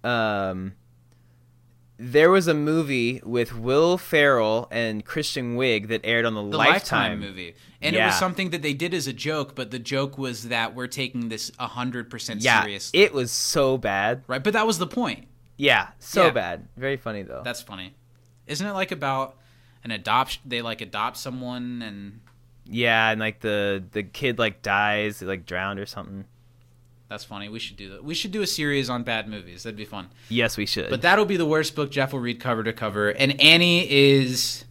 Um, 0.03 0.73
there 2.04 2.32
was 2.32 2.47
a 2.47 2.54
movie 2.56 3.22
with 3.24 3.54
Will 3.56 3.95
Ferrell 3.95 4.68
and 4.72 5.06
Kristen 5.06 5.56
Wiig 5.56 5.88
that 5.89 6.02
aired 6.04 6.26
on 6.26 6.34
the, 6.34 6.41
the 6.41 6.58
Lifetime. 6.58 6.72
Lifetime, 6.74 7.20
movie, 7.20 7.56
and 7.80 7.95
it 7.95 8.04
was 8.04 8.18
something 8.18 8.49
that 8.49 8.64
they 8.64 8.74
did 8.74 8.93
as 8.95 9.06
a 9.06 9.14
joke, 9.14 9.54
but 9.56 9.70
the 9.70 9.78
joke 9.78 10.18
was 10.18 10.47
that 10.49 10.74
we're 10.74 10.88
taking 10.88 11.30
this 11.30 11.52
hundred 11.60 12.10
percent 12.10 12.41
Yeah, 12.41 12.62
seriously, 12.64 12.99
it 13.02 13.14
was 13.14 13.32
so 13.32 13.78
bad. 13.78 14.24
right? 14.28 14.43
But 14.43 14.54
that 14.54 14.66
was 14.66 14.80
the 14.80 14.88
point. 14.88 15.28
Yeah, 15.58 15.89
so 15.99 16.26
Yeah. 16.26 16.32
bad. 16.32 16.68
Very 16.76 16.97
funny 16.97 17.22
though. 17.22 17.41
That's 17.45 17.62
funny. 17.62 17.93
Isn't 18.47 18.66
it 18.66 18.74
like 18.74 18.91
about 18.91 19.38
an 19.84 19.91
adoption? 19.91 20.41
They 20.45 20.64
like 20.64 20.82
adopt 20.82 21.18
someone, 21.18 21.84
and 21.84 22.22
yeah, 22.66 23.12
and 23.12 23.20
like 23.20 23.41
the 23.41 23.84
the 23.91 24.02
kid 24.02 24.39
like 24.39 24.64
dies, 24.64 25.22
like 25.22 25.45
drowned 25.45 25.80
or 25.80 25.86
something. 25.86 26.26
That's 27.12 27.26
funny. 27.26 27.49
We 27.49 27.59
should 27.59 27.76
do 27.76 27.89
that. 27.89 28.05
We 28.05 28.14
should 28.16 28.32
do 28.32 28.41
a 28.41 28.47
series 28.47 28.89
on 28.89 29.03
bad 29.03 29.28
movies. 29.28 29.64
That'd 29.64 29.76
be 29.76 29.84
fun. 29.84 30.07
Yes, 30.30 30.55
we 30.55 30.66
should. 30.66 30.89
But 30.89 31.01
that'll 31.01 31.26
be 31.26 31.36
the 31.36 31.45
worst 31.45 31.76
book 31.76 31.91
Jeff 31.91 32.14
will 32.14 32.22
read 32.22 32.39
cover 32.39 32.64
to 32.64 32.72
cover. 32.72 33.09
And 33.09 33.41
Annie 33.41 33.86
is 33.91 34.64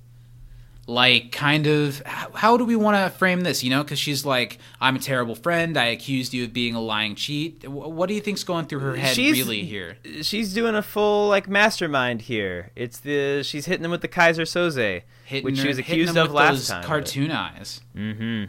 like 0.86 1.32
kind 1.32 1.66
of 1.66 2.00
how, 2.06 2.56
do 2.56 2.64
we 2.64 2.76
want 2.76 2.96
to 2.96 3.10
frame 3.18 3.42
this? 3.42 3.62
You 3.62 3.68
know, 3.68 3.82
because 3.82 3.98
she's 3.98 4.24
like, 4.24 4.58
I'm 4.80 4.96
a 4.96 4.98
terrible 4.98 5.34
friend. 5.34 5.76
I 5.76 5.88
accused 5.88 6.32
you 6.32 6.44
of 6.44 6.54
being 6.54 6.74
a 6.74 6.80
lying 6.80 7.14
cheat. 7.14 7.68
What 7.68 8.08
do 8.08 8.14
you 8.14 8.22
think's 8.22 8.42
going 8.42 8.68
through 8.68 8.80
her 8.80 8.96
head 8.96 9.14
She's- 9.14 9.36
really 9.36 9.64
here? 9.64 9.98
she's 10.22 10.54
doing 10.54 10.74
a 10.74 10.82
full 10.82 11.28
like 11.28 11.46
mastermind 11.46 12.22
here. 12.22 12.70
It's 12.74 13.00
the 13.00 13.42
she's 13.42 13.66
hitting 13.66 13.82
them 13.82 13.90
with 13.90 14.00
the 14.00 14.08
Keyser 14.08 14.46
Söze, 14.46 15.02
Hitting 15.26 15.44
which 15.44 15.56
her- 15.58 15.62
she 15.64 15.68
was 15.68 15.76
accused 15.78 16.16
of 16.16 16.32
last 16.32 16.68
time. 16.70 16.84
Cartoon 16.84 17.32
eyes. 17.32 17.82
Mm-hmm. 17.94 18.44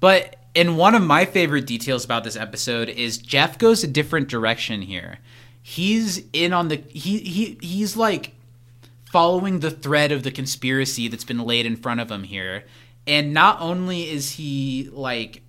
But 0.00 0.36
and 0.56 0.76
one 0.76 0.94
of 0.94 1.02
my 1.02 1.24
favorite 1.24 1.66
details 1.66 2.04
about 2.04 2.24
this 2.24 2.36
episode 2.36 2.88
is 2.88 3.18
Jeff 3.18 3.58
goes 3.58 3.82
a 3.82 3.88
different 3.88 4.28
direction 4.28 4.82
here. 4.82 5.18
He's 5.62 6.22
in 6.32 6.52
on 6.52 6.68
the 6.68 6.76
he 6.88 7.18
he 7.18 7.58
he's 7.60 7.96
like 7.96 8.34
following 9.10 9.60
the 9.60 9.70
thread 9.70 10.12
of 10.12 10.22
the 10.22 10.30
conspiracy 10.30 11.08
that's 11.08 11.24
been 11.24 11.38
laid 11.44 11.66
in 11.66 11.76
front 11.76 12.00
of 12.00 12.10
him 12.10 12.24
here. 12.24 12.64
And 13.06 13.32
not 13.32 13.60
only 13.60 14.10
is 14.10 14.32
he 14.32 14.88
like 14.92 15.42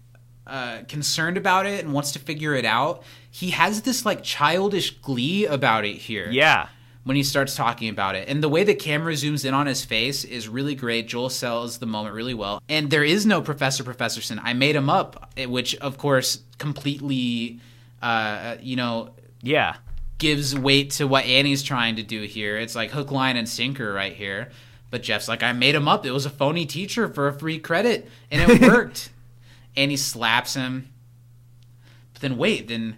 uh, 0.47 0.79
concerned 0.87 1.37
about 1.37 1.65
it 1.65 1.83
and 1.83 1.93
wants 1.93 2.11
to 2.11 2.19
figure 2.19 2.53
it 2.53 2.65
out, 2.65 3.03
he 3.29 3.49
has 3.51 3.81
this 3.81 4.05
like 4.05 4.23
childish 4.23 4.91
glee 5.01 5.45
about 5.45 5.85
it 5.85 5.95
here 5.95 6.29
Yeah. 6.31 6.67
When 7.05 7.15
he 7.15 7.23
starts 7.23 7.55
talking 7.55 7.87
about 7.87 8.15
it. 8.15 8.27
And 8.27 8.43
the 8.43 8.49
way 8.49 8.63
the 8.63 8.75
camera 8.75 9.13
zooms 9.13 9.45
in 9.45 9.53
on 9.53 9.67
his 9.67 9.85
face 9.85 10.23
is 10.25 10.49
really 10.49 10.75
great. 10.75 11.07
Joel 11.07 11.29
sells 11.29 11.77
the 11.77 11.85
moment 11.85 12.13
really 12.15 12.33
well. 12.33 12.61
And 12.67 12.89
there 12.89 13.03
is 13.03 13.25
no 13.25 13.41
Professor 13.41 13.83
Professorson. 13.83 14.39
I 14.43 14.53
made 14.53 14.75
him 14.75 14.89
up, 14.89 15.31
eh, 15.37 15.45
which 15.45 15.75
of 15.77 15.97
course 15.97 16.39
completely, 16.57 17.59
uh, 18.01 18.55
you 18.61 18.75
know, 18.75 19.11
Yeah. 19.41 19.75
gives 20.17 20.57
weight 20.57 20.89
to 20.91 21.05
what 21.07 21.25
Annie's 21.25 21.61
trying 21.61 21.95
to 21.97 22.03
do 22.03 22.23
here. 22.23 22.57
It's 22.57 22.75
like 22.75 22.91
hook, 22.91 23.11
line, 23.11 23.37
and 23.37 23.47
sinker 23.47 23.93
right 23.93 24.13
here. 24.13 24.49
But 24.89 25.03
Jeff's 25.03 25.27
like, 25.27 25.43
I 25.43 25.51
made 25.51 25.75
him 25.75 25.87
up. 25.87 26.05
It 26.05 26.11
was 26.11 26.25
a 26.25 26.29
phony 26.29 26.65
teacher 26.65 27.07
for 27.07 27.27
a 27.27 27.33
free 27.33 27.59
credit, 27.59 28.09
and 28.31 28.49
it 28.49 28.61
worked. 28.67 29.09
Annie 29.75 29.97
slaps 29.97 30.53
him. 30.55 30.89
But 32.13 32.21
then 32.21 32.37
wait, 32.37 32.67
then 32.69 32.95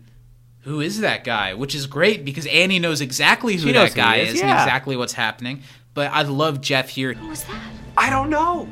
who 0.67 0.81
is 0.81 0.99
that 0.99 1.23
guy? 1.23 1.53
Which 1.53 1.73
is 1.73 1.87
great 1.87 2.25
because 2.25 2.45
Annie 2.45 2.77
knows 2.77 2.99
exactly 2.99 3.55
who 3.55 3.67
She 3.67 3.71
knows 3.71 3.93
that 3.93 4.01
who 4.01 4.07
guy 4.07 4.17
he 4.17 4.23
is, 4.23 4.33
is, 4.35 4.41
and 4.41 4.51
exactly 4.51 4.97
what's 4.97 5.13
happening. 5.13 5.63
But 5.93 6.11
I 6.11 6.23
love 6.23 6.59
Jeff 6.59 6.89
here. 6.89 7.13
Who 7.13 7.29
was 7.29 7.45
that? 7.45 7.61
I 7.95 8.09
don't 8.09 8.29
know. 8.29 8.67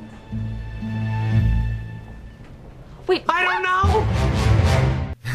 Wait, 3.07 3.23
I 3.29 3.43
don't 3.43 3.63
know. 3.63 4.25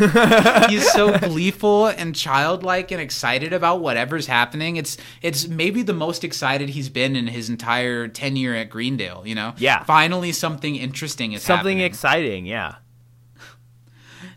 He's 0.69 0.91
so 0.91 1.17
gleeful 1.19 1.87
and 1.87 2.15
childlike 2.15 2.91
and 2.91 3.01
excited 3.01 3.53
about 3.53 3.81
whatever's 3.81 4.27
happening. 4.27 4.77
It's 4.77 4.97
it's 5.23 5.49
maybe 5.49 5.83
the 5.83 5.93
most 5.93 6.25
excited 6.25 6.71
he's 6.71 6.89
been 6.89 7.17
in 7.17 7.27
his 7.27 7.51
entire 7.51 8.09
tenure 8.09 8.55
at 8.55 8.71
Greendale. 8.71 9.27
You 9.27 9.35
know, 9.35 9.55
Yeah. 9.59 9.85
Finally, 9.85 10.33
something 10.33 10.77
interesting 10.77 11.33
is 11.33 11.47
happening. 11.47 11.59
Something 11.59 11.79
happening. 11.79 11.87
exciting. 11.87 12.47
Yeah. 12.47 12.75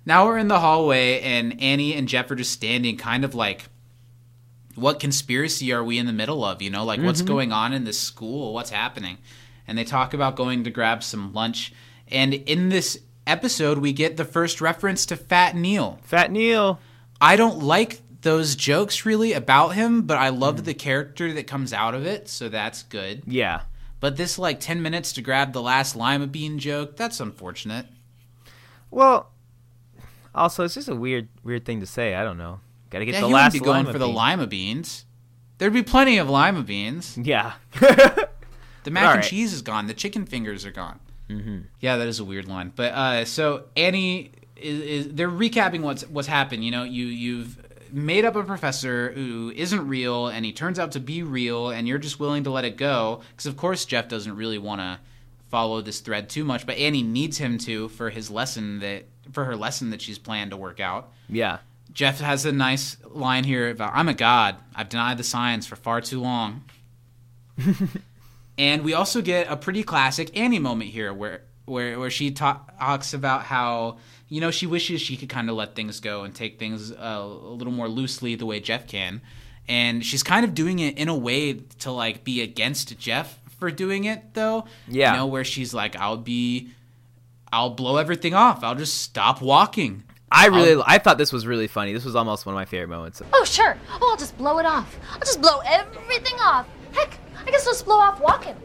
Now 0.05 0.25
we're 0.25 0.37
in 0.37 0.47
the 0.47 0.59
hallway, 0.59 1.21
and 1.21 1.61
Annie 1.61 1.95
and 1.95 2.07
Jeff 2.07 2.29
are 2.31 2.35
just 2.35 2.51
standing, 2.51 2.97
kind 2.97 3.23
of 3.23 3.33
like, 3.35 3.65
what 4.75 4.99
conspiracy 4.99 5.71
are 5.71 5.83
we 5.83 5.97
in 5.97 6.05
the 6.05 6.13
middle 6.13 6.43
of? 6.43 6.61
You 6.61 6.69
know, 6.69 6.83
like 6.83 6.99
what's 7.01 7.21
mm-hmm. 7.21 7.33
going 7.33 7.51
on 7.51 7.73
in 7.73 7.83
this 7.83 7.99
school? 7.99 8.53
What's 8.53 8.69
happening? 8.71 9.17
And 9.67 9.77
they 9.77 9.83
talk 9.83 10.13
about 10.13 10.35
going 10.35 10.63
to 10.63 10.71
grab 10.71 11.03
some 11.03 11.33
lunch. 11.33 11.73
And 12.07 12.33
in 12.33 12.69
this 12.69 12.99
episode, 13.25 13.77
we 13.77 13.93
get 13.93 14.17
the 14.17 14.25
first 14.25 14.61
reference 14.61 15.05
to 15.07 15.15
Fat 15.15 15.55
Neil. 15.55 15.99
Fat 16.03 16.31
Neil. 16.31 16.79
I 17.21 17.35
don't 17.35 17.59
like 17.59 18.01
those 18.21 18.55
jokes 18.55 19.05
really 19.05 19.33
about 19.33 19.69
him, 19.69 20.03
but 20.03 20.17
I 20.17 20.29
love 20.29 20.57
mm. 20.57 20.65
the 20.65 20.73
character 20.73 21.31
that 21.33 21.47
comes 21.47 21.71
out 21.71 21.93
of 21.93 22.05
it, 22.05 22.27
so 22.27 22.49
that's 22.49 22.83
good. 22.83 23.23
Yeah. 23.27 23.61
But 23.99 24.17
this 24.17 24.39
like 24.39 24.59
10 24.59 24.81
minutes 24.81 25.13
to 25.13 25.21
grab 25.21 25.53
the 25.53 25.61
last 25.61 25.95
lima 25.95 26.27
bean 26.27 26.59
joke, 26.59 26.97
that's 26.97 27.19
unfortunate. 27.19 27.85
Well, 28.91 29.31
also 30.35 30.63
it's 30.63 30.73
just 30.73 30.89
a 30.89 30.95
weird, 30.95 31.27
weird 31.43 31.65
thing 31.65 31.79
to 31.79 31.85
say. 31.85 32.15
I 32.15 32.23
don't 32.23 32.37
know. 32.37 32.59
Got 32.89 32.99
to 32.99 33.05
get 33.05 33.15
Yeah, 33.15 33.21
the 33.21 33.27
he 33.27 33.33
last 33.33 33.53
be 33.53 33.59
going 33.59 33.85
for 33.85 33.97
the 33.97 34.07
lima 34.07 34.47
beans. 34.47 35.05
There'd 35.57 35.73
be 35.73 35.83
plenty 35.83 36.17
of 36.17 36.29
lima 36.29 36.63
beans. 36.63 37.17
Yeah. 37.17 37.53
The 38.83 38.91
mac 38.91 39.05
All 39.05 39.13
and 39.15 39.23
cheese 39.23 39.53
is 39.53 39.61
gone. 39.61 39.87
The 39.87 39.93
chicken 39.93 40.25
fingers 40.25 40.65
are 40.65 40.71
gone. 40.71 40.99
Mm-hmm. 41.29 41.59
Yeah, 41.79 41.97
that 41.97 42.07
is 42.07 42.19
a 42.19 42.25
weird 42.25 42.47
line. 42.47 42.71
But 42.75 42.93
uh, 42.93 43.25
so 43.25 43.65
Annie 43.75 44.31
is, 44.57 44.79
is 44.81 45.13
they're 45.13 45.29
recapping 45.29 45.81
what's 45.81 46.03
what's 46.07 46.27
happened. 46.27 46.65
You 46.65 46.71
know, 46.71 46.83
you 46.83 47.05
you've 47.05 47.57
made 47.91 48.25
up 48.25 48.35
a 48.35 48.43
professor 48.43 49.11
who 49.13 49.51
isn't 49.55 49.87
real, 49.87 50.27
and 50.27 50.45
he 50.45 50.51
turns 50.51 50.79
out 50.79 50.91
to 50.93 50.99
be 50.99 51.23
real, 51.23 51.69
and 51.69 51.87
you're 51.87 51.97
just 51.97 52.19
willing 52.19 52.43
to 52.43 52.49
let 52.49 52.65
it 52.65 52.77
go 52.77 53.21
because 53.31 53.45
of 53.45 53.55
course 53.57 53.85
Jeff 53.85 54.09
doesn't 54.09 54.35
really 54.35 54.57
want 54.57 54.81
to 54.81 54.99
follow 55.49 55.81
this 55.81 55.99
thread 55.99 56.29
too 56.29 56.43
much, 56.43 56.65
but 56.65 56.77
Annie 56.77 57.03
needs 57.03 57.37
him 57.37 57.57
to 57.59 57.87
for 57.89 58.09
his 58.09 58.29
lesson 58.29 58.79
that 58.79 59.05
for 59.31 59.45
her 59.45 59.55
lesson 59.55 59.89
that 59.91 60.01
she's 60.01 60.19
planned 60.19 60.51
to 60.51 60.57
work 60.57 60.79
out. 60.79 61.11
yeah. 61.29 61.59
Jeff 61.91 62.19
has 62.21 62.43
a 62.43 62.51
nice 62.51 62.97
line 63.05 63.43
here 63.43 63.69
about 63.69 63.91
I'm 63.93 64.09
a 64.09 64.15
god. 64.15 64.55
I've 64.75 64.89
denied 64.89 65.19
the 65.19 65.23
science 65.23 65.67
for 65.67 65.75
far 65.75 66.01
too 66.01 66.19
long. 66.19 66.63
and 68.57 68.83
we 68.83 68.93
also 68.93 69.21
get 69.21 69.47
a 69.47 69.55
pretty 69.55 69.83
classic 69.83 70.35
Annie 70.37 70.59
moment 70.59 70.89
here 70.89 71.13
where 71.13 71.41
where 71.65 71.99
where 71.99 72.09
she 72.09 72.31
ta- 72.31 72.61
talks 72.79 73.13
about 73.13 73.43
how 73.43 73.97
you 74.27 74.41
know 74.41 74.51
she 74.51 74.65
wishes 74.65 75.01
she 75.01 75.15
could 75.17 75.29
kind 75.29 75.49
of 75.49 75.55
let 75.55 75.75
things 75.75 75.99
go 75.99 76.23
and 76.23 76.33
take 76.33 76.59
things 76.59 76.91
uh, 76.91 76.95
a 76.97 77.27
little 77.27 77.73
more 77.73 77.87
loosely 77.87 78.35
the 78.35 78.45
way 78.45 78.59
Jeff 78.59 78.87
can. 78.87 79.21
And 79.67 80.03
she's 80.03 80.23
kind 80.23 80.43
of 80.43 80.53
doing 80.53 80.79
it 80.79 80.97
in 80.97 81.07
a 81.07 81.15
way 81.15 81.53
to 81.53 81.91
like 81.91 82.23
be 82.23 82.41
against 82.41 82.97
Jeff 82.97 83.39
for 83.59 83.71
doing 83.71 84.05
it 84.05 84.33
though. 84.33 84.65
Yeah. 84.87 85.11
You 85.11 85.17
know 85.19 85.25
where 85.27 85.43
she's 85.43 85.73
like 85.73 85.95
I'll 85.95 86.17
be 86.17 86.71
I'll 87.53 87.69
blow 87.69 87.97
everything 87.97 88.33
off. 88.33 88.63
I'll 88.63 88.73
just 88.73 89.01
stop 89.03 89.39
walking. 89.39 90.03
I 90.31 90.47
really, 90.47 90.81
I 90.87 90.97
thought 90.97 91.19
this 91.19 91.31
was 91.31 91.45
really 91.45 91.67
funny. 91.67 91.93
This 91.93 92.03
was 92.03 92.15
almost 92.15 92.47
one 92.47 92.55
of 92.55 92.57
my 92.57 92.65
favorite 92.65 92.87
moments. 92.87 93.21
Oh, 93.31 93.45
sure. 93.45 93.77
Oh, 94.01 94.09
I'll 94.09 94.17
just 94.17 94.35
blow 94.39 94.57
it 94.57 94.65
off. 94.65 94.97
I'll 95.11 95.19
just 95.19 95.39
blow 95.39 95.59
everything 95.63 96.33
off. 96.39 96.67
Heck, 96.93 97.19
I 97.45 97.51
guess 97.51 97.67
I'll 97.67 97.73
just 97.73 97.85
blow 97.85 97.97
off 97.97 98.19
walking. 98.19 98.55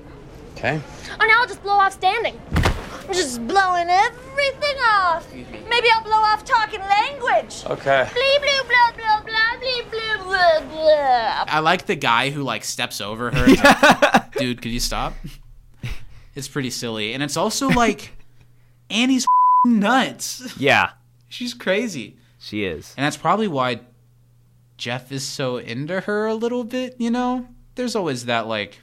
Okay. 0.56 0.80
Or 1.20 1.26
now 1.26 1.40
I'll 1.42 1.46
just 1.46 1.62
blow 1.62 1.74
off 1.74 1.92
standing. 1.92 2.40
I'm 2.54 3.12
just 3.12 3.46
blowing 3.46 3.88
everything 3.90 4.76
off. 4.88 5.30
Maybe 5.34 5.88
I'll 5.94 6.02
blow 6.02 6.16
off 6.16 6.46
talking 6.46 6.80
language. 6.80 7.64
Okay. 7.66 8.08
Blee, 8.14 8.38
blee, 8.40 8.68
blah, 8.68 8.92
blah, 8.96 9.22
blah, 9.22 9.58
blee, 9.60 9.82
blee, 9.90 10.24
blah, 10.24 10.60
blah. 10.60 11.44
I 11.46 11.60
like 11.60 11.84
the 11.84 11.94
guy 11.94 12.30
who 12.30 12.42
like 12.42 12.64
steps 12.64 13.02
over 13.02 13.30
her. 13.30 13.44
It's 13.48 13.62
like, 13.62 14.32
Dude, 14.38 14.62
could 14.62 14.72
you 14.72 14.80
stop? 14.80 15.12
It's 16.34 16.48
pretty 16.48 16.70
silly, 16.70 17.12
and 17.12 17.22
it's 17.22 17.36
also 17.36 17.68
like 17.68 18.12
Annie's 18.90 19.26
nuts. 19.64 20.54
Yeah, 20.60 20.90
She's 21.28 21.52
crazy, 21.54 22.16
she 22.38 22.64
is. 22.64 22.94
and 22.96 23.04
that's 23.04 23.16
probably 23.16 23.48
why 23.48 23.80
Jeff 24.76 25.12
is 25.12 25.26
so 25.26 25.56
into 25.58 26.00
her 26.00 26.26
a 26.26 26.34
little 26.34 26.64
bit. 26.64 26.96
You 26.98 27.10
know, 27.10 27.46
there's 27.74 27.94
always 27.96 28.26
that 28.26 28.46
like, 28.46 28.80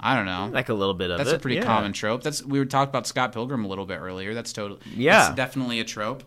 I 0.00 0.14
don't 0.16 0.26
know. 0.26 0.50
Like 0.52 0.68
a 0.68 0.74
little 0.74 0.94
bit 0.94 1.10
of 1.10 1.14
it. 1.14 1.18
That's 1.24 1.32
it. 1.32 1.36
a 1.36 1.38
pretty 1.38 1.56
yeah. 1.56 1.64
common 1.64 1.92
trope. 1.92 2.22
That's 2.22 2.42
we 2.44 2.58
were 2.58 2.64
talking 2.66 2.90
about 2.90 3.06
Scott 3.06 3.32
Pilgrim 3.32 3.64
a 3.64 3.68
little 3.68 3.86
bit 3.86 3.98
earlier. 4.00 4.34
That's 4.34 4.52
totally 4.52 4.80
Yeah. 4.94 5.20
that's 5.26 5.36
definitely 5.36 5.80
a 5.80 5.84
trope. 5.84 6.24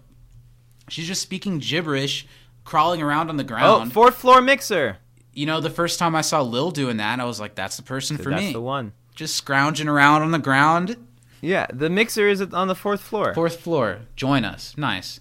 She's 0.90 1.06
just 1.08 1.22
speaking 1.22 1.60
gibberish, 1.60 2.26
crawling 2.64 3.02
around 3.02 3.30
on 3.30 3.38
the 3.38 3.44
ground. 3.44 3.90
Oh, 3.90 3.94
fourth 3.94 4.16
floor 4.16 4.42
mixer. 4.42 4.98
you 5.34 5.46
know, 5.46 5.60
the 5.60 5.70
first 5.70 6.00
time 6.00 6.16
I 6.16 6.22
saw 6.22 6.42
Lil 6.42 6.72
doing 6.72 6.98
that, 6.98 7.20
I 7.20 7.26
was 7.26 7.40
like, 7.40 7.56
"That's 7.56 7.76
the 7.78 7.84
person 7.84 8.18
for 8.18 8.30
That's 8.32 8.40
me." 8.40 8.46
That's 8.48 8.54
the 8.54 8.62
one. 8.62 8.94
Just 9.14 9.36
scrounging 9.36 9.88
around 9.88 10.22
on 10.24 10.32
the 10.32 10.40
ground. 10.40 10.96
Yeah, 11.42 11.68
the 11.74 11.90
mixer 11.90 12.28
is 12.28 12.42
on 12.42 12.68
the 12.68 12.76
fourth 12.76 13.02
floor. 13.02 13.34
Fourth 13.34 13.60
floor. 13.60 14.00
Join 14.16 14.44
us. 14.46 14.74
Nice. 14.78 15.20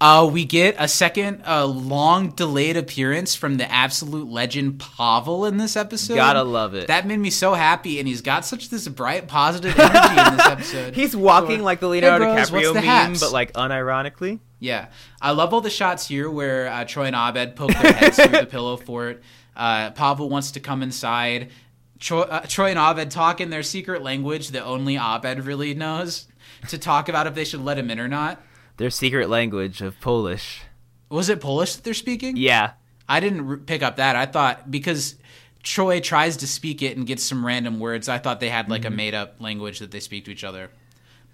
Uh, 0.00 0.28
we 0.32 0.44
get 0.44 0.76
a 0.78 0.86
second 0.86 1.42
uh, 1.44 1.66
long 1.66 2.30
delayed 2.30 2.76
appearance 2.76 3.34
from 3.34 3.56
the 3.56 3.68
absolute 3.70 4.28
legend 4.28 4.78
Pavel 4.78 5.44
in 5.44 5.56
this 5.56 5.76
episode. 5.76 6.14
Gotta 6.14 6.44
love 6.44 6.74
it. 6.74 6.86
That 6.86 7.04
made 7.04 7.18
me 7.18 7.30
so 7.30 7.54
happy, 7.54 7.98
and 7.98 8.06
he's 8.06 8.20
got 8.22 8.44
such 8.44 8.68
this 8.70 8.86
bright, 8.86 9.26
positive 9.26 9.76
energy 9.76 10.20
in 10.30 10.36
this 10.36 10.46
episode. 10.46 10.94
He's 10.94 11.16
walking 11.16 11.62
like 11.64 11.80
the 11.80 11.88
Leonardo 11.88 12.26
Hey, 12.26 12.34
bros, 12.36 12.50
DiCaprio 12.50 12.68
the 12.68 12.74
meme, 12.74 12.84
haps? 12.84 13.20
but 13.20 13.32
like 13.32 13.52
unironically. 13.54 14.38
Yeah, 14.60 14.86
I 15.20 15.32
love 15.32 15.52
all 15.52 15.60
the 15.60 15.68
shots 15.70 16.06
here 16.06 16.30
where 16.30 16.68
uh, 16.68 16.84
Troy 16.84 17.06
and 17.06 17.16
Abed 17.16 17.56
poke 17.56 17.70
their 17.72 17.92
heads 17.92 18.16
through 18.18 18.28
the 18.38 18.46
pillow 18.50 18.76
fort. 18.76 19.20
Uh, 19.56 19.90
Pavel 19.90 20.28
wants 20.28 20.52
to 20.52 20.60
come 20.60 20.84
inside. 20.84 21.50
Troy, 21.98 22.22
uh, 22.22 22.40
Troy 22.46 22.70
and 22.70 22.78
Abed 22.78 23.10
talk 23.10 23.40
in 23.40 23.50
their 23.50 23.62
secret 23.62 24.02
language 24.02 24.48
that 24.48 24.64
only 24.64 24.96
Abed 24.96 25.44
really 25.44 25.74
knows 25.74 26.26
to 26.68 26.78
talk 26.78 27.08
about 27.08 27.26
if 27.26 27.34
they 27.34 27.44
should 27.44 27.64
let 27.64 27.78
him 27.78 27.90
in 27.90 27.98
or 27.98 28.08
not. 28.08 28.40
Their 28.76 28.90
secret 28.90 29.28
language 29.28 29.80
of 29.82 30.00
Polish. 30.00 30.62
Was 31.10 31.28
it 31.28 31.40
Polish 31.40 31.74
that 31.74 31.84
they're 31.84 31.94
speaking? 31.94 32.36
Yeah. 32.36 32.72
I 33.08 33.20
didn't 33.20 33.48
r- 33.48 33.56
pick 33.56 33.82
up 33.82 33.96
that. 33.96 34.14
I 34.14 34.26
thought 34.26 34.70
because 34.70 35.16
Troy 35.62 36.00
tries 36.00 36.36
to 36.38 36.46
speak 36.46 36.82
it 36.82 36.96
and 36.96 37.06
gets 37.06 37.24
some 37.24 37.44
random 37.44 37.80
words, 37.80 38.08
I 38.08 38.18
thought 38.18 38.40
they 38.40 38.50
had 38.50 38.68
like 38.68 38.84
a 38.84 38.90
made 38.90 39.14
up 39.14 39.40
language 39.40 39.80
that 39.80 39.90
they 39.90 40.00
speak 40.00 40.24
to 40.26 40.30
each 40.30 40.44
other. 40.44 40.70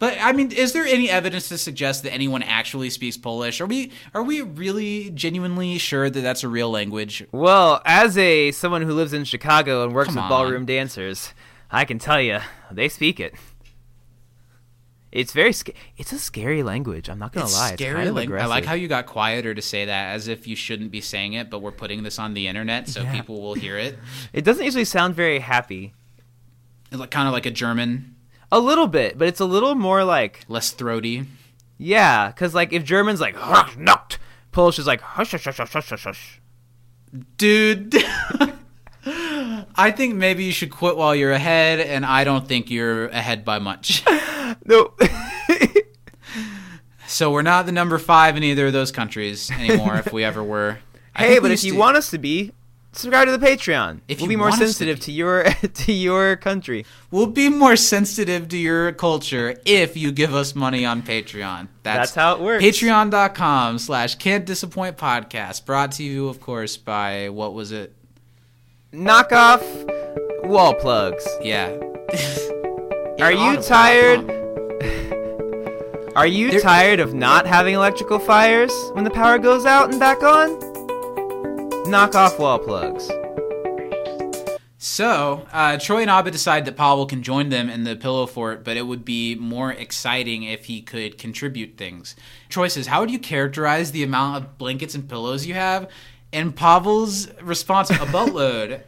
But 0.01 0.19
I 0.21 0.33
mean, 0.33 0.51
is 0.51 0.73
there 0.73 0.85
any 0.85 1.09
evidence 1.09 1.49
to 1.49 1.57
suggest 1.59 2.03
that 2.03 2.13
anyone 2.13 2.43
actually 2.43 2.91
speaks 2.91 3.17
Polish? 3.17 3.61
Are 3.61 3.67
we 3.67 3.93
are 4.13 4.23
we 4.23 4.43
really 4.43 5.11
genuinely 5.11 5.79
sure 5.79 6.11
that 6.11 6.21
that's 6.21 6.43
a 6.43 6.49
real 6.49 6.71
language? 6.71 7.25
Well, 7.33 7.81
as 7.85 8.19
a 8.19 8.51
someone 8.53 8.83
who 8.83 8.93
lives 8.93 9.13
in 9.13 9.25
Chicago 9.25 9.85
and 9.85 9.95
works 9.95 10.09
with 10.09 10.17
ballroom 10.29 10.67
dancers, 10.67 11.33
I 11.71 11.85
can 11.85 11.99
tell 11.99 12.21
you 12.21 12.41
they 12.71 12.89
speak 12.89 13.21
it. 13.21 13.35
It's 15.13 15.33
very 15.33 15.53
sca- 15.53 15.75
it's 15.97 16.11
a 16.13 16.19
scary 16.19 16.65
language. 16.65 17.09
I'm 17.09 17.21
not 17.21 17.33
gonna 17.33 17.47
It's 17.47 17.55
lie. 17.57 17.75
scary. 17.75 17.91
it's 17.91 17.97
kind 17.99 18.09
of 18.09 18.15
lang- 18.17 18.33
I 18.43 18.47
like 18.47 18.65
how 18.65 18.75
you 18.75 18.89
got 18.89 19.07
quieter 19.07 19.55
to 19.55 19.63
say 19.63 19.85
that, 19.85 20.13
as 20.15 20.27
if 20.27 20.49
you 20.49 20.57
shouldn't 20.57 20.91
be 20.91 21.01
saying 21.01 21.35
it, 21.35 21.51
but 21.51 21.61
we're 21.61 21.71
putting 21.71 22.03
this 22.03 22.19
on 22.19 22.35
the 22.35 22.49
internet 22.49 22.89
so 22.89 23.07
people 23.07 23.41
will 23.41 23.55
hear 23.55 23.79
it. 23.79 23.97
it 24.33 24.45
doesn't 24.45 24.65
usually 24.65 24.85
sound 24.85 25.15
very 25.15 25.39
happy. 25.39 25.95
It's 26.91 26.99
like, 26.99 27.13
kind 27.13 27.29
of 27.29 27.33
like 27.33 27.47
a 27.47 27.53
German, 27.53 28.14
A 28.53 28.61
little 28.61 28.87
bit, 28.87 29.19
but 29.19 29.29
it's 29.29 29.41
a 29.41 29.45
little 29.45 29.75
more 29.75 30.05
like 30.05 30.45
less 30.49 30.71
throaty. 30.71 31.25
yeah, 31.79 32.29
because 32.29 32.55
like 32.55 32.73
if 32.73 32.85
German's 32.85 33.21
like 33.21 33.37
Polish 34.53 34.79
is 34.79 34.87
like 34.87 35.01
hush 35.01 35.33
hush 35.33 35.45
hush 35.45 35.57
hush 35.59 35.73
hush 35.73 35.91
hush, 35.91 36.05
hush. 36.05 36.41
dude. 37.37 37.95
I 39.77 39.91
think 39.91 40.15
maybe 40.15 40.45
you 40.45 40.53
should 40.53 40.71
quit 40.71 40.97
while 40.97 41.15
you're 41.15 41.33
ahead, 41.33 41.81
and 41.81 42.07
I 42.07 42.25
don't 42.25 42.47
think 42.49 42.71
you're 42.71 43.09
ahead 43.09 43.45
by 43.45 43.59
much. 43.59 44.03
No. 44.67 44.93
so 47.07 47.31
we're 47.33 47.43
not 47.43 47.67
the 47.67 47.73
number 47.73 47.99
five 47.99 48.37
in 48.37 48.43
either 48.45 48.67
of 48.69 48.73
those 48.73 48.93
countries 48.93 49.51
anymore. 49.51 49.97
if 49.97 50.13
we 50.13 50.23
ever 50.25 50.43
were. 50.45 50.79
I 51.15 51.27
hey, 51.27 51.39
but 51.39 51.51
if 51.51 51.65
you 51.65 51.73
to- 51.73 51.79
want 51.79 51.97
us 51.97 52.11
to 52.11 52.19
be, 52.19 52.53
subscribe 52.95 53.27
to 53.27 53.37
the 53.37 53.45
Patreon. 53.47 54.01
If 54.09 54.19
we'll 54.21 54.25
you 54.25 54.29
be 54.31 54.37
more 54.37 54.49
us 54.49 54.59
to 54.59 54.67
sensitive 54.67 54.97
be. 54.99 55.03
to 55.03 55.13
your 55.13 55.45
to 55.85 55.93
your 55.93 56.37
country. 56.37 56.87
we'll 57.11 57.27
be 57.27 57.49
more 57.49 57.77
sensitive 57.77 58.49
to 58.49 58.57
your 58.57 58.93
culture 58.93 59.57
if 59.65 59.97
you 59.97 60.13
give 60.13 60.35
us 60.35 60.55
money 60.55 60.85
on 60.85 61.03
Patreon. 61.03 61.69
That's, 61.83 62.13
That's 62.13 62.15
how 62.15 62.35
it 62.37 62.41
works. 62.41 62.65
Patreon.com 62.65 63.79
slash 63.79 64.15
can't 64.17 64.45
disappoint 64.45 64.97
podcast. 64.97 65.65
Brought 65.67 65.93
to 65.93 66.03
you, 66.05 66.29
of 66.29 66.41
course, 66.41 66.77
by 66.77 67.29
what 67.29 67.53
was 67.55 67.73
it? 67.73 67.93
Knockoff 68.93 69.63
wall 70.47 70.75
plugs. 70.75 71.27
Yeah. 71.43 71.69
Are 73.21 73.33
you 73.33 73.61
tired? 73.63 74.21
Are 76.17 76.27
you 76.27 76.51
There- 76.53 76.61
tired 76.61 77.01
of 77.01 77.13
not 77.13 77.45
having 77.47 77.75
electrical 77.75 78.19
fires 78.21 78.73
when 78.93 79.03
the 79.05 79.11
power 79.11 79.37
goes 79.39 79.67
out 79.67 79.91
and 79.91 79.99
back 79.99 80.23
on? 80.23 80.74
Knock 81.87 82.15
off 82.15 82.39
wall 82.39 82.59
plugs. 82.59 83.11
So, 84.79 85.47
uh, 85.53 85.79
Troy 85.79 86.03
and 86.03 86.11
Abed 86.11 86.33
decide 86.33 86.65
that 86.67 86.77
Pavel 86.77 87.07
can 87.07 87.23
join 87.23 87.49
them 87.49 87.69
in 87.71 87.85
the 87.85 87.97
pillow 87.97 88.27
fort, 88.27 88.65
but 88.65 88.77
it 88.77 88.83
would 88.83 89.05
be 89.05 89.35
more 89.35 89.73
exciting 89.73 90.43
if 90.43 90.67
he 90.67 90.83
could 90.83 91.19
contribute 91.19 91.77
things. 91.77 92.15
Troy 92.49 92.69
says, 92.69 92.87
How 92.87 93.01
would 93.01 93.11
you 93.11 93.19
characterize 93.19 93.93
the 93.93 94.03
amount 94.03 94.37
of 94.45 94.59
blankets 94.59 94.95
and 94.95 95.09
pillows 95.09 95.47
you 95.47 95.55
have? 95.55 95.91
And 96.33 96.55
Pavel's 96.55 97.29
response, 97.41 97.91
A 97.91 98.07
boatload. 98.07 98.83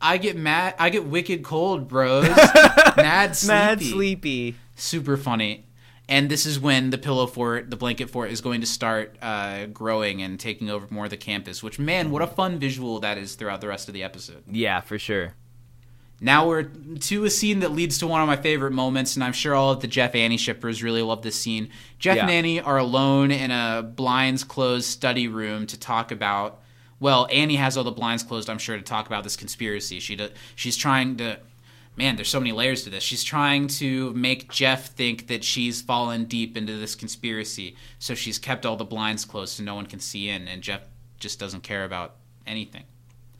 I 0.00 0.18
get 0.18 0.36
mad. 0.36 0.74
I 0.78 0.90
get 0.90 1.06
wicked 1.06 1.42
cold, 1.42 1.88
bros. 1.88 2.28
Mad 2.96 3.36
sleepy. 3.36 3.52
Mad 3.52 3.82
sleepy. 3.82 4.54
Super 4.74 5.16
funny. 5.16 5.65
And 6.08 6.30
this 6.30 6.46
is 6.46 6.60
when 6.60 6.90
the 6.90 6.98
pillow 6.98 7.26
fort, 7.26 7.68
the 7.68 7.76
blanket 7.76 8.10
fort, 8.10 8.30
is 8.30 8.40
going 8.40 8.60
to 8.60 8.66
start 8.66 9.16
uh, 9.20 9.66
growing 9.66 10.22
and 10.22 10.38
taking 10.38 10.70
over 10.70 10.86
more 10.90 11.04
of 11.04 11.10
the 11.10 11.16
campus. 11.16 11.62
Which, 11.62 11.78
man, 11.78 12.10
what 12.10 12.22
a 12.22 12.28
fun 12.28 12.58
visual 12.58 13.00
that 13.00 13.18
is 13.18 13.34
throughout 13.34 13.60
the 13.60 13.68
rest 13.68 13.88
of 13.88 13.94
the 13.94 14.04
episode. 14.04 14.44
Yeah, 14.50 14.80
for 14.80 14.98
sure. 14.98 15.34
Now 16.20 16.46
we're 16.46 16.62
to 16.62 17.24
a 17.24 17.30
scene 17.30 17.60
that 17.60 17.72
leads 17.72 17.98
to 17.98 18.06
one 18.06 18.22
of 18.22 18.26
my 18.26 18.36
favorite 18.36 18.70
moments, 18.70 19.16
and 19.16 19.24
I'm 19.24 19.34
sure 19.34 19.54
all 19.54 19.72
of 19.72 19.80
the 19.80 19.86
Jeff 19.86 20.14
Annie 20.14 20.38
shippers 20.38 20.82
really 20.82 21.02
love 21.02 21.22
this 21.22 21.38
scene. 21.38 21.68
Jeff 21.98 22.16
and 22.16 22.30
Annie 22.30 22.60
are 22.60 22.78
alone 22.78 23.30
in 23.30 23.50
a 23.50 23.82
blinds 23.82 24.42
closed 24.42 24.86
study 24.86 25.28
room 25.28 25.66
to 25.66 25.78
talk 25.78 26.10
about. 26.10 26.62
Well, 27.00 27.28
Annie 27.30 27.56
has 27.56 27.76
all 27.76 27.84
the 27.84 27.90
blinds 27.90 28.22
closed, 28.22 28.48
I'm 28.48 28.56
sure, 28.56 28.76
to 28.76 28.82
talk 28.82 29.06
about 29.06 29.24
this 29.24 29.36
conspiracy. 29.36 30.00
She 30.00 30.16
do, 30.16 30.30
she's 30.54 30.76
trying 30.76 31.16
to. 31.16 31.38
Man, 31.96 32.16
there's 32.16 32.28
so 32.28 32.40
many 32.40 32.52
layers 32.52 32.84
to 32.84 32.90
this. 32.90 33.02
She's 33.02 33.24
trying 33.24 33.68
to 33.68 34.12
make 34.12 34.50
Jeff 34.50 34.92
think 34.92 35.28
that 35.28 35.42
she's 35.42 35.80
fallen 35.80 36.26
deep 36.26 36.56
into 36.56 36.76
this 36.76 36.94
conspiracy, 36.94 37.74
so 37.98 38.14
she's 38.14 38.38
kept 38.38 38.66
all 38.66 38.76
the 38.76 38.84
blinds 38.84 39.24
closed 39.24 39.54
so 39.54 39.62
no 39.62 39.74
one 39.74 39.86
can 39.86 40.00
see 40.00 40.28
in, 40.28 40.46
and 40.46 40.62
Jeff 40.62 40.82
just 41.18 41.38
doesn't 41.38 41.62
care 41.62 41.84
about 41.84 42.16
anything. 42.46 42.84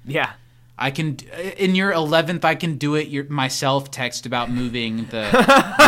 Yeah. 0.06 0.32
I 0.78 0.90
can 0.90 1.16
uh, 1.32 1.40
in 1.40 1.74
your 1.74 1.90
eleventh. 1.90 2.44
I 2.44 2.54
can 2.54 2.76
do 2.76 2.96
it 2.96 3.08
your, 3.08 3.24
myself. 3.24 3.90
Text 3.90 4.26
about 4.26 4.50
moving 4.50 5.06
the, 5.06 5.30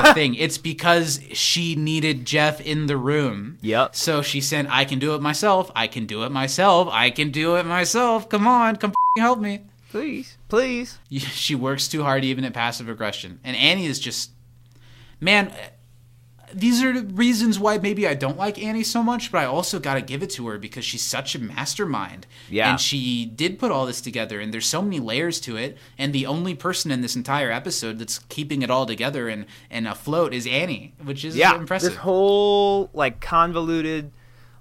the 0.02 0.12
thing. 0.14 0.34
It's 0.34 0.56
because 0.56 1.20
she 1.32 1.74
needed 1.76 2.24
Jeff 2.24 2.60
in 2.60 2.86
the 2.86 2.96
room. 2.96 3.58
Yep. 3.60 3.94
So 3.94 4.22
she 4.22 4.40
said, 4.40 4.66
"I 4.70 4.86
can 4.86 4.98
do 4.98 5.14
it 5.14 5.20
myself. 5.20 5.70
I 5.76 5.88
can 5.88 6.06
do 6.06 6.22
it 6.22 6.32
myself. 6.32 6.88
I 6.90 7.10
can 7.10 7.30
do 7.30 7.56
it 7.56 7.66
myself. 7.66 8.28
Come 8.30 8.46
on, 8.46 8.76
come 8.76 8.94
help 9.18 9.40
me." 9.40 9.60
Please, 9.90 10.36
please. 10.48 10.98
She 11.10 11.54
works 11.54 11.88
too 11.88 12.02
hard, 12.02 12.24
even 12.24 12.44
at 12.44 12.52
passive 12.54 12.88
aggression. 12.88 13.40
And 13.44 13.56
Annie 13.56 13.86
is 13.86 13.98
just, 13.98 14.30
man. 15.20 15.52
These 16.54 16.82
are 16.82 16.92
reasons 17.02 17.58
why 17.58 17.76
maybe 17.76 18.08
I 18.08 18.14
don't 18.14 18.38
like 18.38 18.58
Annie 18.62 18.82
so 18.82 19.02
much, 19.02 19.30
but 19.30 19.36
I 19.38 19.44
also 19.44 19.78
got 19.78 19.94
to 19.94 20.00
give 20.00 20.22
it 20.22 20.30
to 20.30 20.48
her 20.48 20.56
because 20.58 20.82
she's 20.82 21.02
such 21.02 21.34
a 21.34 21.38
mastermind. 21.38 22.26
Yeah. 22.48 22.70
And 22.70 22.80
she 22.80 23.26
did 23.26 23.58
put 23.58 23.70
all 23.70 23.84
this 23.84 24.00
together, 24.00 24.40
and 24.40 24.52
there's 24.52 24.64
so 24.64 24.80
many 24.80 24.98
layers 24.98 25.40
to 25.40 25.58
it. 25.58 25.76
And 25.98 26.14
the 26.14 26.24
only 26.24 26.54
person 26.54 26.90
in 26.90 27.02
this 27.02 27.16
entire 27.16 27.50
episode 27.50 27.98
that's 27.98 28.20
keeping 28.30 28.62
it 28.62 28.70
all 28.70 28.86
together 28.86 29.28
and, 29.28 29.44
and 29.70 29.86
afloat 29.86 30.32
is 30.32 30.46
Annie, 30.46 30.94
which 31.04 31.22
is 31.22 31.36
Yeah. 31.36 31.54
impressive. 31.54 31.90
This 31.90 31.98
whole 31.98 32.88
like 32.94 33.20
convoluted, 33.20 34.10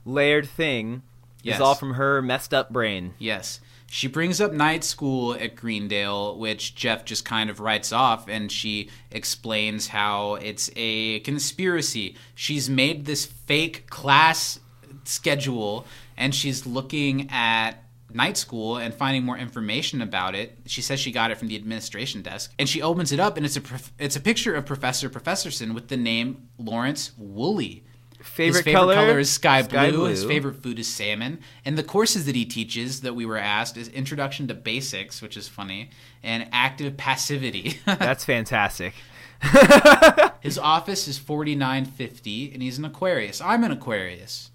layered 0.03 0.49
thing 0.49 1.03
Yes. 1.41 1.55
is 1.55 1.61
all 1.61 1.75
from 1.75 1.93
her 1.93 2.21
messed 2.21 2.53
up 2.53 2.69
brain. 2.69 3.13
Yes. 3.17 3.61
She 3.89 4.07
brings 4.07 4.41
up 4.41 4.51
night 4.51 4.83
school 4.83 5.33
at 5.33 5.55
Greendale, 5.55 6.37
which 6.37 6.75
Jeff 6.75 7.05
just 7.05 7.23
kind 7.23 7.49
of 7.49 7.59
writes 7.59 7.93
off, 7.93 8.27
and 8.27 8.51
she 8.51 8.89
explains 9.11 9.87
how 9.87 10.35
it's 10.35 10.69
a 10.75 11.21
conspiracy. 11.21 12.15
She's 12.35 12.69
made 12.69 13.05
this 13.05 13.25
fake 13.25 13.89
class 13.89 14.59
schedule, 15.05 15.85
and 16.17 16.35
she's 16.35 16.65
looking 16.65 17.29
at 17.31 17.83
night 18.13 18.35
school 18.35 18.77
and 18.77 18.93
finding 18.93 19.23
more 19.23 19.37
information 19.37 20.01
about 20.01 20.35
it. 20.35 20.57
She 20.65 20.81
says 20.81 20.99
she 20.99 21.11
got 21.11 21.31
it 21.31 21.37
from 21.37 21.47
the 21.47 21.55
administration 21.55 22.21
desk, 22.21 22.53
and 22.59 22.67
she 22.67 22.81
opens 22.81 23.13
it 23.13 23.19
up, 23.21 23.37
and 23.37 23.45
it's 23.45 23.57
a 23.57 23.61
it's 23.97 24.17
a 24.17 24.21
picture 24.21 24.53
of 24.53 24.65
Professor 24.65 25.09
Professorson 25.09 25.73
with 25.73 25.87
the 25.87 25.97
name 25.97 26.49
Lawrence 26.57 27.13
Woolley. 27.17 27.85
Favorite, 28.19 28.55
His 28.57 28.63
favorite 28.63 28.79
color? 28.79 28.95
color, 28.95 29.19
is 29.19 29.29
sky, 29.29 29.61
Sky 29.61 29.91
blue. 29.91 30.05
His 30.05 30.23
favorite 30.23 30.61
food 30.63 30.79
is 30.79 30.87
salmon. 30.87 31.39
And 31.63 31.77
the 31.77 31.83
courses 31.83 32.25
that 32.25 32.35
he 32.35 32.45
teaches 32.45 33.01
that 33.01 33.13
we 33.15 33.25
were 33.25 33.37
asked 33.37 33.77
is 33.77 33.87
Introduction 33.89 34.47
to 34.47 34.53
Basics, 34.53 35.21
which 35.21 35.37
is 35.37 35.47
funny, 35.47 35.91
and 36.23 36.47
Active 36.51 36.97
Passivity. 36.97 37.79
That's 37.85 38.25
fantastic. 38.25 38.93
His 40.41 40.57
office 40.57 41.07
is 41.07 41.17
4950 41.19 42.53
and 42.53 42.61
he's 42.61 42.77
an 42.77 42.85
Aquarius. 42.85 43.39
I'm 43.39 43.63
an 43.63 43.71
Aquarius. 43.71 44.51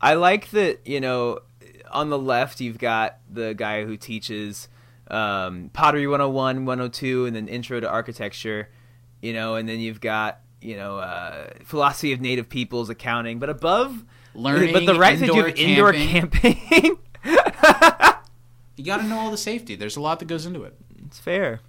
I 0.00 0.14
like 0.14 0.50
that, 0.50 0.86
you 0.86 1.00
know, 1.00 1.40
on 1.90 2.10
the 2.10 2.18
left 2.18 2.60
you've 2.60 2.78
got 2.78 3.18
the 3.30 3.54
guy 3.54 3.84
who 3.84 3.96
teaches 3.96 4.68
um, 5.10 5.70
pottery 5.72 6.06
101, 6.06 6.64
102 6.64 7.26
and 7.26 7.36
then 7.36 7.48
intro 7.48 7.80
to 7.80 7.88
architecture, 7.88 8.70
you 9.20 9.32
know, 9.32 9.56
and 9.56 9.68
then 9.68 9.78
you've 9.80 10.00
got, 10.00 10.40
you 10.60 10.76
know, 10.76 10.98
uh, 10.98 11.50
philosophy 11.64 12.12
of 12.12 12.20
native 12.20 12.48
peoples, 12.48 12.90
accounting, 12.90 13.38
but 13.38 13.50
above 13.50 14.04
Learning, 14.34 14.72
but 14.72 14.86
the 14.86 14.98
right 14.98 15.20
indoor 15.20 15.46
have 15.46 15.56
indoor 15.56 15.92
camping. 15.92 16.98
You 18.76 18.84
got 18.84 18.98
to 18.98 19.04
know 19.04 19.18
all 19.18 19.30
the 19.30 19.38
safety. 19.38 19.74
There's 19.74 19.96
a 19.96 20.00
lot 20.00 20.18
that 20.18 20.26
goes 20.26 20.44
into 20.44 20.62
it. 20.62 20.76
it's 21.06 21.18
fair. 21.18 21.60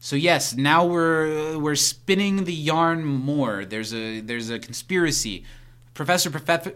So 0.00 0.16
yes, 0.16 0.56
now 0.56 0.84
we're 0.84 1.58
we're 1.58 1.76
spinning 1.76 2.44
the 2.44 2.52
yarn 2.52 3.04
more. 3.04 3.64
There's 3.64 3.94
a 3.94 4.20
there's 4.20 4.50
a 4.50 4.58
conspiracy. 4.58 5.44
Professor 5.94 6.30
Professor 6.30 6.72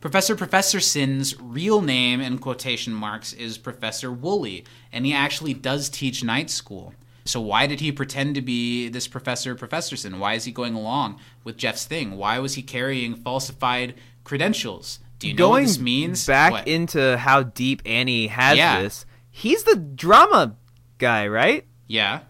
Professor 0.00 0.36
Professorson's 0.36 1.40
real 1.40 1.80
name 1.80 2.20
in 2.20 2.38
quotation 2.38 2.92
marks 2.92 3.32
is 3.32 3.56
Professor 3.56 4.12
Woolley, 4.12 4.64
and 4.92 5.06
he 5.06 5.14
actually 5.14 5.54
does 5.54 5.88
teach 5.88 6.22
night 6.22 6.50
school. 6.50 6.92
So 7.26 7.40
why 7.40 7.66
did 7.66 7.80
he 7.80 7.92
pretend 7.92 8.34
to 8.36 8.40
be 8.42 8.88
this 8.88 9.06
Professor 9.08 9.54
Professorson? 9.54 10.18
Why 10.18 10.34
is 10.34 10.44
he 10.44 10.52
going 10.52 10.74
along 10.74 11.18
with 11.44 11.56
Jeff's 11.56 11.84
thing? 11.84 12.16
Why 12.16 12.38
was 12.38 12.54
he 12.54 12.62
carrying 12.62 13.14
falsified 13.14 13.94
credentials? 14.24 15.00
Do 15.18 15.28
you 15.28 15.34
know 15.34 15.48
Going 15.48 15.64
what 15.64 15.68
this 15.68 15.78
means? 15.80 16.26
back 16.26 16.52
What? 16.52 16.68
into 16.68 17.16
how 17.16 17.42
deep 17.42 17.82
Annie 17.86 18.26
has 18.28 18.56
Yeah. 18.58 18.82
this, 18.82 19.06
he's 19.30 19.62
the 19.64 19.76
drama 19.76 20.56
guy, 20.98 21.26
right? 21.26 21.64
yeah. 21.86 22.20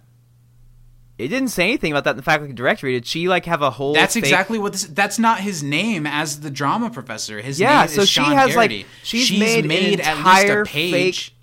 It 1.18 1.28
didn't 1.28 1.48
say 1.48 1.64
anything 1.64 1.92
about 1.92 2.04
that 2.04 2.10
in 2.10 2.16
the 2.18 2.22
faculty 2.22 2.52
directory. 2.52 2.92
Did 2.92 3.06
she 3.06 3.26
like 3.26 3.46
have 3.46 3.62
a 3.62 3.70
whole? 3.70 3.94
That's 3.94 4.12
fake- 4.12 4.24
exactly 4.24 4.58
what 4.58 4.72
this. 4.72 4.84
That's 4.84 5.18
not 5.18 5.40
his 5.40 5.62
name 5.62 6.06
as 6.06 6.40
the 6.40 6.50
drama 6.50 6.90
professor. 6.90 7.40
His 7.40 7.58
Yeah, 7.58 7.80
name 7.80 7.88
so 7.88 8.02
is 8.02 8.10
she 8.10 8.20
Sean 8.20 8.32
has, 8.32 8.54
like- 8.54 8.68
Garrity. 8.68 8.86
she's 9.02 9.30
made 9.38 9.64
an 9.64 9.70
at 10.02 10.18
least 10.18 10.50
a 10.50 10.64
page 10.66 11.34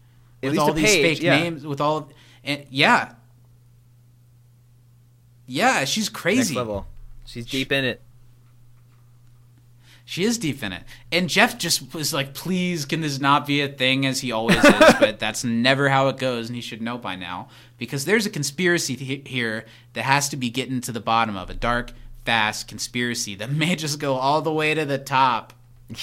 fake- 0.44 0.52
with 0.52 0.60
all 0.60 0.74
these 0.74 0.86
page, 0.86 1.18
fake 1.18 1.24
yeah. 1.24 1.40
names. 1.40 1.66
With 1.66 1.82
all, 1.82 2.12
and 2.44 2.66
yeah, 2.70 3.14
yeah, 5.46 5.86
she's 5.86 6.06
next 6.06 6.22
crazy. 6.22 6.56
level. 6.56 6.88
She's 7.26 7.46
deep 7.46 7.72
in 7.72 7.86
it. 7.86 8.02
She 10.06 10.26
is 10.26 10.38
deep 10.38 10.62
in 10.62 10.74
it. 10.74 10.84
And 11.12 11.30
Jeff 11.30 11.58
just 11.58 11.94
was 11.94 12.14
like, 12.14 12.34
please, 12.34 12.86
can 12.86 13.02
this 13.02 13.20
not 13.20 13.48
be 13.48 13.62
a 13.62 13.70
thing 13.70 14.06
as 14.06 14.20
he 14.20 14.32
always 14.32 14.58
is? 14.58 14.94
but 15.00 15.18
that's 15.18 15.44
never 15.44 15.90
how 15.90 16.10
it 16.10 16.18
goes, 16.18 16.50
and 16.50 16.56
he 16.56 16.62
should 16.62 16.82
know 16.82 16.98
by 16.98 17.16
now. 17.16 17.48
Because 17.78 18.06
there's 18.06 18.26
a 18.26 18.30
conspiracy 18.30 18.96
th- 18.96 19.28
here 19.28 19.66
that 19.94 20.04
has 20.04 20.28
to 20.30 20.38
be 20.38 20.50
getting 20.50 20.82
to 20.82 20.92
the 20.92 21.00
bottom 21.00 21.38
of 21.38 21.50
a 21.50 21.54
dark, 21.54 21.94
fast 22.26 22.68
conspiracy 22.68 23.36
that 23.36 23.52
may 23.54 23.76
just 23.76 24.00
go 24.00 24.16
all 24.16 24.42
the 24.42 24.52
way 24.52 24.74
to 24.74 24.86
the 24.86 24.98
top. 24.98 25.54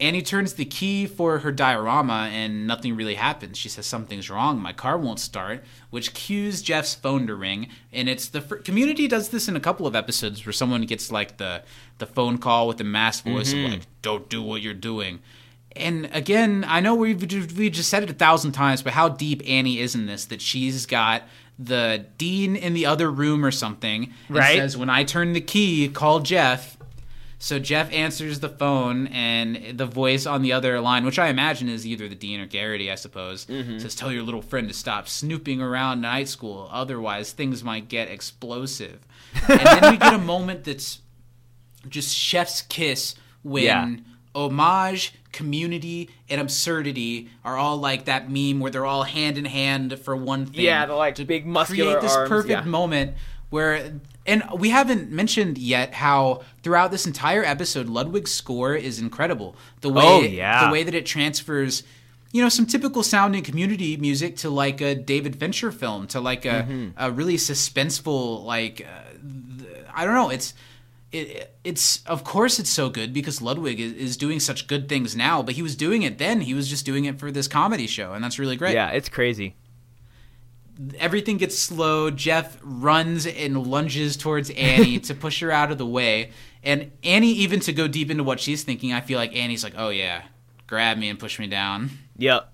Annie 0.00 0.22
turns 0.22 0.54
the 0.54 0.64
key 0.64 1.06
for 1.06 1.38
her 1.38 1.52
diorama 1.52 2.28
and 2.32 2.66
nothing 2.66 2.96
really 2.96 3.14
happens. 3.14 3.56
She 3.56 3.68
says 3.68 3.86
something's 3.86 4.28
wrong. 4.28 4.58
My 4.58 4.72
car 4.72 4.98
won't 4.98 5.20
start, 5.20 5.62
which 5.90 6.14
cues 6.14 6.62
Jeff's 6.62 6.94
phone 6.94 7.28
to 7.28 7.34
ring. 7.34 7.68
And 7.92 8.08
it's 8.08 8.28
the 8.28 8.40
fir- 8.40 8.56
community 8.56 9.06
does 9.06 9.28
this 9.28 9.46
in 9.46 9.54
a 9.54 9.60
couple 9.60 9.86
of 9.86 9.94
episodes 9.94 10.44
where 10.44 10.52
someone 10.52 10.82
gets 10.82 11.12
like 11.12 11.36
the 11.36 11.62
the 11.98 12.06
phone 12.06 12.38
call 12.38 12.66
with 12.66 12.78
the 12.78 12.84
masked 12.84 13.26
voice 13.26 13.52
of 13.52 13.58
mm-hmm. 13.58 13.72
like, 13.72 13.86
"Don't 14.02 14.28
do 14.28 14.42
what 14.42 14.62
you're 14.62 14.74
doing." 14.74 15.20
And 15.76 16.08
again, 16.12 16.64
I 16.66 16.80
know 16.80 16.96
we've 16.96 17.20
we 17.56 17.70
just 17.70 17.88
said 17.88 18.02
it 18.02 18.10
a 18.10 18.14
thousand 18.14 18.50
times, 18.52 18.82
but 18.82 18.94
how 18.94 19.08
deep 19.08 19.42
Annie 19.46 19.78
is 19.78 19.94
in 19.94 20.06
this 20.06 20.24
that 20.26 20.40
she's 20.42 20.86
got 20.86 21.22
the 21.56 22.06
dean 22.18 22.56
in 22.56 22.74
the 22.74 22.84
other 22.84 23.12
room 23.12 23.44
or 23.44 23.52
something 23.52 24.12
Right. 24.28 24.56
says, 24.56 24.76
"When 24.76 24.90
I 24.90 25.04
turn 25.04 25.34
the 25.34 25.40
key, 25.40 25.88
call 25.88 26.18
Jeff." 26.18 26.73
So 27.44 27.58
Jeff 27.58 27.92
answers 27.92 28.40
the 28.40 28.48
phone, 28.48 29.06
and 29.08 29.76
the 29.76 29.84
voice 29.84 30.24
on 30.24 30.40
the 30.40 30.54
other 30.54 30.80
line, 30.80 31.04
which 31.04 31.18
I 31.18 31.28
imagine 31.28 31.68
is 31.68 31.86
either 31.86 32.08
the 32.08 32.14
dean 32.14 32.40
or 32.40 32.46
Garrity, 32.46 32.90
I 32.90 32.94
suppose, 32.94 33.44
mm-hmm. 33.44 33.80
says, 33.80 33.94
"Tell 33.94 34.10
your 34.10 34.22
little 34.22 34.40
friend 34.40 34.66
to 34.68 34.72
stop 34.72 35.08
snooping 35.08 35.60
around 35.60 36.00
night 36.00 36.28
school, 36.28 36.70
otherwise 36.72 37.32
things 37.32 37.62
might 37.62 37.90
get 37.90 38.08
explosive." 38.08 39.06
and 39.46 39.60
then 39.60 39.90
we 39.92 39.98
get 39.98 40.14
a 40.14 40.18
moment 40.34 40.64
that's 40.64 41.00
just 41.86 42.16
chef's 42.16 42.62
kiss 42.62 43.14
when 43.42 43.64
Yeah. 43.64 43.96
homage, 44.34 45.12
community, 45.30 46.08
and 46.30 46.40
absurdity 46.40 47.28
are 47.44 47.58
all 47.58 47.76
like 47.76 48.06
that 48.06 48.30
meme 48.30 48.58
where 48.58 48.70
they're 48.70 48.86
all 48.86 49.02
hand 49.02 49.36
in 49.36 49.44
hand 49.44 49.98
for 49.98 50.16
one 50.16 50.46
thing 50.46 50.64
Yeah, 50.64 50.86
the 50.86 50.94
like 50.94 51.16
big 51.26 51.44
muscular 51.44 51.90
create 51.90 52.02
this 52.02 52.16
arms, 52.16 52.28
perfect 52.30 52.64
yeah. 52.64 52.70
moment 52.70 53.16
where 53.50 54.00
and 54.26 54.42
we 54.56 54.70
haven't 54.70 55.10
mentioned 55.10 55.58
yet 55.58 55.94
how 55.94 56.42
throughout 56.62 56.90
this 56.90 57.06
entire 57.06 57.44
episode 57.44 57.88
Ludwig's 57.88 58.32
score 58.32 58.74
is 58.74 58.98
incredible. 58.98 59.54
The 59.82 59.90
way 59.90 60.02
Oh, 60.04 60.20
yeah. 60.22 60.66
the 60.66 60.72
way 60.72 60.82
that 60.82 60.94
it 60.94 61.06
transfers 61.06 61.82
you 62.32 62.42
know 62.42 62.48
some 62.48 62.66
typical 62.66 63.02
sounding 63.04 63.44
community 63.44 63.96
music 63.96 64.36
to 64.38 64.50
like 64.50 64.80
a 64.80 64.94
David 64.94 65.36
Fincher 65.36 65.70
film 65.70 66.06
to 66.08 66.20
like 66.20 66.44
a 66.44 66.64
Mm-hmm. 66.68 66.88
a 66.96 67.10
really 67.10 67.36
suspenseful 67.36 68.44
like 68.44 68.84
uh, 68.86 69.64
I 69.94 70.04
don't 70.04 70.14
know, 70.14 70.30
it's 70.30 70.54
it, 71.12 71.54
it's 71.62 72.04
of 72.06 72.24
course 72.24 72.58
it's 72.58 72.70
so 72.70 72.90
good 72.90 73.12
because 73.12 73.40
Ludwig 73.40 73.78
is, 73.78 73.92
is 73.92 74.16
doing 74.16 74.40
such 74.40 74.66
good 74.66 74.88
things 74.88 75.14
now, 75.14 75.42
but 75.42 75.54
he 75.54 75.62
was 75.62 75.76
doing 75.76 76.02
it 76.02 76.18
then. 76.18 76.40
He 76.40 76.54
was 76.54 76.68
just 76.68 76.84
doing 76.84 77.04
it 77.04 77.20
for 77.20 77.30
this 77.30 77.46
comedy 77.46 77.86
show, 77.86 78.12
and 78.14 78.24
that's 78.24 78.38
really 78.40 78.56
great 78.56 78.74
Yeah, 78.74 78.88
it's 78.90 79.08
crazy. 79.08 79.54
Everything 80.98 81.36
gets 81.36 81.58
slow. 81.58 82.10
Jeff 82.10 82.58
runs 82.62 83.26
and 83.26 83.66
lunges 83.66 84.16
towards 84.16 84.50
Annie 84.50 84.98
to 85.00 85.14
push 85.14 85.40
her 85.40 85.50
out 85.50 85.70
of 85.70 85.78
the 85.78 85.86
way. 85.86 86.30
And 86.62 86.90
Annie, 87.02 87.32
even 87.32 87.60
to 87.60 87.72
go 87.72 87.86
deep 87.88 88.10
into 88.10 88.24
what 88.24 88.40
she's 88.40 88.62
thinking, 88.64 88.92
I 88.92 89.00
feel 89.00 89.18
like 89.18 89.34
Annie's 89.36 89.62
like, 89.64 89.74
oh 89.76 89.90
yeah, 89.90 90.22
grab 90.66 90.96
me 90.98 91.08
and 91.10 91.18
push 91.18 91.38
me 91.38 91.46
down. 91.46 91.90
Yep. 92.16 92.50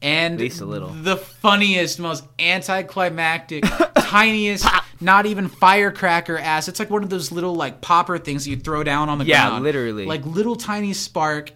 And 0.00 0.34
At 0.34 0.40
least 0.40 0.60
a 0.60 0.64
little. 0.64 0.90
the 0.90 1.16
funniest, 1.16 1.98
most 1.98 2.24
anticlimactic, 2.38 3.64
tiniest, 3.98 4.64
not 5.00 5.26
even 5.26 5.48
firecracker 5.48 6.38
ass. 6.38 6.68
It's 6.68 6.78
like 6.78 6.88
one 6.88 7.02
of 7.02 7.10
those 7.10 7.32
little 7.32 7.54
like 7.56 7.80
popper 7.80 8.16
things 8.16 8.44
that 8.44 8.50
you 8.50 8.56
throw 8.56 8.84
down 8.84 9.08
on 9.08 9.18
the 9.18 9.24
Yeah, 9.24 9.48
ground. 9.48 9.56
Yeah, 9.56 9.60
literally. 9.64 10.06
Like 10.06 10.24
little 10.24 10.54
tiny 10.54 10.92
spark 10.92 11.50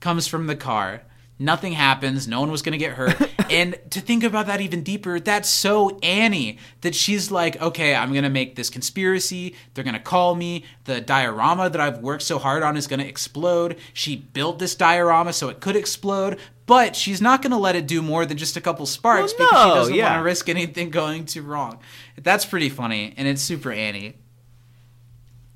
comes 0.00 0.26
from 0.26 0.46
the 0.46 0.56
car. 0.56 1.02
Nothing 1.42 1.72
happens. 1.72 2.28
No 2.28 2.38
one 2.40 2.52
was 2.52 2.62
going 2.62 2.72
to 2.72 2.78
get 2.78 2.92
hurt. 2.92 3.20
and 3.50 3.76
to 3.90 4.00
think 4.00 4.22
about 4.22 4.46
that 4.46 4.60
even 4.60 4.84
deeper, 4.84 5.18
that's 5.18 5.48
so 5.48 5.98
Annie 6.00 6.58
that 6.82 6.94
she's 6.94 7.32
like, 7.32 7.60
okay, 7.60 7.96
I'm 7.96 8.12
going 8.12 8.22
to 8.22 8.30
make 8.30 8.54
this 8.54 8.70
conspiracy. 8.70 9.56
They're 9.74 9.82
going 9.82 9.94
to 9.94 10.00
call 10.00 10.36
me. 10.36 10.64
The 10.84 11.00
diorama 11.00 11.68
that 11.68 11.80
I've 11.80 11.98
worked 11.98 12.22
so 12.22 12.38
hard 12.38 12.62
on 12.62 12.76
is 12.76 12.86
going 12.86 13.00
to 13.00 13.06
explode. 13.06 13.76
She 13.92 14.14
built 14.14 14.60
this 14.60 14.76
diorama 14.76 15.32
so 15.32 15.48
it 15.48 15.58
could 15.58 15.74
explode, 15.74 16.38
but 16.66 16.94
she's 16.94 17.20
not 17.20 17.42
going 17.42 17.50
to 17.50 17.58
let 17.58 17.74
it 17.74 17.88
do 17.88 18.02
more 18.02 18.24
than 18.24 18.36
just 18.36 18.56
a 18.56 18.60
couple 18.60 18.86
sparks 18.86 19.34
Well, 19.36 19.48
because 19.48 19.64
she 19.64 19.74
doesn't 19.74 19.94
yeah. 19.94 20.10
want 20.10 20.20
to 20.20 20.24
risk 20.24 20.48
anything 20.48 20.90
going 20.90 21.26
too 21.26 21.42
wrong. 21.42 21.80
That's 22.16 22.44
pretty 22.44 22.68
funny, 22.68 23.14
and 23.16 23.26
it's 23.26 23.42
super 23.42 23.72
Annie. 23.72 24.14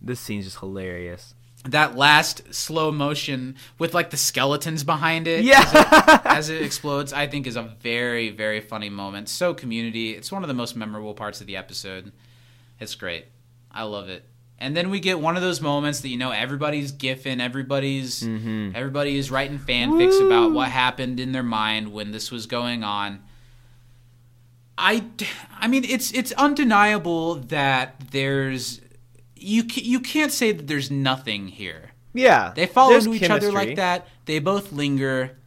This 0.02 0.18
scene's 0.18 0.46
just 0.46 0.58
hilarious. 0.58 1.35
That 1.68 1.96
last 1.96 2.54
slow 2.54 2.92
motion 2.92 3.56
with 3.78 3.94
like 3.94 4.10
the 4.10 4.16
skeletons 4.16 4.84
behind 4.84 5.26
it 5.26 5.44
Yeah. 5.44 6.20
as 6.24 6.48
it 6.48 6.62
explodes, 6.62 7.12
I 7.12 7.26
think 7.26 7.46
is 7.46 7.56
a 7.56 7.74
very, 7.80 8.30
very 8.30 8.60
funny 8.60 8.88
moment. 8.88 9.28
So 9.28 9.52
community. 9.54 10.12
It's 10.12 10.30
one 10.30 10.42
of 10.42 10.48
the 10.48 10.54
most 10.54 10.76
memorable 10.76 11.14
parts 11.14 11.40
of 11.40 11.46
the 11.46 11.56
episode. 11.56 12.12
It's 12.78 12.94
great. 12.94 13.26
I 13.70 13.82
love 13.82 14.08
it. 14.08 14.24
And 14.58 14.74
then 14.76 14.88
we 14.88 15.00
get 15.00 15.20
one 15.20 15.36
of 15.36 15.42
those 15.42 15.60
moments 15.60 16.00
that 16.00 16.08
you 16.08 16.16
know 16.16 16.30
everybody's 16.30 16.92
gifting, 16.92 17.40
everybody's 17.40 18.22
mm-hmm. 18.22 18.70
everybody 18.74 19.18
is 19.18 19.30
writing 19.30 19.58
fanfics 19.58 20.24
about 20.24 20.52
what 20.52 20.68
happened 20.70 21.20
in 21.20 21.32
their 21.32 21.42
mind 21.42 21.92
when 21.92 22.10
this 22.10 22.30
was 22.30 22.46
going 22.46 22.82
on. 22.82 23.22
I, 24.78 25.04
I 25.58 25.68
mean, 25.68 25.84
it's 25.84 26.10
it's 26.12 26.32
undeniable 26.32 27.34
that 27.34 27.96
there's 28.12 28.80
you 29.36 29.64
you 29.74 30.00
can't 30.00 30.32
say 30.32 30.52
that 30.52 30.66
there's 30.66 30.90
nothing 30.90 31.48
here. 31.48 31.90
Yeah. 32.12 32.52
They 32.54 32.66
fall 32.66 32.94
into 32.94 33.12
each 33.14 33.28
other 33.30 33.52
like 33.52 33.76
that. 33.76 34.08
They 34.24 34.38
both 34.38 34.72
linger. 34.72 35.38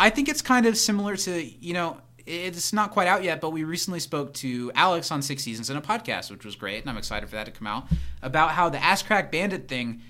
I 0.00 0.10
think 0.10 0.28
it's 0.28 0.42
kind 0.42 0.66
of 0.66 0.76
similar 0.76 1.16
to, 1.16 1.42
you 1.42 1.74
know, 1.74 1.98
it's 2.26 2.72
not 2.72 2.90
quite 2.90 3.08
out 3.08 3.22
yet, 3.24 3.40
but 3.40 3.50
we 3.50 3.64
recently 3.64 4.00
spoke 4.00 4.34
to 4.34 4.70
Alex 4.74 5.10
on 5.10 5.22
Six 5.22 5.42
Seasons 5.42 5.70
in 5.70 5.76
a 5.76 5.80
podcast, 5.80 6.30
which 6.30 6.44
was 6.44 6.56
great, 6.56 6.80
and 6.82 6.90
I'm 6.90 6.98
excited 6.98 7.28
for 7.28 7.36
that 7.36 7.46
to 7.46 7.52
come 7.52 7.66
out, 7.66 7.86
about 8.22 8.50
how 8.50 8.68
the 8.68 8.82
Ass 8.82 9.02
Crack 9.02 9.32
Bandit 9.32 9.66
thing, 9.66 10.02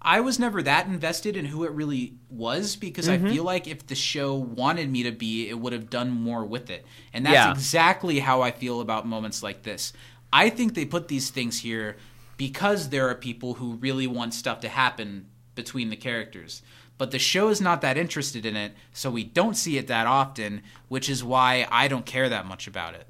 I 0.00 0.20
was 0.20 0.38
never 0.38 0.62
that 0.64 0.86
invested 0.86 1.36
in 1.36 1.46
who 1.46 1.64
it 1.64 1.70
really 1.72 2.14
was 2.28 2.76
because 2.76 3.08
Mm-hmm. 3.08 3.26
I 3.26 3.30
feel 3.30 3.44
like 3.44 3.66
if 3.68 3.86
the 3.86 3.94
show 3.94 4.34
wanted 4.34 4.90
me 4.90 5.04
to 5.04 5.12
be, 5.12 5.48
it 5.48 5.58
would 5.58 5.72
have 5.72 5.88
done 5.88 6.10
more 6.10 6.44
with 6.44 6.70
it. 6.70 6.84
And 7.12 7.24
that's 7.24 7.34
Yeah. 7.34 7.52
exactly 7.52 8.18
how 8.18 8.42
I 8.42 8.50
feel 8.50 8.80
about 8.80 9.06
moments 9.06 9.42
like 9.42 9.62
this. 9.62 9.92
I 10.32 10.50
think 10.50 10.74
they 10.74 10.84
put 10.84 11.08
these 11.08 11.30
things 11.30 11.60
here 11.60 11.96
because 12.42 12.88
there 12.88 13.08
are 13.08 13.14
people 13.14 13.54
who 13.54 13.74
really 13.74 14.08
want 14.08 14.34
stuff 14.34 14.58
to 14.58 14.68
happen 14.68 15.28
between 15.54 15.90
the 15.90 15.96
characters. 15.96 16.60
But 16.98 17.12
the 17.12 17.18
show 17.20 17.50
is 17.50 17.60
not 17.60 17.82
that 17.82 17.96
interested 17.96 18.44
in 18.44 18.56
it, 18.56 18.72
so 18.92 19.12
we 19.12 19.22
don't 19.22 19.56
see 19.56 19.78
it 19.78 19.86
that 19.86 20.08
often, 20.08 20.62
which 20.88 21.08
is 21.08 21.22
why 21.22 21.68
I 21.70 21.86
don't 21.86 22.04
care 22.04 22.28
that 22.28 22.44
much 22.46 22.66
about 22.66 22.94
it. 22.94 23.06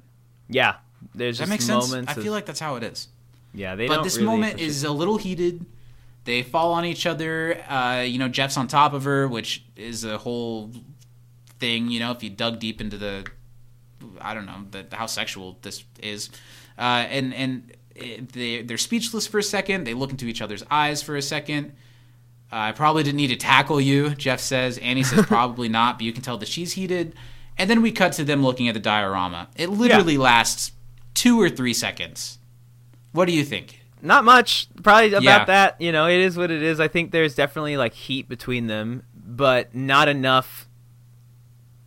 Yeah, 0.47 0.75
there's 1.15 1.39
that 1.39 1.49
makes 1.49 1.65
sense? 1.65 1.89
moments. 1.89 2.11
I 2.11 2.21
feel 2.21 2.31
like 2.31 2.45
that's 2.45 2.59
how 2.59 2.75
it 2.75 2.83
is. 2.83 3.07
yeah, 3.55 3.73
they 3.73 3.87
but 3.87 3.95
don't 3.95 4.03
this 4.03 4.17
really 4.17 4.27
moment 4.27 4.59
is 4.59 4.83
a 4.83 4.91
little 4.91 5.17
heated. 5.17 5.65
They 6.25 6.43
fall 6.43 6.73
on 6.73 6.85
each 6.85 7.07
other. 7.07 7.59
Uh, 7.67 8.01
you 8.01 8.19
know, 8.19 8.27
Jeff's 8.27 8.55
on 8.55 8.67
top 8.67 8.93
of 8.93 9.03
her, 9.05 9.27
which 9.27 9.63
is 9.75 10.03
a 10.03 10.19
whole 10.19 10.69
thing. 11.59 11.87
You 11.87 12.01
know, 12.01 12.11
if 12.11 12.21
you 12.21 12.29
dug 12.29 12.59
deep 12.59 12.79
into 12.81 12.99
the, 12.99 13.25
I 14.21 14.35
don't 14.35 14.45
know, 14.45 14.65
the, 14.69 14.95
how 14.95 15.07
sexual 15.07 15.57
this 15.63 15.83
is, 16.03 16.29
uh, 16.77 17.05
and 17.09 17.33
and 17.33 17.73
they 17.95 18.61
they're 18.63 18.77
speechless 18.77 19.27
for 19.27 19.37
a 19.39 19.43
second. 19.43 19.85
They 19.85 19.93
look 19.93 20.11
into 20.11 20.25
each 20.25 20.41
other's 20.41 20.63
eyes 20.71 21.01
for 21.01 21.15
a 21.15 21.21
second. 21.21 21.73
Uh, 22.51 22.55
I 22.57 22.71
probably 22.71 23.03
didn't 23.03 23.17
need 23.17 23.27
to 23.27 23.35
tackle 23.35 23.81
you, 23.81 24.11
Jeff 24.15 24.39
says. 24.39 24.77
Annie 24.79 25.03
says 25.03 25.25
probably 25.27 25.69
not, 25.69 25.97
but 25.97 26.05
you 26.05 26.13
can 26.13 26.21
tell 26.21 26.37
that 26.37 26.47
she's 26.47 26.73
heated. 26.73 27.15
And 27.57 27.69
then 27.69 27.81
we 27.81 27.91
cut 27.91 28.13
to 28.13 28.23
them 28.23 28.43
looking 28.43 28.67
at 28.67 28.73
the 28.73 28.79
diorama. 28.79 29.47
It 29.55 29.69
literally 29.69 30.17
lasts 30.17 30.71
two 31.13 31.39
or 31.39 31.49
three 31.49 31.73
seconds. 31.73 32.39
What 33.11 33.25
do 33.25 33.31
you 33.33 33.43
think? 33.43 33.79
not 34.05 34.25
much 34.25 34.67
probably 34.83 35.13
about 35.13 35.23
Yeah. 35.23 35.45
that 35.45 35.79
you 35.79 35.93
know 35.93 36.07
it 36.07 36.17
is 36.19 36.35
what 36.35 36.51
it 36.51 36.61
is 36.61 36.81
i 36.81 36.89
think 36.89 37.11
there's 37.11 37.35
definitely 37.35 37.77
like 37.77 37.93
heat 37.93 38.27
between 38.27 38.67
them 38.67 39.03
but 39.15 39.73
not 39.73 40.09
enough 40.09 40.67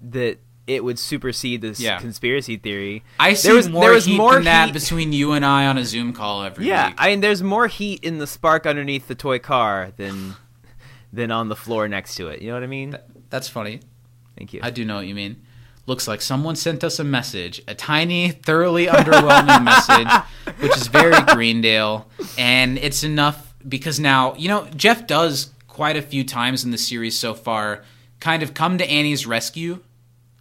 that 0.01 0.39
it 0.67 0.83
would 0.83 0.99
supersede 0.99 1.61
this 1.61 1.79
Yeah. 1.81 1.99
conspiracy 2.01 2.57
theory 2.57 3.05
I 3.21 3.35
see 3.35 3.49
there 3.49 3.57
was 3.57 3.69
more 3.69 3.83
there 3.85 3.93
was 3.93 4.05
heat 4.07 4.17
more 4.17 4.35
than 4.35 4.45
that 4.45 4.73
between 4.73 5.13
you 5.13 5.33
and 5.33 5.45
I 5.45 5.67
on 5.67 5.79
a 5.79 5.85
Zoom 5.85 6.13
call 6.13 6.43
every 6.43 6.67
yeah 6.67 6.89
week. 6.89 6.97
i 6.99 7.09
mean 7.11 7.21
there's 7.21 7.43
more 7.43 7.67
heat 7.69 8.03
in 8.03 8.19
the 8.19 8.27
spark 8.27 8.67
underneath 8.67 9.07
the 9.09 9.15
toy 9.15 9.39
car 9.39 9.93
than 9.97 10.35
than 11.13 11.31
on 11.31 11.49
the 11.49 11.57
floor 11.57 11.89
next 11.89 12.17
to 12.17 12.29
it 12.29 12.43
you 12.43 12.49
know 12.49 12.55
what 12.55 12.63
i 12.65 12.67
mean 12.67 12.99
That's 13.31 13.49
funny. 13.49 13.81
thank 14.37 14.53
you 14.53 14.61
I 14.63 14.71
do 14.71 14.85
know 14.85 14.97
what 14.97 15.07
you 15.07 15.15
mean. 15.15 15.43
Looks 15.89 16.09
like 16.09 16.21
someone 16.21 16.57
sent 16.57 16.83
us 16.83 16.99
a 16.99 17.05
message, 17.05 17.63
a 17.69 17.75
tiny, 17.77 18.31
thoroughly 18.33 18.87
underwhelming 18.87 19.63
message, 19.73 20.09
which 20.59 20.77
is 20.77 20.89
very 20.89 21.15
Greendale, 21.33 22.09
and 22.37 22.77
it's 22.79 23.05
enough 23.05 23.55
because 23.69 24.01
now 24.01 24.35
you 24.35 24.49
know 24.49 24.67
Jeff 24.75 25.07
does 25.07 25.53
quite 25.69 25.97
a 25.97 26.03
few 26.03 26.25
times 26.25 26.65
in 26.65 26.73
the 26.73 26.79
series 26.79 27.17
so 27.17 27.35
far, 27.35 27.85
kind 28.19 28.43
of 28.43 28.53
come 28.53 28.79
to 28.79 28.85
Annie's 28.91 29.29
rescue 29.29 29.79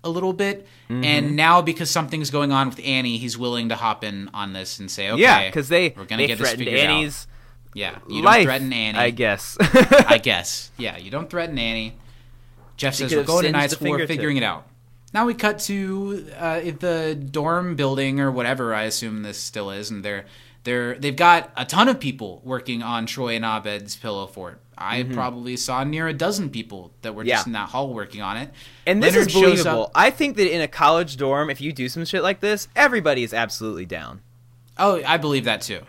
a 0.06 0.10
little 0.10 0.32
bit, 0.34 0.66
Mm-hmm. 0.90 1.04
and 1.04 1.36
now 1.36 1.62
because 1.64 1.90
something's 1.90 2.30
going 2.30 2.52
on 2.52 2.70
with 2.70 2.80
Annie, 2.86 3.18
he's 3.18 3.38
willing 3.38 3.70
to 3.70 3.76
hop 3.76 4.04
in 4.04 4.30
on 4.36 4.54
this 4.54 4.78
and 4.80 4.90
say, 4.90 5.10
"Okay, 5.12 5.22
yeah 5.22 5.48
because 5.50 5.68
they 5.68 5.90
we're 5.98 6.06
gonna 6.06 6.22
they 6.22 6.28
get 6.28 6.38
this 6.38 6.48
threatened 6.50 6.68
figured 6.68 6.86
out." 6.90 6.90
annie's 6.92 7.28
Yeah, 7.74 7.98
you 8.08 8.22
life 8.22 8.38
don't 8.38 8.44
threaten 8.46 8.72
Annie. 8.72 8.98
i 9.00 9.10
guess 9.10 9.58
I 9.60 10.18
guess. 10.24 10.72
Yeah, 10.78 10.98
you 10.98 11.10
don't 11.12 11.30
threaten 11.30 11.58
Annie. 11.58 11.96
Jeff 12.78 12.94
She 12.96 13.04
says 13.04 13.16
we're 13.16 13.24
going 13.24 13.44
to 13.44 13.48
singed 13.48 13.54
night 13.54 13.70
the 13.72 13.76
school. 13.78 13.92
We're 13.92 14.06
figuring 14.08 14.38
it 14.38 14.44
out. 14.44 14.68
Now 15.14 15.26
we 15.26 15.34
cut 15.34 15.60
to 15.60 16.28
uh, 16.38 16.60
the 16.60 17.16
dorm 17.32 17.76
building 17.76 18.20
or 18.20 18.30
whatever. 18.32 18.74
I 18.74 18.84
assume 18.84 19.24
this 19.24 19.38
still 19.40 19.72
is, 19.72 19.90
and 19.90 20.04
they're 20.06 20.26
they're 20.66 20.96
they've 20.96 21.16
got 21.16 21.52
a 21.56 21.64
ton 21.64 21.88
of 21.88 22.00
people 22.00 22.42
working 22.44 22.84
on 22.84 23.06
Troy 23.06 23.36
and 23.38 23.46
Abed's 23.46 23.96
pillow 23.96 24.28
fort. 24.28 24.60
I 24.78 25.04
probably 25.04 25.56
saw 25.56 25.86
near 25.86 26.10
a 26.10 26.14
dozen 26.14 26.50
people 26.50 26.92
that 27.02 27.16
were 27.16 27.24
just 27.24 27.44
Mm-hmm. 27.44 27.50
In 27.50 27.54
that 27.54 27.70
hall 27.70 27.94
working 27.94 28.22
on 28.22 28.36
it. 28.36 28.52
And 28.86 29.02
this 29.02 29.14
Leonard 29.14 29.28
is 29.30 29.34
believable. 29.34 29.92
I 29.96 30.10
think 30.10 30.36
that 30.36 30.54
in 30.54 30.60
a 30.60 30.68
college 30.68 31.16
dorm, 31.16 31.50
if 31.50 31.62
you 31.62 31.72
do 31.72 31.88
some 31.88 32.04
shit 32.04 32.22
like 32.24 32.42
this, 32.42 32.68
everybody 32.76 33.24
is 33.24 33.34
absolutely 33.34 33.86
down. 33.86 34.20
Oh, 34.78 35.02
I 35.08 35.16
believe 35.16 35.46
that 35.46 35.62
too. 35.62 35.80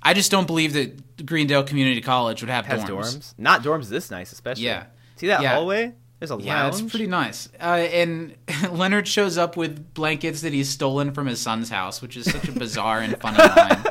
I 0.00 0.14
just 0.14 0.30
don't 0.30 0.46
believe 0.46 0.72
that 0.74 1.26
Greendale 1.26 1.64
Community 1.64 2.00
College 2.00 2.42
would 2.42 2.48
have 2.50 2.66
Has 2.66 2.84
dorms. 2.84 3.16
dorms. 3.16 3.34
Not 3.38 3.64
dorms 3.64 3.88
this 3.88 4.08
nice, 4.08 4.30
especially. 4.32 4.66
Yeah. 4.66 4.84
See 5.16 5.26
that 5.26 5.42
Yeah. 5.42 5.54
hallway? 5.54 5.94
There's 6.18 6.30
a 6.30 6.38
Yeah, 6.40 6.62
lounge. 6.64 6.80
it's 6.82 6.90
pretty 6.90 7.06
nice. 7.06 7.48
Uh, 7.60 7.64
and 7.92 8.34
Leonard 8.70 9.06
shows 9.06 9.36
up 9.36 9.56
with 9.56 9.92
blankets 9.94 10.40
that 10.40 10.52
he's 10.52 10.68
stolen 10.68 11.12
from 11.12 11.26
his 11.26 11.40
son's 11.40 11.68
house, 11.68 12.00
which 12.00 12.16
is 12.16 12.24
such 12.30 12.48
a 12.48 12.52
bizarre 12.52 13.00
and 13.00 13.18
funny 13.20 13.36
line. 13.56 13.84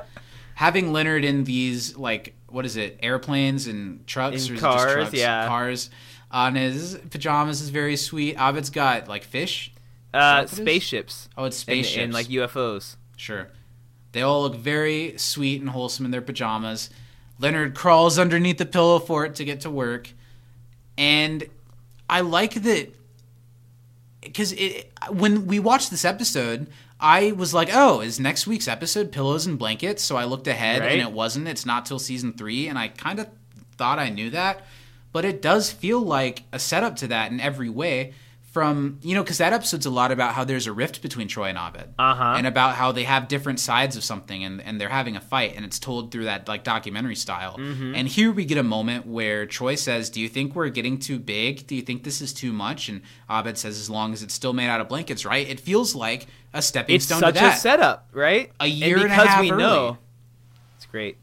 Having 0.56 0.91
Leonard 0.93 1.23
in 1.26 1.43
these 1.43 1.95
like 1.97 2.34
what 2.47 2.65
is 2.65 2.77
it, 2.77 2.97
airplanes 3.03 3.68
and 3.68 4.06
trucks 4.07 4.47
In 4.47 4.53
or 4.53 4.57
it 4.57 4.60
cars, 4.61 4.84
just 4.84 4.93
trucks? 4.95 5.14
yeah. 5.14 5.47
cars 5.47 5.89
on 6.31 6.56
his 6.56 6.97
pajamas 7.11 7.61
is 7.61 7.69
very 7.69 7.95
sweet. 7.97 8.38
Abed's 8.39 8.69
got 8.69 9.07
like 9.10 9.23
fish. 9.23 9.72
uh, 10.14 10.43
what 10.45 10.52
it 10.53 10.56
spaceships. 10.56 11.27
Oh, 11.38 11.43
it's 11.43 11.57
And- 11.57 11.61
spaceships. 11.61 12.03
And, 12.03 12.14
like 12.14 12.27
UFOs. 12.27 12.95
Sure. 13.18 13.49
They 14.14 14.22
all 14.22 14.43
look 14.43 14.56
very 14.56 15.18
sweet 15.18 15.60
and 15.60 15.69
wholesome 15.69 16.06
in 16.06 16.11
their 16.11 16.22
pajamas. 16.22 16.89
Leonard 17.39 17.76
crawls 17.76 18.18
underneath 18.18 18.57
the 18.57 18.65
pillow 18.65 18.97
fort 18.99 19.35
to 19.35 19.43
get 19.43 19.60
to 19.61 19.69
work. 19.69 20.10
And 20.97 21.43
I 22.10 22.22
like 22.22 22.53
that 22.53 22.94
because 24.22 24.53
when 25.10 25.48
we 25.48 25.60
watched 25.60 25.91
this 25.91 26.06
episode, 26.06 26.68
I 26.99 27.34
was 27.34 27.53
like, 27.53 27.69
oh, 27.72 28.02
is 28.02 28.19
next 28.19 28.48
week's 28.48 28.68
episode 28.68 29.11
pillows 29.11 29.45
and 29.45 29.60
blankets? 29.60 30.03
So 30.03 30.15
I 30.15 30.26
looked 30.26 30.48
ahead 30.48 30.82
and 30.82 31.02
it 31.02 31.11
wasn't. 31.11 31.48
It's 31.48 31.65
not 31.65 31.86
till 31.86 31.99
season 31.99 32.34
three. 32.34 32.68
And 32.68 32.77
I 32.77 32.88
kind 32.88 33.19
of 33.19 33.27
thought 33.77 33.99
I 33.99 34.10
knew 34.10 34.30
that. 34.32 34.65
But 35.11 35.26
it 35.26 35.41
does 35.41 35.72
feel 35.72 36.02
like 36.02 36.44
a 36.52 36.60
setup 36.60 36.95
to 36.98 37.07
that 37.07 37.32
in 37.32 37.40
every 37.40 37.69
way. 37.69 38.14
From, 38.56 38.99
you 39.02 39.15
know, 39.15 39.22
because 39.22 39.40
that 39.40 39.52
episode's 39.52 39.86
a 39.86 39.90
lot 39.90 40.14
about 40.14 40.34
how 40.34 40.45
there's 40.45 40.65
a 40.65 40.72
rift 40.72 41.02
between 41.02 41.27
Troy 41.27 41.49
and 41.49 41.57
Abed 41.57 41.94
Uh-huh. 41.99 42.36
and 42.38 42.48
about 42.48 42.76
how 42.76 42.94
they 42.94 43.03
have 43.03 43.27
different 43.27 43.60
sides 43.60 43.98
of 43.98 44.03
something 44.06 44.45
and, 44.45 44.61
and 44.61 44.80
they're 44.80 44.88
having 44.88 45.18
a 45.18 45.19
fight 45.19 45.53
and 45.57 45.65
it's 45.65 45.77
told 45.77 46.10
through 46.10 46.23
that 46.23 46.48
like 46.48 46.64
documentary 46.64 47.15
style 47.18 47.57
Mm-hmm. 47.57 47.95
and 47.95 48.07
here 48.07 48.32
we 48.32 48.45
get 48.45 48.57
a 48.57 48.64
moment 48.64 49.06
where 49.06 49.45
troy 49.45 49.76
says 49.76 50.10
do 50.10 50.22
you 50.22 50.30
think 50.30 50.56
we're 50.56 50.69
getting 50.69 50.98
too 50.99 51.19
big 51.19 51.68
do 51.68 51.76
you 51.76 51.82
think 51.82 52.03
this 52.06 52.22
is 52.22 52.32
too 52.34 52.53
much 52.53 52.88
and 52.88 53.02
abed 53.30 53.57
says 53.57 53.77
as 53.77 53.90
long 53.90 54.14
as 54.14 54.23
it's 54.23 54.34
still 54.34 54.53
made 54.53 54.69
out 54.69 54.80
of 54.80 54.88
blankets 54.88 55.26
right 55.26 55.49
it 55.49 55.60
feels 55.60 55.94
like 55.94 56.27
a 56.53 56.61
stepping 56.61 56.95
It's 56.95 57.06
stone 57.06 57.19
such 57.19 57.36
to 57.36 57.41
that 57.41 57.57
a 57.57 57.60
setup, 57.60 58.07
right? 58.14 58.53
A 58.61 58.68
year 58.68 58.95
and 58.95 59.06
a 59.07 59.10
because 59.10 59.27
half 59.27 59.41
we 59.41 59.52
early. 59.52 59.64
know. 59.64 59.98
It's 60.77 60.86
great. 60.86 61.18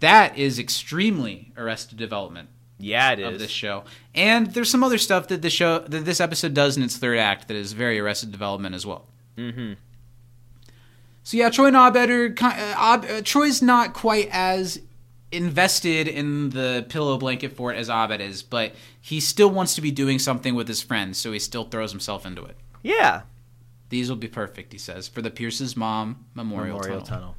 that 0.00 0.36
is 0.36 0.58
extremely 0.58 1.52
arrested 1.56 1.96
development 1.98 2.48
Yeah, 2.78 3.12
it 3.12 3.20
of 3.20 3.34
is. 3.34 3.40
this 3.42 3.50
show 3.50 3.84
and 4.14 4.48
there's 4.48 4.68
some 4.70 4.82
other 4.84 4.98
stuff 4.98 5.28
that 5.28 5.42
the 5.42 5.50
show 5.50 5.78
that 5.80 6.04
this 6.04 6.20
episode 6.20 6.54
does 6.54 6.76
in 6.76 6.82
its 6.82 6.96
third 6.96 7.18
act 7.18 7.48
that 7.48 7.56
is 7.56 7.72
very 7.72 7.98
arrested 8.00 8.32
development 8.32 8.74
as 8.74 8.84
well 8.86 9.06
Mm-hmm. 9.36 9.72
So 11.22 11.36
yeah, 11.36 11.50
Troy 11.50 11.68
and 11.68 11.76
Abed 11.76 12.10
are 12.10 12.34
uh, 12.44 12.74
Ab- 12.76 13.04
uh, 13.04 13.22
Troy's 13.24 13.62
not 13.62 13.94
quite 13.94 14.28
as 14.30 14.80
invested 15.32 16.06
in 16.06 16.50
the 16.50 16.84
pillow 16.88 17.16
blanket 17.18 17.52
fort 17.56 17.76
as 17.76 17.88
Abed 17.88 18.20
is, 18.20 18.42
but 18.42 18.74
he 19.00 19.20
still 19.20 19.50
wants 19.50 19.74
to 19.74 19.80
be 19.80 19.90
doing 19.90 20.18
something 20.18 20.54
with 20.54 20.68
his 20.68 20.82
friends, 20.82 21.18
so 21.18 21.32
he 21.32 21.38
still 21.38 21.64
throws 21.64 21.90
himself 21.90 22.24
into 22.26 22.44
it. 22.44 22.56
Yeah. 22.82 23.22
These 23.88 24.08
will 24.08 24.16
be 24.16 24.28
perfect, 24.28 24.72
he 24.72 24.78
says, 24.78 25.08
for 25.08 25.22
the 25.22 25.30
Pierce's 25.30 25.76
mom 25.76 26.26
memorial, 26.34 26.76
Memorial 26.76 27.00
tunnel. 27.00 27.18
Tunnel. 27.20 27.36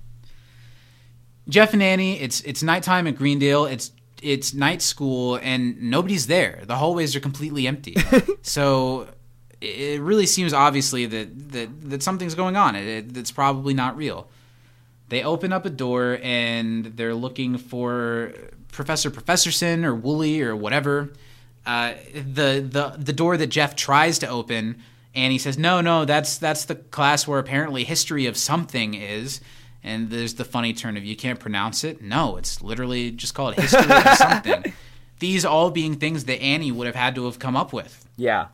Jeff 1.47 1.73
and 1.73 1.83
Annie, 1.83 2.19
it's 2.19 2.41
it's 2.41 2.63
nighttime 2.63 3.05
at 3.07 3.15
Greendale. 3.15 3.65
It's 3.65 3.91
it's 4.21 4.53
night 4.53 4.81
school 4.81 5.39
and 5.41 5.81
nobody's 5.81 6.27
there. 6.27 6.63
The 6.65 6.75
hallways 6.75 7.15
are 7.15 7.19
completely 7.19 7.67
empty. 7.67 7.95
so 8.41 9.07
it 9.61 10.01
really 10.01 10.25
seems 10.25 10.53
obviously 10.53 11.05
that 11.05 11.51
that, 11.51 11.89
that 11.89 12.03
something's 12.03 12.35
going 12.35 12.55
on. 12.55 12.75
It, 12.75 12.85
it, 12.85 13.17
it's 13.17 13.31
probably 13.31 13.73
not 13.73 13.97
real. 13.97 14.29
They 15.09 15.23
open 15.23 15.53
up 15.53 15.65
a 15.65 15.69
door 15.69 16.19
and 16.23 16.85
they're 16.85 17.13
looking 17.13 17.57
for 17.57 18.33
Professor 18.71 19.11
Professorson 19.11 19.85
or 19.85 19.95
Woolley 19.95 20.41
or 20.41 20.55
whatever. 20.55 21.13
Uh, 21.65 21.93
the 22.13 22.67
the 22.67 22.95
the 22.97 23.13
door 23.13 23.37
that 23.37 23.47
Jeff 23.47 23.75
tries 23.75 24.19
to 24.19 24.27
open, 24.27 24.81
and 25.15 25.31
he 25.31 25.39
says, 25.39 25.57
"No, 25.57 25.81
no, 25.81 26.05
that's 26.05 26.37
that's 26.37 26.65
the 26.65 26.75
class 26.75 27.27
where 27.27 27.39
apparently 27.39 27.83
history 27.83 28.27
of 28.27 28.37
something 28.37 28.93
is." 28.93 29.41
And 29.85 30.09
there's 30.09 30.33
the 30.33 30.43
funny 30.43 30.73
turn 30.73 30.97
of 30.97 31.05
you 31.05 31.15
can't 31.15 31.39
pronounce 31.39 31.83
it. 31.83 32.01
No, 32.01 32.37
it's 32.37 32.59
literally 32.61 33.11
just 33.11 33.35
called 33.35 33.53
history 33.55 33.85
of 33.89 34.03
something. 34.17 34.73
These 35.19 35.45
all 35.45 35.69
being 35.69 35.95
things 35.95 36.25
that 36.25 36.41
Annie 36.41 36.71
would 36.71 36.87
have 36.87 36.95
had 36.95 37.13
to 37.15 37.25
have 37.25 37.37
come 37.37 37.55
up 37.55 37.71
with. 37.71 38.03
Yeah. 38.17 38.47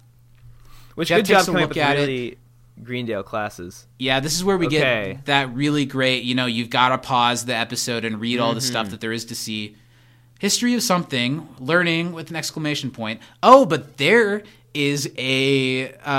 Which 0.95 1.07
Jeff 1.07 1.19
good 1.19 1.25
job 1.27 1.45
coming 1.45 1.63
up 1.63 1.77
at 1.77 1.95
it. 1.97 2.01
really 2.01 2.37
Greendale 2.83 3.23
classes. 3.23 3.87
Yeah, 3.97 4.19
this 4.19 4.35
is 4.35 4.43
where 4.43 4.57
we 4.57 4.65
Okay. 4.67 5.13
get 5.13 5.25
that 5.27 5.53
really 5.55 5.85
great, 5.85 6.23
you 6.23 6.35
know, 6.35 6.47
you've 6.47 6.69
got 6.69 6.89
to 6.89 6.97
pause 6.97 7.45
the 7.45 7.55
episode 7.55 8.03
and 8.03 8.19
read 8.19 8.39
all 8.39 8.53
the 8.53 8.59
stuff 8.61 8.87
Mm-hmm. 8.87 8.91
that 8.91 9.01
there 9.01 9.13
is 9.13 9.23
to 9.25 9.35
see. 9.35 9.77
History 10.39 10.73
of 10.73 10.83
something, 10.83 11.47
learning 11.59 12.11
with 12.13 12.29
an 12.31 12.35
exclamation 12.35 12.91
point. 12.91 13.21
Oh, 13.41 13.65
but 13.65 13.97
there 13.97 14.43
is 14.73 15.09
a 15.17 15.93
uh, 16.03 16.09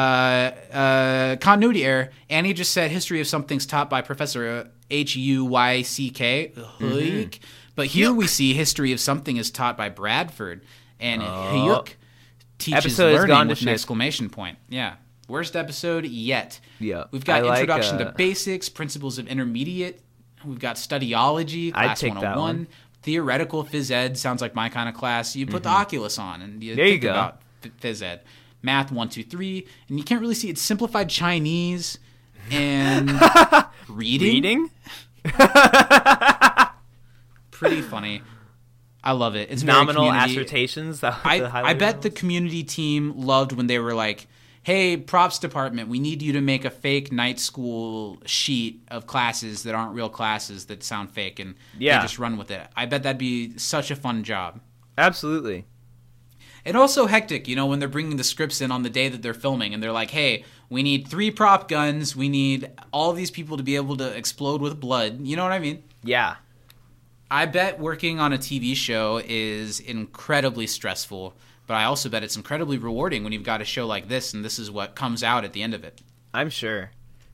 uh, 0.73 1.37
continuity 1.37 1.85
error. 1.85 2.11
Annie 2.31 2.53
just 2.53 2.73
said 2.73 2.91
history 2.91 3.21
of 3.21 3.27
something's 3.27 3.67
taught 3.67 3.91
by 3.91 4.01
Professor 4.01 4.71
H 4.93 5.17
U 5.17 5.45
Y 5.45 5.83
C 5.83 6.11
K. 6.11 6.53
Huyck. 6.79 7.39
But 7.75 7.87
here 7.87 8.13
we 8.13 8.27
see 8.27 8.53
history 8.55 8.93
of 8.93 9.01
something 9.01 9.37
is 9.39 9.51
taught 9.51 9.77
by 9.79 9.89
Bradford, 9.89 10.65
and 11.01 11.23
Huyck 11.23 11.95
teaches 12.59 12.85
Episode 12.85 13.15
learning 13.29 13.49
with 13.49 13.63
an 13.63 13.69
exclamation 13.69 14.29
point. 14.31 14.59
Yeah, 14.69 14.95
worst 15.27 15.57
episode 15.57 16.05
yet. 16.07 16.61
Yeah. 16.79 17.05
We've 17.11 17.25
got 17.25 17.41
I 17.45 17.49
like, 17.49 17.61
introduction 17.61 17.97
uh, 17.97 18.05
to 18.05 18.13
basics, 18.13 18.69
principles 18.69 19.19
of 19.19 19.27
intermediate. 19.27 20.03
We've 20.45 20.59
got 20.59 20.77
studyology, 20.77 21.73
class 21.73 22.01
take 22.01 22.13
that 22.15 22.37
101. 22.37 22.39
one. 22.39 22.67
Theoretical 23.03 23.65
phys 23.65 23.91
ed 23.91 24.17
sounds 24.19 24.41
like 24.43 24.55
my 24.55 24.69
kind 24.69 24.89
of 24.89 24.95
class. 24.95 25.35
You 25.35 25.47
put 25.47 25.63
the 25.65 25.69
Oculus 25.71 26.19
on 26.19 26.43
and 26.43 26.63
you 26.63 26.73
Mm-hmm. 26.73 26.77
There 26.77 26.87
you 26.87 26.93
think 26.93 27.03
go. 27.03 27.11
about 27.11 27.41
phys 27.81 28.03
ed. 28.03 28.21
Math 28.61 28.93
one 28.93 29.09
two 29.09 29.25
three, 29.25 29.67
and 29.89 29.99
you 29.99 30.05
can't 30.05 30.21
really 30.21 30.35
see 30.37 30.51
it's 30.51 30.61
simplified 30.63 31.09
Chinese. 31.09 31.99
and 32.51 33.09
reading. 33.93 34.33
Reading? 34.35 34.71
Pretty 37.51 37.83
funny. 37.83 38.23
I 39.05 39.13
love 39.13 39.35
it. 39.37 39.51
It's 39.51 39.63
Nominal 39.63 40.11
assertions. 40.11 41.03
I, 41.03 41.39
the 41.41 41.51
I 41.55 41.75
bet 41.75 42.03
the 42.03 42.11
community 42.11 42.63
team 42.63 43.13
loved 43.17 43.53
when 43.53 43.67
they 43.67 43.79
were 43.79 43.95
like, 43.95 44.27
"Hey, 44.63 44.97
props 44.97 45.39
department, 45.41 45.89
we 45.89 45.99
need 45.99 46.23
you 46.23 46.33
to 46.35 46.41
make 46.41 46.65
a 46.65 46.71
fake 46.71 47.11
night 47.13 47.41
school 47.41 48.23
sheet 48.27 48.83
of 48.89 49.07
classes 49.07 49.65
that 49.65 49.75
aren't 49.75 49.95
real 49.95 50.09
classes 50.09 50.67
that 50.67 50.83
sound 50.85 51.11
fake," 51.11 51.39
and 51.41 51.55
Yeah. 51.79 52.01
just 52.03 52.19
run 52.19 52.37
with 52.37 52.51
it. 52.51 52.67
I 52.77 52.87
bet 52.87 53.03
that'd 53.03 53.19
be 53.19 53.57
such 53.59 53.91
a 53.91 53.97
fun 53.97 54.23
job. 54.25 54.61
Absolutely. 54.97 55.65
And 56.65 56.77
also 56.77 57.07
hectic, 57.07 57.49
you 57.49 57.57
know, 57.57 57.67
when 57.67 57.81
they're 57.81 57.89
bringing 57.89 58.19
the 58.19 58.25
scripts 58.25 58.61
in 58.61 58.71
on 58.71 58.83
the 58.85 58.91
day 58.91 59.09
that 59.09 59.21
they're 59.21 59.35
filming, 59.35 59.75
and 59.75 59.83
they're 59.83 59.91
like, 59.93 60.11
"Hey, 60.11 60.45
we 60.73 60.83
need 60.83 61.07
three 61.07 61.31
prop 61.31 61.69
guns. 61.69 62.17
We 62.17 62.29
need 62.29 62.71
all 62.93 63.13
these 63.13 63.31
people 63.31 63.57
to 63.57 63.63
be 63.63 63.77
able 63.77 63.97
to 63.99 64.17
explode 64.17 64.61
with 64.61 64.81
blood." 64.81 65.21
You 65.27 65.37
know 65.37 65.45
what 65.45 65.53
I 65.53 65.59
mean? 65.59 65.83
Yeah. 66.03 66.37
I 67.31 67.47
bet 67.47 67.79
working 67.79 68.21
on 68.21 68.33
a 68.33 68.39
TV 68.39 68.75
show 68.75 69.23
is 69.25 69.81
incredibly 69.81 70.67
stressful, 70.67 71.35
but 71.67 71.75
I 71.75 71.85
also 71.85 72.11
bet 72.11 72.23
it's 72.23 72.37
incredibly 72.37 72.77
rewarding 72.77 73.25
when 73.25 73.33
you've 73.33 73.43
got 73.43 73.63
a 73.63 73.65
show 73.65 73.87
like 73.87 74.09
this 74.09 74.35
and 74.35 74.45
this 74.45 74.59
is 74.59 74.71
what 74.71 74.95
comes 74.95 75.23
out 75.23 75.43
at 75.45 75.55
the 75.55 75.63
end 75.63 75.73
of 75.73 75.83
it. 75.83 76.03
I'm 76.35 76.51
sure. 76.51 76.91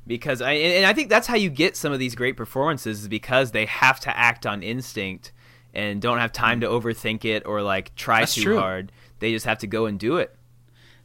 Because 0.06 0.40
I 0.40 0.52
and 0.52 0.86
I 0.86 0.93
think 0.93 1.09
that's 1.09 1.27
how 1.27 1.35
you 1.35 1.51
get 1.51 1.77
some 1.77 1.93
of 1.93 1.98
these 1.98 2.15
great 2.15 2.36
performances 2.36 3.01
is 3.01 3.09
because 3.09 3.51
they 3.51 3.66
have 3.66 3.98
to 4.01 4.16
act 4.16 4.47
on 4.47 4.62
instinct 4.62 5.32
and 5.74 6.01
don't 6.01 6.19
have 6.19 6.32
time 6.32 6.60
to 6.60 6.66
overthink 6.66 7.24
it 7.24 7.44
or 7.44 7.62
like 7.62 7.94
try 7.94 8.20
That's 8.20 8.35
too 8.35 8.43
true. 8.43 8.59
hard. 8.59 8.93
They 9.19 9.32
just 9.32 9.47
have 9.47 9.59
to 9.59 9.66
go 9.66 9.86
and 9.86 9.98
do 9.98 10.16
it. 10.16 10.35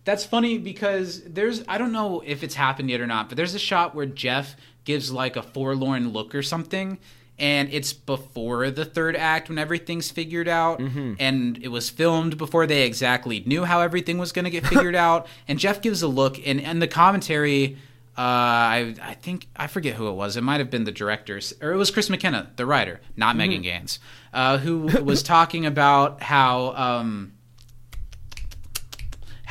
That's 0.05 0.25
funny 0.25 0.57
because 0.57 1.23
there's 1.23 1.63
I 1.67 1.77
don't 1.77 1.91
know 1.91 2.21
if 2.25 2.43
it's 2.43 2.55
happened 2.55 2.89
yet 2.89 3.01
or 3.01 3.07
not, 3.07 3.29
but 3.29 3.37
there's 3.37 3.55
a 3.55 3.59
shot 3.59 3.95
where 3.95 4.05
Jeff 4.05 4.55
gives 4.83 5.11
like 5.11 5.35
a 5.35 5.43
forlorn 5.43 6.09
look 6.09 6.35
or 6.35 6.43
something 6.43 6.97
and 7.39 7.69
it's 7.71 7.93
before 7.93 8.69
the 8.69 8.85
third 8.85 9.15
act 9.15 9.49
when 9.49 9.57
everything's 9.57 10.11
figured 10.11 10.47
out 10.47 10.79
and 11.19 11.57
it 11.63 11.69
was 11.69 11.89
filmed 11.89 12.37
before 12.37 12.67
they 12.67 12.85
exactly 12.85 13.43
knew 13.45 13.63
how 13.63 13.81
everything 13.81 14.17
was 14.17 14.31
going 14.31 14.45
to 14.45 14.51
get 14.51 14.65
figured 14.65 14.95
out 15.07 15.25
and 15.47 15.57
Jeff 15.57 15.81
gives 15.81 16.01
a 16.01 16.07
look 16.07 16.37
and 16.45 16.61
and 16.61 16.81
the 16.81 16.87
commentary 16.87 17.77
uh, 18.15 18.21
I 18.21 18.95
I 19.01 19.13
think 19.15 19.47
I 19.55 19.65
forget 19.65 19.95
who 19.95 20.07
it 20.07 20.11
was. 20.11 20.37
It 20.37 20.41
might 20.41 20.59
have 20.59 20.69
been 20.69 20.83
the 20.83 20.91
directors, 20.91 21.51
or 21.63 21.71
it 21.71 21.77
was 21.77 21.89
Chris 21.89 22.11
McKenna, 22.11 22.51
the 22.57 22.65
writer, 22.67 23.01
not 23.17 23.35
Megan 23.35 23.63
Ganz, 23.63 23.97
uh, 24.31 24.59
who 24.59 24.81
was 25.03 25.23
talking 25.23 25.65
about 25.65 26.21
how 26.21 26.75
um, 26.75 27.32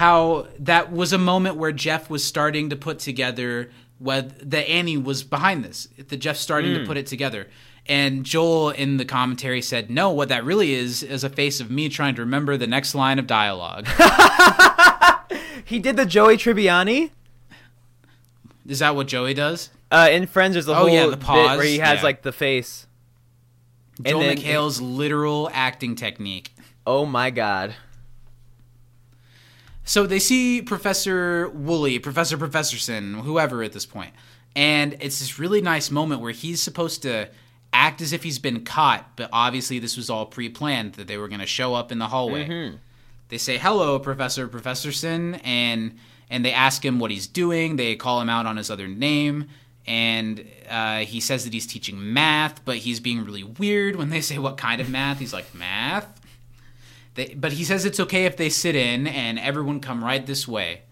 how 0.03 0.47
that 0.59 0.91
was 0.93 1.13
a 1.13 1.19
moment 1.19 1.57
where 1.57 1.73
Jeff 1.73 2.11
was 2.11 2.25
starting 2.25 2.71
to 2.71 2.77
put 2.77 2.99
together 2.99 3.71
what 3.99 4.51
that 4.51 4.69
Annie 4.69 4.97
was 4.97 5.23
behind 5.23 5.65
this. 5.65 5.87
That 6.09 6.17
Jeff 6.19 6.37
starting 6.37 6.75
to 6.75 6.85
put 6.85 6.97
it 6.97 7.07
together. 7.07 7.49
And 7.87 8.25
Joel 8.25 8.71
in 8.71 8.97
the 8.97 9.05
commentary 9.05 9.63
said, 9.63 9.91
"No, 9.91 10.11
what 10.11 10.29
that 10.29 10.45
really 10.45 10.73
is 10.75 11.03
is 11.03 11.25
a 11.25 11.29
face 11.31 11.61
of 11.61 11.71
me 11.71 11.89
trying 11.89 12.15
to 12.17 12.23
remember 12.23 12.57
the 12.57 12.67
next 12.67 12.95
line 12.95 13.19
of 13.19 13.27
dialogue." 13.27 13.87
He 15.65 15.79
did 15.79 15.97
the 15.97 16.05
Joey 16.05 16.37
Tribbiani. 16.37 17.11
is 18.67 18.81
that 18.81 18.95
what 18.95 19.07
Joey 19.07 19.33
does? 19.33 19.71
Uh, 19.91 20.09
in 20.11 20.27
Friends, 20.27 20.55
there's 20.55 20.69
a 20.69 20.73
Oh, 20.73 20.75
whole 20.75 20.89
yeah, 20.91 21.07
the 21.07 21.17
pause, 21.17 21.57
where 21.57 21.67
he 21.67 21.79
has 21.79 21.99
yeah. 21.99 22.03
like 22.03 22.23
the 22.23 22.33
face. 22.33 22.87
And 23.99 24.07
Joel 24.09 24.21
then- 24.21 24.37
McHale's 24.39 24.81
literal 24.83 25.49
acting 25.53 25.95
technique. 25.95 26.53
Oh 26.87 27.07
my 27.07 27.31
god. 27.31 27.75
So 29.85 30.07
they 30.07 30.19
see 30.19 30.63
Professor 30.63 31.49
Woolley, 31.49 31.99
Professor 31.99 32.39
Professorson, 32.39 33.23
whoever 33.23 33.63
at 33.63 33.73
this 33.73 33.87
point, 33.87 34.13
and 34.55 34.97
it's 35.01 35.19
this 35.19 35.39
really 35.39 35.61
nice 35.61 35.91
moment 35.91 36.21
where 36.21 36.33
he's 36.33 36.63
supposed 36.63 37.03
to 37.03 37.29
act 37.73 38.01
as 38.01 38.13
if 38.13 38.23
he's 38.23 38.39
been 38.39 38.65
caught, 38.65 39.17
but 39.17 39.29
obviously 39.33 39.79
this 39.79 39.97
was 39.97 40.11
all 40.11 40.27
pre-planned 40.27 40.95
that 40.95 41.09
they 41.09 41.17
were 41.17 41.27
going 41.29 41.41
to 41.41 41.47
show 41.47 41.75
up 41.75 41.91
in 41.91 41.99
the 41.99 42.09
hallway. 42.09 42.47
They 43.29 43.39
say 43.39 43.57
hello, 43.59 43.99
Professor 43.99 44.47
Professorson, 44.49 45.41
and 45.43 45.99
and 46.31 46.45
they 46.45 46.53
ask 46.53 46.85
him 46.85 46.99
what 46.99 47.11
he's 47.11 47.27
doing. 47.27 47.77
They 47.77 47.97
call 47.97 48.21
him 48.21 48.29
out 48.29 48.47
on 48.47 48.57
his 48.57 48.71
other 48.71 48.87
name, 48.89 49.49
and 49.87 50.47
uh, 50.69 50.99
he 50.99 51.19
says 51.21 51.45
that 51.45 51.53
he's 51.53 51.67
teaching 51.67 52.13
math, 52.13 52.65
but 52.65 52.77
he's 52.77 53.01
being 53.01 53.25
really 53.25 53.43
weird 53.43 53.97
when 53.97 54.11
they 54.11 54.21
say 54.21 54.39
what 54.39 54.57
kind 54.59 54.81
of 54.81 54.89
math. 54.89 55.19
He's 55.19 55.33
like 55.33 55.55
math. 55.55 56.21
They, 57.15 57.35
but 57.35 57.53
he 57.53 57.65
says 57.65 57.85
it's 57.85 58.01
okay 58.01 58.25
if 58.25 58.37
they 58.37 58.49
sit 58.49 58.75
in 58.75 59.07
and 59.07 59.39
everyone 59.39 59.81
come 59.81 60.03
right 60.05 60.25
this 60.25 60.49
way. 60.49 60.83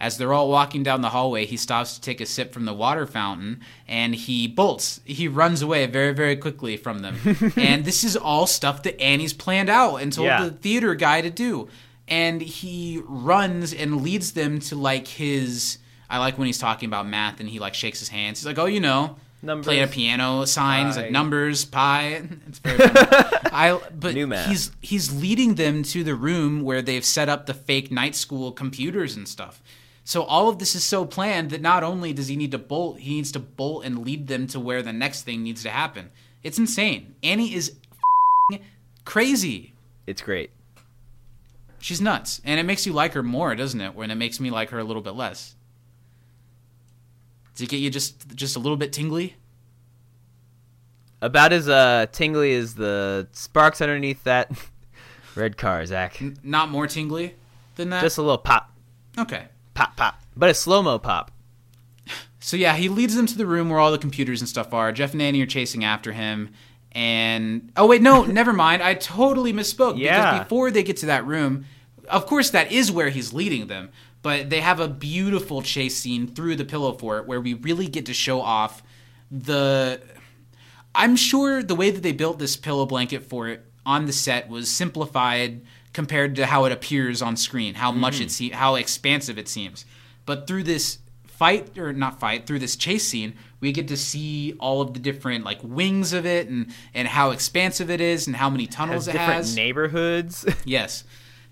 As 0.00 0.18
they're 0.18 0.32
all 0.32 0.50
walking 0.50 0.82
down 0.82 1.00
the 1.02 1.10
hallway, 1.10 1.46
he 1.46 1.56
stops 1.56 1.94
to 1.94 2.00
take 2.00 2.20
a 2.20 2.26
sip 2.26 2.52
from 2.52 2.64
the 2.64 2.74
water 2.74 3.06
fountain 3.06 3.60
and 3.88 4.14
he 4.14 4.46
bolts. 4.48 5.00
He 5.04 5.28
runs 5.28 5.62
away 5.62 5.86
very, 5.86 6.12
very 6.12 6.36
quickly 6.36 6.76
from 6.76 6.98
them. 7.00 7.16
and 7.56 7.84
this 7.84 8.04
is 8.04 8.16
all 8.16 8.46
stuff 8.46 8.82
that 8.82 9.00
Annie's 9.00 9.32
planned 9.32 9.70
out 9.70 9.96
and 9.96 10.12
told 10.12 10.26
Yeah. 10.26 10.44
the 10.44 10.50
theater 10.50 10.94
guy 10.94 11.20
to 11.22 11.30
do. 11.30 11.68
And 12.06 12.42
he 12.42 13.00
runs 13.06 13.72
and 13.72 14.02
leads 14.02 14.32
them 14.32 14.58
to 14.60 14.76
like 14.76 15.06
his. 15.08 15.78
I 16.10 16.18
like 16.18 16.36
when 16.38 16.46
he's 16.46 16.58
talking 16.58 16.88
about 16.88 17.06
math 17.08 17.40
and 17.40 17.48
he 17.48 17.58
like 17.58 17.74
shakes 17.74 17.98
his 18.00 18.10
hands. 18.10 18.40
He's 18.40 18.46
like, 18.46 18.58
"Oh, 18.58 18.66
you 18.66 18.80
know, 18.80 19.16
Numbers. 19.44 19.66
playing 19.66 19.82
a 19.82 19.86
piano 19.86 20.44
signs 20.46 20.96
Pi. 20.96 21.02
like 21.02 21.10
numbers, 21.12 21.64
pi." 21.64 22.22
It's 22.48 22.58
very 22.58 22.78
funny. 22.78 23.50
I 23.52 23.80
but 23.98 24.14
New 24.14 24.26
math. 24.26 24.48
he's 24.48 24.70
he's 24.80 25.12
leading 25.12 25.54
them 25.54 25.82
to 25.84 26.02
the 26.02 26.14
room 26.14 26.62
where 26.62 26.82
they've 26.82 27.04
set 27.04 27.28
up 27.28 27.46
the 27.46 27.54
fake 27.54 27.90
night 27.90 28.14
school 28.16 28.52
computers 28.52 29.16
and 29.16 29.28
stuff. 29.28 29.62
So 30.06 30.22
all 30.22 30.48
of 30.48 30.58
this 30.58 30.74
is 30.74 30.84
so 30.84 31.06
planned 31.06 31.50
that 31.50 31.62
not 31.62 31.82
only 31.82 32.12
does 32.12 32.28
he 32.28 32.36
need 32.36 32.50
to 32.50 32.58
bolt, 32.58 32.98
he 32.98 33.14
needs 33.14 33.32
to 33.32 33.38
bolt 33.38 33.84
and 33.84 34.04
lead 34.04 34.26
them 34.28 34.46
to 34.48 34.60
where 34.60 34.82
the 34.82 34.92
next 34.92 35.22
thing 35.22 35.42
needs 35.42 35.62
to 35.62 35.70
happen. 35.70 36.10
It's 36.42 36.58
insane. 36.58 37.14
Annie 37.22 37.54
is 37.54 37.70
f***ing 38.50 38.60
crazy. 39.06 39.72
It's 40.06 40.20
great. 40.20 40.50
She's 41.78 42.00
nuts, 42.02 42.40
and 42.44 42.60
it 42.60 42.64
makes 42.64 42.86
you 42.86 42.92
like 42.92 43.12
her 43.14 43.22
more, 43.22 43.54
doesn't 43.54 43.80
it? 43.80 43.94
When 43.94 44.10
it 44.10 44.14
makes 44.16 44.40
me 44.40 44.50
like 44.50 44.70
her 44.70 44.78
a 44.78 44.84
little 44.84 45.00
bit 45.02 45.14
less. 45.14 45.54
Does 47.54 47.62
it 47.62 47.68
get 47.68 47.78
you 47.78 47.90
just 47.90 48.34
just 48.34 48.56
a 48.56 48.58
little 48.58 48.76
bit 48.76 48.92
tingly? 48.92 49.36
About 51.22 51.52
as 51.52 51.68
uh 51.68 52.06
tingly 52.12 52.54
as 52.54 52.74
the 52.74 53.28
sparks 53.32 53.80
underneath 53.80 54.24
that 54.24 54.50
red 55.34 55.56
car, 55.56 55.84
Zach. 55.86 56.20
N- 56.20 56.36
not 56.42 56.68
more 56.70 56.86
tingly 56.86 57.36
than 57.76 57.90
that. 57.90 58.02
Just 58.02 58.18
a 58.18 58.22
little 58.22 58.38
pop, 58.38 58.70
okay. 59.18 59.46
pop, 59.74 59.96
pop. 59.96 60.20
But 60.36 60.50
a 60.50 60.54
slow 60.54 60.82
mo 60.82 60.98
pop. 60.98 61.30
So 62.40 62.58
yeah, 62.58 62.74
he 62.76 62.90
leads 62.90 63.14
them 63.14 63.24
to 63.24 63.38
the 63.38 63.46
room 63.46 63.70
where 63.70 63.78
all 63.78 63.90
the 63.90 63.96
computers 63.96 64.42
and 64.42 64.46
stuff 64.46 64.74
are. 64.74 64.92
Jeff 64.92 65.14
and 65.14 65.22
Annie 65.22 65.40
are 65.40 65.46
chasing 65.46 65.82
after 65.82 66.12
him, 66.12 66.52
and 66.92 67.72
oh 67.74 67.86
wait, 67.86 68.02
no, 68.02 68.22
never 68.26 68.52
mind. 68.52 68.82
I 68.82 68.92
totally 68.92 69.50
misspoke. 69.50 69.96
Yeah. 69.96 70.30
Because 70.30 70.44
before 70.44 70.70
they 70.70 70.82
get 70.82 70.98
to 70.98 71.06
that 71.06 71.26
room, 71.26 71.64
of 72.06 72.26
course 72.26 72.50
that 72.50 72.70
is 72.70 72.92
where 72.92 73.08
he's 73.08 73.32
leading 73.32 73.68
them. 73.68 73.88
But 74.24 74.48
they 74.48 74.62
have 74.62 74.80
a 74.80 74.88
beautiful 74.88 75.60
chase 75.60 75.98
scene 75.98 76.26
through 76.26 76.56
the 76.56 76.64
pillow 76.64 76.94
fort 76.94 77.26
where 77.26 77.42
we 77.42 77.52
really 77.52 77.88
get 77.88 78.06
to 78.06 78.14
show 78.14 78.40
off 78.40 78.82
the. 79.30 80.00
I'm 80.94 81.14
sure 81.14 81.62
the 81.62 81.74
way 81.74 81.90
that 81.90 82.02
they 82.02 82.12
built 82.12 82.38
this 82.38 82.56
pillow 82.56 82.86
blanket 82.86 83.24
fort 83.24 83.66
on 83.84 84.06
the 84.06 84.14
set 84.14 84.48
was 84.48 84.70
simplified 84.70 85.60
compared 85.92 86.36
to 86.36 86.46
how 86.46 86.64
it 86.64 86.72
appears 86.72 87.20
on 87.20 87.36
screen, 87.36 87.74
how 87.74 87.90
mm-hmm. 87.90 88.00
much 88.00 88.18
it 88.18 88.30
se- 88.30 88.48
how 88.48 88.76
expansive 88.76 89.36
it 89.36 89.46
seems. 89.46 89.84
But 90.24 90.46
through 90.46 90.62
this 90.62 91.00
fight 91.26 91.76
or 91.76 91.92
not 91.92 92.18
fight, 92.18 92.46
through 92.46 92.60
this 92.60 92.76
chase 92.76 93.06
scene, 93.06 93.34
we 93.60 93.72
get 93.72 93.88
to 93.88 93.96
see 93.98 94.54
all 94.58 94.80
of 94.80 94.94
the 94.94 95.00
different 95.00 95.44
like 95.44 95.58
wings 95.62 96.14
of 96.14 96.24
it 96.24 96.48
and 96.48 96.72
and 96.94 97.08
how 97.08 97.30
expansive 97.30 97.90
it 97.90 98.00
is 98.00 98.26
and 98.26 98.36
how 98.36 98.48
many 98.48 98.66
tunnels 98.66 99.06
it 99.06 99.16
Has 99.16 99.16
it 99.16 99.18
different 99.18 99.36
has. 99.36 99.56
neighborhoods. 99.56 100.46
Yes. 100.64 101.04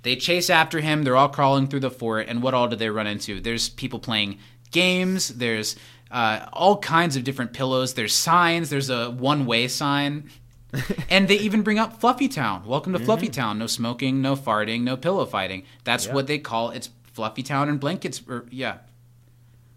They 0.03 0.17
chase 0.17 0.51
after 0.51 0.81
him. 0.81 1.05
They're 1.05 1.17
all 1.17 1.29
crawling 1.29 1.69
through 1.69 1.81
the 1.81 1.91
fort. 1.91 2.27
And 2.29 2.43
what 2.43 2.55
all 2.55 2.69
do 2.69 2.77
they 2.77 2.91
run 2.91 3.07
into? 3.07 3.41
There's 3.41 3.69
people 3.69 3.99
playing 3.99 4.39
games. 4.71 5.29
There's 5.29 5.77
uh, 6.11 6.47
all 6.53 6.79
kinds 6.79 7.17
of 7.17 7.25
different 7.25 7.53
pillows. 7.53 7.95
There's 7.95 8.15
signs. 8.15 8.71
There's 8.71 8.91
a 8.91 9.11
one 9.11 9.47
way 9.47 9.69
sign. 9.69 10.31
and 11.11 11.29
they 11.29 11.37
even 11.37 11.63
bring 11.63 11.79
up 11.79 12.01
Fluffy 12.01 12.29
Town. 12.29 12.65
Welcome 12.67 12.95
to 12.95 12.99
Fluffy 12.99 13.29
Town. 13.29 13.59
No 13.59 13.67
smoking, 13.67 14.23
no 14.23 14.35
farting, 14.35 14.83
no 14.83 14.97
pillow 14.97 15.27
fighting. 15.27 15.65
That's 15.85 16.09
what 16.09 16.27
they 16.27 16.39
call 16.39 16.71
it's 16.71 16.89
Fluffy 17.13 17.43
Town 17.43 17.69
and 17.69 17.79
blankets. 17.79 18.23
Or, 18.27 18.47
yeah. 18.51 18.79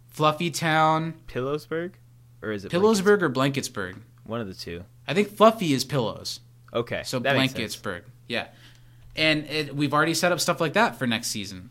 Fluffy 0.08 0.50
Town, 0.50 1.16
Pillowsburg? 1.28 1.94
Or 2.42 2.52
is 2.52 2.64
it 2.64 2.72
Pillowsburg 2.72 3.22
or 3.22 3.30
Blanketsburg. 3.30 3.98
One 4.24 4.40
of 4.40 4.48
the 4.48 4.54
two. 4.54 4.86
I 5.08 5.14
think 5.14 5.36
Fluffy 5.36 5.74
is 5.74 5.84
pillows. 5.84 6.40
Okay. 6.74 7.02
So 7.04 7.20
that 7.20 7.36
makes 7.36 7.54
sense. 7.54 7.76
Blanketsburg, 7.76 8.04
yeah. 8.28 8.48
And 9.16 9.46
it, 9.48 9.76
we've 9.76 9.94
already 9.94 10.14
set 10.14 10.32
up 10.32 10.40
stuff 10.40 10.60
like 10.60 10.74
that 10.74 10.98
for 10.98 11.08
next 11.08 11.28
season. 11.28 11.70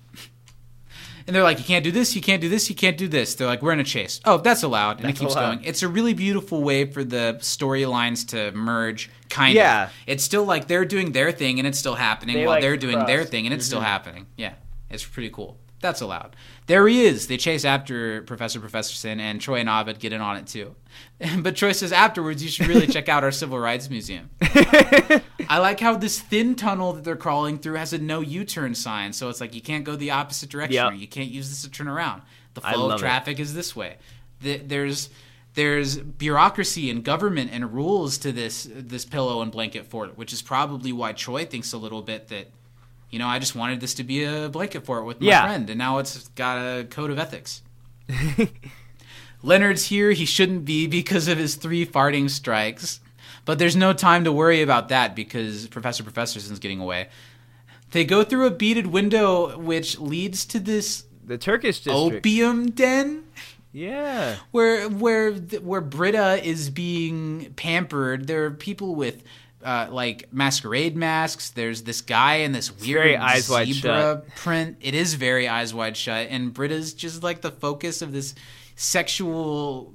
And 1.27 1.35
they're 1.35 1.43
like, 1.43 1.59
you 1.59 1.65
can't 1.65 1.83
do 1.83 1.91
this, 1.91 2.15
you 2.15 2.21
can't 2.21 2.43
do 2.43 2.51
this, 2.51 2.69
you 2.69 2.77
can't 2.77 2.99
do 2.99 3.09
this. 3.09 3.35
They're 3.35 3.47
like, 3.47 3.63
we're 3.63 3.73
in 3.73 3.81
a 3.81 3.85
chase. 3.85 4.21
Oh, 4.27 4.37
that's 4.37 4.63
allowed, 4.63 4.99
and 4.99 5.07
That's 5.07 5.19
it 5.19 5.23
keeps 5.23 5.35
allowed. 5.35 5.55
going. 5.55 5.65
It's 5.65 5.83
a 5.83 5.89
really 5.89 6.13
beautiful 6.13 6.63
way 6.63 6.85
for 6.85 7.03
the 7.03 7.39
storylines 7.41 8.29
to 8.29 8.53
merge. 8.53 9.11
Kind 9.31 9.55
Yeah. 9.55 9.85
of. 9.85 9.93
It's 10.07 10.23
still 10.23 10.45
like 10.45 10.69
they're 10.69 10.85
doing 10.85 11.13
their 11.13 11.33
thing, 11.33 11.59
and 11.59 11.67
it's 11.67 11.79
still 11.79 11.95
happening, 11.95 12.37
They, 12.37 12.45
while 12.45 12.57
like, 12.57 12.63
they're 12.63 12.77
doing 12.77 13.07
their 13.07 13.25
thing, 13.25 13.47
and 13.47 13.55
it's 13.55 13.65
still 13.65 13.79
mm-hmm. 13.79 13.87
happening. 13.87 14.27
Yeah, 14.37 14.53
it's 14.91 15.05
pretty 15.05 15.31
cool. 15.31 15.57
That's 15.81 16.03
allowed. 16.03 16.37
There 16.67 16.87
he 16.89 17.05
is. 17.05 17.27
They 17.27 17.37
chase 17.39 17.65
after 17.65 18.23
Professor 18.23 18.61
Professorson, 18.61 19.19
and 19.19 19.41
Troy 19.41 19.61
and 19.61 19.69
Abed 19.69 19.99
get 19.99 20.13
in 20.13 20.21
on 20.21 20.37
it 20.37 20.47
too. 20.47 20.75
But 21.39 21.57
Troy 21.57 21.73
says 21.73 21.93
afterwards, 21.93 22.43
you 22.43 22.49
should 22.51 22.67
really 22.67 22.87
check 22.87 23.09
out 23.09 23.25
our 23.25 23.31
Civil 23.33 23.59
Rights 23.59 23.89
Museum. 23.89 24.31
I 24.43 25.59
like 25.59 25.81
how 25.81 25.97
this 25.97 26.21
thin 26.21 26.55
tunnel 26.55 26.93
that 26.95 27.05
they're 27.05 27.17
crawling 27.17 27.59
through 27.59 27.75
has 27.75 27.93
a 27.93 27.99
no 27.99 28.21
U-turn 28.21 28.75
sign, 28.75 29.13
so 29.13 29.29
it's 29.29 29.41
like 29.41 29.55
you 29.55 29.61
can't 29.61 29.85
go 29.85 29.97
the 29.97 30.11
opposite 30.11 30.51
direction, 30.51 30.75
Yep. 30.75 30.93
or 30.93 30.95
you 30.95 31.07
can't 31.07 31.31
use 31.31 31.49
this 31.49 31.63
to 31.63 31.71
turn 31.71 31.89
around. 31.89 32.23
The 32.55 32.61
flow 32.61 32.91
of 32.91 33.01
traffic 33.01 33.39
is 33.41 33.55
this 33.55 33.75
way. 33.77 33.97
The- 34.41 34.59
There's 34.59 35.09
there's 35.55 35.97
bureaucracy 35.99 36.91
and 36.91 37.05
government 37.05 37.51
and 37.53 37.73
rules 37.73 38.19
to 38.19 38.33
this 38.33 38.69
this 38.73 39.05
pillow 39.05 39.41
and 39.41 39.53
blanket 39.53 39.87
fort, 39.87 40.19
which 40.19 40.33
is 40.33 40.43
probably 40.43 40.93
why 40.93 41.13
Troy 41.13 41.45
thinks 41.45 41.73
a 41.73 41.79
little 41.79 42.03
bit 42.03 42.27
that, 42.29 42.51
you 43.11 43.21
know, 43.21 43.29
I 43.29 43.39
just 43.39 43.55
wanted 43.55 43.81
this 43.81 43.95
to 43.95 44.05
be 44.05 44.25
a 44.25 44.49
blanket 44.49 44.85
fort 44.85 45.05
with 45.07 45.21
my 45.21 45.29
Yeah. 45.29 45.43
friend, 45.43 45.71
and 45.71 45.79
now 45.79 45.99
it's 45.99 46.27
got 46.31 46.59
a 46.59 46.85
code 46.85 47.11
of 47.13 47.19
ethics. 47.21 47.63
Leonard's 49.45 49.85
here. 49.87 50.11
He 50.13 50.25
shouldn't 50.25 50.65
be 50.65 50.87
because 50.87 51.29
of 51.29 51.39
his 51.39 51.55
three 51.57 51.85
farting 51.87 52.31
strikes. 52.31 53.01
But 53.45 53.59
there's 53.59 53.77
no 53.77 53.93
time 53.93 54.25
to 54.25 54.33
worry 54.33 54.63
about 54.63 54.89
that 54.89 55.15
because 55.15 55.67
Professor 55.69 56.03
Professorson's 56.03 56.59
getting 56.59 56.81
away. 56.81 57.09
They 57.91 58.05
go 58.05 58.25
through 58.25 58.47
a 58.47 58.51
beaded 58.51 58.87
window 58.87 59.57
which 59.59 59.99
leads 59.99 60.47
to 60.47 60.59
this 60.59 61.05
The 61.25 61.37
Turkish 61.39 61.81
district. 61.81 62.17
opium 62.17 62.71
den 62.71 63.25
Yeah. 63.73 64.37
where 64.51 64.89
where 64.89 65.33
where 65.33 65.81
Britta 65.83 66.43
is 66.43 66.71
being 66.71 67.53
pampered. 67.55 68.27
There 68.27 68.47
are 68.47 68.51
people 68.51 68.95
with 68.95 69.23
uh, 69.63 69.89
like 69.91 70.33
masquerade 70.33 70.97
masks. 70.97 71.51
There's 71.51 71.83
this 71.83 72.01
guy 72.01 72.37
in 72.37 72.53
this 72.53 72.71
weird 72.71 73.03
very 73.03 73.17
Eyes 73.17 73.49
Wide 73.49 73.69
zebra 73.69 74.23
print. 74.37 74.79
It 74.81 74.95
is 74.95 75.15
very 75.15 75.49
eyes 75.49 75.73
wide 75.73 75.97
shut, 75.97 76.29
and 76.31 76.53
Britta's 76.53 76.93
just 76.95 77.23
like 77.23 77.41
the 77.43 77.51
focus 77.51 78.03
of 78.03 78.13
this 78.13 78.35
sexual 78.75 79.95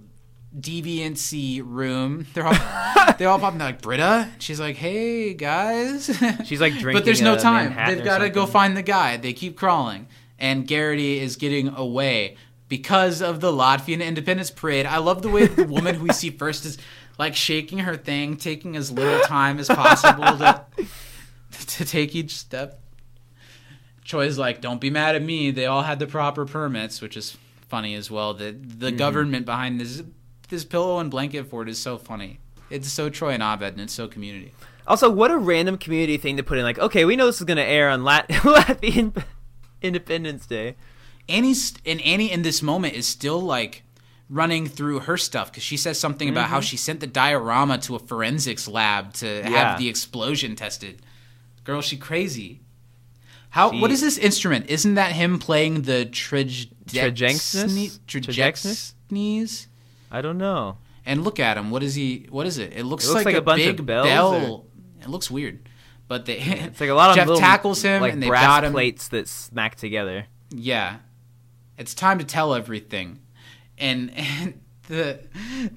deviancy 0.57 1.61
room. 1.63 2.25
They're 2.33 2.45
all 2.45 2.53
they 3.17 3.25
all 3.25 3.39
pop 3.39 3.53
in 3.53 3.59
like 3.59 3.81
Britta. 3.81 4.29
She's 4.39 4.59
like, 4.59 4.75
hey 4.75 5.33
guys. 5.33 6.05
She's 6.45 6.61
like 6.61 6.73
drinking. 6.77 6.93
but 6.93 7.05
there's 7.05 7.21
no 7.21 7.37
time. 7.37 7.69
Manhattan 7.69 7.95
They've 7.97 8.05
got 8.05 8.19
to 8.19 8.29
go 8.29 8.45
find 8.45 8.75
the 8.75 8.81
guy. 8.81 9.17
They 9.17 9.33
keep 9.33 9.57
crawling, 9.57 10.07
and 10.37 10.67
Garrity 10.67 11.19
is 11.19 11.35
getting 11.35 11.69
away 11.69 12.37
because 12.67 13.21
of 13.21 13.41
the 13.41 13.51
Latvian 13.51 14.03
Independence 14.03 14.51
Parade. 14.51 14.85
I 14.85 14.97
love 14.97 15.21
the 15.21 15.29
way 15.29 15.47
the 15.47 15.65
woman 15.65 15.95
who 15.95 16.03
we 16.03 16.13
see 16.13 16.29
first 16.37 16.65
is 16.65 16.77
like 17.17 17.35
shaking 17.35 17.79
her 17.79 17.97
thing, 17.97 18.37
taking 18.37 18.75
as 18.75 18.91
little 18.91 19.19
time 19.21 19.59
as 19.59 19.67
possible 19.67 20.23
to 20.37 20.65
to 21.65 21.85
take 21.85 22.15
each 22.15 22.35
step. 22.35 22.81
Choi's 24.03 24.37
like, 24.39 24.61
"Don't 24.61 24.81
be 24.81 24.89
mad 24.89 25.15
at 25.15 25.21
me. 25.21 25.51
They 25.51 25.67
all 25.67 25.83
had 25.83 25.99
the 25.99 26.07
proper 26.07 26.45
permits," 26.45 27.01
which 27.01 27.15
is 27.15 27.37
funny 27.69 27.95
as 27.95 28.09
well. 28.11 28.33
The 28.33 28.53
Mm-hmm. 28.53 28.79
the 28.79 28.91
government 28.91 29.45
behind 29.45 29.79
this 29.79 30.03
this 30.49 30.65
pillow 30.65 30.99
and 30.99 31.09
blanket 31.11 31.45
fort 31.49 31.69
is 31.69 31.77
so 31.79 31.97
funny. 31.97 32.39
It's 32.69 32.91
so 32.91 33.09
Troy 33.09 33.31
and 33.31 33.41
Abed, 33.43 33.73
and 33.73 33.81
it's 33.81 33.93
so 33.93 34.07
community. 34.07 34.53
Also, 34.87 35.09
what 35.09 35.29
a 35.31 35.37
random 35.37 35.77
community 35.77 36.17
thing 36.17 36.37
to 36.37 36.43
put 36.43 36.57
in. 36.57 36.63
Like, 36.63 36.79
okay, 36.79 37.05
we 37.05 37.15
know 37.15 37.25
this 37.27 37.39
is 37.39 37.45
gonna 37.45 37.61
air 37.61 37.89
on 37.89 38.03
Lat- 38.03 38.27
Latvian 38.29 39.23
Independence 39.81 40.45
Day. 40.45 40.75
Annie's 41.27 41.73
and 41.85 42.01
Annie 42.01 42.31
in 42.31 42.41
this 42.41 42.61
moment 42.61 42.95
is 42.95 43.07
still 43.07 43.39
like 43.39 43.83
running 44.29 44.67
through 44.67 44.99
her 45.01 45.17
stuff 45.17 45.51
because 45.51 45.63
she 45.63 45.77
says 45.77 45.99
something 45.99 46.29
about 46.29 46.49
how 46.49 46.59
she 46.59 46.77
sent 46.77 46.99
the 46.99 47.07
diorama 47.07 47.77
to 47.79 47.95
a 47.95 47.99
forensics 47.99 48.67
lab 48.67 49.13
to 49.13 49.25
Yeah. 49.27 49.49
have 49.49 49.79
the 49.79 49.89
explosion 49.89 50.55
tested. 50.55 51.01
Girl, 51.63 51.81
she 51.81 51.97
crazy. 51.97 52.61
How? 53.49 53.71
She- 53.71 53.79
what 53.79 53.91
is 53.91 54.01
this 54.01 54.17
instrument? 54.17 54.69
Isn't 54.69 54.95
that 54.95 55.11
him 55.13 55.39
playing 55.39 55.83
the 55.83 56.05
Trajexnus? 56.05 57.99
Trajexnus? 58.07 59.67
I 60.11 60.21
don't 60.21 60.37
know. 60.37 60.77
And 61.05 61.23
look 61.23 61.39
at 61.39 61.57
him. 61.57 61.71
What 61.71 61.81
is 61.83 61.95
he? 61.95 62.27
What 62.29 62.45
is 62.45 62.57
it? 62.57 62.73
It 62.75 62.83
looks, 62.83 63.05
It 63.05 63.07
looks 63.09 63.15
like, 63.15 63.25
like 63.25 63.35
a, 63.35 63.41
bunch 63.41 63.63
of 63.65 63.77
big 63.77 63.85
bells, 63.85 64.07
bell. 64.07 64.51
or- 64.51 64.63
It 65.01 65.09
looks 65.09 65.31
weird, 65.31 65.67
but 66.07 66.25
they. 66.25 66.37
It's 66.37 66.79
like 66.79 66.89
a 66.89 66.93
lot 67.01 67.09
of 67.11 67.15
Jeff 67.15 67.27
little, 67.27 67.39
tackles 67.39 67.81
him 67.81 68.01
like 68.01 68.13
and 68.13 68.21
they 68.21 68.27
brass 68.27 68.43
got 68.43 68.63
him. 68.65 68.71
plates 68.73 69.07
that 69.09 69.27
smack 69.27 69.75
together. 69.75 70.25
Yeah. 70.51 70.97
It's 71.77 71.93
time 71.93 72.19
to 72.19 72.25
tell 72.25 72.53
everything. 72.53 73.19
And, 73.77 74.11
and 74.15 74.61
the 74.87 75.19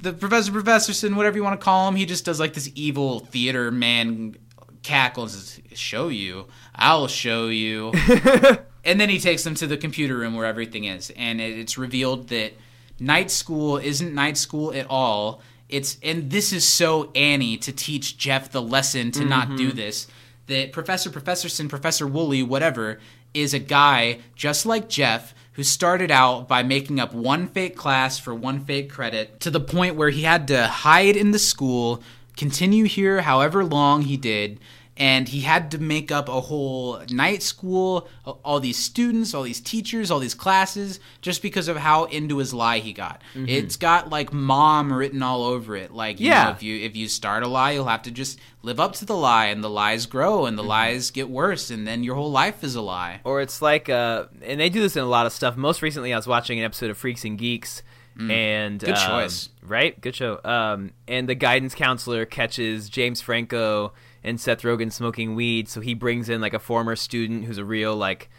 the 0.01 0.13
Professor 0.13 0.51
Professorson, 0.53 1.15
whatever 1.17 1.37
you 1.37 1.45
want 1.45 1.59
to 1.61 1.65
call 1.65 1.89
him, 1.89 1.95
he 1.97 2.05
just 2.07 2.25
does 2.25 2.41
like 2.41 2.53
this 2.55 2.71
evil 2.75 3.21
theater 3.21 3.71
man 3.71 4.35
cackle 4.83 5.25
and 5.25 5.33
says, 5.33 5.61
Show 5.75 6.09
you. 6.09 6.47
I'll 6.75 7.09
show 7.09 7.49
you. 7.49 7.93
and 8.85 9.01
then 9.01 9.09
he 9.09 9.19
takes 9.19 9.45
them 9.45 9.55
to 9.57 9.67
the 9.67 9.77
computer 9.77 10.17
room 10.17 10.35
where 10.35 10.47
everything 10.47 10.85
is. 10.85 11.11
And 11.17 11.41
it, 11.41 11.59
it's 11.59 11.79
revealed 11.79 12.29
that 12.29 12.53
night 12.99 13.31
school 13.31 13.79
isn't 13.79 14.15
night 14.15 14.37
school 14.37 14.73
at 14.73 14.87
all. 14.89 15.41
It's 15.69 15.99
and 16.03 16.31
this 16.31 16.53
is 16.53 16.67
so 16.67 17.11
Annie 17.15 17.57
to 17.59 17.73
teach 17.73 18.19
Jeff 18.19 18.51
the 18.51 18.63
lesson 18.63 19.11
to 19.13 19.25
not 19.25 19.57
do 19.57 19.69
mm-hmm. 19.69 19.77
this. 19.77 20.07
That 20.47 20.73
Professor 20.73 21.09
Professorson, 21.09 21.69
Professor 21.69 22.07
Woolley, 22.07 22.43
whatever, 22.43 22.99
is 23.33 23.55
a 23.55 23.59
guy 23.59 24.19
just 24.35 24.67
like 24.67 24.89
Jeff 24.89 25.35
who 25.53 25.63
started 25.63 26.11
out 26.11 26.49
by 26.49 26.63
making 26.63 26.99
up 26.99 27.13
one 27.13 27.47
fake 27.47 27.77
class 27.77 28.19
for 28.19 28.35
one 28.35 28.61
fake 28.61 28.91
credit 28.91 29.39
to 29.41 29.51
the 29.51 29.61
point 29.61 29.97
where 29.97 30.11
he 30.11 30.23
had 30.23 30.49
to 30.49 30.67
hide 30.67 31.17
in 31.17 31.31
the 31.31 31.39
school, 31.39 32.03
continue 32.37 32.85
here 32.85 33.23
however 33.23 33.65
long 33.65 34.03
he 34.03 34.17
did, 34.17 34.59
and 34.95 35.29
he 35.31 35.41
had 35.41 35.71
to 35.71 35.79
make 35.79 36.13
up 36.13 36.29
a 36.29 36.39
whole 36.43 37.01
night 37.11 37.43
school, 37.43 38.07
all 38.45 38.61
these 38.61 38.77
students, 38.77 39.33
all 39.33 39.43
these 39.43 39.59
teachers, 39.61 40.11
all 40.11 40.19
these 40.19 40.35
classes, 40.35 41.01
just 41.23 41.41
because 41.41 41.67
of 41.67 41.79
how 41.79 42.05
into 42.05 42.37
his 42.37 42.53
lie 42.53 42.79
he 42.79 42.93
got. 42.93 43.23
It's 43.35 43.77
got 43.77 44.11
like 44.11 44.35
mom 44.35 44.93
written 44.93 45.23
all 45.23 45.45
over 45.45 45.75
it. 45.77 45.93
Like, 45.93 46.21
you 46.21 46.29
Yeah. 46.29 46.45
know, 46.45 46.51
if 46.51 46.63
you 46.63 46.77
if 46.79 46.95
you 46.95 47.09
start 47.09 47.43
a 47.43 47.49
lie, 47.49 47.71
you'll 47.73 47.87
have 47.87 48.03
to 48.03 48.11
just 48.11 48.39
live 48.63 48.79
up 48.79 48.93
to 48.97 49.07
the 49.07 49.17
lie, 49.17 49.47
and 49.47 49.65
the 49.65 49.71
lies 49.71 50.05
grow, 50.05 50.45
and 50.45 50.59
the 50.59 50.63
lies 50.63 51.11
get 51.11 51.31
worse, 51.31 51.71
and 51.71 51.87
then 51.87 52.05
your 52.05 52.15
whole 52.15 52.31
life 52.31 52.63
is 52.63 52.75
a 52.77 52.83
lie. 52.83 53.21
Or 53.25 53.41
it's 53.41 53.63
like, 53.63 53.89
uh, 53.89 54.27
and 54.45 54.61
they 54.61 54.69
do 54.69 54.81
this 54.83 54.95
in 54.95 55.03
a 55.03 55.07
lot 55.09 55.25
of 55.25 55.33
stuff. 55.33 55.57
Most 55.57 55.81
recently, 55.81 56.13
I 56.13 56.17
was 56.17 56.27
watching 56.27 56.59
an 56.59 56.67
episode 56.67 56.91
of 56.91 56.99
Freaks 56.99 57.25
and 57.25 57.39
Geeks, 57.39 57.83
and 58.31 58.81
Good 58.81 58.91
um, 58.91 59.09
choice. 59.09 59.49
right? 59.63 60.01
Good 60.01 60.15
show. 60.15 60.41
Um, 60.45 60.93
and 61.09 61.29
the 61.29 61.35
guidance 61.35 61.75
counselor 61.75 62.25
catches 62.25 62.89
James 62.89 63.21
Franco 63.21 63.93
and 64.25 64.41
Seth 64.41 64.63
Rogen 64.63 64.93
smoking 64.93 65.35
weed, 65.35 65.69
so 65.69 65.81
he 65.81 65.95
brings 65.95 66.29
in 66.29 66.41
like 66.41 66.55
a 66.55 66.59
former 66.59 66.97
student 66.97 67.45
who's 67.45 67.59
a 67.59 67.65
real 67.65 67.97
like 67.97 68.31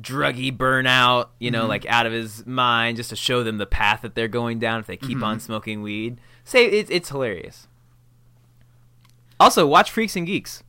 druggy 0.00 0.54
burnout, 0.56 1.28
you 1.38 1.50
know, 1.50 1.66
like 1.66 1.86
out 1.86 2.06
of 2.06 2.12
his 2.12 2.46
mind, 2.46 2.96
just 2.96 3.10
to 3.10 3.16
show 3.16 3.42
them 3.42 3.58
the 3.58 3.66
path 3.66 4.02
that 4.02 4.14
they're 4.14 4.28
going 4.28 4.58
down 4.58 4.80
if 4.80 4.86
they 4.86 4.96
keep 4.96 5.22
on 5.22 5.40
smoking 5.40 5.82
weed. 5.82 6.20
Say 6.44 6.66
it's 6.66 6.90
it's 6.90 7.08
hilarious. 7.08 7.68
Also, 9.40 9.66
watch 9.66 9.90
Freaks 9.90 10.16
and 10.16 10.26
Geeks. 10.26 10.62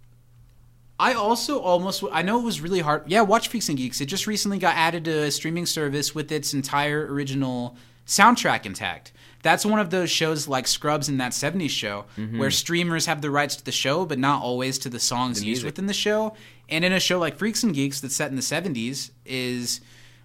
I 0.99 1.14
also 1.14 1.60
almost 1.60 2.03
I 2.11 2.22
know 2.22 2.40
it 2.40 2.44
was 2.44 2.60
really 2.60 2.81
hard. 2.81 3.03
Yeah, 3.07 3.22
watch 3.22 3.48
Freaks 3.48 3.69
and 3.69 3.77
Geeks. 3.77 4.02
It 4.02 4.07
just 4.07 4.27
recently 4.27 4.57
got 4.57 4.76
added 4.76 5.06
to 5.06 5.23
a 5.23 5.31
streaming 5.31 5.65
service 5.65 6.14
with 6.14 6.31
its 6.31 6.53
entire 6.53 7.07
original 7.11 7.77
soundtrack 8.10 8.65
intact. 8.65 9.11
That's 9.41 9.65
one 9.65 9.80
of 9.80 9.90
those 9.90 10.10
shows 10.11 10.49
like 10.49 10.68
Scrubs 10.68 11.07
and 11.07 11.22
that 11.22 11.31
70s 11.31 11.69
show 11.69 12.06
where 12.36 12.52
streamers 12.52 13.06
have 13.06 13.22
the 13.22 13.31
rights 13.31 13.56
to 13.56 13.64
the 13.64 13.72
show 13.72 14.06
but 14.06 14.19
not 14.19 14.41
always 14.44 14.77
to 14.80 14.90
the 14.90 14.99
songs 14.99 15.40
The 15.40 15.48
used 15.48 15.64
within 15.64 15.86
the 15.86 15.94
show. 15.94 16.34
And 16.68 16.84
in 16.84 16.91
a 16.91 16.99
show 16.99 17.19
like 17.19 17.38
Freaks 17.38 17.64
and 17.64 17.73
Geeks 17.73 18.02
that's 18.02 18.15
set 18.15 18.30
in 18.30 18.36
the 18.36 18.41
70s 18.41 19.11
is 19.26 19.80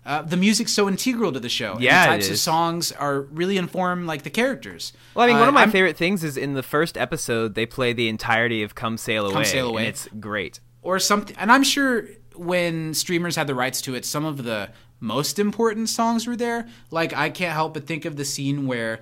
uh, 0.04 0.22
the 0.22 0.36
music's 0.36 0.72
so 0.72 0.88
integral 0.88 1.30
to 1.32 1.38
the 1.40 1.48
show. 1.48 1.76
Yeah, 1.78 2.02
and 2.04 2.20
the 2.20 2.26
types 2.26 2.30
of 2.30 2.38
songs 2.38 2.90
are 2.92 3.20
really 3.20 3.56
inform 3.56 4.04
like 4.06 4.22
the 4.24 4.30
characters. 4.30 4.92
Well, 5.14 5.24
I 5.24 5.28
mean, 5.28 5.36
one 5.38 5.44
Uh, 5.46 5.48
of 5.48 5.54
my 5.54 5.60
I'm- 5.60 5.70
favorite 5.70 5.96
things 5.96 6.24
is 6.24 6.36
in 6.36 6.54
the 6.54 6.62
first 6.64 6.98
episode 6.98 7.54
they 7.54 7.64
play 7.66 7.92
the 7.92 8.08
entirety 8.08 8.62
of 8.64 8.74
"Come 8.74 8.98
Sail 8.98 9.24
Away," 9.26 9.32
Come 9.32 9.44
Sail 9.44 9.68
Away. 9.68 9.82
and 9.82 9.88
it's 9.88 10.08
great. 10.20 10.60
or 10.82 10.98
something. 10.98 11.34
And 11.38 11.50
I'm 11.50 11.62
sure 11.62 12.06
when 12.34 12.92
streamers 12.92 13.36
had 13.36 13.46
the 13.46 13.54
rights 13.54 13.80
to 13.82 13.94
it, 13.94 14.04
some 14.04 14.26
of 14.26 14.42
the 14.44 14.68
most 15.04 15.38
important 15.38 15.88
songs 15.88 16.26
were 16.26 16.34
there. 16.36 16.66
Like 16.90 17.12
I 17.14 17.28
can't 17.30 17.52
help 17.52 17.74
but 17.74 17.86
think 17.86 18.04
of 18.06 18.16
the 18.16 18.24
scene 18.24 18.66
where 18.66 19.00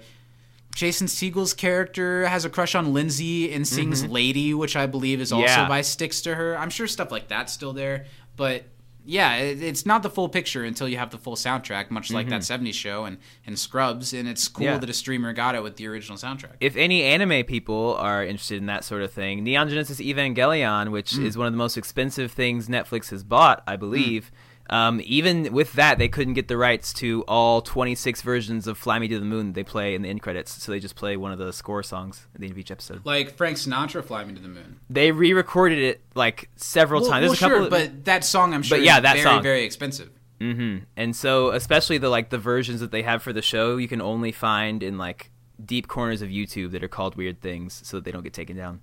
Jason 0.74 1.06
Segel's 1.06 1.54
character 1.54 2.26
has 2.26 2.44
a 2.44 2.50
crush 2.50 2.74
on 2.74 2.92
Lindsay 2.92 3.52
and 3.52 3.66
sings 3.66 4.02
mm-hmm. 4.02 4.12
"Lady," 4.12 4.54
which 4.54 4.74
I 4.74 4.86
believe 4.86 5.20
is 5.20 5.32
also 5.32 5.46
Yeah. 5.46 5.68
by 5.68 5.82
Styx 5.82 6.20
to 6.22 6.34
Her. 6.34 6.58
I'm 6.58 6.70
sure 6.70 6.86
stuff 6.86 7.10
like 7.12 7.28
that's 7.28 7.52
still 7.52 7.72
there, 7.72 8.06
but. 8.36 8.64
Yeah, 9.04 9.34
it, 9.38 9.60
it's 9.60 9.84
not 9.84 10.04
the 10.04 10.10
full 10.10 10.28
picture 10.28 10.62
until 10.62 10.88
you 10.88 10.96
have 10.96 11.10
the 11.10 11.18
full 11.18 11.34
soundtrack, 11.34 11.90
much 11.90 12.12
like 12.12 12.28
that 12.28 12.42
mm-hmm. 12.42 12.66
'70s 12.66 12.74
show 12.74 13.04
and, 13.04 13.18
and 13.44 13.58
Scrubs. 13.58 14.12
And 14.12 14.28
it's 14.28 14.46
cool 14.46 14.66
Yeah. 14.66 14.78
that 14.78 14.88
a 14.88 14.92
streamer 14.92 15.32
got 15.32 15.56
it 15.56 15.62
with 15.64 15.74
the 15.76 15.88
original 15.88 16.16
soundtrack. 16.16 16.52
If 16.60 16.76
any 16.76 17.02
anime 17.02 17.44
people 17.44 17.96
are 17.98 18.24
interested 18.24 18.58
in 18.58 18.66
that 18.66 18.84
sort 18.84 19.02
of 19.02 19.12
thing, 19.12 19.42
Neon 19.42 19.68
Genesis 19.68 19.98
Evangelion, 20.00 20.92
which 20.92 21.14
Mm. 21.14 21.24
is 21.26 21.36
one 21.36 21.48
of 21.48 21.52
the 21.52 21.56
most 21.56 21.76
expensive 21.76 22.30
things 22.30 22.68
Netflix 22.68 23.10
has 23.10 23.24
bought, 23.24 23.64
I 23.66 23.74
believe. 23.74 24.30
Mm. 24.32 24.51
Um, 24.72 25.02
even 25.04 25.52
with 25.52 25.74
that, 25.74 25.98
they 25.98 26.08
couldn't 26.08 26.32
get 26.32 26.48
the 26.48 26.56
rights 26.56 26.94
to 26.94 27.22
all 27.28 27.60
26 27.60 28.22
versions 28.22 28.66
of 28.66 28.78
"Fly 28.78 28.98
Me 28.98 29.06
to 29.08 29.18
the 29.18 29.24
Moon" 29.24 29.52
they 29.52 29.62
play 29.64 29.94
in 29.94 30.00
the 30.00 30.08
end 30.08 30.22
credits, 30.22 30.62
so 30.62 30.72
they 30.72 30.80
just 30.80 30.96
play 30.96 31.16
one 31.18 31.30
of 31.30 31.38
the 31.38 31.52
score 31.52 31.82
songs 31.82 32.26
at 32.34 32.40
the 32.40 32.46
end 32.46 32.52
of 32.52 32.58
each 32.58 32.70
episode. 32.70 33.04
like 33.04 33.36
Frank 33.36 33.58
Sinatra, 33.58 34.02
"Fly 34.02 34.24
Me 34.24 34.32
to 34.34 34.40
the 34.40 34.48
Moon." 34.48 34.80
They 34.88 35.12
re-recorded 35.12 35.78
it 35.78 36.00
like 36.14 36.48
several 36.56 37.02
Well, 37.02 37.10
times. 37.10 37.26
There's 37.26 37.38
a 37.38 37.40
couple, 37.40 37.56
sure, 37.58 37.64
of, 37.66 37.70
but 37.70 38.04
that 38.06 38.24
song 38.24 38.54
I'm 38.54 38.62
sure 38.62 38.78
yeah, 38.78 38.96
is 38.96 39.02
that 39.02 39.12
very, 39.16 39.22
song. 39.24 39.42
very 39.42 39.62
expensive. 39.64 40.10
hmm 40.40 40.78
And 40.96 41.14
so, 41.14 41.50
especially 41.50 41.98
the 41.98 42.08
like 42.08 42.30
the 42.30 42.38
versions 42.38 42.80
that 42.80 42.92
they 42.92 43.02
have 43.02 43.22
for 43.22 43.34
the 43.34 43.42
show, 43.42 43.76
you 43.76 43.88
can 43.88 44.00
only 44.00 44.32
find 44.32 44.82
in 44.82 44.96
like 44.96 45.30
deep 45.62 45.86
corners 45.86 46.22
of 46.22 46.30
YouTube 46.30 46.70
that 46.70 46.82
are 46.82 46.88
called 46.88 47.14
weird 47.16 47.40
things, 47.42 47.80
so 47.84 47.98
that 47.98 48.04
they 48.04 48.10
don't 48.10 48.24
get 48.24 48.32
taken 48.32 48.56
down. 48.56 48.80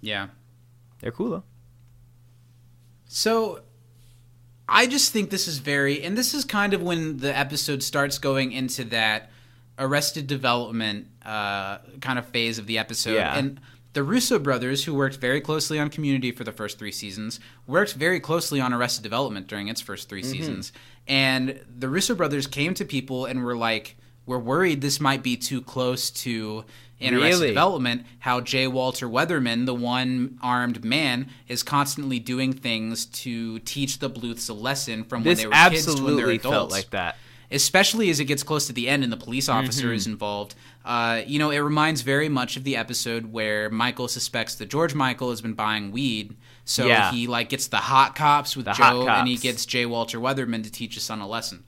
Yeah. 0.00 0.28
They're 1.00 1.12
cool 1.12 1.30
though. 1.30 1.44
So 3.04 3.60
I 4.68 4.86
just 4.86 5.12
think 5.12 5.30
this 5.30 5.48
is 5.48 5.58
very, 5.58 6.02
and 6.02 6.16
this 6.16 6.34
is 6.34 6.44
kind 6.44 6.74
of 6.74 6.82
when 6.82 7.18
the 7.18 7.36
episode 7.36 7.82
starts 7.82 8.18
going 8.18 8.52
into 8.52 8.84
that 8.84 9.30
arrested 9.78 10.26
development 10.26 11.06
uh, 11.24 11.78
kind 12.00 12.18
of 12.18 12.26
phase 12.26 12.58
of 12.58 12.66
the 12.66 12.78
episode. 12.78 13.14
Yeah. 13.14 13.38
And 13.38 13.60
the 13.94 14.02
Russo 14.02 14.38
brothers, 14.38 14.84
who 14.84 14.94
worked 14.94 15.16
very 15.16 15.40
closely 15.40 15.78
on 15.78 15.88
Community 15.88 16.30
for 16.32 16.44
the 16.44 16.52
first 16.52 16.78
three 16.78 16.92
seasons, 16.92 17.40
worked 17.66 17.94
very 17.94 18.20
closely 18.20 18.60
on 18.60 18.72
Arrested 18.72 19.02
Development 19.02 19.46
during 19.46 19.68
its 19.68 19.80
first 19.80 20.08
3 20.08 20.22
seasons. 20.22 20.72
And 21.06 21.60
the 21.78 21.88
Russo 21.88 22.14
brothers 22.14 22.46
came 22.46 22.74
to 22.74 22.84
people 22.84 23.24
and 23.24 23.42
were 23.42 23.56
like, 23.56 23.96
"We're 24.26 24.38
worried 24.38 24.82
this 24.82 25.00
might 25.00 25.22
be 25.22 25.36
too 25.36 25.62
close 25.62 26.10
to." 26.10 26.64
In 27.00 27.14
Arrested 27.14 27.30
Really? 27.40 27.46
Development, 27.48 28.04
how 28.18 28.40
J. 28.40 28.66
Walter 28.66 29.08
Weatherman, 29.08 29.66
the 29.66 29.74
one 29.74 30.36
armed 30.42 30.84
man, 30.84 31.28
is 31.46 31.62
constantly 31.62 32.18
doing 32.18 32.52
things 32.52 33.06
to 33.06 33.60
teach 33.60 34.00
the 34.00 34.08
Bluths 34.08 34.48
a 34.48 34.54
lesson 34.54 35.04
from 35.04 35.22
when 35.22 35.36
they 35.36 35.46
were 35.46 35.52
kids 35.52 35.86
to 35.86 35.92
when 36.02 36.16
they're 36.16 36.30
absolutely 36.30 36.34
adults 36.36 36.52
felt 36.54 36.70
like 36.72 36.90
that. 36.90 37.16
especially 37.52 38.10
as 38.10 38.18
it 38.20 38.24
gets 38.24 38.42
close 38.42 38.66
to 38.66 38.72
the 38.72 38.88
end 38.88 39.02
and 39.04 39.12
the 39.12 39.16
police 39.16 39.48
officer 39.48 39.92
is 39.92 40.06
involved. 40.06 40.54
Uh, 40.84 41.22
you 41.26 41.38
know, 41.38 41.50
it 41.50 41.58
reminds 41.58 42.00
very 42.02 42.28
much 42.28 42.56
of 42.56 42.64
the 42.64 42.76
episode 42.76 43.32
where 43.32 43.70
Michael 43.70 44.08
suspects 44.08 44.56
that 44.56 44.68
George 44.68 44.94
Michael 44.94 45.30
has 45.30 45.40
been 45.40 45.54
buying 45.54 45.92
weed. 45.92 46.36
So 46.64 46.86
Yeah. 46.86 47.10
he 47.12 47.26
like 47.26 47.48
gets 47.48 47.68
the 47.68 47.76
hot 47.78 48.14
cops 48.16 48.56
with 48.56 48.66
The 48.66 48.72
Joe, 48.72 49.08
and 49.08 49.26
he 49.28 49.36
gets 49.36 49.64
J. 49.66 49.86
Walter 49.86 50.18
Weatherman 50.18 50.62
to 50.64 50.70
teach 50.70 50.94
his 50.94 51.04
son 51.04 51.20
a 51.20 51.26
lesson. 51.28 51.64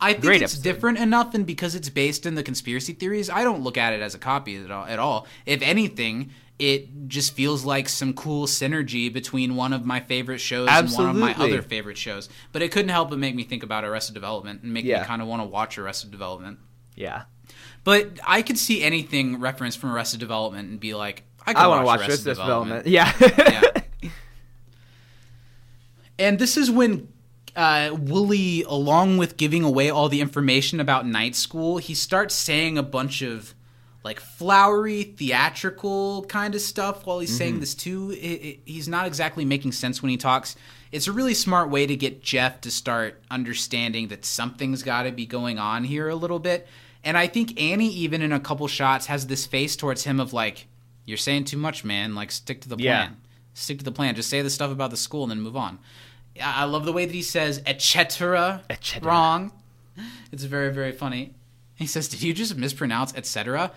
I 0.00 0.12
think 0.12 0.24
Great 0.24 0.42
it's 0.42 0.54
episode. 0.54 0.62
different 0.62 0.98
enough, 0.98 1.34
and 1.34 1.44
because 1.46 1.74
it's 1.74 1.88
based 1.88 2.24
in 2.26 2.34
the 2.36 2.42
conspiracy 2.42 2.92
theories, 2.92 3.28
I 3.28 3.42
don't 3.42 3.62
look 3.62 3.76
at 3.76 3.92
it 3.92 4.00
as 4.00 4.14
a 4.14 4.18
copy 4.18 4.56
at 4.56 4.70
all. 4.70 4.84
At 4.86 4.98
all. 5.00 5.26
If 5.44 5.60
anything, 5.60 6.30
it 6.58 7.08
just 7.08 7.34
feels 7.34 7.64
like 7.64 7.88
some 7.88 8.12
cool 8.14 8.46
synergy 8.46 9.12
between 9.12 9.56
one 9.56 9.72
of 9.72 9.84
my 9.84 9.98
favorite 10.00 10.38
shows 10.38 10.68
and 10.70 10.88
one 10.90 11.08
of 11.10 11.16
my 11.16 11.34
other 11.34 11.62
favorite 11.62 11.96
shows. 11.98 12.28
But 12.52 12.62
it 12.62 12.70
couldn't 12.70 12.90
help 12.90 13.10
but 13.10 13.18
make 13.18 13.34
me 13.34 13.42
think 13.44 13.62
about 13.64 13.84
Arrested 13.84 14.14
Development 14.14 14.62
and 14.62 14.72
make 14.72 14.84
Yeah. 14.84 15.00
me 15.00 15.04
kind 15.06 15.20
of 15.22 15.26
want 15.28 15.42
to 15.42 15.46
watch 15.46 15.78
Arrested 15.78 16.10
Development. 16.12 16.58
Yeah. 16.94 17.22
But 17.84 18.18
I 18.26 18.42
could 18.42 18.58
see 18.58 18.82
anything 18.82 19.40
referenced 19.40 19.78
from 19.78 19.90
Arrested 19.92 20.20
Development 20.20 20.68
and 20.68 20.78
be 20.80 20.94
like, 20.94 21.24
I, 21.46 21.52
I 21.54 21.66
want 21.66 21.82
to 21.82 21.86
watch 21.86 22.00
Arrested 22.00 22.24
this 22.24 22.38
Development. 22.38 22.84
development. 22.84 23.26
Yeah. 24.02 24.02
Yeah. 24.02 24.10
And 26.18 26.38
this 26.38 26.56
is 26.56 26.70
when 26.70 27.08
uh, 27.58 27.92
Woolley, 27.92 28.62
along 28.62 29.18
with 29.18 29.36
giving 29.36 29.64
away 29.64 29.90
all 29.90 30.08
the 30.08 30.20
information 30.20 30.78
about 30.78 31.06
night 31.06 31.34
school, 31.34 31.78
he 31.78 31.92
starts 31.92 32.34
saying 32.34 32.78
a 32.78 32.84
bunch 32.84 33.20
of 33.20 33.52
like 34.04 34.20
flowery, 34.20 35.02
theatrical 35.02 36.24
kind 36.26 36.54
of 36.54 36.60
stuff 36.60 37.04
while 37.04 37.18
he's 37.18 37.36
saying 37.36 37.58
this 37.58 37.74
too. 37.74 38.12
It, 38.12 38.16
it, 38.16 38.60
he's 38.64 38.86
not 38.88 39.06
exactly 39.08 39.44
making 39.44 39.72
sense 39.72 40.00
when 40.00 40.10
he 40.10 40.16
talks. 40.16 40.54
It's 40.92 41.08
a 41.08 41.12
really 41.12 41.34
smart 41.34 41.68
way 41.68 41.84
to 41.84 41.96
get 41.96 42.22
Jeff 42.22 42.60
to 42.60 42.70
start 42.70 43.20
understanding 43.28 44.06
that 44.08 44.24
something's 44.24 44.84
got 44.84 45.02
to 45.02 45.10
be 45.10 45.26
going 45.26 45.58
on 45.58 45.82
here 45.82 46.08
a 46.08 46.14
little 46.14 46.38
bit. 46.38 46.68
And 47.02 47.18
I 47.18 47.26
think 47.26 47.60
Annie, 47.60 47.92
even 47.92 48.22
in 48.22 48.32
a 48.32 48.38
couple 48.40 48.68
shots, 48.68 49.06
has 49.06 49.26
this 49.26 49.46
face 49.46 49.74
towards 49.74 50.04
him 50.04 50.20
of 50.20 50.32
like, 50.32 50.68
"You're 51.04 51.16
saying 51.18 51.44
too 51.46 51.58
much, 51.58 51.84
man. 51.84 52.14
Like, 52.14 52.30
stick 52.30 52.60
to 52.62 52.68
the 52.68 52.76
Yeah. 52.78 53.06
plan. 53.06 53.16
Stick 53.54 53.78
to 53.78 53.84
the 53.84 53.92
plan. 53.92 54.14
Just 54.14 54.30
say 54.30 54.42
the 54.42 54.48
stuff 54.50 54.70
about 54.70 54.90
the 54.90 54.96
school 54.96 55.24
and 55.24 55.32
then 55.32 55.40
move 55.40 55.56
on." 55.56 55.80
I 56.42 56.64
love 56.64 56.84
the 56.84 56.92
way 56.92 57.04
that 57.04 57.14
he 57.14 57.22
says 57.22 57.62
etc. 57.66 58.62
Et 58.70 58.84
cetera. 58.84 59.08
Wrong. 59.08 59.52
It's 60.32 60.44
very 60.44 60.72
very 60.72 60.92
funny. 60.92 61.34
He 61.74 61.86
says, 61.86 62.08
"Did 62.08 62.22
you 62.22 62.32
just 62.34 62.56
mispronounce 62.56 63.14
etc.?" 63.14 63.70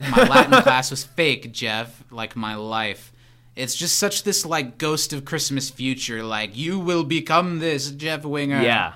My 0.00 0.08
Latin 0.28 0.62
class 0.62 0.90
was 0.90 1.04
fake, 1.04 1.52
Jeff. 1.52 2.02
Like 2.10 2.34
my 2.36 2.54
life. 2.54 3.12
It's 3.54 3.74
just 3.74 3.98
such 3.98 4.22
this 4.22 4.46
like 4.46 4.78
ghost 4.78 5.12
of 5.12 5.24
Christmas 5.24 5.68
future. 5.70 6.22
Like 6.22 6.56
you 6.56 6.78
will 6.78 7.04
become 7.04 7.58
this, 7.58 7.90
Jeff 7.90 8.24
Winger. 8.24 8.62
yeah. 8.62 8.94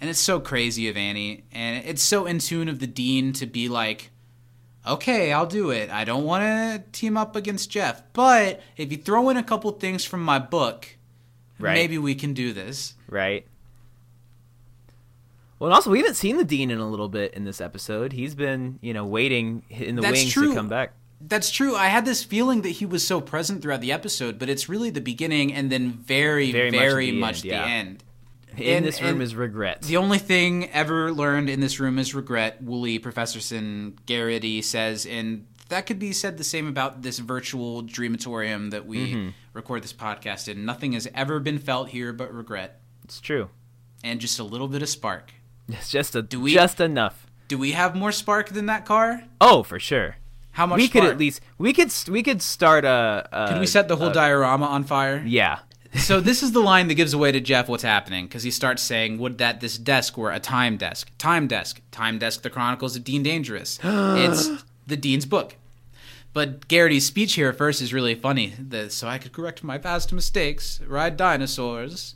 And 0.00 0.08
it's 0.08 0.18
so 0.20 0.40
crazy 0.40 0.88
of 0.88 0.96
Annie, 0.96 1.44
and 1.52 1.84
it's 1.84 2.00
so 2.02 2.24
in 2.24 2.38
tune 2.38 2.70
of 2.70 2.78
the 2.78 2.86
dean 2.86 3.34
to 3.34 3.44
be 3.44 3.68
like, 3.68 4.10
okay, 4.86 5.30
I'll 5.30 5.44
do 5.44 5.68
it. 5.70 5.90
I 5.90 6.04
don't 6.04 6.24
want 6.24 6.42
to 6.42 6.82
team 6.98 7.18
up 7.18 7.36
against 7.36 7.70
Jeff, 7.70 8.02
but 8.14 8.62
if 8.78 8.90
you 8.90 8.96
throw 8.96 9.28
in 9.28 9.36
a 9.36 9.42
couple 9.42 9.70
things 9.72 10.02
from 10.06 10.22
my 10.24 10.38
book, 10.38 10.96
Right. 11.60 11.74
maybe 11.74 11.98
we 11.98 12.14
can 12.14 12.32
do 12.34 12.52
this. 12.52 12.94
Right. 13.08 13.46
Well, 15.58 15.68
and 15.68 15.74
also 15.74 15.90
we 15.90 15.98
haven't 15.98 16.14
seen 16.14 16.38
the 16.38 16.44
dean 16.44 16.70
in 16.70 16.78
a 16.78 16.88
little 16.88 17.08
bit 17.08 17.34
in 17.34 17.44
this 17.44 17.60
episode. 17.60 18.12
He's 18.12 18.34
been, 18.34 18.78
you 18.80 18.94
know, 18.94 19.04
waiting 19.04 19.62
in 19.68 19.96
the 19.96 20.02
That's 20.02 20.20
wings 20.20 20.32
true. 20.32 20.48
to 20.50 20.54
come 20.54 20.68
back. 20.68 20.94
That's 21.20 21.50
true. 21.50 21.76
I 21.76 21.88
had 21.88 22.06
this 22.06 22.24
feeling 22.24 22.62
that 22.62 22.70
he 22.70 22.86
was 22.86 23.06
so 23.06 23.20
present 23.20 23.60
throughout 23.60 23.82
the 23.82 23.92
episode, 23.92 24.38
but 24.38 24.48
it's 24.48 24.70
really 24.70 24.88
the 24.88 25.02
beginning 25.02 25.52
and 25.52 25.70
then 25.70 25.92
very, 25.92 26.50
Very 26.50 26.70
very, 26.70 27.12
much 27.12 27.20
much, 27.36 27.42
the 27.42 27.50
the, 27.50 27.54
end, 27.56 27.62
yeah. 27.66 27.74
end. 27.74 28.04
In 28.58 28.76
And- 28.78 28.86
this 28.86 29.02
room 29.02 29.20
is 29.20 29.34
regret. 29.34 29.82
The 29.82 29.98
only 29.98 30.16
thing 30.18 30.70
ever 30.70 31.12
learned 31.12 31.50
in 31.50 31.60
this 31.60 31.78
room 31.78 31.98
is 31.98 32.14
regret. 32.14 32.62
Woolley, 32.62 32.98
Professorson, 32.98 33.96
Garrity 34.06 34.62
says, 34.62 35.04
and 35.04 35.44
that 35.70 35.86
could 35.86 35.98
be 35.98 36.12
said 36.12 36.36
the 36.38 36.44
same 36.44 36.68
about 36.68 37.02
this 37.02 37.18
virtual 37.18 37.82
dreamatorium 37.82 38.70
that 38.70 38.86
we 38.86 38.98
Mm-hmm. 39.14 39.28
record 39.54 39.82
this 39.82 39.92
podcast 39.92 40.46
in. 40.48 40.64
Nothing 40.64 40.92
has 40.92 41.08
ever 41.14 41.40
been 41.40 41.58
felt 41.58 41.88
here 41.88 42.12
but 42.12 42.32
regret 42.34 42.80
It's 43.04 43.20
true. 43.20 43.48
and 44.04 44.20
just 44.20 44.38
a 44.38 44.44
little 44.44 44.68
bit 44.68 44.82
of 44.82 44.88
spark. 44.88 45.32
It's 45.68 45.90
just 45.90 46.14
a 46.16 46.26
we- 46.38 46.52
just 46.54 46.80
enough. 46.80 47.26
Do 47.48 47.58
we 47.58 47.72
have 47.72 47.96
more 47.96 48.12
spark 48.12 48.50
than 48.50 48.66
that 48.66 48.84
car? 48.84 49.24
Oh, 49.40 49.62
for 49.64 49.78
sure. 49.80 50.16
How 50.52 50.66
much 50.66 50.78
we 50.78 50.88
could 50.88 51.04
at 51.04 51.16
least 51.18 51.40
we 51.58 51.72
could 51.72 51.92
we 52.08 52.22
could 52.22 52.42
start 52.42 52.84
a. 52.84 53.28
a 53.32 53.48
Could 53.48 53.60
we 53.60 53.66
set 53.66 53.88
the 53.88 53.96
whole 53.96 54.08
a- 54.10 54.12
diorama 54.12 54.66
on 54.66 54.84
fire? 54.84 55.22
Yeah. 55.26 55.60
so 55.96 56.20
this 56.20 56.42
is 56.42 56.52
the 56.52 56.60
line 56.60 56.86
that 56.88 56.94
gives 56.94 57.12
away 57.14 57.32
to 57.32 57.40
Jeff 57.40 57.68
what's 57.68 57.82
happening 57.82 58.26
because 58.26 58.42
he 58.44 58.50
starts 58.50 58.82
saying, 58.82 59.18
"Would 59.18 59.38
that 59.38 59.60
this 59.60 59.78
desk 59.78 60.16
were 60.18 60.30
a 60.32 60.38
time 60.40 60.76
desk? 60.76 61.10
Time 61.18 61.46
desk, 61.48 61.80
time 61.92 62.18
desk. 62.18 62.42
The 62.42 62.50
Chronicles 62.50 62.94
of 62.96 63.02
Dean 63.04 63.22
Dangerous. 63.24 63.78
it's 63.84 64.48
the 64.86 64.96
Dean's 64.96 65.26
book." 65.26 65.56
But 66.32 66.68
Garrity's 66.68 67.06
speech 67.06 67.34
here 67.34 67.52
first 67.52 67.82
is 67.82 67.92
really 67.92 68.14
funny. 68.14 68.54
The, 68.56 68.88
so 68.90 69.08
I 69.08 69.18
could 69.18 69.32
correct 69.32 69.64
my 69.64 69.78
past 69.78 70.12
mistakes, 70.12 70.80
ride 70.86 71.16
dinosaurs, 71.16 72.14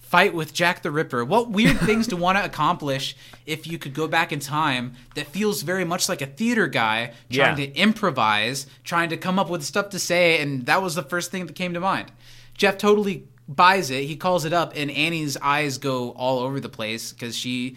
fight 0.00 0.34
with 0.34 0.52
Jack 0.52 0.82
the 0.82 0.90
Ripper. 0.90 1.24
What 1.24 1.50
weird 1.50 1.78
things 1.80 2.08
to 2.08 2.16
want 2.16 2.38
to 2.38 2.44
accomplish 2.44 3.14
if 3.46 3.66
you 3.66 3.78
could 3.78 3.94
go 3.94 4.08
back 4.08 4.32
in 4.32 4.40
time 4.40 4.94
that 5.14 5.28
feels 5.28 5.62
very 5.62 5.84
much 5.84 6.08
like 6.08 6.20
a 6.20 6.26
theater 6.26 6.66
guy 6.66 7.12
trying 7.30 7.56
Yeah. 7.58 7.66
to 7.66 7.76
improvise, 7.76 8.66
trying 8.82 9.10
to 9.10 9.16
come 9.16 9.38
up 9.38 9.48
with 9.48 9.62
stuff 9.62 9.90
to 9.90 9.98
say, 9.98 10.40
and 10.40 10.66
that 10.66 10.82
was 10.82 10.96
the 10.96 11.02
first 11.02 11.30
thing 11.30 11.46
that 11.46 11.54
came 11.54 11.72
to 11.74 11.80
mind. 11.80 12.10
Jeff 12.54 12.78
totally 12.78 13.28
buys 13.48 13.90
it. 13.90 14.04
He 14.04 14.16
calls 14.16 14.44
it 14.44 14.52
up, 14.52 14.72
and 14.74 14.90
Annie's 14.90 15.36
eyes 15.38 15.78
go 15.78 16.10
all 16.10 16.40
over 16.40 16.58
the 16.60 16.68
place 16.68 17.12
because 17.12 17.36
she 17.36 17.76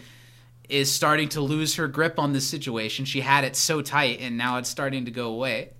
is 0.68 0.92
starting 0.92 1.28
to 1.30 1.40
lose 1.40 1.76
her 1.76 1.88
grip 1.88 2.18
on 2.18 2.32
this 2.32 2.46
situation. 2.46 3.04
She 3.04 3.20
had 3.20 3.44
it 3.44 3.56
so 3.56 3.82
tight, 3.82 4.20
and 4.20 4.36
now 4.36 4.58
it's 4.58 4.68
starting 4.68 5.04
to 5.04 5.10
go 5.10 5.28
away. 5.28 5.70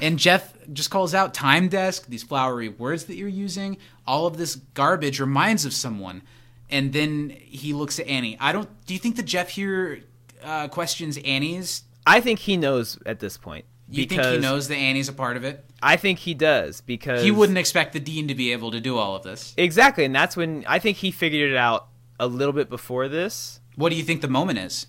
And 0.00 0.18
Jeff 0.18 0.54
just 0.72 0.90
calls 0.90 1.12
out 1.14 1.34
time 1.34 1.68
desk, 1.68 2.06
these 2.08 2.22
flowery 2.22 2.68
words 2.68 3.04
that 3.04 3.16
you're 3.16 3.28
using, 3.28 3.76
all 4.06 4.26
of 4.26 4.36
this 4.38 4.56
garbage 4.56 5.20
reminds 5.20 5.64
of 5.64 5.74
someone. 5.74 6.22
And 6.70 6.92
then 6.92 7.30
he 7.38 7.74
looks 7.74 7.98
at 7.98 8.06
Annie. 8.06 8.38
I 8.40 8.52
don't. 8.52 8.68
Do 8.86 8.94
you 8.94 9.00
think 9.00 9.16
that 9.16 9.24
Jeff 9.24 9.50
here 9.50 10.00
uh, 10.42 10.68
questions 10.68 11.18
Annie's? 11.24 11.82
I 12.06 12.20
think 12.20 12.38
he 12.38 12.56
knows 12.56 12.98
at 13.04 13.20
this 13.20 13.36
point. 13.36 13.66
You 13.90 14.06
think 14.06 14.22
he 14.22 14.38
knows 14.38 14.68
that 14.68 14.76
Annie's 14.76 15.10
a 15.10 15.12
part 15.12 15.36
of 15.36 15.44
it? 15.44 15.62
I 15.82 15.96
think 15.96 16.20
he 16.20 16.32
does 16.32 16.80
because 16.80 17.22
He 17.22 17.30
wouldn't 17.30 17.58
expect 17.58 17.92
the 17.92 18.00
dean 18.00 18.28
to 18.28 18.34
be 18.34 18.52
able 18.52 18.70
to 18.70 18.80
do 18.80 18.96
all 18.96 19.14
of 19.16 19.22
this. 19.22 19.52
exactly, 19.58 20.06
and 20.06 20.14
that's 20.14 20.34
when 20.34 20.64
I 20.66 20.78
think 20.78 20.96
he 20.96 21.10
figured 21.10 21.50
it 21.50 21.56
out 21.56 21.88
a 22.18 22.26
little 22.26 22.54
bit 22.54 22.70
before 22.70 23.08
this. 23.08 23.60
What 23.76 23.90
do 23.90 23.96
you 23.96 24.02
think 24.02 24.20
the 24.20 24.28
moment 24.28 24.58
is? 24.58 24.86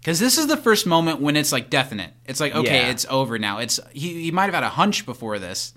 Because 0.00 0.18
this 0.18 0.36
is 0.36 0.48
the 0.48 0.56
first 0.56 0.84
moment 0.86 1.20
when 1.20 1.36
it's 1.36 1.52
like 1.52 1.70
definite. 1.70 2.12
It's 2.26 2.40
like 2.40 2.54
okay, 2.54 2.82
Yeah. 2.82 2.90
it's 2.90 3.06
over 3.08 3.38
now. 3.38 3.58
It's 3.58 3.78
he. 3.92 4.24
He 4.24 4.30
might 4.32 4.46
have 4.46 4.54
had 4.54 4.64
a 4.64 4.68
hunch 4.70 5.06
before 5.06 5.38
this. 5.38 5.74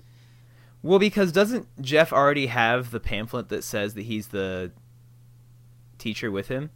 Well, 0.82 0.98
because 0.98 1.30
doesn't 1.32 1.66
Jeff 1.80 2.12
already 2.12 2.46
have 2.46 2.90
the 2.90 3.00
pamphlet 3.00 3.48
that 3.50 3.62
says 3.64 3.94
that 3.94 4.02
he's 4.02 4.28
the 4.28 4.72
teacher 5.98 6.30
with 6.30 6.48
him? 6.48 6.70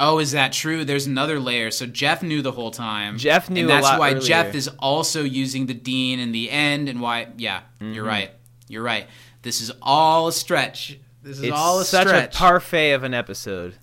Oh, 0.00 0.18
is 0.18 0.32
that 0.32 0.52
true? 0.52 0.84
There's 0.84 1.06
another 1.06 1.38
layer. 1.38 1.70
So 1.70 1.86
Jeff 1.86 2.22
knew 2.22 2.42
the 2.42 2.52
whole 2.52 2.70
time. 2.70 3.18
Jeff 3.18 3.48
knew 3.48 3.62
and 3.62 3.70
that's 3.70 3.98
why 3.98 4.10
earlier. 4.10 4.20
Jeff 4.20 4.54
is 4.54 4.68
also 4.78 5.22
using 5.22 5.66
the 5.66 5.74
dean 5.74 6.18
in 6.18 6.32
the 6.32 6.50
end, 6.50 6.88
and 6.88 7.00
why? 7.00 7.28
Yeah, 7.36 7.60
Mm-hmm. 7.80 7.92
you're 7.94 8.04
right. 8.04 8.30
You're 8.68 8.82
right. 8.82 9.06
This 9.42 9.60
is 9.60 9.70
all 9.80 10.28
a 10.28 10.32
stretch. 10.32 10.98
This 11.22 11.38
is 11.38 11.44
It's 11.44 11.52
all 11.56 11.80
a 11.80 11.84
such 11.84 12.08
stretch. 12.08 12.34
a 12.34 12.38
parfait 12.38 12.92
of 12.92 13.04
an 13.04 13.14
episode. 13.14 13.74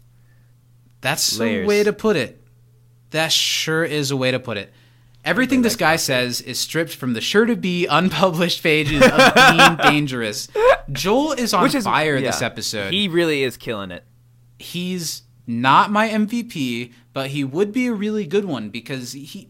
That's 1.02 1.38
layers. 1.40 1.66
a 1.66 1.68
way 1.68 1.84
to 1.84 1.94
put 1.94 2.16
it. 2.16 2.44
That 3.12 3.32
sure 3.32 3.84
is 3.84 4.12
a 4.12 4.18
way 4.18 4.32
to 4.32 4.40
put 4.40 4.58
it. 4.58 4.72
Everything 5.26 5.62
this 5.62 5.76
guy 5.76 5.96
says 5.98 6.42
is 6.42 6.60
stripped 6.60 6.96
from 6.96 7.14
the 7.14 7.22
sure 7.22 7.46
to 7.46 7.56
be 7.56 7.86
unpublished 7.90 8.62
pages 8.64 9.02
of 9.04 9.34
Dean 9.34 9.78
Dangerous. 9.84 10.48
Joel 10.92 11.34
is 11.34 11.54
on 11.54 11.66
is 11.74 11.84
fire 11.84 12.16
yeah. 12.18 12.32
this 12.32 12.42
episode. 12.42 12.94
He 12.94 13.08
really 13.08 13.44
is 13.44 13.58
killing 13.58 13.92
it. 13.92 14.04
he's 14.58 15.24
not 15.48 15.92
my 15.92 16.08
MVP, 16.10 16.94
but 17.12 17.32
he 17.32 17.44
would 17.44 17.72
be 17.72 17.88
a 17.88 17.94
really 17.94 18.26
good 18.28 18.46
one 18.46 18.70
because 18.70 19.14
he 19.14 19.50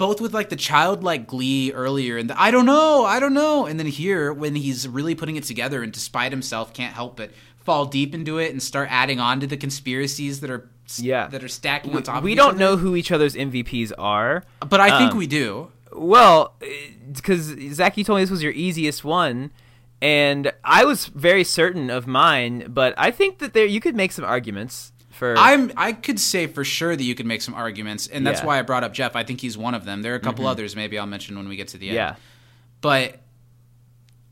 both 0.00 0.18
with 0.20 0.32
like 0.32 0.48
the 0.48 0.56
childlike 0.56 1.26
glee 1.26 1.70
earlier 1.72 2.16
and 2.16 2.30
the 2.30 2.40
I 2.40 2.50
don't 2.50 2.64
know, 2.64 3.04
I 3.04 3.20
don't 3.20 3.34
know, 3.34 3.66
and 3.66 3.78
then 3.78 3.86
here 3.86 4.32
when 4.32 4.54
he's 4.54 4.88
really 4.88 5.14
putting 5.14 5.36
it 5.36 5.44
together 5.44 5.82
and 5.82 5.92
despite 5.92 6.32
himself 6.32 6.72
can't 6.72 6.94
help 6.94 7.16
but 7.18 7.30
fall 7.58 7.84
deep 7.84 8.14
into 8.14 8.38
it 8.38 8.50
and 8.50 8.62
start 8.62 8.88
adding 8.90 9.20
on 9.20 9.40
to 9.40 9.46
the 9.46 9.58
conspiracies 9.58 10.40
that 10.40 10.50
are 10.50 10.70
Yeah. 10.96 11.26
that 11.28 11.44
are 11.44 11.48
stacking 11.48 11.94
on 11.94 12.02
top 12.02 12.16
of 12.18 12.24
we 12.24 12.34
don't 12.34 12.50
other. 12.52 12.58
know 12.58 12.76
who 12.78 12.96
each 12.96 13.12
other's 13.12 13.34
MVPs 13.36 13.92
are. 13.98 14.42
but 14.66 14.80
I 14.80 14.98
think 14.98 15.12
um, 15.12 15.18
we 15.18 15.26
do. 15.26 15.70
Well, 15.92 16.54
because 17.12 17.54
Zach, 17.74 17.98
you 17.98 18.04
told 18.04 18.16
me 18.18 18.22
this 18.22 18.30
was 18.30 18.42
your 18.42 18.52
easiest 18.52 19.04
one, 19.04 19.50
and 20.00 20.50
I 20.64 20.84
was 20.86 21.06
very 21.06 21.44
certain 21.44 21.90
of 21.90 22.06
mine. 22.06 22.66
But 22.68 22.94
I 22.96 23.10
think 23.10 23.38
that 23.40 23.52
there 23.52 23.66
you 23.66 23.80
could 23.80 23.94
make 23.94 24.12
some 24.12 24.24
arguments 24.24 24.92
for. 25.20 25.36
I'm 25.38 25.70
I 25.76 25.92
could 25.92 26.18
say 26.18 26.48
for 26.48 26.64
sure 26.64 26.96
that 26.96 27.04
you 27.04 27.14
could 27.14 27.26
make 27.26 27.42
some 27.42 27.54
arguments, 27.54 28.08
and 28.08 28.26
that's 28.26 28.40
Yeah. 28.40 28.46
why 28.46 28.58
I 28.58 28.62
brought 28.62 28.82
up 28.82 28.92
Jeff. 28.92 29.14
I 29.14 29.22
think 29.22 29.40
he's 29.40 29.56
one 29.56 29.74
of 29.76 29.84
them. 29.84 30.02
There 30.02 30.12
are 30.12 30.16
a 30.16 30.20
couple 30.20 30.48
others 30.48 30.74
maybe 30.74 30.98
I'll 30.98 31.06
mention 31.06 31.36
when 31.36 31.48
we 31.48 31.54
get 31.56 31.68
to 31.68 31.78
the 31.78 31.88
end. 31.90 31.94
yeah. 31.94 32.14
But 32.80 33.20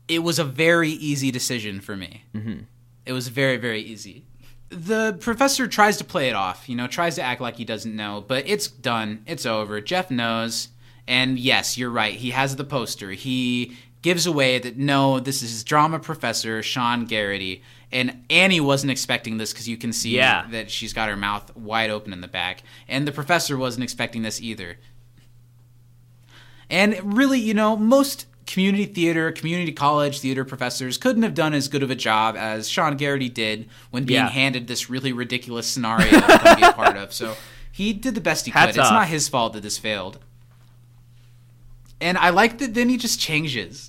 it 0.07 0.19
was 0.23 0.39
a 0.39 0.43
very 0.43 0.89
easy 0.89 1.31
decision 1.31 1.79
for 1.81 1.95
me. 1.95 2.23
Mm-hmm. 2.35 2.59
It 3.05 3.13
was 3.13 3.27
very 3.29 3.57
very 3.57 3.81
easy. 3.81 4.25
The 4.69 5.17
professor 5.19 5.67
tries 5.67 5.97
to 5.97 6.03
play 6.03 6.29
it 6.29 6.35
off, 6.35 6.67
you 6.69 6.75
know, 6.75 6.87
tries 6.87 7.15
to 7.15 7.21
act 7.23 7.41
like 7.41 7.55
he 7.57 7.65
doesn't 7.65 7.95
know, 7.95 8.23
but 8.27 8.43
it's 8.47 8.67
done. 8.67 9.23
It's 9.25 9.45
over. 9.45 9.81
Jeff 9.81 10.11
knows. 10.11 10.67
And 11.07 11.39
yes, 11.39 11.75
you're 11.77 11.89
right. 11.89 12.13
He 12.13 12.29
has 12.31 12.55
the 12.55 12.63
poster. 12.63 13.11
He 13.11 13.75
gives 14.03 14.27
away 14.27 14.59
that 14.59 14.77
no, 14.77 15.19
this 15.19 15.41
is 15.41 15.49
his 15.51 15.63
drama 15.63 15.99
professor, 15.99 16.61
Sean 16.61 17.05
Garrity. 17.05 17.63
And 17.91 18.23
Annie 18.29 18.59
wasn't 18.59 18.91
expecting 18.91 19.37
this 19.37 19.51
because 19.51 19.67
you 19.67 19.75
can 19.77 19.91
see 19.93 20.11
Yeah. 20.11 20.45
that 20.51 20.69
she's 20.69 20.93
got 20.93 21.09
her 21.09 21.17
mouth 21.17 21.55
wide 21.55 21.89
open 21.89 22.13
in 22.13 22.21
the 22.21 22.27
back. 22.27 22.61
And 22.87 23.07
the 23.07 23.11
professor 23.11 23.57
wasn't 23.57 23.83
expecting 23.83 24.21
this 24.21 24.39
either. 24.41 24.77
And 26.69 27.15
really, 27.17 27.39
you 27.39 27.53
know, 27.53 27.75
most 27.75 28.27
community 28.45 28.85
theater, 28.85 29.31
community 29.31 29.71
college 29.71 30.19
theater 30.19 30.43
professors 30.45 30.97
couldn't 30.97 31.23
have 31.23 31.33
done 31.33 31.53
as 31.53 31.67
good 31.67 31.83
of 31.83 31.89
a 31.91 31.95
job 31.95 32.35
as 32.35 32.67
Sean 32.69 32.95
Garrity 32.97 33.29
did 33.29 33.67
when 33.91 34.03
being 34.05 34.19
Yeah. 34.21 34.29
handed 34.29 34.67
this 34.67 34.89
really 34.89 35.11
ridiculous 35.13 35.67
scenario 35.67 36.11
to 36.19 36.55
be 36.57 36.63
a 36.63 36.73
part 36.73 36.97
of. 36.97 37.13
So 37.13 37.35
he 37.71 37.93
did 37.93 38.13
the 38.15 38.21
best 38.21 38.45
he 38.45 38.51
Hats 38.51 38.75
could. 38.75 38.81
It's 38.81 38.91
not 38.91 39.07
his 39.07 39.27
fault 39.27 39.53
that 39.53 39.61
this 39.63 39.77
failed. 39.79 40.19
And 42.01 42.17
I 42.17 42.29
like 42.29 42.59
that 42.59 42.73
then 42.75 42.89
he 42.89 42.97
just 42.97 43.19
changes. 43.19 43.88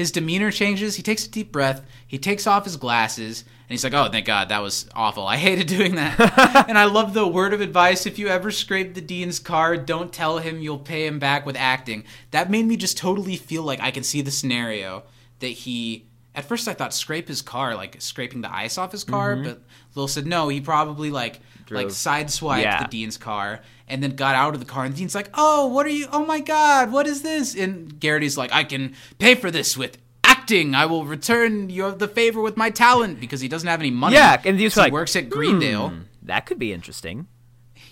His 0.00 0.10
demeanor 0.10 0.50
changes. 0.50 0.96
He 0.96 1.02
takes 1.02 1.26
a 1.26 1.30
deep 1.30 1.52
breath. 1.52 1.84
He 2.06 2.16
takes 2.16 2.46
off 2.46 2.64
his 2.64 2.78
glasses. 2.78 3.42
And 3.42 3.68
he's 3.68 3.84
like, 3.84 3.92
oh, 3.92 4.08
thank 4.10 4.24
God, 4.24 4.48
that 4.48 4.62
was 4.62 4.88
awful. 4.94 5.26
I 5.26 5.36
hated 5.36 5.66
doing 5.66 5.96
that. 5.96 6.64
and 6.70 6.78
I 6.78 6.86
love 6.86 7.12
the 7.12 7.28
word 7.28 7.52
of 7.52 7.60
advice 7.60 8.06
if 8.06 8.18
you 8.18 8.28
ever 8.28 8.50
scrape 8.50 8.94
the 8.94 9.02
dean's 9.02 9.38
car, 9.38 9.76
don't 9.76 10.10
tell 10.10 10.38
him 10.38 10.62
you'll 10.62 10.78
pay 10.78 11.04
him 11.04 11.18
back 11.18 11.44
with 11.44 11.54
acting. 11.54 12.04
That 12.30 12.50
made 12.50 12.64
me 12.64 12.78
just 12.78 12.96
totally 12.96 13.36
feel 13.36 13.62
like 13.62 13.78
I 13.82 13.90
can 13.90 14.02
see 14.02 14.22
the 14.22 14.30
scenario 14.30 15.02
that 15.40 15.48
he. 15.48 16.06
At 16.34 16.46
first, 16.46 16.66
I 16.66 16.72
thought 16.72 16.94
scrape 16.94 17.28
his 17.28 17.42
car, 17.42 17.74
like 17.74 18.00
scraping 18.00 18.40
the 18.40 18.50
ice 18.50 18.78
off 18.78 18.92
his 18.92 19.04
car, 19.04 19.34
mm-hmm. 19.34 19.44
but 19.44 19.62
Lil 19.94 20.08
said 20.08 20.26
no. 20.26 20.48
He 20.48 20.62
probably 20.62 21.10
like 21.10 21.40
like 21.70 21.88
sideswiped 21.88 22.62
Yeah. 22.62 22.82
the 22.82 22.88
dean's 22.88 23.16
car 23.16 23.60
and 23.88 24.02
then 24.02 24.16
got 24.16 24.34
out 24.34 24.54
of 24.54 24.60
the 24.60 24.66
car. 24.66 24.84
And 24.84 24.94
the 24.94 24.98
dean's 24.98 25.14
like, 25.14 25.30
"Oh, 25.34 25.66
what 25.66 25.86
are 25.86 25.90
you? 25.90 26.06
Oh 26.12 26.24
my 26.24 26.40
God, 26.40 26.92
what 26.92 27.06
is 27.06 27.22
this?" 27.22 27.54
And 27.54 27.98
Garrity's 28.00 28.36
like, 28.36 28.52
"I 28.52 28.64
can 28.64 28.94
pay 29.18 29.34
for 29.34 29.50
this 29.50 29.76
with 29.76 29.98
acting. 30.24 30.74
I 30.74 30.86
will 30.86 31.04
return 31.04 31.70
you 31.70 31.90
the 31.92 32.08
favor 32.08 32.40
with 32.40 32.56
my 32.56 32.70
talent 32.70 33.20
because 33.20 33.40
he 33.40 33.48
doesn't 33.48 33.68
have 33.68 33.80
any 33.80 33.90
money. 33.90 34.14
Yeah, 34.16 34.40
and 34.44 34.58
he 34.58 34.64
was 34.64 34.74
So 34.74 34.80
like, 34.82 34.90
he 34.90 34.94
works 34.94 35.16
at 35.16 35.28
Greendale. 35.30 35.88
Hmm, 35.90 35.98
that 36.22 36.46
could 36.46 36.58
be 36.58 36.72
interesting. 36.72 37.26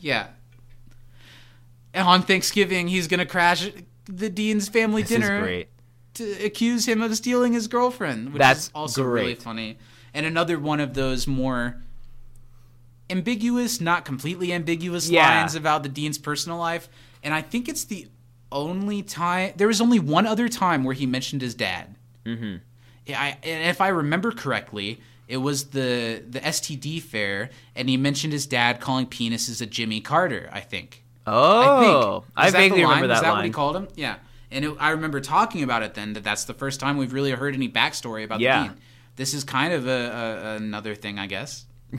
Yeah. 0.01 0.29
And 1.95 2.07
on 2.07 2.23
Thanksgiving, 2.23 2.89
he's 2.89 3.09
gonna 3.09 3.27
crash 3.27 3.69
the 4.05 4.31
dean's 4.31 4.69
family 4.69 5.03
This 5.03 5.11
dinner 5.13 5.41
great. 5.43 5.69
to 6.15 6.45
accuse 6.45 6.87
him 6.87 7.03
of 7.03 7.17
stealing 7.17 7.53
his 7.53 7.67
girlfriend, 7.67 8.33
which 8.33 8.39
That's 8.41 8.67
is 8.67 8.71
also 8.75 9.03
really 9.03 9.35
funny. 9.35 9.79
And 10.15 10.25
another 10.27 10.59
one 10.59 10.81
of 10.81 10.95
those 10.95 11.27
more 11.27 11.83
ambiguous, 13.11 13.81
not 13.81 14.05
completely 14.05 14.53
ambiguous 14.53 15.09
Yeah. 15.11 15.41
lines 15.41 15.55
about 15.55 15.83
the 15.83 15.89
dean's 15.89 16.19
personal 16.19 16.59
life. 16.59 16.89
And 17.23 17.35
I 17.35 17.43
think 17.43 17.69
it's 17.69 17.85
the 17.85 18.07
only 18.53 19.03
time 19.03 19.53
there 19.57 19.69
was 19.69 19.81
only 19.81 19.99
one 19.99 20.27
other 20.27 20.49
time 20.49 20.85
where 20.85 20.95
he 20.95 21.07
mentioned 21.07 21.43
his 21.43 21.55
dad. 21.55 21.95
Mm-hmm. 22.25 22.57
Yeah, 23.07 23.21
I, 23.21 23.39
and 23.43 23.69
if 23.71 23.81
I 23.81 23.89
remember 23.89 24.33
correctly, 24.33 25.01
it 25.27 25.39
was 25.39 25.67
the 25.71 26.23
the 26.29 26.41
STD 26.41 27.03
fair, 27.03 27.51
and 27.77 27.89
he 27.89 27.97
mentioned 27.97 28.33
his 28.33 28.47
dad 28.47 28.81
calling 28.81 29.07
penises 29.07 29.61
a 29.61 29.67
Jimmy 29.67 30.01
Carter. 30.01 30.49
I 30.53 30.61
think. 30.61 31.05
Oh, 31.27 32.25
I 32.37 32.47
I, 32.47 32.51
think. 32.51 32.51
Is 32.51 32.53
that 32.53 32.59
vaguely 32.59 32.83
remember 32.83 33.05
Is 33.05 33.09
that, 33.11 33.23
that 33.23 33.29
line. 33.29 33.37
what 33.39 33.45
he 33.45 33.51
called 33.51 33.77
him? 33.77 33.89
Yeah. 33.97 34.17
And 34.51 34.65
it, 34.65 34.77
I 34.81 34.91
remember 34.91 35.21
talking 35.21 35.63
about 35.63 35.83
it 35.83 35.93
then. 35.95 36.15
That 36.15 36.25
that's 36.25 36.45
the 36.45 36.55
first 36.55 36.81
time 36.81 36.97
we've 36.97 37.13
really 37.13 37.33
heard 37.33 37.55
any 37.55 37.69
backstory 37.69 38.25
about 38.25 38.41
Yeah. 38.41 38.63
the 38.63 38.69
dean. 38.69 38.79
This 39.17 39.35
is 39.35 39.45
kind 39.45 39.75
of 39.75 39.87
a, 39.87 39.91
a 39.91 40.57
another 40.57 40.95
thing, 40.95 41.19
I 41.19 41.27
guess. 41.27 41.67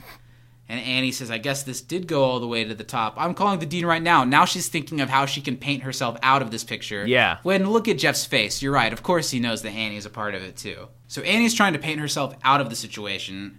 and 0.70 0.80
Annie 0.80 1.10
says, 1.10 1.30
"I 1.30 1.38
guess 1.38 1.64
this 1.64 1.80
did 1.80 2.06
go 2.06 2.22
all 2.22 2.38
the 2.38 2.46
way 2.46 2.62
to 2.64 2.74
the 2.74 2.84
top." 2.84 3.14
I'm 3.18 3.34
calling 3.34 3.58
the 3.58 3.66
dean 3.66 3.84
right 3.84 4.00
now. 4.00 4.22
Now 4.24 4.44
she's 4.44 4.68
thinking 4.68 5.00
of 5.00 5.10
how 5.10 5.26
she 5.26 5.40
can 5.40 5.56
paint 5.56 5.82
herself 5.82 6.16
out 6.22 6.40
of 6.40 6.52
this 6.52 6.62
picture. 6.62 7.06
Yeah. 7.06 7.38
When 7.42 7.68
look 7.68 7.88
at 7.88 7.98
Jeff's 7.98 8.24
face, 8.24 8.62
you're 8.62 8.72
right. 8.72 8.92
Of 8.92 9.02
course, 9.02 9.30
he 9.30 9.40
knows 9.40 9.62
that 9.62 9.72
Annie 9.72 9.96
is 9.96 10.06
a 10.06 10.10
part 10.10 10.34
of 10.34 10.42
it 10.42 10.56
too. 10.56 10.88
So 11.08 11.22
Annie's 11.22 11.54
trying 11.54 11.72
to 11.72 11.78
paint 11.80 12.00
herself 12.00 12.36
out 12.44 12.60
of 12.60 12.70
the 12.70 12.76
situation. 12.76 13.58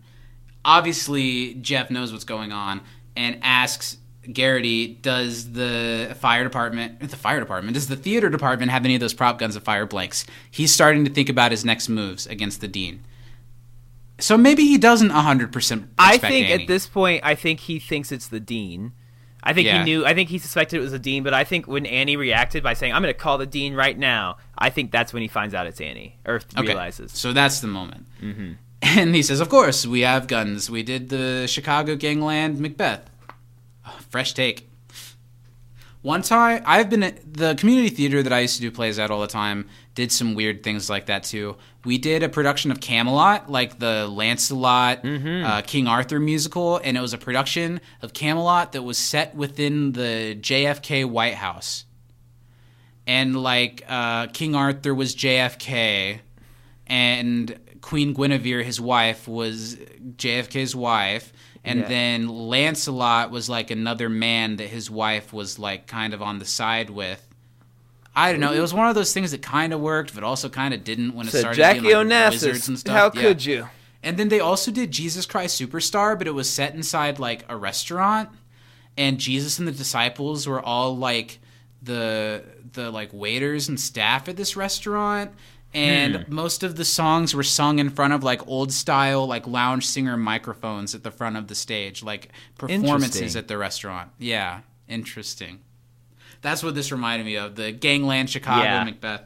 Obviously, 0.63 1.55
Jeff 1.55 1.91
knows 1.91 2.13
what's 2.13 2.23
going 2.23 2.51
on 2.53 2.81
and 3.15 3.37
asks 3.43 3.97
Garrity, 4.31 4.99
"Does 5.01 5.53
the 5.53 6.15
fire 6.19 6.43
department, 6.43 6.99
the 6.99 7.17
fire 7.17 7.39
department, 7.39 7.73
does 7.73 7.87
the 7.87 7.95
theater 7.95 8.29
department 8.29 8.71
have 8.71 8.85
any 8.85 8.93
of 8.93 9.01
those 9.01 9.15
prop 9.15 9.39
guns 9.39 9.55
that 9.55 9.63
fire 9.63 9.87
blanks?" 9.87 10.25
He's 10.49 10.71
starting 10.71 11.03
to 11.05 11.11
think 11.11 11.27
about 11.27 11.49
his 11.49 11.65
next 11.65 11.89
moves 11.89 12.27
against 12.27 12.61
the 12.61 12.67
dean. 12.67 13.01
So 14.21 14.37
maybe 14.37 14.63
he 14.63 14.77
doesn't 14.77 15.09
100% 15.11 15.87
I 15.97 16.17
think 16.17 16.49
Annie. 16.49 16.63
at 16.63 16.67
this 16.67 16.87
point, 16.87 17.21
I 17.25 17.35
think 17.35 17.59
he 17.61 17.79
thinks 17.79 18.11
it's 18.11 18.27
the 18.27 18.39
dean. 18.39 18.93
I 19.43 19.53
think 19.53 19.65
Yeah. 19.65 19.79
he 19.79 19.83
knew. 19.85 20.05
I 20.05 20.13
think 20.13 20.29
he 20.29 20.37
suspected 20.37 20.77
it 20.77 20.81
was 20.81 20.91
the 20.91 20.99
dean. 20.99 21.23
But 21.23 21.33
I 21.33 21.43
think 21.43 21.67
when 21.67 21.85
Annie 21.87 22.15
reacted 22.15 22.61
by 22.61 22.73
saying, 22.75 22.93
"I'm 22.93 23.01
going 23.01 23.13
to 23.13 23.19
call 23.19 23.39
the 23.39 23.47
dean 23.47 23.73
right 23.73 23.97
now," 23.97 24.37
I 24.55 24.69
think 24.69 24.91
that's 24.91 25.13
when 25.13 25.23
he 25.23 25.27
finds 25.27 25.55
out 25.55 25.65
it's 25.65 25.81
Annie 25.81 26.17
or 26.27 26.41
Okay, 26.55 26.67
realizes. 26.67 27.11
So 27.13 27.33
that's 27.33 27.59
the 27.59 27.67
moment. 27.67 28.05
Mm-hmm. 28.21 28.51
And 28.83 29.13
he 29.15 29.21
says, 29.23 29.39
"Of 29.39 29.49
course, 29.49 29.85
we 29.87 30.01
have 30.01 30.27
guns. 30.27 30.69
We 30.69 30.83
did 30.83 31.09
the 31.09 31.47
Chicago 31.47 31.95
Gangland 31.95 32.59
Macbeth. 32.59 33.09
Oh, 33.87 33.97
fresh 34.09 34.33
take." 34.33 34.69
One 36.03 36.23
time, 36.23 36.63
I've 36.65 36.89
been 36.89 37.03
at 37.03 37.33
the 37.33 37.53
community 37.55 37.89
theater 37.89 38.23
that 38.23 38.33
I 38.33 38.39
used 38.39 38.55
to 38.55 38.61
do 38.61 38.71
plays 38.71 38.97
at 38.97 39.11
all 39.11 39.21
the 39.21 39.27
time. 39.27 39.67
Did 39.93 40.11
some 40.11 40.33
weird 40.33 40.63
things 40.63 40.89
like 40.89 41.05
that 41.07 41.23
too. 41.23 41.57
We 41.83 41.97
did 41.97 42.21
a 42.21 42.29
production 42.29 42.69
of 42.71 42.79
Camelot, 42.79 43.49
like 43.49 43.79
the 43.79 44.07
Lancelot, 44.07 44.99
uh, 45.03 45.61
King 45.65 45.87
Arthur 45.87 46.19
musical, 46.19 46.77
and 46.83 46.95
it 46.95 47.01
was 47.01 47.13
a 47.13 47.17
production 47.17 47.81
of 48.03 48.13
Camelot 48.13 48.73
that 48.73 48.83
was 48.83 48.97
set 48.99 49.35
within 49.35 49.93
the 49.93 50.37
JFK 50.39 51.05
White 51.05 51.35
House 51.35 51.85
and 53.07 53.35
like 53.41 53.83
uh, 53.89 54.27
King 54.27 54.53
Arthur 54.55 54.93
was 54.93 55.15
JFK, 55.15 56.19
and 56.85 57.59
Queen 57.81 58.13
Guinevere, 58.13 58.61
his 58.63 58.79
wife, 58.79 59.27
was 59.27 59.75
JFK's 60.17 60.75
wife, 60.75 61.33
and 61.63 61.79
Yeah. 61.79 61.87
then 61.87 62.27
Lancelot 62.29 63.31
was 63.31 63.49
like 63.49 63.71
another 63.71 64.07
man 64.07 64.57
that 64.57 64.67
his 64.67 64.89
wife 64.91 65.33
was 65.33 65.57
like 65.57 65.87
kind 65.87 66.13
of 66.13 66.21
on 66.21 66.37
the 66.37 66.45
side 66.45 66.91
with. 66.91 67.27
I 68.15 68.31
don't 68.31 68.41
know. 68.41 68.51
It 68.51 68.59
was 68.59 68.73
one 68.73 68.87
of 68.89 68.95
those 68.95 69.13
things 69.13 69.31
that 69.31 69.41
kind 69.41 69.71
of 69.73 69.79
worked, 69.79 70.13
but 70.13 70.23
also 70.23 70.49
kind 70.49 70.73
of 70.73 70.83
didn't 70.83 71.13
when 71.15 71.27
it 71.27 71.31
So 71.31 71.39
started 71.39 71.57
Jackie 71.57 71.79
being 71.81 72.09
like 72.09 72.31
wizards 72.31 72.67
and 72.67 72.77
stuff. 72.77 72.95
how 72.95 73.11
Yeah. 73.13 73.27
could 73.27 73.45
you? 73.45 73.69
And 74.03 74.17
then 74.17 74.29
they 74.29 74.39
also 74.39 74.71
did 74.71 74.91
Jesus 74.91 75.25
Christ 75.25 75.61
Superstar, 75.61 76.17
but 76.17 76.27
it 76.27 76.31
was 76.33 76.49
set 76.49 76.73
inside 76.73 77.19
like 77.19 77.45
a 77.47 77.55
restaurant, 77.55 78.29
and 78.97 79.19
Jesus 79.19 79.59
and 79.59 79.67
the 79.67 79.71
disciples 79.71 80.47
were 80.47 80.61
all 80.61 80.97
like 80.97 81.39
the 81.81 82.43
the 82.73 82.89
like 82.91 83.09
waiters 83.13 83.69
and 83.69 83.79
staff 83.79 84.27
at 84.29 84.37
this 84.37 84.55
restaurant. 84.55 85.31
And 85.73 86.15
Hmm. 86.25 86.35
most 86.35 86.63
of 86.63 86.75
the 86.75 86.83
songs 86.83 87.33
were 87.33 87.43
sung 87.43 87.79
in 87.79 87.89
front 87.89 88.11
of 88.13 88.23
like 88.23 88.45
old 88.45 88.73
style 88.73 89.25
like 89.25 89.47
lounge 89.47 89.85
singer 89.87 90.17
microphones 90.17 90.93
at 90.93 91.03
the 91.03 91.11
front 91.11 91.37
of 91.37 91.47
the 91.47 91.55
stage, 91.55 92.03
like 92.03 92.29
performances 92.57 93.35
at 93.37 93.47
the 93.47 93.57
restaurant. 93.57 94.09
Yeah, 94.19 94.61
interesting. 94.89 95.59
That's 96.41 96.63
what 96.63 96.75
this 96.75 96.91
reminded 96.91 97.25
me 97.25 97.35
of 97.35 97.55
the 97.55 97.71
Gangland 97.71 98.29
Chicago 98.29 98.63
Yeah. 98.63 98.83
Macbeth. 98.83 99.21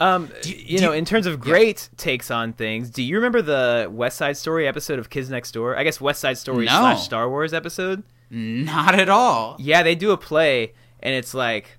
Um, 0.00 0.28
Do- 0.42 0.50
you 0.50 0.78
do 0.78 0.84
know, 0.86 0.92
you- 0.92 0.98
in 0.98 1.04
terms 1.04 1.26
of 1.26 1.38
great 1.38 1.88
takes 1.96 2.30
on 2.30 2.52
things, 2.52 2.90
do 2.90 3.02
you 3.02 3.14
remember 3.16 3.40
the 3.42 3.88
West 3.90 4.16
Side 4.18 4.36
Story 4.36 4.66
episode 4.66 4.98
of 4.98 5.08
Kids 5.08 5.30
Next 5.30 5.52
Door? 5.52 5.76
I 5.78 5.84
guess 5.84 6.00
West 6.00 6.20
Side 6.20 6.36
Story 6.38 6.66
No. 6.66 6.72
slash 6.72 7.02
Star 7.04 7.28
Wars 7.28 7.54
episode. 7.54 8.02
Not 8.30 8.98
at 8.98 9.08
all. 9.08 9.56
Yeah, 9.60 9.82
they 9.84 9.94
do 9.94 10.10
a 10.10 10.16
play, 10.16 10.72
and 11.00 11.14
it's 11.14 11.32
like, 11.34 11.78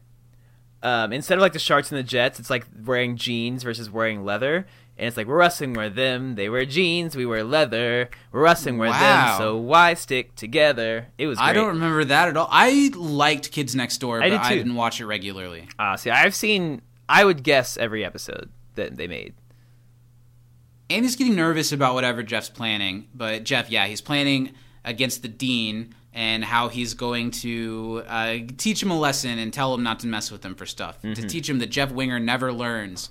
um, 0.81 1.11
instead 1.11 1.37
of 1.37 1.41
like 1.41 1.53
the 1.53 1.59
Sharks 1.59 1.91
and 1.91 1.99
the 1.99 2.03
Jets, 2.03 2.39
it's 2.39 2.49
like 2.49 2.65
wearing 2.85 3.17
jeans 3.17 3.63
versus 3.63 3.89
wearing 3.89 4.23
leather. 4.23 4.65
And 4.97 5.07
it's 5.07 5.17
like 5.17 5.27
we're 5.27 5.37
wrestling 5.37 5.73
wear 5.73 5.89
them, 5.89 6.35
they 6.35 6.47
wear 6.49 6.65
jeans, 6.65 7.17
we 7.17 7.25
wear 7.25 7.43
leather. 7.43 8.09
We're 8.31 8.41
wrestling 8.41 8.77
wear 8.77 8.89
Wow. 8.89 8.99
them, 8.99 9.37
so 9.37 9.57
why 9.57 9.93
stick 9.93 10.35
together? 10.35 11.07
It 11.17 11.27
was. 11.27 11.37
Great. 11.37 11.47
I 11.49 11.53
don't 11.53 11.67
remember 11.67 12.05
that 12.05 12.29
at 12.29 12.37
all. 12.37 12.47
I 12.49 12.91
liked 12.95 13.51
Kids 13.51 13.75
Next 13.75 13.97
Door, 13.97 14.23
I 14.23 14.29
but 14.29 14.37
did 14.37 14.39
I 14.39 14.55
didn't 14.55 14.75
watch 14.75 15.01
it 15.01 15.05
regularly. 15.05 15.67
Uh, 15.77 15.97
see, 15.97 16.09
I've 16.11 16.33
seen. 16.35 16.81
I 17.09 17.25
would 17.25 17.43
guess 17.43 17.75
every 17.77 18.05
episode 18.05 18.49
that 18.75 18.95
they 18.95 19.07
made. 19.07 19.33
Annie's 20.89 21.15
getting 21.15 21.35
nervous 21.35 21.71
about 21.71 21.93
whatever 21.93 22.21
Jeff's 22.23 22.49
planning, 22.49 23.07
but 23.13 23.43
Jeff, 23.43 23.69
yeah, 23.69 23.87
he's 23.87 24.01
planning 24.01 24.51
against 24.83 25.23
the 25.23 25.27
dean 25.27 25.95
and 26.13 26.45
how 26.45 26.69
he's 26.69 26.93
going 26.93 27.31
to 27.31 28.03
uh, 28.07 28.37
teach 28.57 28.81
him 28.81 28.91
a 28.91 28.97
lesson 28.97 29.37
and 29.39 29.51
tell 29.51 29.73
him 29.73 29.83
not 29.83 29.99
to 29.99 30.07
mess 30.07 30.31
with 30.31 30.45
him 30.45 30.55
for 30.55 30.65
stuff. 30.65 31.01
Mm-hmm. 31.01 31.13
To 31.13 31.27
teach 31.27 31.49
him 31.49 31.59
that 31.59 31.67
Jeff 31.67 31.91
Winger 31.91 32.19
never 32.19 32.53
learns. 32.53 33.09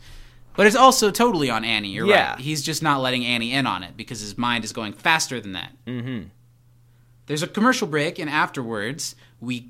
But 0.57 0.67
it's 0.67 0.77
also 0.77 1.11
totally 1.11 1.51
on 1.51 1.65
Annie. 1.65 1.89
You're 1.91 2.07
Yeah. 2.07 2.31
right. 2.33 2.41
He's 2.41 2.63
just 2.63 2.83
not 2.83 3.01
letting 3.01 3.25
Annie 3.25 3.53
in 3.53 3.67
on 3.67 3.83
it 3.83 3.97
because 3.97 4.21
his 4.21 4.39
mind 4.39 4.65
is 4.65 4.73
going 4.73 4.93
faster 4.93 5.41
than 5.41 5.53
that. 5.53 5.73
Mm-hmm. 5.87 6.29
There's 7.27 7.43
a 7.43 7.47
commercial 7.47 7.89
break, 7.89 8.19
and 8.19 8.29
afterwards 8.29 9.17
we 9.41 9.61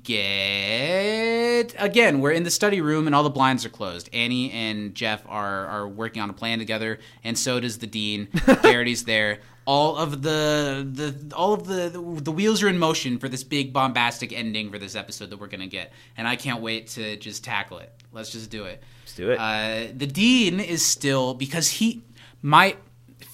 get 0.59 1.73
again. 1.79 2.19
We're 2.19 2.31
in 2.31 2.43
the 2.43 2.51
study 2.51 2.81
room, 2.81 3.07
and 3.07 3.15
all 3.15 3.23
the 3.23 3.29
blinds 3.29 3.65
are 3.65 3.69
closed. 3.69 4.09
Annie 4.13 4.51
and 4.51 4.93
Jeff 4.93 5.23
are 5.27 5.65
are 5.67 5.87
working 5.87 6.21
on 6.21 6.29
a 6.29 6.33
plan 6.33 6.59
together, 6.59 6.99
and 7.23 7.37
so 7.37 7.59
does 7.59 7.77
the 7.79 7.87
dean. 7.87 8.27
Garrity's 8.63 9.05
there. 9.05 9.39
All 9.65 9.95
of 9.95 10.21
the 10.21 10.87
the 10.91 11.33
all 11.35 11.53
of 11.53 11.65
the 11.65 11.89
the 12.21 12.31
wheels 12.31 12.61
are 12.61 12.67
in 12.67 12.77
motion 12.77 13.17
for 13.19 13.27
this 13.29 13.43
big 13.43 13.73
bombastic 13.73 14.31
ending 14.33 14.69
for 14.71 14.77
this 14.77 14.95
episode 14.95 15.29
that 15.31 15.39
we're 15.39 15.47
gonna 15.47 15.65
get, 15.67 15.91
and 16.17 16.27
I 16.27 16.35
can't 16.35 16.61
wait 16.61 16.87
to 16.89 17.15
just 17.17 17.43
tackle 17.43 17.79
it. 17.79 17.91
Let's 18.11 18.31
just 18.31 18.49
do 18.51 18.65
it. 18.65 18.83
Do 19.15 19.31
it. 19.31 19.39
Uh, 19.39 19.87
the 19.95 20.07
dean 20.07 20.59
is 20.59 20.85
still 20.85 21.33
because 21.33 21.69
he 21.69 22.03
my 22.41 22.75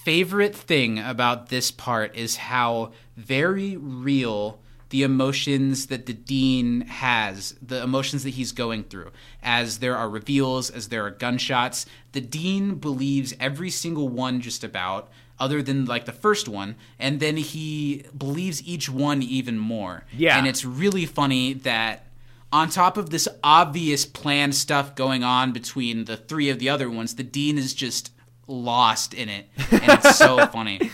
favorite 0.05 0.55
thing 0.55 0.99
about 0.99 1.49
this 1.49 1.71
part 1.71 2.15
is 2.15 2.35
how 2.37 2.91
very 3.17 3.77
real 3.77 4.59
the 4.89 5.03
emotions 5.03 5.87
that 5.87 6.05
the 6.05 6.13
dean 6.13 6.81
has 6.81 7.55
the 7.61 7.81
emotions 7.81 8.23
that 8.23 8.31
he's 8.31 8.51
going 8.51 8.83
through 8.83 9.11
as 9.41 9.79
there 9.79 9.95
are 9.95 10.09
reveals 10.09 10.69
as 10.69 10.89
there 10.89 11.05
are 11.05 11.11
gunshots 11.11 11.85
the 12.11 12.19
dean 12.21 12.75
believes 12.75 13.33
every 13.39 13.69
single 13.69 14.09
one 14.09 14.41
just 14.41 14.63
about 14.63 15.09
other 15.39 15.61
than 15.61 15.85
like 15.85 16.05
the 16.05 16.11
first 16.11 16.49
one 16.49 16.75
and 16.99 17.19
then 17.19 17.37
he 17.37 18.03
believes 18.17 18.61
each 18.67 18.89
one 18.89 19.21
even 19.21 19.57
more 19.57 20.03
Yeah. 20.17 20.37
and 20.37 20.45
it's 20.47 20.65
really 20.65 21.05
funny 21.05 21.53
that 21.53 22.05
on 22.51 22.69
top 22.69 22.97
of 22.97 23.09
this 23.09 23.27
obvious 23.43 24.05
planned 24.05 24.55
stuff 24.55 24.95
going 24.95 25.23
on 25.23 25.51
between 25.51 26.05
the 26.05 26.17
three 26.17 26.49
of 26.49 26.59
the 26.59 26.69
other 26.69 26.89
ones, 26.89 27.15
the 27.15 27.23
dean 27.23 27.57
is 27.57 27.73
just 27.73 28.11
lost 28.47 29.13
in 29.13 29.29
it, 29.29 29.47
and 29.71 29.81
it's 29.87 30.17
so 30.17 30.45
funny. 30.51 30.91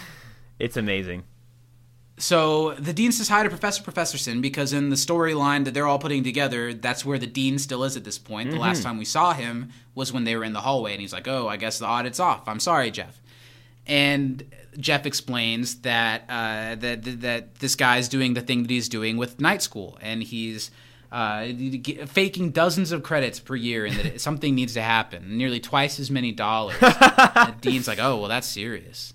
It's 0.59 0.77
amazing. 0.77 1.23
So 2.19 2.73
the 2.73 2.93
dean 2.93 3.11
says 3.11 3.29
hi 3.29 3.43
to 3.43 3.49
Professor 3.49 3.83
Professorson 3.83 4.41
because 4.41 4.73
in 4.73 4.89
the 4.89 4.95
storyline 4.95 5.65
that 5.65 5.75
they're 5.75 5.85
all 5.85 5.99
putting 5.99 6.23
together, 6.23 6.73
that's 6.73 7.05
where 7.05 7.19
the 7.19 7.27
dean 7.27 7.59
still 7.59 7.83
is 7.83 7.95
at 7.95 8.03
this 8.03 8.17
point. 8.17 8.49
The 8.49 8.57
last 8.57 8.81
time 8.81 8.97
we 8.97 9.05
saw 9.05 9.33
him 9.33 9.69
was 9.93 10.11
when 10.11 10.23
they 10.23 10.35
were 10.35 10.43
in 10.43 10.53
the 10.53 10.61
hallway, 10.61 10.93
and 10.93 11.01
he's 11.01 11.13
like, 11.13 11.27
"Oh, 11.27 11.47
I 11.47 11.57
guess 11.57 11.77
the 11.77 11.85
audit's 11.85 12.19
off. 12.19 12.47
I'm 12.47 12.59
sorry, 12.59 12.89
Jeff." 12.89 13.21
And 13.85 14.43
Jeff 14.79 15.05
explains 15.05 15.75
that 15.81 16.23
uh, 16.27 16.73
that 16.75 17.03
that- 17.03 17.21
that 17.21 17.55
this 17.59 17.75
guy's 17.75 18.09
doing 18.09 18.33
the 18.33 18.41
thing 18.41 18.63
that 18.63 18.71
he's 18.71 18.89
doing 18.89 19.17
with 19.17 19.39
night 19.39 19.61
school, 19.61 19.97
and 20.01 20.23
he's 20.23 20.71
uh, 21.11 21.47
faking 22.07 22.51
dozens 22.51 22.91
of 22.91 23.03
credits 23.03 23.39
per 23.39 23.55
year, 23.55 23.85
and 23.85 23.95
that 23.97 24.21
something 24.21 24.53
needs 24.55 24.73
to 24.73 24.81
happen, 24.81 25.37
nearly 25.37 25.59
twice 25.59 25.99
as 25.99 26.11
many 26.11 26.31
dollars. 26.31 26.77
the 26.79 27.55
dean's 27.61 27.87
like, 27.87 27.99
"Oh, 27.99 28.17
well, 28.17 28.27
that's 28.29 28.47
serious." 28.47 29.13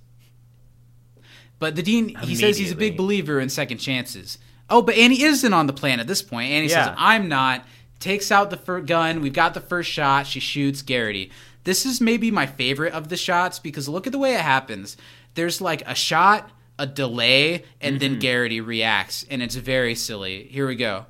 But 1.59 1.77
the 1.77 1.82
dean, 1.82 2.14
he 2.16 2.35
says 2.35 2.59
he's 2.59 2.73
a 2.73 2.77
big 2.77 2.97
believer 2.97 3.39
in 3.39 3.48
second 3.48 3.78
chances. 3.78 4.39
Oh, 4.69 4.82
but 4.82 4.97
Annie 4.97 5.23
isn't 5.23 5.52
on 5.52 5.66
the 5.66 5.73
plan 5.73 6.01
at 6.01 6.06
this 6.06 6.23
point. 6.23 6.51
Annie 6.51 6.66
Yeah. 6.69 6.86
says, 6.86 6.94
I'm 6.98 7.28
not. 7.28 7.64
Takes 8.01 8.32
out 8.32 8.51
the 8.51 8.56
fir- 8.56 8.81
gun. 8.81 9.20
We've 9.20 9.32
got 9.32 9.55
the 9.55 9.60
first 9.60 9.89
shot. 9.90 10.27
She 10.27 10.40
shoots 10.40 10.82
Garrity. 10.82 11.31
This 11.62 11.86
is 11.86 12.01
maybe 12.01 12.32
my 12.32 12.47
favorite 12.47 12.93
of 12.94 13.09
the 13.10 13.16
shots 13.16 13.60
because 13.60 13.89
look 13.89 14.06
at 14.09 14.12
the 14.12 14.19
way 14.19 14.35
it 14.35 14.40
happens. 14.40 14.97
There's 15.35 15.60
like 15.60 15.82
a 15.86 15.94
shot, 15.94 16.51
a 16.81 16.86
delay, 16.86 17.62
and 17.81 18.01
then 18.01 18.19
Garrity 18.19 18.60
reacts, 18.60 19.24
and 19.31 19.40
it's 19.40 19.55
very 19.55 19.94
silly. 19.94 20.48
Here 20.51 20.66
we 20.66 20.74
go. 20.74 21.06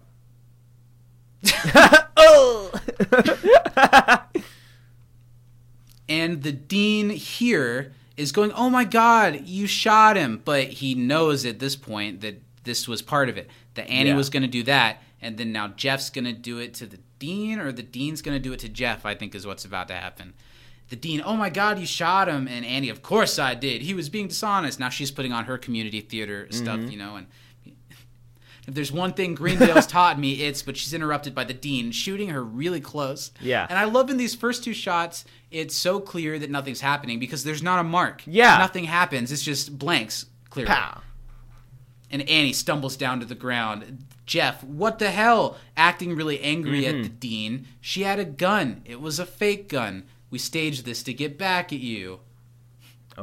Oh, 2.17 2.71
And 6.09 6.43
the 6.43 6.53
dean 6.53 7.11
here 7.11 7.93
is 8.17 8.33
going, 8.33 8.53
"Oh 8.53 8.69
my 8.69 8.85
god, 8.85 9.47
you 9.47 9.67
shot 9.67 10.17
him!" 10.17 10.43
But 10.45 10.65
he 10.69 10.95
knows 10.95 11.47
at 11.47 11.59
this 11.59 11.77
point 11.77 12.21
that 12.21 12.43
this 12.65 12.87
was 12.87 13.01
part 13.03 13.29
of 13.29 13.37
it. 13.39 13.49
That 13.75 13.89
Annie 13.89 14.11
Yeah. 14.11 14.17
was 14.17 14.29
going 14.29 14.43
to 14.43 14.49
do 14.49 14.63
that, 14.65 15.03
and 15.23 15.39
then 15.39 15.53
now 15.53 15.69
Jeff's 15.69 16.11
going 16.11 16.25
to 16.27 16.33
do 16.33 16.59
it 16.59 16.75
to 16.75 16.87
the 16.87 16.99
dean, 17.19 17.59
or 17.59 17.73
the 17.73 17.83
dean's 17.83 18.21
going 18.21 18.37
to 18.37 18.43
do 18.43 18.53
it 18.53 18.59
to 18.61 18.69
Jeff. 18.69 19.07
I 19.07 19.15
think 19.15 19.35
is 19.35 19.47
what's 19.47 19.65
about 19.65 19.89
to 19.89 19.95
happen. 19.95 20.35
The 20.91 20.97
dean, 20.97 21.23
"Oh 21.25 21.37
my 21.37 21.49
god, 21.49 21.79
you 21.79 21.87
shot 21.87 22.29
him!" 22.29 22.47
And 22.49 22.67
Annie, 22.67 22.91
"Of 22.91 23.01
course 23.03 23.39
I 23.39 23.55
did. 23.55 23.83
He 23.83 23.95
was 23.95 24.09
being 24.11 24.29
dishonest." 24.29 24.79
Now 24.81 24.91
she's 24.91 25.11
putting 25.11 25.33
on 25.33 25.45
her 25.47 25.57
community 25.57 26.01
theater 26.03 26.47
stuff, 26.51 26.81
Mm-hmm. 26.81 26.91
you 26.91 26.99
know, 26.99 27.17
and. 27.17 27.27
If 28.67 28.75
there's 28.75 28.93
one 28.93 29.13
thing 29.13 29.35
Greendale's 29.35 29.87
taught 29.89 30.19
me, 30.21 30.43
it's 30.45 30.63
but 30.63 30.77
she's 30.77 30.95
interrupted 30.95 31.35
by 31.35 31.45
the 31.45 31.53
dean 31.55 31.91
shooting 31.91 32.29
her 32.29 32.43
really 32.45 32.81
close. 32.81 33.33
Yeah. 33.41 33.67
And 33.69 33.77
I 33.79 33.85
love 33.85 34.09
in 34.09 34.17
these 34.19 34.35
first 34.37 34.63
two 34.63 34.73
shots, 34.75 35.25
it's 35.51 35.75
so 35.75 35.99
clear 35.99 36.39
that 36.39 36.51
nothing's 36.51 36.81
happening 36.81 37.19
because 37.19 37.43
there's 37.43 37.63
not 37.63 37.81
a 37.81 37.85
mark. 37.85 38.23
Yeah. 38.25 38.59
Nothing 38.59 38.85
happens. 38.85 39.33
It's 39.33 39.43
just 39.43 39.79
blanks, 39.79 40.27
clearly. 40.51 40.69
pow. 40.73 41.01
And 42.11 42.23
Annie 42.29 42.53
stumbles 42.53 42.97
down 42.97 43.21
to 43.21 43.27
the 43.27 43.35
ground. 43.35 44.05
Jeff, 44.27 44.63
what 44.63 44.99
the 44.99 45.11
hell? 45.11 45.57
Acting 45.77 46.15
really 46.15 46.41
angry 46.41 46.83
Mm-hmm. 46.83 46.97
at 46.99 47.03
the 47.03 47.09
dean. 47.09 47.67
She 47.81 48.03
had 48.03 48.19
a 48.21 48.25
gun. 48.25 48.83
It 48.85 49.01
was 49.01 49.19
a 49.19 49.27
fake 49.27 49.69
gun. 49.69 50.05
We 50.31 50.39
staged 50.39 50.85
this 50.85 51.03
to 51.05 51.13
get 51.13 51.37
back 51.39 51.73
at 51.73 51.81
you. 51.81 52.21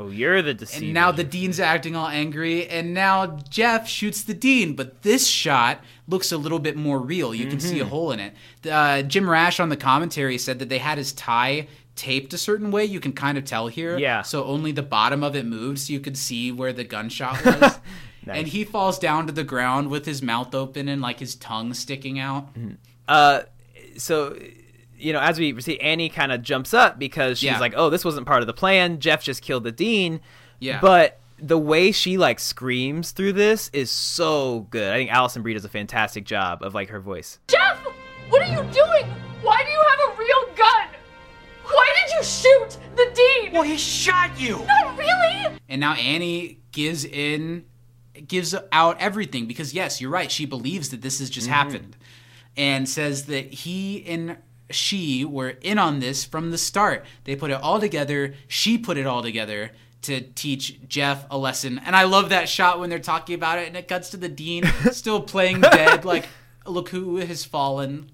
Oh, 0.02 0.10
you're 0.10 0.42
the 0.42 0.54
deceiver. 0.54 0.86
And 0.86 0.94
now 0.94 1.12
the 1.12 1.24
dean's 1.26 1.60
acting 1.60 1.96
all 1.96 2.08
angry, 2.08 2.68
and 2.68 2.94
now 2.94 3.38
Jeff 3.50 3.88
shoots 3.88 4.24
the 4.24 4.34
dean. 4.34 4.76
But 4.76 5.02
this 5.02 5.28
shot 5.28 5.82
looks 6.08 6.32
a 6.32 6.38
little 6.38 6.60
bit 6.60 6.78
more 6.78 7.00
real. 7.00 7.36
You 7.36 7.48
can 7.48 7.60
see 7.60 7.80
a 7.80 7.84
Mm-hmm. 7.84 7.90
hole 7.90 8.12
in 8.14 8.20
it. 8.22 8.34
Uh, 8.70 9.02
Jim 9.02 9.30
Rash 9.30 9.60
on 9.60 9.68
the 9.70 9.76
commentary 9.78 10.38
said 10.38 10.60
that 10.60 10.70
they 10.70 10.78
had 10.78 10.98
his 10.98 11.12
tie 11.12 11.68
taped 11.98 12.34
a 12.34 12.38
certain 12.38 12.72
way. 12.72 12.86
You 12.86 13.02
can 13.02 13.12
kind 13.12 13.38
of 13.38 13.44
tell 13.44 13.68
here. 13.68 13.98
Yeah. 13.98 14.22
So 14.22 14.46
only 14.46 14.72
the 14.72 14.82
bottom 14.84 15.22
of 15.24 15.36
it 15.36 15.46
moved, 15.46 15.80
so 15.80 15.92
you 15.92 16.00
could 16.00 16.18
see 16.18 16.52
where 16.52 16.72
the 16.72 16.84
gunshot 16.86 17.44
was. 17.46 17.80
And 18.28 18.48
he 18.48 18.64
falls 18.64 19.00
down 19.00 19.26
to 19.26 19.34
the 19.34 19.44
ground 19.44 19.90
with 19.90 20.06
his 20.06 20.22
mouth 20.22 20.54
open 20.54 20.88
and 20.88 21.02
like 21.02 21.20
his 21.20 21.34
tongue 21.36 21.74
sticking 21.74 22.20
out. 22.20 22.50
Uh, 23.08 23.42
so 23.98 24.38
you 25.00 25.14
know, 25.14 25.20
as 25.20 25.40
we 25.40 25.60
see, 25.62 25.80
Annie 25.80 26.10
kind 26.10 26.32
of 26.32 26.42
jumps 26.42 26.74
up 26.74 27.00
because 27.00 27.40
she's 27.40 27.48
Yeah. 27.48 27.60
like, 27.60 27.74
"Oh, 27.76 27.90
this 27.90 28.04
wasn't 28.04 28.28
part 28.28 28.42
of 28.42 28.48
the 28.48 28.54
plan. 28.54 29.00
Jeff 29.00 29.24
just 29.24 29.42
killed 29.42 29.64
the 29.64 29.72
dean." 29.72 30.22
Yeah. 30.60 30.80
But 30.82 31.20
the 31.42 31.58
way 31.58 31.92
she 31.92 32.18
like 32.18 32.40
screams 32.40 33.12
through 33.12 33.34
this 33.34 33.70
is 33.74 33.90
so 33.90 34.68
good. 34.70 34.92
I 34.94 34.98
think 34.98 35.12
Alison 35.12 35.42
Brie 35.42 35.54
does 35.54 35.66
a 35.66 35.70
fantastic 35.70 36.26
job 36.26 36.64
of 36.64 36.74
like 36.74 36.90
her 36.90 37.00
voice. 37.00 37.40
Jeff! 37.48 37.78
What 38.30 38.42
are 38.42 38.52
you 38.52 38.62
doing? 38.72 39.12
Why 39.42 39.64
do 39.64 39.72
you 39.72 39.84
have 39.90 40.14
a 40.14 40.20
real 40.20 40.56
gun? 40.56 40.88
Why 41.64 41.94
did 41.96 42.14
you 42.16 42.24
shoot 42.24 42.78
the 42.96 43.12
dean? 43.14 43.54
Well, 43.54 43.64
he 43.64 43.78
shot 43.78 44.40
you. 44.40 44.60
Not 44.66 44.98
really! 44.98 45.58
And 45.70 45.80
now 45.80 45.94
Annie 45.94 46.60
gives 46.72 47.06
in, 47.06 47.66
gives 48.28 48.56
out 48.72 49.00
everything 49.00 49.46
because 49.46 49.74
yes, 49.74 50.02
you're 50.02 50.12
right. 50.12 50.32
She 50.32 50.46
believes 50.46 50.90
that 50.90 51.02
this 51.02 51.20
has 51.20 51.30
just 51.30 51.48
mm-hmm. 51.48 51.54
happened, 51.54 51.98
and 52.58 52.90
says 52.90 53.26
that 53.26 53.54
he 53.54 54.06
and 54.06 54.38
she 54.70 55.26
were 55.26 55.50
in 55.62 55.78
on 55.80 56.00
this 56.00 56.26
from 56.26 56.52
the 56.52 56.58
start. 56.58 57.06
They 57.24 57.36
put 57.36 57.52
it 57.52 57.62
all 57.62 57.80
together. 57.80 58.34
She 58.48 58.78
put 58.78 58.98
it 58.98 59.06
all 59.06 59.22
together 59.22 59.72
to 60.04 60.22
teach 60.22 60.80
Jeff 60.88 61.26
a 61.30 61.38
lesson. 61.38 61.80
And 61.86 61.96
I 61.96 62.04
love 62.04 62.30
that 62.30 62.48
shot 62.48 62.80
when 62.80 62.90
they're 62.90 63.00
talking 63.00 63.36
about 63.36 63.60
it, 63.60 63.68
and 63.68 63.76
it 63.76 63.88
cuts 63.88 64.10
to 64.12 64.18
the 64.18 64.30
dean 64.30 64.66
still 64.92 65.22
playing 65.22 65.62
dead. 65.62 66.06
Like, 66.06 66.28
look 66.66 66.90
who 66.90 67.18
has 67.18 67.46
fallen. 67.46 68.12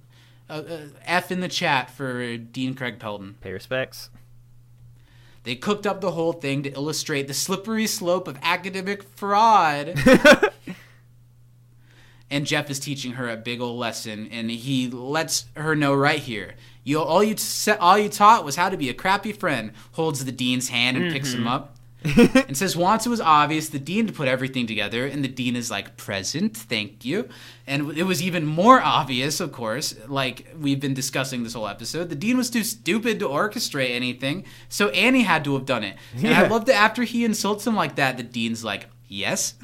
Uh, 0.49 0.64
uh, 0.69 0.80
F 1.06 1.32
in 1.32 1.40
the 1.40 1.48
chat 1.48 1.90
for 1.90 2.38
Dean 2.38 2.76
Craig 2.76 2.99
Pelton. 2.99 3.36
Pay 3.41 3.52
respects. 3.52 4.10
They 5.44 5.56
cooked 5.56 5.86
up 5.88 6.02
the 6.02 6.11
whole 6.11 6.34
thing 6.34 6.64
to 6.64 6.72
illustrate 6.72 7.27
the 7.27 7.34
slippery 7.34 7.88
slope 7.88 8.27
of 8.27 8.38
academic 8.41 9.03
fraud. 9.03 9.95
and 12.30 12.45
Jeff 12.45 12.69
is 12.69 12.80
teaching 12.80 13.14
her 13.14 13.30
a 13.30 13.38
big 13.38 13.61
old 13.61 13.77
lesson, 13.77 14.27
and 14.31 14.49
he 14.49 14.89
lets 14.89 15.45
her 15.56 15.76
know 15.76 15.93
right 15.93 16.19
here. 16.19 16.56
You 16.84 17.02
all 17.02 17.23
you 17.23 17.35
all 17.80 17.97
you 17.97 18.10
taught 18.10 18.45
was 18.45 18.56
how 18.56 18.69
to 18.69 18.77
be 18.77 18.89
a 18.89 18.93
crappy 18.93 19.31
friend. 19.31 19.72
Holds 19.93 20.23
the 20.23 20.31
dean's 20.31 20.69
hand 20.69 20.97
and 20.97 21.11
picks 21.11 21.34
him 21.34 21.41
mm-hmm. 21.41 21.47
up. 21.47 21.72
and 22.47 22.56
says 22.56 22.77
once 22.77 23.07
it 23.07 23.10
was 23.10 23.19
obvious 23.19 23.69
the 23.69 23.80
dean 23.80 24.06
to 24.06 24.14
put 24.14 24.27
everything 24.27 24.68
together, 24.68 25.07
and 25.07 25.23
the 25.23 25.27
dean 25.27 25.56
is 25.56 25.72
like, 25.72 25.97
present, 25.97 26.56
thank 26.56 27.03
you. 27.03 27.27
And 27.65 27.97
it 27.97 28.03
was 28.03 28.22
even 28.22 28.45
more 28.45 28.80
obvious, 28.80 29.39
of 29.39 29.52
course, 29.52 29.95
like 30.07 30.47
we've 30.56 30.80
been 30.80 30.93
discussing 30.93 31.43
this 31.43 31.53
whole 31.53 31.68
episode. 31.68 32.10
The 32.10 32.15
dean 32.15 32.38
was 32.38 32.52
too 32.52 32.64
stupid 32.64 33.18
to 33.19 33.27
orchestrate 33.27 33.89
anything, 33.89 34.45
so 34.69 34.89
Annie 34.89 35.23
had 35.23 35.43
to 35.45 35.56
have 35.56 35.65
done 35.65 35.84
it. 35.84 35.97
And 36.15 36.27
I 36.27 36.47
love 36.47 36.65
that 36.65 36.76
after 36.76 37.03
he 37.03 37.26
insults 37.26 37.65
him 37.65 37.76
like 37.76 37.95
that, 37.95 38.18
the 38.18 38.23
dean's 38.23 38.64
like, 38.64 38.88
yes. 39.07 39.56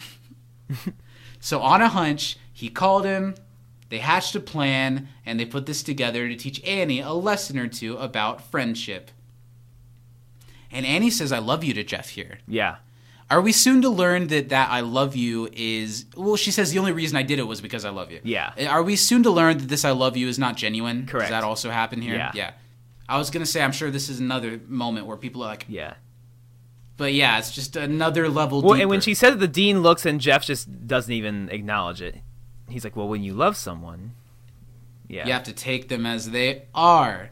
so 1.40 1.62
on 1.62 1.84
a 1.84 1.90
hunch, 1.90 2.38
he 2.62 2.70
called 2.70 3.06
him. 3.06 3.36
They 3.90 3.98
hatched 3.98 4.36
a 4.36 4.40
plan 4.40 5.10
and 5.26 5.40
they 5.40 5.46
put 5.46 5.66
this 5.66 5.84
together 5.84 6.28
to 6.30 6.36
teach 6.36 6.64
Annie 6.64 7.02
a 7.02 7.12
lesson 7.12 7.60
or 7.60 7.68
two 7.68 7.98
about 7.98 8.42
friendship. 8.50 9.12
And 10.72 10.86
Annie 10.86 11.10
says, 11.10 11.32
I 11.32 11.40
love 11.40 11.64
you 11.64 11.74
to 11.74 11.84
Jeff 11.84 12.10
here. 12.10 12.40
Yeah. 12.48 12.78
Are 13.30 13.42
we 13.42 13.52
soon 13.52 13.82
to 13.82 13.90
learn 13.90 14.28
that 14.28 14.50
that 14.50 14.70
I 14.70 14.82
love 14.82 15.16
you 15.16 15.50
is 15.54 16.06
well? 16.16 16.36
She 16.36 16.52
says 16.52 16.72
the 16.72 16.80
only 16.80 16.92
reason 16.92 17.18
I 17.18 17.24
did 17.24 17.40
it 17.40 17.44
was 17.48 17.62
because 17.62 17.84
I 17.84 17.90
love 17.90 18.12
you. 18.12 18.20
Yeah. 18.24 18.54
Eh, 18.58 18.68
are 18.68 18.84
we 18.84 18.96
soon 18.96 19.24
to 19.24 19.30
learn 19.30 19.58
that 19.58 19.68
this 19.70 19.86
I 19.86 19.92
love 19.92 20.16
you 20.18 20.28
is 20.28 20.38
not 20.38 20.56
genuine? 20.58 21.06
Correct. 21.06 21.30
Does 21.30 21.32
that 21.32 21.44
also 21.44 21.70
happen 21.70 22.02
here? 22.02 22.16
Yeah. 22.16 22.32
Yeah. 22.36 22.52
I 23.10 23.18
was 23.18 23.30
gonna 23.30 23.46
say 23.46 23.62
I'm 23.62 23.72
sure 23.72 23.90
this 23.90 24.08
is 24.10 24.20
another 24.20 24.60
moment 24.68 25.06
where 25.08 25.18
people 25.18 25.44
are 25.44 25.48
like, 25.48 25.66
Yeah. 25.68 25.96
but 26.98 27.14
yeah, 27.14 27.40
it's 27.40 27.52
just 27.52 27.76
another 27.76 28.30
level. 28.30 28.62
Well, 28.62 28.80
and 28.80 28.90
when 28.90 29.02
she 29.02 29.14
said 29.14 29.32
that, 29.34 29.40
the 29.40 29.48
dean 29.48 29.82
looks 29.82 30.06
and 30.06 30.20
Jeff 30.22 30.46
just 30.46 30.88
doesn't 30.88 31.12
even 31.12 31.50
acknowledge 31.52 32.02
it. 32.02 32.18
He's 32.72 32.84
like, 32.84 32.96
"Well, 32.96 33.08
when 33.08 33.24
you 33.24 33.34
love 33.34 33.56
someone, 33.58 34.14
yeah, 35.12 35.26
You 35.28 35.34
have 35.34 35.44
to 35.44 35.54
take 35.54 35.90
them 35.90 36.06
as 36.06 36.32
they 36.32 36.64
are. 36.74 37.32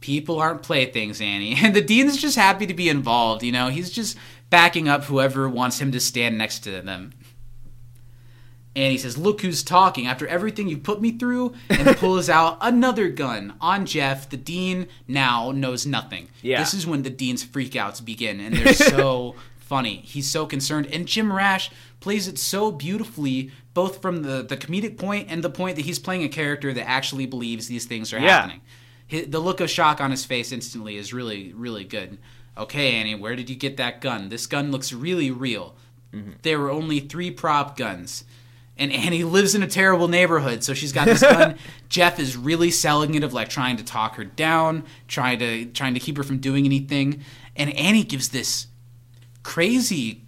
People 0.00 0.38
aren't 0.38 0.62
playthings, 0.62 1.20
Annie. 1.22 1.56
And 1.62 1.74
the 1.74 1.80
dean's 1.80 2.18
just 2.20 2.36
happy 2.36 2.66
to 2.66 2.74
be 2.74 2.88
involved, 2.90 3.42
you 3.42 3.50
know? 3.50 3.68
He's 3.68 3.90
just 3.90 4.16
backing 4.50 4.88
up 4.88 5.04
whoever 5.04 5.48
wants 5.48 5.80
him 5.80 5.90
to 5.92 6.00
stand 6.00 6.36
next 6.36 6.60
to 6.60 6.82
them. 6.82 7.12
And 8.76 8.92
he 8.92 8.98
says, 8.98 9.16
Look 9.16 9.40
who's 9.40 9.62
talking 9.62 10.06
after 10.06 10.26
everything 10.28 10.68
you 10.68 10.76
put 10.76 11.00
me 11.00 11.12
through, 11.12 11.54
and 11.70 11.96
pulls 11.96 12.28
out 12.28 12.58
another 12.60 13.08
gun 13.08 13.54
on 13.60 13.86
Jeff. 13.86 14.28
The 14.28 14.36
dean 14.36 14.86
now 15.08 15.50
knows 15.50 15.86
nothing. 15.86 16.28
Yeah. 16.42 16.60
This 16.60 16.74
is 16.74 16.86
when 16.86 17.02
the 17.02 17.10
dean's 17.10 17.44
freakouts 17.44 18.04
begin, 18.04 18.38
and 18.38 18.54
they're 18.54 18.74
so 18.74 19.34
funny. 19.58 19.96
He's 20.04 20.30
so 20.30 20.46
concerned. 20.46 20.86
And 20.92 21.06
Jim 21.08 21.32
Rash 21.32 21.70
plays 22.00 22.28
it 22.28 22.38
so 22.38 22.70
beautifully, 22.70 23.50
both 23.74 24.00
from 24.00 24.22
the, 24.22 24.42
the 24.42 24.56
comedic 24.56 24.96
point 24.98 25.26
and 25.30 25.42
the 25.42 25.50
point 25.50 25.76
that 25.76 25.84
he's 25.84 25.98
playing 25.98 26.22
a 26.22 26.28
character 26.28 26.72
that 26.72 26.88
actually 26.88 27.26
believes 27.26 27.66
these 27.68 27.86
things 27.86 28.12
are 28.12 28.18
Yeah. 28.18 28.40
happening. 28.40 28.60
Hi 29.10 29.24
the 29.26 29.40
look 29.40 29.60
of 29.60 29.70
shock 29.70 30.02
on 30.02 30.10
his 30.10 30.26
face 30.26 30.52
instantly 30.52 30.96
is 30.96 31.14
really, 31.14 31.52
really 31.54 31.82
good. 31.84 32.18
Okay, 32.58 32.92
Annie, 32.92 33.14
where 33.14 33.36
did 33.36 33.48
you 33.48 33.56
get 33.56 33.78
that 33.78 34.02
gun? 34.02 34.28
This 34.28 34.46
gun 34.46 34.70
looks 34.70 34.92
really 34.92 35.30
real. 35.30 35.74
Mm-hmm. 36.12 36.32
There 36.42 36.58
were 36.58 36.70
only 36.70 37.00
three 37.00 37.30
prop 37.30 37.76
guns. 37.76 38.24
And 38.76 38.92
Annie 38.92 39.24
lives 39.36 39.54
in 39.54 39.62
a 39.62 39.66
terrible 39.66 40.08
neighborhood, 40.08 40.62
so 40.62 40.74
she's 40.74 40.92
got 40.92 41.06
this 41.06 41.22
gun. 41.22 41.56
Jeff 41.88 42.18
is 42.20 42.36
really 42.36 42.70
selling 42.70 43.14
it 43.14 43.24
of 43.24 43.32
like 43.32 43.48
trying 43.48 43.78
to 43.78 43.82
talk 43.84 44.16
her 44.16 44.24
down, 44.24 44.84
trying 45.08 45.38
to 45.38 45.64
trying 45.66 45.94
to 45.94 46.00
keep 46.00 46.16
her 46.18 46.22
from 46.22 46.38
doing 46.38 46.66
anything. 46.66 47.22
And 47.56 47.74
Annie 47.76 48.04
gives 48.04 48.28
this 48.28 48.66
crazy 49.42 50.22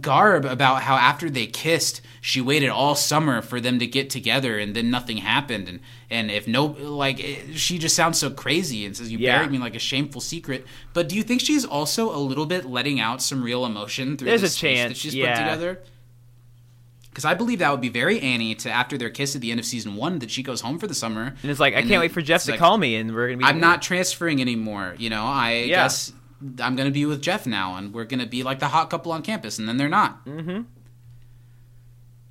garb 0.00 0.44
about 0.44 0.82
how 0.82 0.96
after 0.96 1.28
they 1.30 1.46
kissed, 1.46 2.00
she 2.20 2.40
waited 2.40 2.68
all 2.68 2.94
summer 2.94 3.42
for 3.42 3.60
them 3.60 3.78
to 3.78 3.86
get 3.86 4.10
together, 4.10 4.58
and 4.58 4.74
then 4.74 4.90
nothing 4.90 5.18
happened. 5.18 5.68
And 5.68 5.80
and 6.10 6.30
if 6.30 6.46
no, 6.48 6.66
like 6.66 7.20
it- 7.20 7.56
she 7.58 7.78
just 7.78 7.94
sounds 7.96 8.18
so 8.18 8.30
crazy 8.30 8.84
and 8.86 8.96
says 8.96 9.10
you 9.12 9.18
Yeah. 9.18 9.38
buried 9.38 9.50
me 9.52 9.58
like 9.58 9.74
a 9.74 9.78
shameful 9.78 10.20
secret. 10.20 10.66
But 10.92 11.08
do 11.08 11.16
you 11.16 11.22
think 11.22 11.40
she's 11.40 11.64
also 11.64 12.14
a 12.14 12.18
little 12.18 12.46
bit 12.46 12.66
letting 12.66 13.00
out 13.00 13.22
some 13.22 13.42
real 13.42 13.64
emotion 13.66 14.16
through 14.16 14.26
There's 14.26 14.40
the 14.42 14.46
a 14.48 14.50
speech 14.50 14.76
that 14.78 14.84
chance, 14.88 14.98
she's 14.98 15.14
yeah. 15.14 15.34
put 15.34 15.40
together? 15.42 15.80
Because 17.10 17.24
I 17.24 17.34
believe 17.34 17.58
that 17.58 17.70
would 17.72 17.80
be 17.80 17.88
very 17.88 18.20
Annie 18.20 18.54
to 18.56 18.70
after 18.70 18.96
their 18.96 19.10
kiss 19.10 19.34
at 19.34 19.40
the 19.40 19.50
end 19.50 19.58
of 19.58 19.66
season 19.66 19.96
one 19.96 20.20
that 20.20 20.30
she 20.30 20.42
goes 20.44 20.60
home 20.60 20.78
for 20.78 20.86
the 20.86 20.94
summer. 20.94 21.34
And 21.42 21.50
it's 21.50 21.58
like, 21.60 21.74
I 21.74 21.82
can't 21.82 22.00
wait 22.00 22.12
for 22.12 22.22
Jeff 22.22 22.44
to 22.44 22.52
like, 22.52 22.60
call 22.60 22.78
me, 22.78 22.94
and 22.96 23.12
we're 23.14 23.26
gonna 23.28 23.38
be. 23.38 23.44
I'm 23.44 23.58
not 23.60 23.82
transferring 23.82 24.40
anymore. 24.40 24.94
You 24.96 25.10
know, 25.10 25.24
I 25.24 25.54
Yeah. 25.64 25.82
guess 25.84 26.12
I'm 26.60 26.76
gonna 26.76 26.90
be 26.90 27.06
with 27.06 27.22
Jeff 27.22 27.46
now, 27.46 27.76
and 27.76 27.92
we're 27.92 28.04
gonna 28.04 28.26
be 28.26 28.42
like 28.42 28.58
the 28.60 28.68
hot 28.68 28.90
couple 28.90 29.12
on 29.12 29.22
campus, 29.22 29.58
and 29.58 29.68
then 29.68 29.76
they're 29.76 29.88
not. 29.88 30.24
Mm-hmm. 30.24 30.62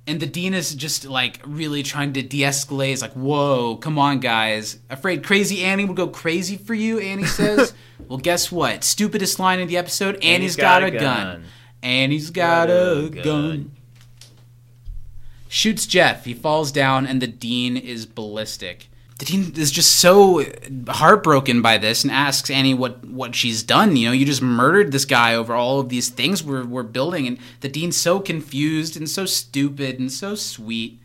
And 0.06 0.18
the 0.20 0.26
dean 0.26 0.54
is 0.54 0.74
just 0.74 1.04
like 1.04 1.40
really 1.46 1.82
trying 1.82 2.12
to 2.14 2.22
de-escalate. 2.22 2.88
He's 2.88 3.02
like, 3.02 3.12
"Whoa, 3.12 3.76
come 3.76 3.98
on, 3.98 4.18
guys! 4.18 4.78
Afraid 4.88 5.24
crazy 5.24 5.62
Annie 5.62 5.84
will 5.84 5.94
go 5.94 6.08
crazy 6.08 6.56
for 6.56 6.74
you." 6.74 6.98
Annie 6.98 7.24
says, 7.26 7.72
"Well, 8.08 8.18
guess 8.18 8.50
what? 8.50 8.82
Stupidest 8.82 9.38
line 9.38 9.60
in 9.60 9.68
the 9.68 9.76
episode. 9.76 10.22
Annie's 10.24 10.56
got, 10.56 10.82
a 10.82 10.90
gun. 10.90 11.44
Annie's 11.82 12.30
got, 12.30 12.68
a 12.68 13.08
gun. 13.08 13.70
Shoots 15.48 15.86
Jeff. 15.86 16.24
He 16.24 16.34
falls 16.34 16.72
down, 16.72 17.06
and 17.06 17.22
the 17.22 17.26
dean 17.26 17.76
is 17.76 18.06
ballistic. 18.06 18.89
The 19.20 19.26
dean 19.26 19.52
is 19.56 19.70
just 19.70 19.98
so 19.98 20.42
heartbroken 20.88 21.60
by 21.60 21.76
this 21.76 22.04
and 22.04 22.10
asks 22.10 22.48
Annie 22.48 22.72
what, 22.72 23.04
what 23.04 23.34
she's 23.34 23.62
done. 23.62 23.94
You 23.94 24.08
know, 24.08 24.12
you 24.12 24.24
just 24.24 24.40
murdered 24.40 24.92
this 24.92 25.04
guy 25.04 25.34
over 25.34 25.52
all 25.52 25.78
of 25.78 25.90
these 25.90 26.08
things 26.08 26.42
we're, 26.42 26.64
we're 26.64 26.82
building. 26.82 27.26
And 27.26 27.38
the 27.60 27.68
dean's 27.68 27.98
so 27.98 28.18
confused 28.18 28.96
and 28.96 29.06
so 29.06 29.26
stupid 29.26 29.98
and 29.98 30.10
so 30.10 30.34
sweet. 30.36 31.02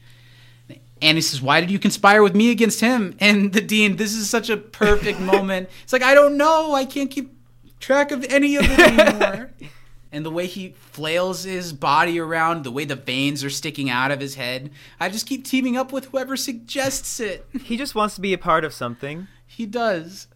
Annie 1.01 1.19
says, 1.19 1.41
Why 1.41 1.59
did 1.59 1.69
you 1.69 1.77
conspire 1.77 2.23
with 2.23 2.37
me 2.37 2.51
against 2.51 2.79
him? 2.79 3.17
And 3.19 3.51
the 3.51 3.59
dean, 3.59 3.97
this 3.97 4.13
is 4.13 4.29
such 4.29 4.49
a 4.49 4.55
perfect 4.55 5.19
moment. 5.33 5.67
It's 5.83 5.91
like, 5.91 6.01
I 6.01 6.13
don't 6.13 6.37
know. 6.37 6.73
I 6.73 6.85
can't 6.85 7.11
keep 7.11 7.35
track 7.81 8.11
of 8.11 8.23
any 8.29 8.55
of 8.55 8.63
it 8.65 8.79
anymore. 8.79 9.51
and 10.15 10.25
the 10.25 10.31
way 10.31 10.47
he 10.47 10.73
flails 10.77 11.43
his 11.43 11.73
body 11.73 12.19
around, 12.19 12.63
the 12.63 12.71
way 12.71 12.85
the 12.85 12.95
veins 12.95 13.43
are 13.43 13.49
sticking 13.49 13.89
out 13.89 14.11
of 14.11 14.19
his 14.21 14.35
head. 14.35 14.71
I 14.99 15.09
just 15.09 15.27
keep 15.27 15.45
teaming 15.45 15.75
up 15.77 15.91
with 15.91 16.05
whoever 16.05 16.37
suggests 16.37 17.19
it. 17.19 17.45
He 17.63 17.75
just 17.77 17.93
wants 17.95 18.15
to 18.15 18.21
be 18.21 18.33
a 18.33 18.37
part 18.37 18.63
of 18.63 18.73
something. 18.73 19.27
He 19.45 19.65
does. 19.65 20.27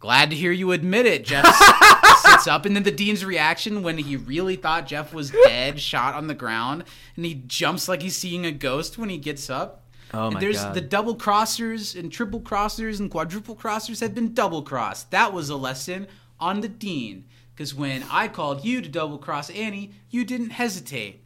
Glad 0.00 0.30
to 0.30 0.36
hear 0.36 0.50
you 0.50 0.72
admit 0.72 1.06
it, 1.06 1.24
Jeff 1.26 1.46
sits 2.22 2.46
up, 2.46 2.64
and 2.64 2.74
then 2.74 2.82
the 2.84 2.90
dean's 2.90 3.24
reaction 3.24 3.82
when 3.82 3.98
he 3.98 4.16
really 4.16 4.56
thought 4.56 4.86
Jeff 4.86 5.12
was 5.12 5.30
dead, 5.44 5.78
shot 5.78 6.14
on 6.14 6.26
the 6.26 6.34
ground, 6.34 6.84
and 7.16 7.24
he 7.24 7.42
jumps 7.46 7.86
like 7.88 8.00
he's 8.00 8.16
seeing 8.16 8.46
a 8.46 8.50
ghost 8.52 8.96
when 8.98 9.10
he 9.10 9.18
gets 9.18 9.50
up. 9.50 9.84
Oh 10.12 10.26
And 10.26 10.34
my 10.34 10.40
there's 10.40 10.56
God. 10.62 10.74
the 10.74 10.80
double 10.80 11.16
crossers 11.16 11.98
and 11.98 12.10
triple 12.10 12.40
crossers 12.40 12.98
and 12.98 13.10
quadruple 13.10 13.54
crossers 13.54 14.00
have 14.00 14.14
been 14.14 14.32
double 14.34 14.62
crossed. 14.62 15.10
That 15.10 15.32
was 15.32 15.50
a 15.50 15.56
lesson 15.56 16.06
on 16.40 16.62
the 16.62 16.68
dean. 16.68 17.26
Because 17.60 17.74
when 17.74 18.02
I 18.10 18.26
called 18.26 18.64
you 18.64 18.80
to 18.80 18.88
double 18.88 19.18
cross 19.18 19.50
Annie, 19.50 19.90
you 20.08 20.24
didn't 20.24 20.48
hesitate. 20.48 21.22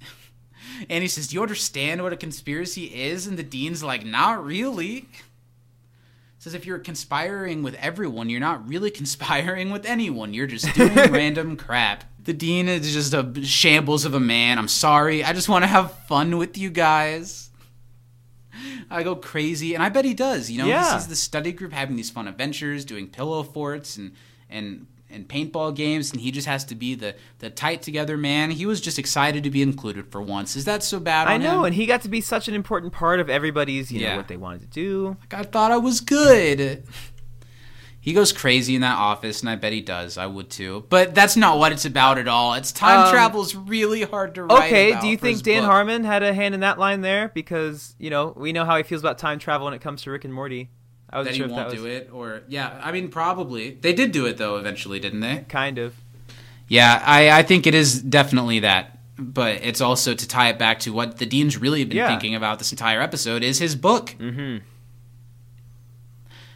Annie 0.90 1.06
says, 1.06 1.28
Do 1.28 1.36
you 1.36 1.42
understand 1.42 2.02
what 2.02 2.12
a 2.12 2.16
conspiracy 2.16 2.86
is? 2.86 3.28
And 3.28 3.38
the 3.38 3.44
dean's 3.44 3.80
like, 3.80 4.04
Not 4.04 4.44
really. 4.44 5.06
Says 6.40 6.54
if 6.54 6.66
you're 6.66 6.80
conspiring 6.80 7.62
with 7.62 7.76
everyone, 7.76 8.28
you're 8.28 8.40
not 8.40 8.68
really 8.68 8.90
conspiring 9.02 9.70
with 9.70 9.86
anyone. 9.86 10.34
You're 10.34 10.48
just 10.48 10.74
doing 10.74 10.92
random 11.12 11.56
crap. 11.56 12.02
The 12.24 12.32
dean 12.32 12.68
is 12.68 12.92
just 12.92 13.14
a 13.14 13.32
shambles 13.44 14.04
of 14.04 14.14
a 14.14 14.20
man. 14.20 14.58
I'm 14.58 14.66
sorry. 14.66 15.22
I 15.22 15.32
just 15.32 15.48
want 15.48 15.62
to 15.62 15.68
have 15.68 15.92
fun 16.08 16.38
with 16.38 16.58
you 16.58 16.70
guys. 16.70 17.50
I 18.90 19.04
go 19.04 19.14
crazy, 19.14 19.74
and 19.74 19.82
I 19.84 19.90
bet 19.90 20.04
he 20.04 20.12
does. 20.12 20.50
You 20.50 20.58
know, 20.58 20.66
Yeah. 20.66 20.92
he 20.94 20.98
sees 20.98 21.06
the 21.06 21.14
study 21.14 21.52
group 21.52 21.72
having 21.72 21.94
these 21.94 22.10
fun 22.10 22.26
adventures, 22.26 22.84
doing 22.84 23.06
pillow 23.06 23.44
forts 23.44 23.96
and 23.96 24.10
and 24.50 24.88
and 25.16 25.26
paintball 25.26 25.74
games, 25.74 26.12
and 26.12 26.20
he 26.20 26.30
just 26.30 26.46
has 26.46 26.64
to 26.66 26.74
be 26.74 26.94
the 26.94 27.16
the 27.40 27.50
tight 27.50 27.82
together 27.82 28.16
man. 28.16 28.50
He 28.50 28.66
was 28.66 28.80
just 28.80 28.98
excited 28.98 29.42
to 29.44 29.50
be 29.50 29.62
included 29.62 30.12
for 30.12 30.22
once. 30.22 30.54
Is 30.54 30.64
that 30.66 30.82
so 30.82 31.00
bad? 31.00 31.26
I 31.26 31.36
know, 31.38 31.60
him? 31.60 31.64
and 31.66 31.74
he 31.74 31.86
got 31.86 32.02
to 32.02 32.08
be 32.08 32.20
such 32.20 32.46
an 32.46 32.54
important 32.54 32.92
part 32.92 33.18
of 33.18 33.28
everybody's, 33.28 33.90
you 33.90 34.00
know, 34.06 34.16
what 34.16 34.28
they 34.28 34.36
wanted 34.36 34.60
to 34.60 34.66
do. 34.68 35.16
Like 35.20 35.34
I 35.34 35.42
thought 35.42 35.72
I 35.72 35.78
was 35.78 36.00
good. 36.00 36.84
He 38.00 38.12
goes 38.12 38.32
crazy 38.32 38.76
in 38.76 38.82
that 38.82 38.98
office, 38.98 39.40
and 39.40 39.50
I 39.50 39.56
bet 39.56 39.72
he 39.72 39.80
does. 39.80 40.16
I 40.16 40.26
would 40.26 40.48
too. 40.48 40.86
But 40.90 41.12
that's 41.12 41.36
not 41.36 41.58
what 41.58 41.72
it's 41.72 41.84
about 41.84 42.18
at 42.18 42.28
all. 42.28 42.54
It's 42.54 42.70
time 42.70 43.06
Um, 43.06 43.12
travel's 43.12 43.56
really 43.56 44.02
hard 44.02 44.36
to 44.36 44.44
write. 44.44 44.66
Okay, 44.66 45.00
do 45.00 45.08
you 45.08 45.16
think 45.16 45.42
Dan 45.42 45.62
book. 45.62 45.70
Harmon 45.72 46.04
had 46.04 46.22
a 46.22 46.32
hand 46.32 46.54
in 46.54 46.60
that 46.60 46.78
line 46.78 47.00
there? 47.00 47.32
Because 47.34 47.96
you 47.98 48.10
know 48.10 48.32
we 48.36 48.52
know 48.52 48.64
how 48.64 48.76
he 48.76 48.84
feels 48.84 49.02
about 49.02 49.18
time 49.18 49.40
travel 49.40 49.64
when 49.64 49.74
it 49.74 49.80
comes 49.80 50.02
to 50.02 50.12
Rick 50.12 50.24
and 50.24 50.32
Morty. 50.32 50.70
I 51.10 51.22
that 51.22 51.32
he 51.32 51.38
sure 51.38 51.48
won't 51.48 51.58
that 51.68 51.70
was 51.72 51.80
do 51.82 51.86
it? 51.86 52.10
Or 52.12 52.42
yeah, 52.48 52.80
I 52.82 52.92
mean 52.92 53.08
probably 53.08 53.70
they 53.80 53.92
did 53.92 54.12
do 54.12 54.26
it 54.26 54.36
though 54.38 54.56
eventually, 54.56 54.98
didn't 55.00 55.20
they? 55.20 55.44
kind 55.48 55.78
of. 55.78 55.94
Yeah, 56.68 57.00
I, 57.06 57.30
I 57.30 57.42
think 57.44 57.66
it 57.66 57.74
is 57.74 58.02
definitely 58.02 58.60
that. 58.60 58.98
But 59.18 59.60
it's 59.62 59.80
also 59.80 60.12
to 60.14 60.28
tie 60.28 60.48
it 60.50 60.58
back 60.58 60.80
to 60.80 60.92
what 60.92 61.18
the 61.18 61.24
dean's 61.26 61.56
really 61.56 61.84
been 61.84 61.96
Yeah. 61.96 62.08
thinking 62.08 62.34
about 62.34 62.58
this 62.58 62.70
entire 62.72 63.00
episode 63.00 63.42
is 63.42 63.58
his 63.58 63.74
book. 63.76 64.14
Mm-hmm. 64.18 64.58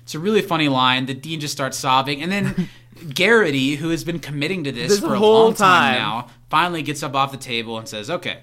It's 0.02 0.14
a 0.14 0.18
really 0.18 0.42
funny 0.42 0.68
line. 0.68 1.06
The 1.06 1.14
dean 1.14 1.40
just 1.40 1.52
starts 1.54 1.78
sobbing, 1.78 2.20
and 2.22 2.30
then 2.32 2.68
Garrity, 3.14 3.76
who 3.76 3.90
has 3.90 4.04
been 4.04 4.18
committing 4.18 4.64
to 4.64 4.72
this 4.72 4.90
This 4.90 5.00
for 5.00 5.14
a 5.14 5.18
whole 5.18 5.44
long 5.44 5.54
time, 5.54 5.94
time. 5.94 6.02
now, 6.02 6.26
finally 6.50 6.82
gets 6.82 7.02
up 7.02 7.14
off 7.14 7.30
the 7.30 7.38
table 7.38 7.78
and 7.78 7.88
says, 7.88 8.10
"Okay, 8.10 8.40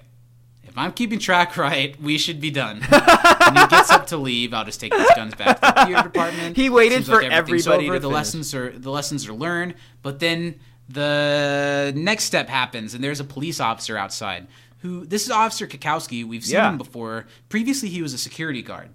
if 0.78 0.84
I'm 0.84 0.91
keeping 0.94 1.18
track 1.20 1.58
right, 1.58 1.99
we 2.02 2.18
should 2.18 2.40
be 2.40 2.52
done." 2.52 2.82
and 2.91 3.58
he 3.58 3.68
gets 3.68 3.90
up 3.90 4.08
to 4.08 4.18
leave. 4.18 4.54
I'll 4.54 4.66
just 4.66 4.80
take 4.80 4.95
these 4.95 5.10
guns 5.16 5.34
back 5.36 5.60
to 5.62 5.74
the 5.76 5.86
theater 5.86 6.04
department. 6.04 6.56
He 6.56 6.70
waited 6.70 7.06
Seems 7.06 7.08
for 7.08 7.22
everything's 7.22 7.68
everybody 7.68 7.90
to 7.90 7.99
The 7.99 8.10
lessons 8.10 8.54
are 8.54 8.72
the 8.78 8.91
lessons 8.91 9.28
are 9.28 9.34
learned, 9.34 9.74
but 10.04 10.20
then 10.20 10.60
the 10.90 11.91
next 11.95 12.26
step 12.26 12.48
happens, 12.49 12.94
and 12.94 13.04
there's 13.04 13.20
a 13.20 13.24
police 13.24 13.60
officer 13.60 13.98
outside. 13.98 14.48
Who 14.82 15.06
this 15.06 15.24
is 15.26 15.32
Officer 15.32 15.66
Cackowski. 15.68 16.24
We've 16.24 16.45
seen 16.45 16.56
Yeah. 16.56 16.70
him 16.70 16.78
before. 16.78 17.26
Previously, 17.49 17.90
he 17.90 18.02
was 18.04 18.14
a 18.14 18.18
security 18.18 18.62
guard. 18.62 18.90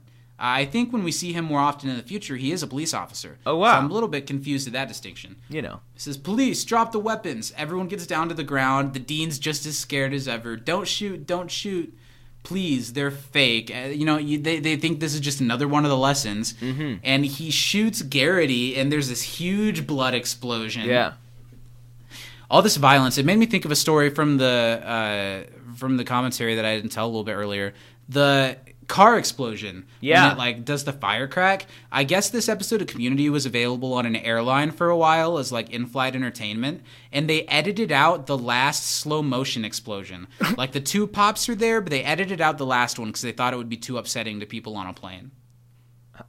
I 0.44 0.64
think 0.64 0.92
when 0.92 1.04
we 1.04 1.12
see 1.12 1.32
him 1.32 1.44
more 1.44 1.60
often 1.60 1.88
in 1.88 1.96
the 1.96 2.02
future, 2.02 2.34
he 2.34 2.50
is 2.50 2.64
a 2.64 2.66
police 2.66 2.92
officer. 2.92 3.38
Oh, 3.46 3.58
wow. 3.58 3.74
So 3.74 3.78
I'm 3.78 3.90
a 3.90 3.94
little 3.94 4.08
bit 4.08 4.26
confused 4.26 4.66
at 4.66 4.72
that 4.72 4.88
distinction. 4.88 5.36
You 5.48 5.62
know. 5.62 5.80
It 5.94 6.00
says, 6.00 6.16
Police, 6.16 6.64
drop 6.64 6.90
the 6.90 6.98
weapons. 6.98 7.52
Everyone 7.56 7.86
gets 7.86 8.08
down 8.08 8.28
to 8.28 8.34
the 8.34 8.42
ground. 8.42 8.92
The 8.92 8.98
dean's 8.98 9.38
just 9.38 9.64
as 9.66 9.78
scared 9.78 10.12
as 10.12 10.26
ever. 10.26 10.56
Don't 10.56 10.88
shoot, 10.88 11.28
don't 11.28 11.48
shoot. 11.48 11.96
Please, 12.42 12.94
they're 12.94 13.12
fake. 13.12 13.70
Uh, 13.72 13.90
you 13.90 14.04
know, 14.04 14.18
you, 14.18 14.36
they, 14.36 14.58
they 14.58 14.74
think 14.74 14.98
this 14.98 15.14
is 15.14 15.20
just 15.20 15.40
another 15.40 15.68
one 15.68 15.84
of 15.84 15.90
the 15.90 15.96
lessons. 15.96 16.54
Mm-hmm. 16.54 16.96
And 17.04 17.24
he 17.24 17.52
shoots 17.52 18.02
Garrity, 18.02 18.74
and 18.74 18.90
there's 18.90 19.08
this 19.08 19.22
huge 19.22 19.86
blood 19.86 20.12
explosion. 20.12 20.86
Yeah. 20.86 21.12
All 22.50 22.62
this 22.62 22.76
violence. 22.76 23.16
It 23.16 23.24
made 23.24 23.38
me 23.38 23.46
think 23.46 23.64
of 23.64 23.70
a 23.70 23.76
story 23.76 24.10
from 24.10 24.38
the 24.38 24.82
uh, 24.84 25.76
from 25.76 25.98
the 25.98 26.04
commentary 26.04 26.56
that 26.56 26.64
I 26.64 26.74
didn't 26.74 26.90
tell 26.90 27.06
a 27.06 27.08
little 27.08 27.22
bit 27.22 27.34
earlier. 27.34 27.74
The 28.08 28.58
car 28.92 29.16
explosion. 29.16 29.86
Yeah. 30.00 30.32
It, 30.32 30.38
like 30.38 30.66
does 30.66 30.84
the 30.84 30.92
fire 30.92 31.26
crack. 31.26 31.64
I 31.90 32.04
guess 32.04 32.28
this 32.28 32.46
episode 32.46 32.82
of 32.82 32.88
Community 32.88 33.30
was 33.30 33.46
available 33.46 33.94
on 33.94 34.04
an 34.04 34.16
airline 34.16 34.70
for 34.70 34.90
a 34.90 34.96
while 34.96 35.38
as 35.38 35.50
like 35.50 35.70
in-flight 35.70 36.14
entertainment, 36.14 36.82
and 37.10 37.26
they 37.28 37.44
edited 37.44 37.90
out 37.90 38.26
the 38.26 38.36
last 38.36 38.84
slow 38.84 39.22
motion 39.22 39.64
explosion. 39.64 40.28
like 40.58 40.72
the 40.72 40.80
two 40.80 41.06
pops 41.06 41.48
are 41.48 41.54
there, 41.54 41.80
but 41.80 41.88
they 41.88 42.04
edited 42.04 42.42
out 42.42 42.58
the 42.58 42.66
last 42.66 42.98
one 42.98 43.08
because 43.08 43.22
they 43.22 43.32
thought 43.32 43.54
it 43.54 43.56
would 43.56 43.70
be 43.70 43.78
too 43.78 43.96
upsetting 43.96 44.40
to 44.40 44.46
people 44.46 44.76
on 44.76 44.86
a 44.86 44.92
plane. 44.92 45.30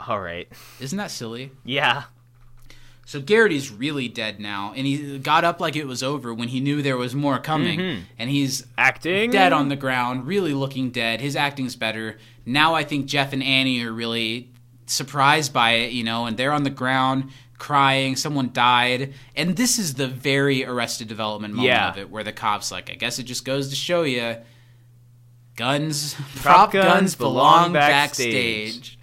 All 0.07 0.21
right. 0.21 0.47
Isn't 0.79 0.97
that 0.97 1.11
silly? 1.11 1.51
Yeah. 1.65 2.03
So 3.05 3.19
Garrity's 3.19 3.69
really 3.69 4.07
dead 4.07 4.39
now, 4.39 4.73
and 4.75 4.87
he 4.87 5.19
got 5.19 5.43
up 5.43 5.59
like 5.59 5.75
it 5.75 5.85
was 5.85 6.01
over 6.01 6.33
when 6.33 6.47
he 6.47 6.61
knew 6.61 6.81
there 6.81 6.95
was 6.95 7.13
more 7.13 7.37
coming, 7.39 7.79
mm-hmm. 7.79 8.03
and 8.17 8.29
he's 8.29 8.65
Acting. 8.77 9.31
dead 9.31 9.51
on 9.51 9.67
the 9.67 9.75
ground, 9.75 10.25
really 10.25 10.53
looking 10.53 10.89
dead. 10.89 11.19
His 11.19 11.35
acting's 11.35 11.75
better. 11.75 12.17
Now 12.45 12.73
I 12.75 12.83
think 12.83 13.05
Jeff 13.05 13.33
and 13.33 13.43
Annie 13.43 13.83
are 13.85 13.91
really 13.91 14.51
surprised 14.85 15.53
by 15.53 15.71
it, 15.71 15.91
you 15.93 16.03
know, 16.03 16.25
and 16.25 16.35
they're 16.37 16.51
on 16.51 16.63
the 16.63 16.69
ground 16.69 17.29
crying. 17.57 18.15
Someone 18.17 18.51
died, 18.51 19.13
and 19.35 19.55
this 19.55 19.79
is 19.79 19.93
the 19.93 20.07
very 20.07 20.65
Arrested 20.65 21.07
Development 21.07 21.53
moment 21.53 21.73
Yeah. 21.73 21.89
of 21.89 21.97
it, 21.97 22.09
where 22.09 22.23
the 22.23 22.33
cops 22.33 22.71
like, 22.71 22.89
I 22.89 22.95
guess 22.95 23.17
it 23.19 23.23
just 23.23 23.45
goes 23.45 23.69
to 23.69 23.75
show 23.75 24.03
you, 24.03 24.35
guns, 25.55 26.15
Prop 26.41 26.71
prop, 26.71 26.71
guns, 26.71 26.85
guns 26.85 27.15
belong 27.15 27.71
belong 27.71 27.73
backstage. 27.73 28.33
backstage. 28.33 28.99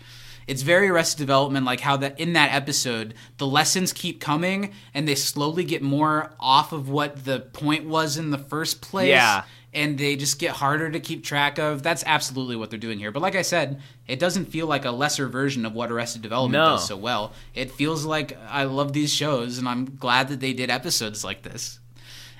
It's 0.46 0.62
very 0.62 0.88
Arrested 0.88 1.18
Development, 1.18 1.64
like 1.64 1.80
how 1.80 1.96
that 1.98 2.18
in 2.18 2.32
that 2.32 2.52
episode 2.52 3.14
the 3.38 3.46
lessons 3.46 3.92
keep 3.92 4.20
coming 4.20 4.72
and 4.92 5.06
they 5.06 5.14
slowly 5.14 5.62
get 5.64 5.80
more 5.80 6.34
off 6.40 6.72
of 6.72 6.88
what 6.88 7.24
the 7.24 7.38
point 7.40 7.86
was 7.86 8.16
in 8.16 8.30
the 8.30 8.38
first 8.38 8.80
place. 8.82 9.08
Yeah. 9.10 9.44
And 9.72 9.96
they 9.98 10.16
just 10.16 10.40
get 10.40 10.50
harder 10.56 10.90
to 10.90 10.98
keep 10.98 11.22
track 11.24 11.58
of. 11.58 11.82
That's 11.84 12.02
absolutely 12.04 12.56
what 12.56 12.70
they're 12.70 12.78
doing 12.78 12.98
here. 12.98 13.12
But 13.12 13.22
like 13.22 13.36
I 13.36 13.42
said, 13.42 13.80
it 14.08 14.18
doesn't 14.18 14.46
feel 14.46 14.66
like 14.66 14.84
a 14.84 14.90
lesser 14.90 15.28
version 15.28 15.64
of 15.64 15.74
what 15.74 15.92
Arrested 15.92 16.22
Development 16.22 16.60
No. 16.60 16.70
does 16.70 16.88
so 16.88 16.96
well. 16.96 17.32
It 17.54 17.70
feels 17.70 18.04
like 18.04 18.36
I 18.48 18.64
love 18.64 18.92
these 18.92 19.12
shows 19.14 19.58
and 19.58 19.68
I'm 19.68 19.96
glad 19.96 20.28
that 20.28 20.40
they 20.40 20.52
did 20.52 20.70
episodes 20.70 21.22
like 21.24 21.42
this. 21.42 21.78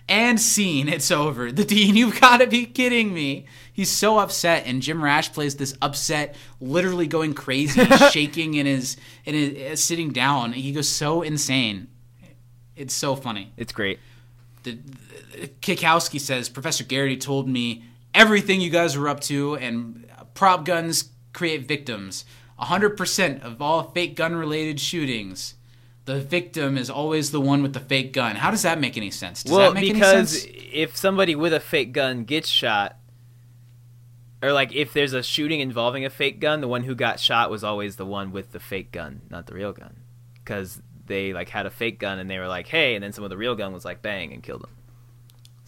And 0.08 0.40
scene, 0.40 0.88
it's 0.88 1.12
over. 1.12 1.52
The 1.52 1.64
dean, 1.64 1.94
you've 2.00 2.20
got 2.20 2.38
to 2.38 2.48
be 2.48 2.66
kidding 2.66 3.14
me. 3.14 3.46
He's 3.72 3.90
so 3.92 4.18
upset, 4.18 4.64
and 4.66 4.82
Jim 4.82 5.02
Rash 5.04 5.32
plays 5.32 5.54
this 5.54 5.74
upset, 5.80 6.34
literally 6.60 7.06
going 7.06 7.32
crazy, 7.32 7.84
shaking 8.10 8.54
in 8.54 8.66
his 8.66 8.96
in 9.24 9.34
his 9.36 9.72
uh, 9.72 9.76
sitting 9.76 10.10
down. 10.10 10.52
He 10.52 10.72
goes 10.72 10.88
so 10.88 11.22
insane. 11.22 11.86
It's 12.74 12.92
so 12.92 13.14
funny. 13.14 13.52
It's 13.56 13.72
great. 13.72 14.00
The, 14.64 14.72
the 14.72 15.09
Cackowski 15.60 16.20
says 16.20 16.48
Professor 16.48 16.84
Garrity 16.84 17.16
told 17.16 17.48
me 17.48 17.84
everything 18.14 18.60
you 18.60 18.70
guys 18.70 18.96
were 18.96 19.08
up 19.08 19.20
to, 19.20 19.56
and 19.56 20.06
prop 20.34 20.64
guns 20.64 21.10
create 21.32 21.66
victims. 21.66 22.24
100% 22.60 23.42
of 23.42 23.62
all 23.62 23.90
fake 23.90 24.16
gun 24.16 24.36
related 24.36 24.78
shootings. 24.78 25.54
The 26.04 26.20
victim 26.20 26.76
is 26.76 26.90
always 26.90 27.30
the 27.30 27.40
one 27.40 27.62
with 27.62 27.72
the 27.72 27.80
fake 27.80 28.12
gun. 28.12 28.36
How 28.36 28.50
does 28.50 28.62
that 28.62 28.80
make 28.80 28.96
any 28.96 29.10
sense? 29.10 29.42
Does 29.42 29.52
well, 29.52 29.72
that 29.72 29.80
make 29.80 29.92
because 29.92 30.44
any 30.44 30.54
sense? 30.54 30.68
if 30.72 30.96
somebody 30.96 31.34
with 31.34 31.52
a 31.52 31.60
fake 31.60 31.92
gun 31.92 32.24
gets 32.24 32.48
shot, 32.48 32.96
or 34.42 34.52
like 34.52 34.74
if 34.74 34.92
there's 34.92 35.12
a 35.12 35.22
shooting 35.22 35.60
involving 35.60 36.04
a 36.04 36.10
fake 36.10 36.40
gun, 36.40 36.60
the 36.60 36.68
one 36.68 36.84
who 36.84 36.94
got 36.94 37.20
shot 37.20 37.50
was 37.50 37.62
always 37.62 37.96
the 37.96 38.06
one 38.06 38.32
with 38.32 38.52
the 38.52 38.60
fake 38.60 38.92
gun, 38.92 39.22
not 39.30 39.46
the 39.46 39.54
real 39.54 39.72
gun, 39.72 40.00
because 40.34 40.80
they 41.06 41.32
like 41.32 41.48
had 41.50 41.66
a 41.66 41.70
fake 41.70 41.98
gun 41.98 42.18
and 42.18 42.30
they 42.30 42.38
were 42.38 42.48
like, 42.48 42.66
"Hey," 42.66 42.94
and 42.94 43.04
then 43.04 43.12
some 43.12 43.24
of 43.24 43.30
the 43.30 43.36
real 43.36 43.54
gun 43.54 43.72
was 43.72 43.84
like, 43.84 44.02
"Bang," 44.02 44.32
and 44.32 44.42
killed 44.42 44.62
them. 44.62 44.70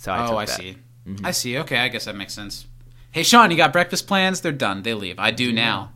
So 0.02 0.10
I 0.10 0.26
oh, 0.26 0.36
I 0.36 0.46
that. 0.46 0.56
see. 0.56 0.76
Mm-hmm. 1.06 1.24
I 1.24 1.30
see. 1.30 1.58
Okay, 1.58 1.78
I 1.78 1.86
guess 1.86 2.06
that 2.06 2.16
makes 2.16 2.34
sense. 2.34 2.66
Hey, 3.12 3.22
Sean, 3.22 3.52
you 3.52 3.56
got 3.56 3.72
breakfast 3.72 4.08
plans? 4.08 4.40
They're 4.40 4.50
done. 4.50 4.82
They 4.82 4.94
leave. 4.94 5.16
I 5.16 5.30
do 5.30 5.48
mm-hmm. 5.48 5.54
now. 5.54 5.92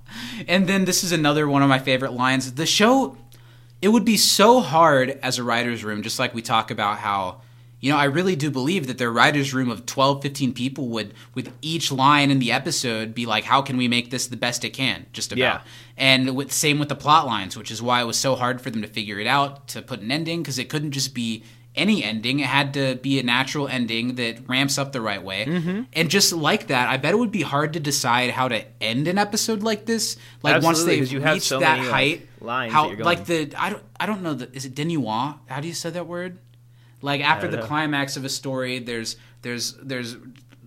And 0.46 0.68
then 0.68 0.84
this 0.84 1.02
is 1.02 1.10
another 1.10 1.48
one 1.48 1.64
of 1.64 1.68
my 1.68 1.80
favorite 1.80 2.12
lines. 2.12 2.52
The 2.52 2.66
show, 2.66 3.18
it 3.82 3.88
would 3.88 4.04
be 4.04 4.16
so 4.16 4.60
hard 4.60 5.18
as 5.24 5.38
a 5.38 5.42
writer's 5.42 5.82
room, 5.82 6.04
just 6.04 6.20
like 6.20 6.34
we 6.34 6.40
talk 6.40 6.70
about 6.70 6.98
how, 6.98 7.40
you 7.80 7.90
know, 7.90 7.98
I 7.98 8.04
really 8.04 8.36
do 8.36 8.48
believe 8.48 8.86
that 8.86 8.98
their 8.98 9.10
writer's 9.10 9.52
room 9.52 9.70
of 9.70 9.86
12, 9.86 10.22
15 10.22 10.52
people 10.52 10.86
would, 10.90 11.12
with 11.34 11.52
each 11.60 11.90
line 11.90 12.30
in 12.30 12.38
the 12.38 12.52
episode, 12.52 13.12
be 13.12 13.26
like, 13.26 13.42
how 13.42 13.60
can 13.60 13.76
we 13.76 13.88
make 13.88 14.12
this 14.12 14.28
the 14.28 14.36
best 14.36 14.64
it 14.64 14.70
can? 14.70 15.06
Just 15.12 15.32
about. 15.32 15.40
Yeah. 15.40 15.60
And 15.96 16.36
with, 16.36 16.52
same 16.52 16.78
with 16.78 16.90
the 16.90 16.94
plot 16.94 17.26
lines, 17.26 17.56
which 17.56 17.72
is 17.72 17.82
why 17.82 18.02
it 18.02 18.04
was 18.04 18.16
so 18.16 18.36
hard 18.36 18.60
for 18.60 18.70
them 18.70 18.82
to 18.82 18.88
figure 18.88 19.18
it 19.18 19.26
out 19.26 19.66
to 19.68 19.82
put 19.82 19.98
an 19.98 20.12
ending 20.12 20.42
because 20.42 20.60
it 20.60 20.68
couldn't 20.68 20.92
just 20.92 21.12
be 21.12 21.42
any 21.76 22.02
ending. 22.02 22.40
It 22.40 22.46
had 22.46 22.74
to 22.74 22.96
be 22.96 23.18
a 23.18 23.22
natural 23.22 23.68
ending 23.68 24.14
that 24.16 24.48
ramps 24.48 24.78
up 24.78 24.92
the 24.92 25.00
right 25.00 25.22
way. 25.22 25.44
Mm-hmm. 25.46 25.82
And 25.92 26.10
just 26.10 26.32
like 26.32 26.68
that, 26.68 26.88
I 26.88 26.96
bet 26.96 27.12
it 27.12 27.18
would 27.18 27.32
be 27.32 27.42
hard 27.42 27.72
to 27.74 27.80
decide 27.80 28.30
how 28.30 28.48
to 28.48 28.64
end 28.80 29.08
an 29.08 29.18
episode 29.18 29.62
like 29.62 29.86
this. 29.86 30.16
Like 30.42 30.62
once 30.62 30.78
Absolutely, 30.78 30.94
they 30.94 31.00
'cause 31.00 31.12
you 31.12 31.20
have 31.20 31.34
reached 31.34 31.46
so 31.46 31.60
that 31.60 31.76
many, 31.78 31.88
like, 31.88 31.94
height, 31.94 32.28
lines 32.40 32.72
how 32.72 32.88
that 32.88 32.98
like 33.00 33.26
the 33.26 33.52
I 33.56 33.70
don't 33.70 33.82
I 34.00 34.06
don't 34.06 34.22
know 34.22 34.34
the 34.34 34.50
is 34.54 34.64
it 34.64 34.74
denouement? 34.74 35.36
How 35.46 35.60
do 35.60 35.68
you 35.68 35.74
say 35.74 35.90
that 35.90 36.06
word? 36.06 36.38
Like 37.02 37.20
after 37.20 37.48
the 37.48 37.58
know. 37.58 37.66
climax 37.66 38.16
of 38.16 38.24
a 38.24 38.28
story, 38.28 38.78
there's 38.78 39.16
there's 39.42 39.74
there's 39.74 40.16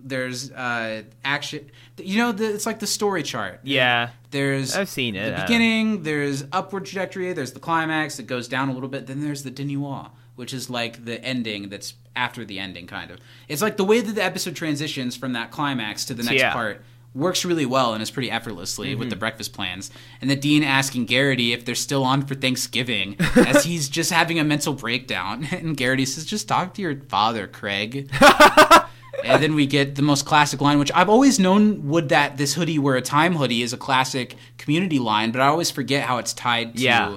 there's 0.02 0.50
uh 0.52 1.02
action. 1.24 1.70
You 1.98 2.18
know, 2.18 2.32
the, 2.32 2.54
it's 2.54 2.64
like 2.64 2.78
the 2.78 2.86
story 2.86 3.22
chart. 3.22 3.60
Yeah, 3.62 4.10
There's 4.30 4.74
I've 4.74 4.88
seen 4.88 5.16
it. 5.16 5.36
The 5.36 5.42
beginning, 5.42 6.02
there's 6.02 6.44
upward 6.50 6.86
trajectory, 6.86 7.32
there's 7.34 7.52
the 7.52 7.60
climax 7.60 8.18
it 8.18 8.26
goes 8.26 8.48
down 8.48 8.70
a 8.70 8.72
little 8.72 8.88
bit, 8.88 9.06
then 9.06 9.20
there's 9.20 9.42
the 9.42 9.50
denouement, 9.50 10.08
which 10.40 10.52
is 10.52 10.68
like 10.68 11.04
the 11.04 11.22
ending 11.24 11.68
that's 11.68 11.94
after 12.16 12.44
the 12.44 12.58
ending, 12.58 12.86
kind 12.88 13.10
of. 13.12 13.18
It's 13.46 13.62
like 13.62 13.76
the 13.76 13.84
way 13.84 14.00
that 14.00 14.14
the 14.14 14.24
episode 14.24 14.56
transitions 14.56 15.14
from 15.14 15.34
that 15.34 15.52
climax 15.52 16.04
to 16.06 16.14
the 16.14 16.24
next 16.24 16.34
Yeah. 16.40 16.48
Mm-hmm. 16.48 16.58
part 16.58 16.82
works 17.12 17.44
really 17.44 17.66
well 17.66 17.92
and 17.92 18.02
is 18.02 18.10
pretty 18.10 18.30
effortlessly 18.30 18.94
with 18.94 19.10
the 19.10 19.16
breakfast 19.16 19.52
plans. 19.52 19.90
And 20.20 20.30
the 20.30 20.36
dean 20.36 20.62
asking 20.62 21.06
Garrity 21.06 21.52
if 21.52 21.64
they're 21.64 21.74
still 21.74 22.04
on 22.04 22.24
for 22.24 22.34
Thanksgiving 22.36 23.16
as 23.36 23.64
he's 23.64 23.88
just 23.88 24.12
having 24.12 24.38
a 24.38 24.44
mental 24.44 24.74
breakdown. 24.74 25.46
And 25.52 25.76
Garrity 25.76 26.04
says, 26.06 26.24
just 26.24 26.46
talk 26.48 26.74
to 26.74 26.82
your 26.82 26.96
father, 27.08 27.46
Craig. 27.48 28.10
and 29.24 29.42
then 29.42 29.54
we 29.54 29.66
get 29.66 29.96
the 29.96 30.02
most 30.02 30.24
classic 30.24 30.60
line, 30.60 30.78
which 30.78 30.92
I've 30.94 31.08
always 31.08 31.38
known 31.38 31.88
would 31.88 32.08
that 32.10 32.36
this 32.36 32.54
hoodie 32.54 32.78
wear 32.78 32.96
a 32.96 33.02
time 33.02 33.34
hoodie 33.34 33.62
is 33.62 33.72
a 33.72 33.76
classic 33.76 34.36
community 34.56 34.98
line, 34.98 35.32
but 35.32 35.40
I 35.40 35.48
always 35.48 35.70
forget 35.70 36.04
how 36.04 36.18
it's 36.18 36.32
tied 36.32 36.76
to 36.76 36.82
Yeah. 36.82 37.16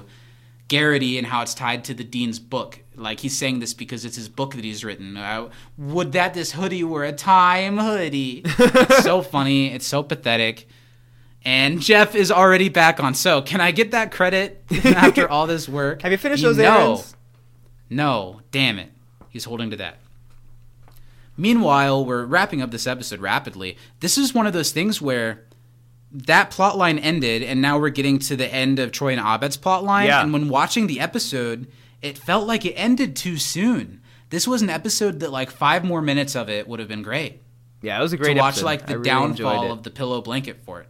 Garrity 0.68 1.18
and 1.18 1.26
how 1.26 1.42
it's 1.42 1.54
tied 1.54 1.84
to 1.84 1.94
the 1.94 2.04
dean's 2.04 2.38
book. 2.38 2.80
Like 2.96 3.20
he's 3.20 3.36
saying 3.36 3.58
this 3.60 3.74
because 3.74 4.04
it's 4.04 4.16
his 4.16 4.28
book 4.28 4.54
that 4.54 4.64
he's 4.64 4.84
written. 4.84 5.16
Uh, 5.16 5.50
would 5.76 6.12
that 6.12 6.32
this 6.34 6.52
hoodie 6.52 6.84
were 6.84 7.04
a 7.04 7.12
time 7.12 7.76
hoodie? 7.78 8.42
it's 8.44 9.02
so 9.02 9.20
funny. 9.34 9.72
It's 9.72 9.86
so 9.86 10.02
pathetic. 10.02 10.66
And 11.44 11.80
Jeff 11.80 12.14
is 12.14 12.30
already 12.32 12.70
back 12.70 13.00
on. 13.02 13.14
So 13.14 13.42
can 13.42 13.60
I 13.60 13.70
get 13.72 13.90
that 13.90 14.10
credit 14.12 14.64
after 14.84 15.28
all 15.28 15.46
this 15.46 15.68
work? 15.68 16.02
have 16.02 16.12
you 16.12 16.18
finished 16.18 16.42
those 16.42 16.56
know. 16.56 16.64
errands? 16.64 17.16
No, 17.90 18.40
damn 18.50 18.78
it. 18.78 18.90
He's 19.28 19.44
holding 19.44 19.70
to 19.70 19.76
that. 19.76 19.98
Meanwhile, 21.36 22.04
we're 22.04 22.24
wrapping 22.24 22.62
up 22.62 22.70
this 22.70 22.86
episode 22.86 23.20
rapidly. 23.20 23.76
This 24.00 24.16
is 24.16 24.32
one 24.32 24.46
of 24.46 24.52
those 24.52 24.70
things 24.70 25.02
where 25.02 25.44
that 26.14 26.50
plot 26.50 26.78
line 26.78 26.98
ended, 26.98 27.42
and 27.42 27.60
now 27.60 27.78
we're 27.78 27.90
getting 27.90 28.18
to 28.20 28.36
the 28.36 28.52
end 28.52 28.78
of 28.78 28.92
Troy 28.92 29.12
and 29.16 29.20
Abed's 29.20 29.56
plot 29.56 29.82
line. 29.84 30.06
Yeah. 30.06 30.22
And 30.22 30.32
when 30.32 30.48
watching 30.48 30.86
the 30.86 31.00
episode, 31.00 31.66
it 32.00 32.16
felt 32.16 32.46
like 32.46 32.64
it 32.64 32.72
ended 32.74 33.16
too 33.16 33.36
soon. 33.36 34.00
This 34.30 34.46
was 34.48 34.62
an 34.62 34.70
episode 34.70 35.20
that, 35.20 35.30
like, 35.32 35.50
five 35.50 35.84
more 35.84 36.00
minutes 36.00 36.34
of 36.36 36.48
it 36.48 36.66
would 36.68 36.78
have 36.80 36.88
been 36.88 37.02
great 37.02 37.42
Yeah, 37.82 37.98
it 37.98 38.02
was 38.02 38.12
a 38.12 38.16
great 38.16 38.34
to 38.34 38.40
watch 38.40 38.54
episode. 38.54 38.64
like 38.66 38.86
the 38.86 38.94
really 38.98 39.04
downfall 39.10 39.70
of 39.72 39.82
the 39.82 39.90
pillow 39.90 40.20
blanket 40.22 40.58
for 40.64 40.80
it. 40.80 40.88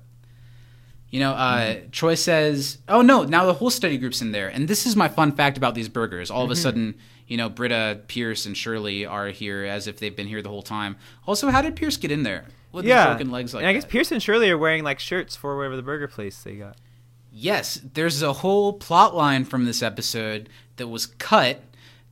You 1.11 1.21
know, 1.21 1.33
uh, 1.33 1.77
Troy 1.93 2.15
says, 2.17 2.79
"Oh 2.89 3.01
no, 3.01 3.23
now 3.25 3.47
the 3.47 3.55
whole 3.55 3.71
study 3.71 3.99
group's 3.99 4.21
in 4.21 4.33
there." 4.33 4.49
And 4.49 4.67
this 4.67 4.85
is 4.85 4.97
my 4.97 5.09
fun 5.09 5.31
fact 5.33 5.57
about 5.57 5.75
these 5.75 5.89
burgers. 5.89 6.31
All 6.31 6.43
of 6.43 6.47
Mm-hmm. 6.47 6.53
a 6.53 6.57
sudden, 6.57 6.95
you 7.29 7.37
know, 7.37 7.49
Britta, 7.49 8.01
Pierce, 8.09 8.47
and 8.47 8.57
Shirley 8.57 9.07
are 9.07 9.29
here 9.29 9.65
as 9.65 9.87
if 9.87 9.99
they've 9.99 10.15
been 10.15 10.27
here 10.27 10.43
the 10.43 10.49
whole 10.49 10.63
time. 10.63 10.97
Also, 11.27 11.51
how 11.51 11.63
did 11.63 11.77
Pierce 11.77 11.97
get 11.97 12.11
in 12.11 12.25
there 12.25 12.47
with 12.75 12.85
yeah, 12.85 13.07
broken 13.07 13.31
legs 13.31 13.55
like 13.55 13.63
and 13.63 13.69
I 13.71 13.73
guess 13.73 13.85
that? 13.85 13.91
Pierce 13.91 14.13
and 14.13 14.23
Shirley 14.23 14.51
are 14.51 14.59
wearing 14.59 14.85
like 14.85 14.99
shirts 14.99 15.35
for 15.37 15.57
whatever 15.57 15.77
the 15.77 15.83
burger 15.83 16.09
place 16.09 16.43
they 16.43 16.57
got. 16.57 16.77
Yes, 17.33 17.81
there's 17.95 18.23
a 18.23 18.33
whole 18.33 18.75
plot 18.75 19.15
line 19.17 19.45
from 19.45 19.65
this 19.65 19.83
episode 19.83 20.49
that 20.77 20.89
was 20.89 21.07
cut 21.07 21.63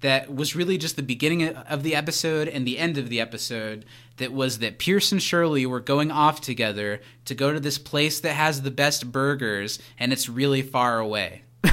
that 0.00 0.34
was 0.34 0.56
really 0.56 0.76
just 0.76 0.96
the 0.96 1.02
beginning 1.02 1.46
of 1.48 1.84
the 1.84 1.94
episode 1.94 2.48
and 2.48 2.66
the 2.66 2.76
end 2.78 2.98
of 2.98 3.08
the 3.08 3.20
episode. 3.20 3.84
That 4.18 4.32
was 4.32 4.58
that 4.58 4.78
Pierce 4.78 5.10
and 5.10 5.22
Shirley 5.22 5.64
were 5.64 5.80
going 5.80 6.10
off 6.10 6.40
together 6.40 7.00
to 7.24 7.34
go 7.34 7.52
to 7.52 7.58
this 7.60 7.78
place 7.78 8.20
that 8.20 8.34
has 8.34 8.62
the 8.62 8.70
best 8.70 9.10
burgers, 9.10 9.78
and 9.98 10.12
it's 10.12 10.28
really 10.28 10.60
far 10.62 10.98
away. 10.98 11.42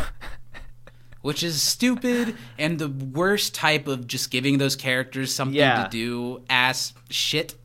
Which 1.22 1.44
is 1.44 1.61
stupid 1.61 2.36
and 2.57 2.80
the 2.80 2.88
worst 2.88 3.53
type 3.53 3.88
of 3.88 4.07
just 4.07 4.32
giving 4.32 4.57
those 4.57 4.76
characters 4.78 5.34
something 5.36 5.56
Yeah. 5.57 5.84
to 5.84 5.90
do 5.90 6.44
ass 6.49 6.94
shit. 7.10 7.56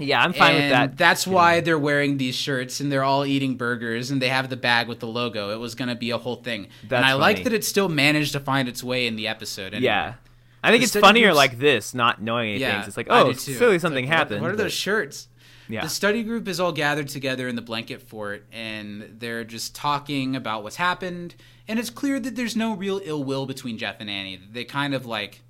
Yeah, 0.00 0.22
I'm 0.22 0.32
fine 0.32 0.54
with 0.54 0.62
And 0.64 0.72
that. 0.72 0.96
That's 0.96 1.26
why 1.26 1.60
they're 1.60 1.78
wearing 1.78 2.16
these 2.16 2.34
shirts 2.34 2.80
and 2.80 2.90
they're 2.90 3.04
all 3.04 3.24
eating 3.24 3.56
burgers 3.56 4.10
and 4.10 4.20
they 4.20 4.28
have 4.28 4.48
the 4.50 4.56
bag 4.56 4.88
with 4.88 5.00
the 5.00 5.06
logo. 5.06 5.50
It 5.50 5.58
was 5.58 5.74
going 5.74 5.88
to 5.88 5.94
be 5.94 6.10
a 6.10 6.18
whole 6.18 6.36
thing. 6.36 6.68
That's 6.88 6.98
and 6.98 7.04
I 7.06 7.14
like 7.14 7.44
that 7.44 7.52
it 7.52 7.64
still 7.64 7.88
managed 7.88 8.32
to 8.32 8.40
find 8.40 8.68
its 8.68 8.82
way 8.82 9.06
in 9.06 9.16
the 9.16 9.28
episode. 9.28 9.74
Anyway. 9.74 9.84
Yeah. 9.84 10.14
I 10.62 10.70
think 10.70 10.80
The 10.82 10.84
it's 10.98 11.06
funnier 11.06 11.28
groups- 11.28 11.36
like 11.36 11.58
this, 11.58 11.94
not 11.94 12.20
knowing 12.20 12.50
anything. 12.50 12.68
Yeah, 12.68 12.84
It's 12.86 12.96
like, 12.96 13.06
oh, 13.10 13.32
do 13.32 13.38
too. 13.38 13.56
clearly 13.56 13.76
It's 13.76 13.82
something 13.82 14.04
like, 14.04 14.14
happened. 14.14 14.42
What, 14.42 14.48
are 14.50 14.54
but- 14.54 14.64
those 14.64 14.72
shirts? 14.74 15.28
Yeah. 15.68 15.82
The 15.82 15.88
study 15.88 16.24
group 16.24 16.48
is 16.48 16.58
all 16.58 16.72
gathered 16.72 17.06
together 17.08 17.46
in 17.46 17.54
the 17.54 17.62
blanket 17.62 18.02
fort 18.02 18.44
and 18.52 19.16
they're 19.20 19.44
just 19.44 19.72
talking 19.74 20.34
about 20.34 20.64
what's 20.64 20.74
happened. 20.76 21.36
And 21.68 21.78
it's 21.78 21.90
clear 21.90 22.18
that 22.18 22.34
there's 22.34 22.56
no 22.56 22.74
real 22.74 23.00
ill 23.04 23.22
will 23.22 23.46
between 23.46 23.78
Jeff 23.78 23.96
and 24.00 24.10
Annie. 24.10 24.40
They 24.50 24.64
kind 24.64 24.94
of 24.94 25.06
like, 25.06 25.42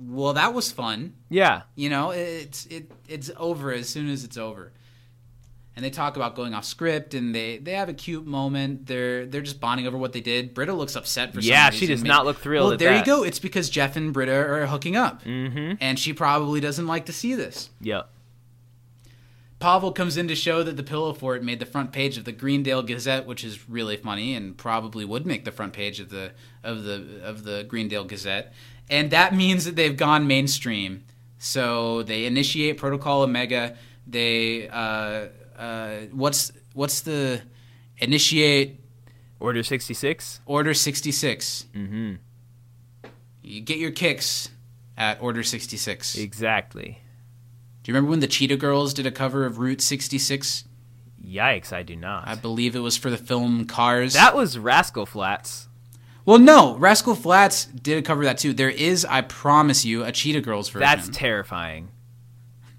well, 0.00 0.32
that 0.34 0.54
was 0.54 0.72
fun. 0.72 1.14
yeah. 1.28 1.62
You 1.74 1.90
know, 1.90 2.10
it's 2.10 2.66
it 2.66 2.90
it's 3.08 3.30
over 3.36 3.72
as 3.72 3.88
soon 3.88 4.08
as 4.08 4.24
it's 4.24 4.36
over. 4.36 4.72
And 5.76 5.84
they 5.84 5.90
talk 5.90 6.16
about 6.16 6.34
going 6.34 6.52
off 6.52 6.64
script, 6.64 7.14
and 7.14 7.34
they 7.34 7.56
they 7.58 7.72
have 7.72 7.88
a 7.88 7.94
cute 7.94 8.26
moment. 8.26 8.86
They're 8.86 9.24
they're 9.26 9.40
just 9.40 9.60
bonding 9.60 9.86
over 9.86 9.96
what 9.96 10.12
they 10.12 10.20
did. 10.20 10.52
Britta 10.52 10.72
looks 10.74 10.96
upset 10.96 11.32
for 11.32 11.40
some 11.40 11.48
Yeah, 11.48 11.70
she 11.70 11.86
does 11.86 12.00
Maybe- 12.00 12.08
not 12.08 12.24
look 12.26 12.38
thrilled 12.38 12.68
Well, 12.70 12.76
there 12.78 12.90
that. 12.92 12.98
you 12.98 13.04
go. 13.06 13.22
It's 13.22 13.38
because 13.38 13.70
Jeff 13.70 13.96
and 13.96 14.12
Britta 14.12 14.32
are 14.34 14.66
hooking 14.66 14.96
up, 14.96 15.22
Mm-hmm. 15.24 15.74
and 15.80 15.98
she 15.98 16.12
probably 16.12 16.60
doesn't 16.60 16.86
like 16.86 17.06
to 17.06 17.12
see 17.12 17.34
this. 17.34 17.70
Yep. 17.80 18.10
Pavel 19.58 19.92
comes 19.92 20.16
in 20.16 20.26
to 20.28 20.34
show 20.34 20.62
that 20.62 20.76
the 20.78 20.82
pillow 20.82 21.12
fort 21.12 21.42
made 21.44 21.58
the 21.60 21.66
front 21.66 21.92
page 21.92 22.16
of 22.16 22.24
the 22.24 22.32
Greendale 22.32 22.82
Gazette, 22.82 23.26
which 23.26 23.44
is 23.44 23.68
really 23.68 23.96
funny 23.98 24.34
and 24.34 24.56
probably 24.56 25.04
would 25.04 25.26
make 25.26 25.44
the 25.44 25.52
front 25.52 25.74
page 25.74 26.00
of 26.00 26.08
the 26.08 26.32
of 26.64 26.84
the 26.84 27.20
of 27.22 27.44
the 27.44 27.64
Greendale 27.68 28.04
Gazette. 28.04 28.54
And 28.90 29.12
that 29.12 29.34
means 29.34 29.64
that 29.64 29.76
they've 29.76 29.96
gone 29.96 30.26
mainstream. 30.26 31.04
So 31.38 32.02
they 32.02 32.26
initiate 32.26 32.76
Protocol 32.76 33.22
Omega. 33.22 33.76
They 34.06 34.68
uh, 34.68 35.28
uh, 35.56 35.90
what's 36.12 36.52
what's 36.74 37.00
the 37.00 37.40
initiate 37.98 38.80
Order 39.38 39.62
66. 39.62 40.40
Order 40.44 40.74
sixty 40.74 41.12
six. 41.12 41.64
Mm-hmm. 41.74 42.16
You 43.42 43.60
get 43.62 43.78
your 43.78 43.90
kicks 43.90 44.50
at 44.98 45.22
Order 45.22 45.42
sixty 45.42 45.78
six. 45.78 46.18
Exactly. 46.18 46.98
Do 47.82 47.90
you 47.90 47.94
remember 47.94 48.10
when 48.10 48.20
the 48.20 48.26
Cheetah 48.26 48.56
Girls 48.56 48.92
did 48.92 49.06
a 49.06 49.10
cover 49.10 49.46
of 49.46 49.58
Route 49.58 49.80
sixty 49.80 50.18
six? 50.18 50.64
Yikes, 51.24 51.72
I 51.72 51.82
do 51.82 51.96
not. 51.96 52.28
I 52.28 52.34
believe 52.34 52.74
it 52.76 52.80
was 52.80 52.96
for 52.96 53.08
the 53.08 53.16
film 53.16 53.64
Cars. 53.66 54.12
that 54.14 54.34
was 54.34 54.58
Rascal 54.58 55.06
Flatts. 55.06 55.68
Well, 56.24 56.38
no, 56.38 56.76
Rascal 56.76 57.14
Flatts 57.14 57.64
did 57.66 58.04
cover 58.04 58.24
that 58.24 58.38
too. 58.38 58.52
There 58.52 58.70
is, 58.70 59.04
I 59.04 59.22
promise 59.22 59.84
you, 59.84 60.04
a 60.04 60.12
Cheetah 60.12 60.42
Girls 60.42 60.68
version. 60.68 60.86
That's 60.86 61.08
terrifying. 61.08 61.88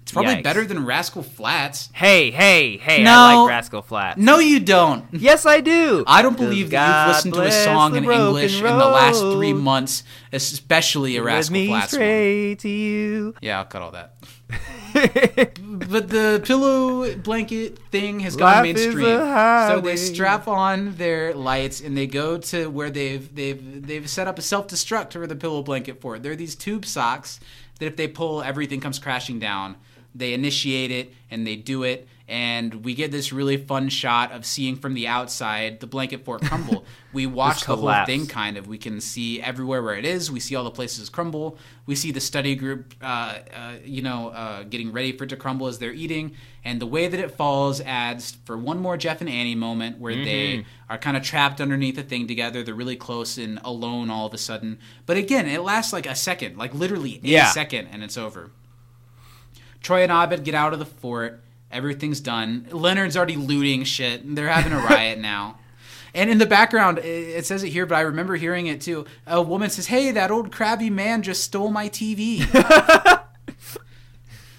it's 0.02 0.12
probably 0.12 0.36
yikes. 0.36 0.44
better 0.44 0.64
than 0.64 0.84
Rascal 0.86 1.22
Flatts. 1.22 1.88
Hey, 1.92 2.30
hey, 2.30 2.76
hey, 2.78 3.02
No. 3.02 3.10
I 3.12 3.34
like 3.34 3.48
Rascal 3.48 3.82
Flatts. 3.82 4.18
No, 4.18 4.38
you 4.38 4.60
don't. 4.60 5.04
Yes, 5.12 5.44
I 5.46 5.60
do. 5.60 6.04
I 6.06 6.22
don't 6.22 6.36
believe 6.36 6.70
that 6.70 7.06
you've 7.06 7.16
listened 7.16 7.34
to 7.34 7.42
a 7.42 7.50
song 7.52 7.96
in 7.96 8.04
English 8.04 8.58
in 8.58 8.64
the 8.64 8.70
last 8.70 9.20
three 9.20 9.52
months, 9.52 10.04
especially 10.32 11.16
a 11.16 11.22
Rascal 11.22 11.66
Flatts 11.66 11.92
one. 11.92 11.98
straight 11.98 12.58
to 12.60 12.68
you. 12.68 13.34
Yeah, 13.40 13.58
I'll 13.58 13.64
cut 13.64 13.82
all 13.82 13.90
that. 13.92 14.11
but 14.92 16.08
the 16.08 16.42
pillow 16.44 17.14
blanket 17.16 17.78
thing 17.90 18.20
has 18.20 18.36
gone 18.36 18.52
Life 18.52 18.62
mainstream. 18.62 19.04
So 19.06 19.80
they 19.82 19.96
strap 19.96 20.48
on 20.48 20.96
their 20.96 21.34
lights 21.34 21.80
and 21.80 21.96
they 21.96 22.06
go 22.06 22.38
to 22.38 22.68
where 22.68 22.90
they've 22.90 23.34
they've 23.34 23.86
they've 23.86 24.08
set 24.08 24.28
up 24.28 24.38
a 24.38 24.42
self 24.42 24.68
destruct 24.68 25.12
for 25.12 25.26
the 25.26 25.36
pillow 25.36 25.62
blanket 25.62 26.00
fort. 26.00 26.22
There 26.22 26.32
are 26.32 26.36
these 26.36 26.54
tube 26.54 26.84
socks 26.84 27.40
that 27.78 27.86
if 27.86 27.96
they 27.96 28.08
pull, 28.08 28.42
everything 28.42 28.80
comes 28.80 28.98
crashing 28.98 29.38
down. 29.38 29.76
They 30.14 30.34
initiate 30.34 30.90
it 30.90 31.14
and 31.30 31.46
they 31.46 31.56
do 31.56 31.84
it, 31.84 32.06
and 32.32 32.82
we 32.82 32.94
get 32.94 33.10
this 33.12 33.30
really 33.30 33.58
fun 33.58 33.90
shot 33.90 34.32
of 34.32 34.46
seeing 34.46 34.76
from 34.76 34.94
the 34.94 35.06
outside 35.06 35.80
the 35.80 35.86
blanket 35.86 36.24
fort 36.24 36.40
crumble. 36.48 36.84
we 37.12 37.26
watch 37.26 37.66
the 37.66 37.76
whole 37.76 38.06
thing 38.06 38.26
kind 38.26 38.56
of. 38.56 38.66
We 38.66 38.78
can 38.78 39.02
see 39.02 39.40
everywhere 39.42 39.82
where 39.82 39.96
it 39.96 40.06
is. 40.06 40.30
We 40.30 40.40
see 40.40 40.54
all 40.56 40.64
the 40.64 40.70
places 40.70 41.10
crumble. 41.10 41.58
We 41.84 41.94
see 41.94 42.10
the 42.10 42.20
study 42.20 42.54
group, 42.54 42.94
uh, 43.02 43.04
uh, 43.54 43.72
you 43.84 44.00
know, 44.00 44.28
uh, 44.28 44.62
getting 44.62 44.92
ready 44.92 45.12
for 45.12 45.24
it 45.24 45.30
to 45.30 45.36
crumble 45.36 45.66
as 45.66 45.78
they're 45.78 45.92
eating. 45.92 46.34
And 46.64 46.80
the 46.80 46.86
way 46.86 47.06
that 47.06 47.20
it 47.20 47.32
falls 47.32 47.82
adds 47.82 48.38
for 48.46 48.56
one 48.56 48.78
more 48.78 48.96
Jeff 48.96 49.20
and 49.20 49.28
Annie 49.28 49.54
moment 49.54 49.98
where 49.98 50.14
Mm-hmm. 50.14 50.24
they 50.24 50.66
are 50.88 50.96
kind 50.98 51.16
of 51.18 51.22
trapped 51.22 51.60
underneath 51.60 51.98
a 51.98 52.02
thing 52.02 52.26
together. 52.26 52.62
They're 52.62 52.74
really 52.74 52.96
close 52.96 53.36
and 53.36 53.60
alone 53.62 54.08
all 54.10 54.26
of 54.26 54.32
a 54.32 54.38
sudden. 54.38 54.78
But 55.04 55.18
again, 55.18 55.46
it 55.46 55.60
lasts 55.62 55.92
like 55.92 56.06
a 56.06 56.14
second, 56.14 56.56
like 56.56 56.72
literally 56.72 57.20
a 57.22 57.28
Yeah. 57.28 57.50
second, 57.50 57.88
and 57.92 58.02
it's 58.02 58.16
over. 58.16 58.50
Troy 59.82 60.02
and 60.02 60.12
Abed 60.12 60.44
get 60.44 60.54
out 60.54 60.72
of 60.72 60.78
the 60.78 60.86
fort. 60.86 61.42
Everything's 61.72 62.20
done. 62.20 62.66
Leonard's 62.70 63.16
already 63.16 63.36
looting 63.36 63.84
shit. 63.84 64.34
They're 64.34 64.48
having 64.48 64.72
a 64.72 64.78
riot 64.78 65.18
now. 65.32 65.58
And 66.14 66.28
in 66.28 66.36
the 66.38 66.46
background, 66.46 66.98
it- 66.98 67.46
says 67.46 67.62
it 67.64 67.70
here, 67.70 67.86
but 67.86 67.94
I 67.96 68.02
remember 68.02 68.36
hearing 68.36 68.66
it 68.66 68.80
too. 68.82 69.06
A 69.26 69.40
woman 69.40 69.70
says, 69.70 69.86
"Hey, 69.86 70.10
that 70.12 70.30
old 70.30 70.52
crabby 70.52 70.90
man 70.90 71.22
just 71.22 71.42
stole 71.42 71.70
my 71.70 71.88
TV." 71.88 72.40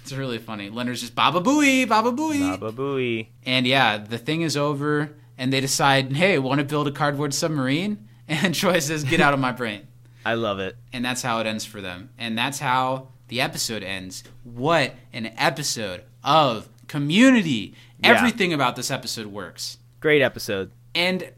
it's 0.02 0.12
really 0.12 0.38
funny. 0.38 0.68
Leonard's 0.70 1.00
just 1.00 1.14
Baba 1.14 1.40
Booey, 1.40 1.88
Baba 1.88 2.12
Booey. 2.12 2.58
Baba 2.58 2.72
Booey. 2.72 3.28
And 3.46 3.66
yeah, 3.66 3.98
the 3.98 4.18
thing 4.18 4.42
is 4.42 4.56
over, 4.56 5.10
and 5.38 5.52
they 5.52 5.60
decide, 5.60 6.12
"Hey, 6.14 6.38
want 6.38 6.58
to 6.58 6.64
build 6.64 6.88
a 6.88 6.92
cardboard 6.92 7.32
submarine?" 7.32 8.08
And 8.28 8.54
Troy 8.60 8.78
says, 8.80 9.04
"Get 9.04 9.20
out 9.20 9.34
of 9.34 9.40
my 9.40 9.52
brain." 9.52 9.86
I 10.26 10.34
love 10.34 10.58
it. 10.58 10.76
and 10.92 11.04
that's 11.04 11.20
how 11.20 11.38
it 11.40 11.46
ends 11.46 11.66
for 11.66 11.82
them. 11.82 12.08
And 12.18 12.36
that's 12.38 12.58
how 12.58 13.08
the 13.28 13.42
episode 13.42 13.82
ends. 13.82 14.24
What 14.42 14.94
an 15.12 15.26
episode 15.36 16.02
of 16.24 16.66
community. 16.88 17.74
Yeah. 18.02 18.10
Everything 18.10 18.52
about 18.52 18.76
this 18.76 18.90
episode 18.90 19.26
works. 19.26 19.78
Great 20.00 20.22
episode. 20.22 20.70
And 20.94 21.32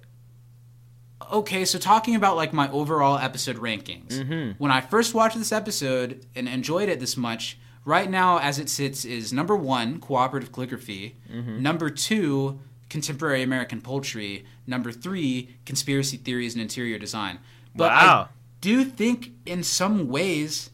okay, 1.31 1.65
so 1.65 1.79
talking 1.79 2.15
about 2.15 2.37
like 2.37 2.53
my 2.53 2.71
overall 2.71 3.19
episode 3.19 3.57
rankings. 3.57 4.09
Mm-hmm. 4.09 4.53
When 4.59 4.71
I 4.71 4.81
first 4.81 5.15
watched 5.15 5.37
this 5.37 5.53
episode 5.53 6.25
and 6.35 6.49
enjoyed 6.49 6.89
it 6.89 7.01
this 7.01 7.17
much, 7.17 7.59
right 7.85 8.11
now 8.11 8.39
as 8.39 8.59
it 8.59 8.69
sits 8.69 9.05
is 9.05 9.33
number 9.33 9.57
1 9.57 10.01
cooperative 10.01 10.53
calligraphy, 10.53 11.17
Mm-hmm. 11.33 11.63
number 11.63 11.91
2 11.91 12.59
contemporary 12.89 13.43
American 13.43 13.81
poultry, 13.81 14.45
number 14.67 14.93
3 14.93 15.57
conspiracy 15.65 16.17
theories 16.17 16.55
and 16.55 16.63
interior 16.63 16.99
design. 16.99 17.39
But 17.75 17.93
I 17.93 18.27
do 18.61 18.85
think 18.85 19.33
in 19.45 19.63
some 19.63 20.09
ways 20.09 20.71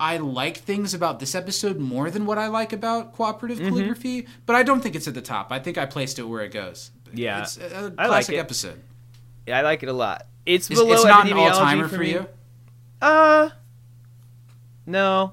I 0.00 0.16
like 0.16 0.56
things 0.56 0.94
about 0.94 1.20
this 1.20 1.34
episode 1.34 1.78
more 1.78 2.10
than 2.10 2.24
what 2.24 2.38
I 2.38 2.46
like 2.46 2.72
about 2.72 3.12
cooperative 3.12 3.58
Mm-hmm. 3.58 3.68
calligraphy, 3.68 4.26
but 4.46 4.56
I 4.56 4.62
don't 4.62 4.80
think 4.80 4.96
it's 4.96 5.06
at 5.06 5.12
the 5.14 5.20
top. 5.20 5.52
I 5.52 5.58
think 5.58 5.76
I 5.76 5.84
placed 5.86 6.18
it 6.18 6.22
where 6.22 6.42
it 6.42 6.52
goes. 6.52 6.90
Yeah. 7.12 7.42
it's 7.42 7.58
a 7.58 7.92
I 7.98 8.06
like 8.06 8.08
classic 8.08 8.34
it. 8.36 8.38
episode. 8.38 8.80
Yeah, 9.46 9.58
I 9.58 9.62
like 9.62 9.82
it 9.82 9.88
a 9.88 9.92
lot. 9.92 10.26
It's 10.46 10.70
It's, 10.70 10.80
below 10.80 10.94
it's 10.94 11.04
not 11.04 11.26
an 11.30 11.34
all 11.36 11.50
timer 11.50 11.86
for 11.86 11.96
for 11.96 12.02
you. 12.02 12.26
Uh, 13.02 13.50
no. 14.86 15.32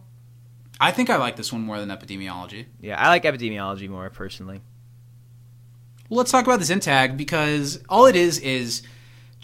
I 0.80 0.92
think 0.92 1.10
I 1.10 1.16
like 1.18 1.36
this 1.38 1.52
one 1.52 1.62
more 1.62 1.80
than 1.80 1.90
epidemiology. 1.90 2.66
Yeah, 2.82 3.00
I 3.02 3.08
like 3.08 3.24
epidemiology 3.24 3.90
more 3.90 4.10
personally. 4.10 4.62
Well, 6.10 6.18
let's 6.20 6.32
talk 6.32 6.46
about 6.46 6.60
this 6.60 6.72
tag 6.84 7.18
because 7.18 7.82
all 7.90 8.06
it 8.06 8.16
is 8.16 8.40
is 8.40 8.84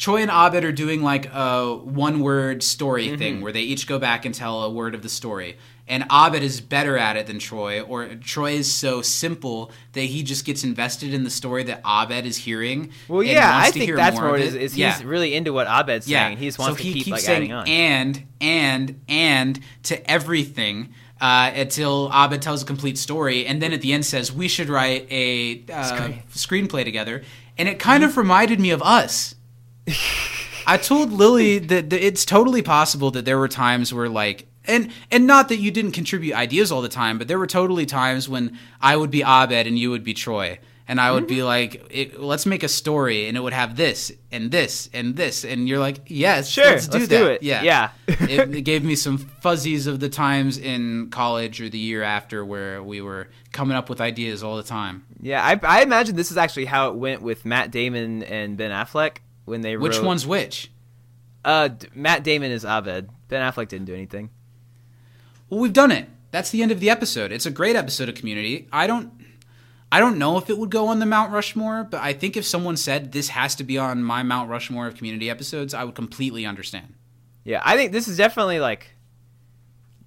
Troy 0.03 0.17
and 0.21 0.29
Abed 0.31 0.65
are 0.65 0.73
doing 0.73 1.01
like 1.01 1.27
a 1.33 1.73
one 1.77 2.19
word 2.19 2.61
story 2.61 3.07
Mm-hmm. 3.07 3.17
thing 3.17 3.41
where 3.41 3.53
they 3.53 3.61
each 3.61 3.87
go 3.87 3.99
back 3.99 4.25
and 4.25 4.35
tell 4.35 4.63
a 4.63 4.69
word 4.69 4.95
of 4.95 5.01
the 5.01 5.07
story. 5.07 5.55
And 5.87 6.03
Abed 6.11 6.43
is 6.43 6.59
better 6.59 6.97
at 6.97 7.15
it 7.15 7.27
than 7.27 7.39
Troy, 7.39 7.79
or 7.81 8.07
Troy 8.15 8.51
is 8.51 8.69
so 8.69 9.01
simple 9.01 9.71
that 9.93 10.01
he 10.01 10.21
just 10.23 10.43
gets 10.43 10.65
invested 10.65 11.13
in 11.13 11.23
the 11.23 11.29
story 11.29 11.63
that 11.63 11.81
Abed 11.85 12.25
is 12.25 12.35
hearing. 12.35 12.91
Well, 13.07 13.23
yeah, 13.23 13.49
wants 13.53 13.67
I 13.69 13.71
to 13.71 13.79
think 13.79 13.95
that's 13.95 14.17
more 14.19 14.31
what 14.31 14.41
it 14.41 14.47
is. 14.47 14.55
is 14.55 14.71
he's 14.73 14.79
Yeah. 14.79 14.99
really 15.05 15.33
into 15.35 15.53
what 15.53 15.67
Abed's 15.67 16.05
saying. 16.05 16.37
He 16.37 16.47
just 16.47 16.59
wants 16.59 16.73
so 16.73 16.77
to 16.77 16.83
he 16.83 16.93
keep 16.95 17.03
keeps 17.05 17.11
like 17.13 17.21
saying 17.21 17.51
adding 17.53 17.53
on. 17.53 17.67
and 17.69 18.23
and 18.41 19.01
and 19.07 19.59
to 19.83 19.95
everything 20.11 20.93
uh, 21.21 21.51
until 21.55 22.11
Abed 22.13 22.41
tells 22.41 22.61
a 22.61 22.65
complete 22.65 22.97
story, 22.97 23.45
and 23.45 23.61
then 23.61 23.71
at 23.71 23.79
the 23.79 23.93
end 23.93 24.05
says 24.05 24.33
we 24.33 24.49
should 24.49 24.67
write 24.67 25.07
a 25.09 25.63
uh, 25.71 26.09
screenplay 26.33 26.83
together, 26.83 27.23
and 27.57 27.69
it 27.69 27.79
kind 27.79 28.03
of 28.03 28.17
reminded 28.17 28.59
me 28.59 28.71
of 28.71 28.81
us. 28.83 29.35
I 30.67 30.77
told 30.77 31.11
Lily 31.11 31.59
that, 31.59 31.89
that 31.89 32.05
it's 32.05 32.25
totally 32.25 32.61
possible 32.61 33.11
that 33.11 33.25
there 33.25 33.37
were 33.37 33.47
times 33.49 33.93
where 33.93 34.07
like 34.09 34.47
and 34.65 34.91
and 35.11 35.27
not 35.27 35.49
that 35.49 35.57
you 35.57 35.71
didn't 35.71 35.91
contribute 35.91 36.33
ideas 36.35 36.71
all 36.71 36.81
the 36.81 36.89
time, 36.89 37.17
but 37.17 37.27
there 37.27 37.37
were 37.39 37.47
totally 37.47 37.85
times 37.85 38.29
when 38.29 38.57
I 38.81 38.95
would 38.95 39.11
be 39.11 39.21
Abed 39.21 39.67
and 39.67 39.77
you 39.77 39.89
would 39.91 40.03
be 40.05 40.13
Troy. 40.13 40.59
and 40.87 40.99
I 41.01 41.11
would 41.11 41.23
Mm-hmm. 41.25 41.35
be 41.35 41.43
like, 41.43 41.85
it, 41.91 42.19
"Let's 42.21 42.45
make 42.45 42.61
a 42.63 42.67
story, 42.67 43.27
and 43.27 43.37
it 43.37 43.39
would 43.41 43.53
have 43.53 43.75
this 43.77 44.11
and 44.33 44.51
this 44.51 44.89
and 44.93 45.15
this," 45.15 45.43
and 45.45 45.67
you're 45.67 45.79
like, 45.79 45.99
"Yes, 46.07 46.49
Sure, 46.49 46.65
let's 46.65 46.87
do 46.87 46.97
let's 46.99 47.09
that." 47.09 47.17
do 47.19 47.25
it. 47.27 47.43
Yeah, 47.43 47.63
Yeah. 47.63 47.89
it, 48.07 48.55
it 48.55 48.61
gave 48.63 48.83
me 48.85 48.95
some 48.95 49.17
fuzzies 49.17 49.87
of 49.87 49.99
the 50.01 50.09
times 50.09 50.57
in 50.57 51.09
college 51.09 51.59
or 51.61 51.67
the 51.69 51.77
year 51.77 52.03
after 52.03 52.43
where 52.45 52.81
we 52.83 53.01
were 53.01 53.27
coming 53.53 53.75
up 53.77 53.89
with 53.89 53.99
ideas 54.01 54.43
all 54.43 54.55
the 54.57 54.63
time. 54.63 55.05
Yeah, 55.21 55.41
I, 55.43 55.57
I 55.63 55.83
imagine 55.83 56.15
this 56.17 56.31
is 56.31 56.37
actually 56.37 56.65
how 56.65 56.89
it 56.89 56.95
went 56.95 57.21
with 57.21 57.45
Matt 57.45 57.71
Damon 57.71 58.23
and 58.23 58.55
Ben 58.57 58.71
Affleck 58.71 59.17
when 59.45 59.61
they 59.61 59.77
Which 59.77 59.97
wrote. 59.97 60.05
one's 60.05 60.25
which? 60.27 60.71
Uh, 61.45 61.69
Matt 61.93 62.23
Damon 62.23 62.51
is 62.51 62.63
Abed. 62.63 63.09
Ben 63.27 63.41
Affleck 63.41 63.67
didn't 63.67 63.85
do 63.85 63.93
anything. 63.93 64.29
Well, 65.49 65.59
we've 65.59 65.73
done 65.73 65.91
it. 65.91 66.09
That's 66.31 66.49
the 66.49 66.61
end 66.63 66.71
of 66.71 66.79
the 66.79 66.89
episode. 66.89 67.31
It's 67.31 67.45
a 67.45 67.51
great 67.51 67.75
episode 67.75 68.09
of 68.09 68.15
Community. 68.15 68.67
I 68.71 68.87
don't 68.87 69.11
I 69.91 69.99
don't 69.99 70.17
know 70.17 70.37
if 70.39 70.49
it 70.49 70.57
would 70.57 70.71
go 70.71 70.87
on 70.87 70.97
the 70.99 71.05
Mount 71.05 71.31
Rushmore, 71.31 71.83
but 71.83 72.01
I 72.01 72.13
think 72.13 72.35
if 72.35 72.45
someone 72.45 72.77
said 72.77 73.11
this 73.11 73.29
has 73.29 73.53
to 73.55 73.63
be 73.63 73.77
on 73.77 74.03
my 74.03 74.23
Mount 74.23 74.49
Rushmore 74.49 74.87
of 74.87 74.95
Community 74.95 75.29
episodes, 75.29 75.73
I 75.75 75.83
would 75.83 75.93
completely 75.93 76.45
understand. 76.47 76.95
Yeah, 77.43 77.61
I 77.63 77.75
think 77.77 77.91
this 77.91 78.07
is 78.07 78.17
definitely 78.17 78.59
like 78.59 78.87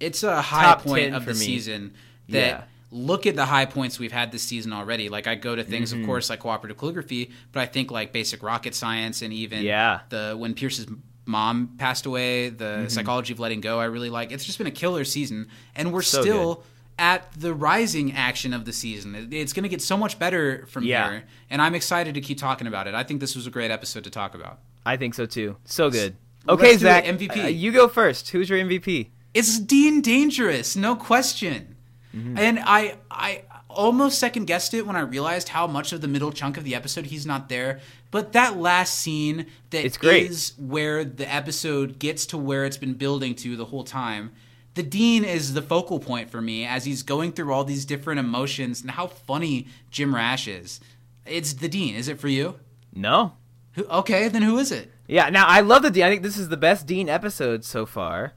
It's 0.01 0.23
a 0.23 0.41
high 0.41 0.73
point 0.73 0.83
point 0.85 1.15
of 1.15 1.23
the 1.25 1.33
me. 1.33 1.37
season 1.39 1.93
that 2.29 2.37
Yeah. 2.47 2.63
Look 2.91 3.25
at 3.25 3.35
the 3.35 3.45
high 3.45 3.65
points 3.65 3.99
we've 3.99 4.11
had 4.11 4.31
this 4.31 4.43
season 4.43 4.71
already. 4.73 5.09
Like 5.09 5.27
I 5.27 5.35
go 5.35 5.55
to 5.55 5.63
things, 5.63 5.91
Mm-hmm. 5.91 6.01
of 6.01 6.07
course, 6.07 6.29
like 6.29 6.39
cooperative 6.39 6.77
calligraphy, 6.77 7.31
but 7.51 7.59
I 7.61 7.65
think 7.65 7.91
like 7.91 8.13
basic 8.13 8.41
rocket 8.43 8.73
science 8.75 9.21
and 9.21 9.33
even 9.33 9.63
Yeah. 9.63 10.01
the 10.09 10.35
when 10.37 10.53
Pierce's 10.53 10.87
mom 11.25 11.75
passed 11.77 12.05
away, 12.05 12.49
the 12.49 12.63
Mm-hmm. 12.65 12.87
psychology 12.87 13.33
of 13.33 13.39
letting 13.39 13.59
go. 13.61 13.79
I 13.79 13.85
really 13.85 14.09
like. 14.09 14.31
It's 14.31 14.45
just 14.45 14.57
been 14.57 14.67
a 14.67 14.71
killer 14.71 15.03
season, 15.03 15.47
and 15.75 15.91
we're 15.91 16.01
So 16.01 16.21
still 16.21 16.63
at 16.99 17.31
the 17.33 17.53
rising 17.53 18.13
action 18.13 18.53
of 18.53 18.65
the 18.65 18.73
season. 18.73 19.29
It's 19.31 19.53
going 19.53 19.63
to 19.63 19.69
get 19.69 19.81
so 19.81 19.97
much 19.97 20.17
better 20.17 20.65
from 20.67 20.83
Yeah. 20.83 21.09
here, 21.11 21.23
and 21.49 21.61
I'm 21.61 21.75
excited 21.75 22.15
to 22.15 22.21
keep 22.21 22.37
talking 22.39 22.65
about 22.67 22.87
it. 22.87 22.95
I 22.95 23.03
think 23.03 23.19
this 23.19 23.35
was 23.35 23.45
a 23.45 23.51
great 23.51 23.69
episode 23.69 24.03
to 24.05 24.09
talk 24.09 24.33
about. 24.33 24.59
I 24.85 24.97
think 24.97 25.13
so 25.13 25.25
too. 25.25 25.57
So 25.65 25.89
good. 25.91 26.15
Okay, 26.49 26.77
Zach. 26.77 27.03
MVP. 27.05 27.43
uh, 27.43 27.47
you 27.47 27.71
go 27.73 27.87
first. 27.89 28.29
Who's 28.29 28.49
your 28.49 28.57
MVP? 28.59 29.09
It's 29.33 29.59
Dean 29.59 30.01
Dangerous, 30.01 30.75
no 30.75 30.95
question. 30.95 31.75
Mm-hmm. 32.17 32.37
And 32.37 32.59
I 32.59 32.97
I 33.11 33.43
almost 33.69 34.17
second 34.19 34.45
guessed 34.45 34.73
it 34.73 34.87
when 34.87 34.95
I 34.95 35.01
realized 35.01 35.49
how 35.49 35.67
much 35.67 35.93
of 35.93 36.01
the 36.01 36.07
middle 36.07 36.31
chunk 36.31 36.57
of 36.57 36.63
the 36.63 36.73
episode 36.75 37.05
he's 37.07 37.25
not 37.25 37.47
there. 37.49 37.79
But 38.09 38.33
that 38.33 38.57
last 38.57 38.97
scene 38.97 39.45
that 39.69 39.85
It's 39.85 39.97
great. 39.97 40.29
is 40.31 40.53
where 40.57 41.03
the 41.05 41.31
episode 41.31 41.99
gets 41.99 42.25
to 42.27 42.37
where 42.37 42.65
it's 42.65 42.77
been 42.77 42.93
building 42.93 43.35
to 43.35 43.55
the 43.55 43.65
whole 43.65 43.83
time. 43.83 44.31
The 44.75 44.83
Dean 44.83 45.23
is 45.25 45.53
the 45.53 45.61
focal 45.61 45.99
point 45.99 46.29
for 46.29 46.39
me 46.41 46.65
as 46.65 46.85
he's 46.85 47.03
going 47.03 47.31
through 47.33 47.51
all 47.51 47.63
these 47.63 47.83
different 47.85 48.19
emotions 48.19 48.81
and 48.81 48.91
how 48.91 49.07
funny 49.07 49.67
Jim 49.91 50.13
Rash 50.15 50.47
is. 50.47 50.79
It's 51.25 51.53
the 51.53 51.67
Dean. 51.67 51.95
Is 51.95 52.07
it 52.07 52.19
for 52.19 52.27
you? 52.29 52.59
No. 52.93 53.33
Who, 53.73 53.85
okay, 53.85 54.27
then 54.27 54.41
who 54.43 54.57
is 54.57 54.71
it? 54.71 54.91
Yeah. 55.07 55.29
Now 55.29 55.45
I 55.47 55.61
love 55.61 55.81
the 55.83 55.91
Dean. 55.91 56.03
I 56.03 56.09
think 56.09 56.23
this 56.23 56.37
is 56.37 56.49
the 56.49 56.57
best 56.57 56.85
Dean 56.87 57.09
episode 57.09 57.65
so 57.65 57.85
far. 57.85 58.33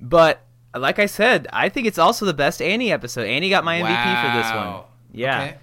But 0.00 0.44
like 0.74 0.98
I 0.98 1.06
said, 1.06 1.48
I 1.52 1.68
think 1.68 1.86
it's 1.86 1.98
also 1.98 2.24
the 2.26 2.34
best 2.34 2.62
Annie 2.62 2.92
episode. 2.92 3.26
Annie 3.26 3.50
got 3.50 3.64
my 3.64 3.80
MVP 3.80 3.86
for 3.86 4.36
this 4.38 4.46
one. 4.54 4.66
Wow. 4.66 4.84
Yeah. 5.12 5.42
Okay. 5.42 5.56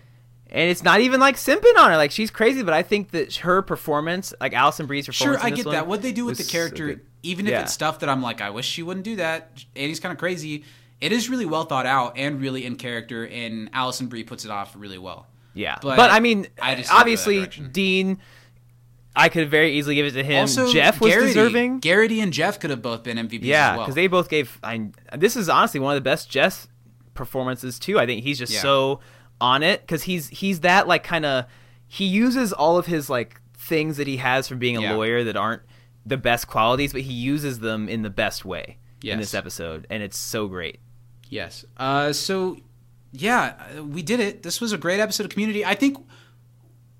And 0.52 0.70
it's 0.70 0.84
not 0.84 1.00
even 1.02 1.20
like 1.20 1.36
simping 1.36 1.78
on 1.78 1.92
her. 1.92 1.98
Like 1.98 2.12
she's 2.12 2.32
crazy, 2.32 2.64
but 2.64 2.74
I 2.74 2.82
think 2.82 3.12
that 3.12 3.36
her 3.38 3.62
performance, 3.62 4.34
like 4.42 4.54
Alison 4.54 4.88
Brie's 4.88 5.06
Sure, 5.06 5.14
performance, 5.14 5.44
in 5.44 5.54
I 5.54 5.56
get 5.56 5.66
that. 5.72 5.88
What 5.88 6.02
they 6.02 6.12
do 6.12 6.26
with 6.26 6.38
the 6.38 6.42
was 6.42 6.48
so 6.48 6.52
character, 6.52 7.02
even 7.24 7.46
if 7.46 7.52
Yeah. 7.52 7.62
it's 7.62 7.74
stuff 7.74 8.00
that 8.00 8.10
I'm 8.10 8.22
like, 8.22 8.42
I 8.42 8.50
wish 8.50 8.66
she 8.68 8.82
wouldn't 8.82 9.04
do 9.04 9.16
that. 9.18 9.64
Annie's 9.76 10.00
kind 10.00 10.12
of 10.12 10.18
crazy. 10.18 10.64
It 11.02 11.12
is 11.12 11.30
really 11.30 11.46
well 11.46 11.66
thought 11.66 11.86
out 11.86 12.18
and 12.18 12.42
really 12.42 12.66
in 12.66 12.76
character, 12.78 13.28
and 13.28 13.70
Alison 13.74 14.08
Brie 14.08 14.24
puts 14.24 14.44
it 14.44 14.52
off 14.52 14.74
really 14.76 14.98
well. 14.98 15.28
Yeah, 15.54 15.78
But 15.82 15.98
but, 15.98 16.12
I 16.12 16.20
mean, 16.20 16.48
I 16.62 16.76
just 16.76 16.90
didn't 16.90 16.90
go 16.90 16.94
that 16.94 17.00
obviously. 17.00 17.68
Dean. 17.72 18.20
I 19.20 19.30
could 19.30 19.50
very 19.50 19.74
easily 19.78 19.96
give 19.96 20.06
it 20.06 20.12
to 20.12 20.24
him. 20.24 20.42
Also, 20.42 20.72
Jeff 20.72 21.00
was 21.02 21.12
Garrity. 21.12 21.28
deserving. 21.34 21.80
Garrity 21.80 22.22
and 22.22 22.32
Jeff 22.34 22.60
could 22.60 22.70
have 22.70 22.82
both 22.82 23.04
been 23.04 23.18
MVPs 23.18 23.40
yeah, 23.44 23.72
as 23.72 23.78
well. 23.78 23.86
because 23.86 23.96
they 23.96 24.08
both 24.08 24.30
gave. 24.30 24.58
I, 24.64 24.90
this 25.18 25.36
is 25.36 25.50
honestly 25.50 25.80
one 25.80 25.96
of 25.96 25.98
the 26.02 26.08
best 26.10 26.30
Jeff 26.30 26.68
performances 27.14 27.80
too. 27.80 28.00
I 28.00 28.06
think 28.06 28.24
he's 28.24 28.40
just 28.40 28.54
Yeah. 28.54 28.62
so 28.62 29.00
on 29.42 29.64
it 29.64 29.82
because 29.82 30.04
he's 30.04 30.28
he's 30.30 30.62
that 30.62 30.88
like 30.88 31.04
kind 31.04 31.26
of 31.26 31.46
he 31.88 32.06
uses 32.06 32.54
all 32.54 32.78
of 32.78 32.86
his 32.86 33.10
like 33.10 33.40
things 33.58 33.98
that 33.98 34.08
he 34.08 34.18
has 34.18 34.48
from 34.48 34.60
being 34.60 34.78
a 34.78 34.82
Yeah. 34.82 34.94
lawyer 34.96 35.24
that 35.26 35.36
aren't 35.38 35.62
the 36.06 36.18
best 36.18 36.48
qualities, 36.48 36.94
but 36.94 37.02
he 37.02 37.14
uses 37.14 37.60
them 37.60 37.88
in 37.90 38.02
the 38.02 38.10
best 38.10 38.46
way 38.46 38.78
in 39.04 39.20
this 39.20 39.34
episode, 39.34 39.86
and 39.90 40.02
it's 40.04 40.18
so 40.18 40.48
great. 40.48 40.80
Yes. 41.30 41.64
Uh, 41.78 42.12
so, 42.12 42.58
yeah, 43.12 43.80
we 43.82 44.02
did 44.02 44.20
it. 44.20 44.44
This 44.44 44.60
was 44.60 44.72
a 44.74 44.78
great 44.78 45.00
episode 45.00 45.26
of 45.26 45.30
Community. 45.32 45.64
I 45.64 45.76
think, 45.76 45.98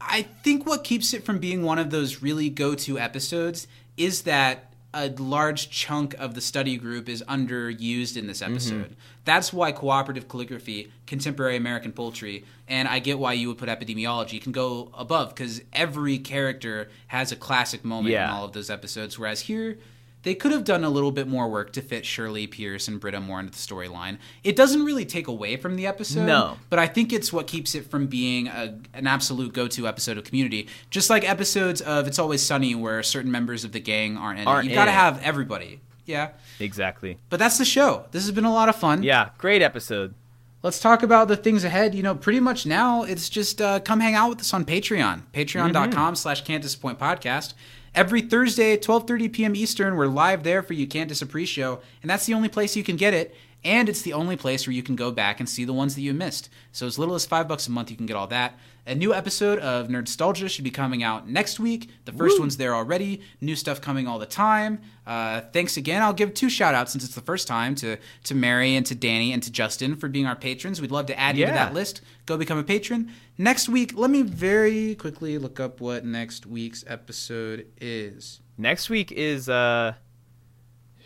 I 0.02 0.24
think 0.24 0.66
what 0.66 0.84
keeps 0.84 1.14
it 1.14 1.26
from 1.26 1.40
being 1.40 1.64
one 1.64 1.80
of 1.80 1.90
those 1.90 2.22
really 2.22 2.50
go-to 2.50 2.98
episodes 2.98 3.68
is 3.98 4.24
that 4.24 4.70
a 4.94 5.10
large 5.10 5.70
chunk 5.70 6.16
of 6.16 6.34
the 6.34 6.42
study 6.42 6.78
group 6.78 7.08
is 7.08 7.22
underused 7.24 8.18
in 8.18 8.28
this 8.28 8.42
mm-hmm. 8.42 8.54
episode. 8.54 8.96
That's 9.24 9.54
why 9.54 9.72
cooperative 9.72 10.28
calligraphy, 10.28 10.92
contemporary 11.06 11.58
American 11.58 11.92
poultry, 11.92 12.44
and 12.68 12.88
I 12.88 13.00
get 13.00 13.20
why 13.20 13.34
you 13.34 13.50
would 13.50 13.60
put 13.60 13.70
epidemiology 13.70 14.42
can 14.42 14.52
go 14.52 14.90
above 14.96 15.30
because 15.30 15.62
every 15.74 16.18
character 16.18 16.90
has 17.08 17.32
a 17.32 17.36
classic 17.36 17.86
moment 17.86 18.16
in 18.16 18.22
all 18.22 18.46
of 18.46 18.54
those 18.54 18.70
episodes. 18.70 19.20
Whereas 19.20 19.42
here, 19.42 19.78
they 20.24 20.36
could 20.36 20.52
have 20.52 20.64
done 20.66 20.84
a 20.84 20.90
little 20.90 21.12
bit 21.12 21.28
more 21.28 21.48
work 21.50 21.72
to 21.74 21.82
fit 21.82 22.06
Shirley, 22.06 22.46
Pierce, 22.46 22.88
and 22.88 23.00
Britta 23.00 23.20
more 23.22 23.40
into 23.40 23.52
the 23.52 23.58
storyline. 23.58 24.18
It 24.44 24.56
doesn't 24.56 24.84
really 24.84 25.06
take 25.06 25.28
away 25.28 25.56
from 25.56 25.76
the 25.78 25.88
episode, 25.88 26.26
No. 26.26 26.58
but 26.70 26.78
I 26.78 26.88
think 26.88 27.14
it's 27.14 27.32
what 27.32 27.48
keeps 27.48 27.74
it 27.76 27.90
from 27.90 28.08
being 28.08 28.48
a, 28.48 28.78
an 28.94 29.08
absolute 29.08 29.54
go-to 29.54 29.88
episode 29.88 30.18
of 30.18 30.26
Community. 30.26 30.68
Just 30.90 31.10
like 31.10 31.28
episodes 31.28 31.80
of 31.82 32.08
It's 32.08 32.20
Always 32.20 32.42
Sunny, 32.42 32.76
where 32.76 33.02
certain 33.04 33.32
members 33.32 33.64
of 33.64 33.72
the 33.72 33.80
gang 33.80 34.18
aren't 34.18 34.40
in 34.42 34.48
Aren't 34.48 34.68
it. 34.68 34.72
You 34.72 34.76
got 34.76 34.86
to 34.86 34.92
have 34.92 35.22
everybody. 35.24 35.80
Yeah, 36.06 36.30
Exactly. 36.60 37.18
but 37.30 37.38
that's 37.40 37.58
the 37.58 37.66
show. 37.66 38.06
This 38.12 38.24
has 38.24 38.32
been 38.32 38.44
a 38.46 38.52
lot 38.54 38.68
of 38.68 38.76
fun. 38.76 39.04
Yeah, 39.04 39.30
great 39.38 39.62
episode. 39.62 40.16
Let's 40.64 40.80
talk 40.80 41.04
about 41.04 41.30
the 41.30 41.38
things 41.38 41.64
ahead. 41.64 41.96
You 41.96 42.04
know, 42.04 42.16
pretty 42.16 42.42
much 42.42 42.66
now 42.66 43.04
it's 43.04 43.30
just 43.30 43.62
uh, 43.62 43.80
come 43.80 44.02
hang 44.02 44.16
out 44.16 44.28
with 44.30 44.40
us 44.42 44.54
on 44.54 44.66
Patreon. 44.66 45.22
Patreon.com 45.34 46.16
slash 46.16 46.42
Can't 46.44 46.62
Disappoint 46.62 47.00
Podcast. 47.00 47.54
Every 47.96 48.22
Thursday 48.22 48.74
at 48.74 48.84
12.30 48.84 49.34
p.m. 49.34 49.56
Eastern, 49.56 49.96
we're 49.96 50.06
live 50.06 50.44
there 50.44 50.62
for 50.62 50.74
You 50.74 50.86
Can't 50.86 51.10
Disagree 51.10 51.30
Pre-Show, 51.30 51.80
and 52.02 52.10
that's 52.10 52.26
the 52.26 52.34
only 52.34 52.50
place 52.50 52.76
you 52.76 52.84
can 52.84 52.96
get 52.96 53.14
it. 53.14 53.36
And 53.64 53.90
it's 53.90 54.02
the 54.02 54.14
only 54.14 54.38
place 54.38 54.66
where 54.66 54.74
you 54.74 54.84
can 54.84 54.96
go 54.96 55.12
back 55.12 55.40
and 55.40 55.50
see 55.50 55.66
the 55.66 55.74
ones 55.74 55.96
that 55.96 56.02
you 56.02 56.14
missed. 56.14 56.50
So 56.72 56.86
as 56.86 56.98
little 56.98 57.16
as 57.16 57.26
five 57.26 57.48
bucks 57.48 57.68
a 57.68 57.72
month, 57.72 57.92
you 57.92 57.98
can 57.98 58.06
get 58.06 58.16
all 58.16 58.28
that. 58.28 58.58
A 58.88 58.96
new 58.96 59.14
episode 59.14 59.60
of 59.60 59.88
Nerdstalgia 59.88 60.50
should 60.50 60.64
be 60.64 60.72
coming 60.72 61.04
out 61.04 61.28
next 61.28 61.60
week. 61.60 61.92
The 62.06 62.12
first 62.12 62.40
one's 62.40 62.58
there 62.58 62.74
already. 62.74 63.22
New 63.40 63.56
stuff 63.56 63.82
coming 63.82 64.08
all 64.08 64.18
the 64.18 64.26
time. 64.26 64.82
Uh, 65.06 65.42
thanks 65.54 65.78
again. 65.78 66.02
I'll 66.02 66.14
give 66.14 66.34
two 66.34 66.50
shout 66.50 66.74
outs 66.74 66.94
since 66.94 67.04
it's 67.04 67.14
the 67.14 67.22
first 67.22 67.48
time 67.48 67.76
to 67.76 67.98
to 68.24 68.34
Mary 68.34 68.76
and 68.76 68.86
to 68.88 68.96
Danny 68.96 69.32
and 69.32 69.44
to 69.44 69.52
Justin 69.52 69.96
for 69.96 70.08
being 70.08 70.26
our 70.26 70.36
patrons. 70.36 70.82
We'd 70.82 70.90
love 70.90 71.06
to 71.08 71.20
add 71.20 71.38
you 71.38 71.46
to 71.46 71.52
that 71.52 71.74
list. 71.74 72.02
Go 72.26 72.36
become 72.38 72.58
a 72.58 72.64
patron. 72.64 73.12
Next 73.38 73.70
week, 73.70 73.96
let 73.96 74.10
me 74.10 74.24
very 74.24 74.96
quickly 74.96 75.38
look 75.38 75.60
up 75.60 75.82
what 75.82 76.04
next 76.04 76.48
week's 76.48 76.84
episode 76.88 77.68
is. 77.80 78.40
Next 78.58 78.90
week 78.90 79.12
is 79.12 79.50
uh, 79.50 79.94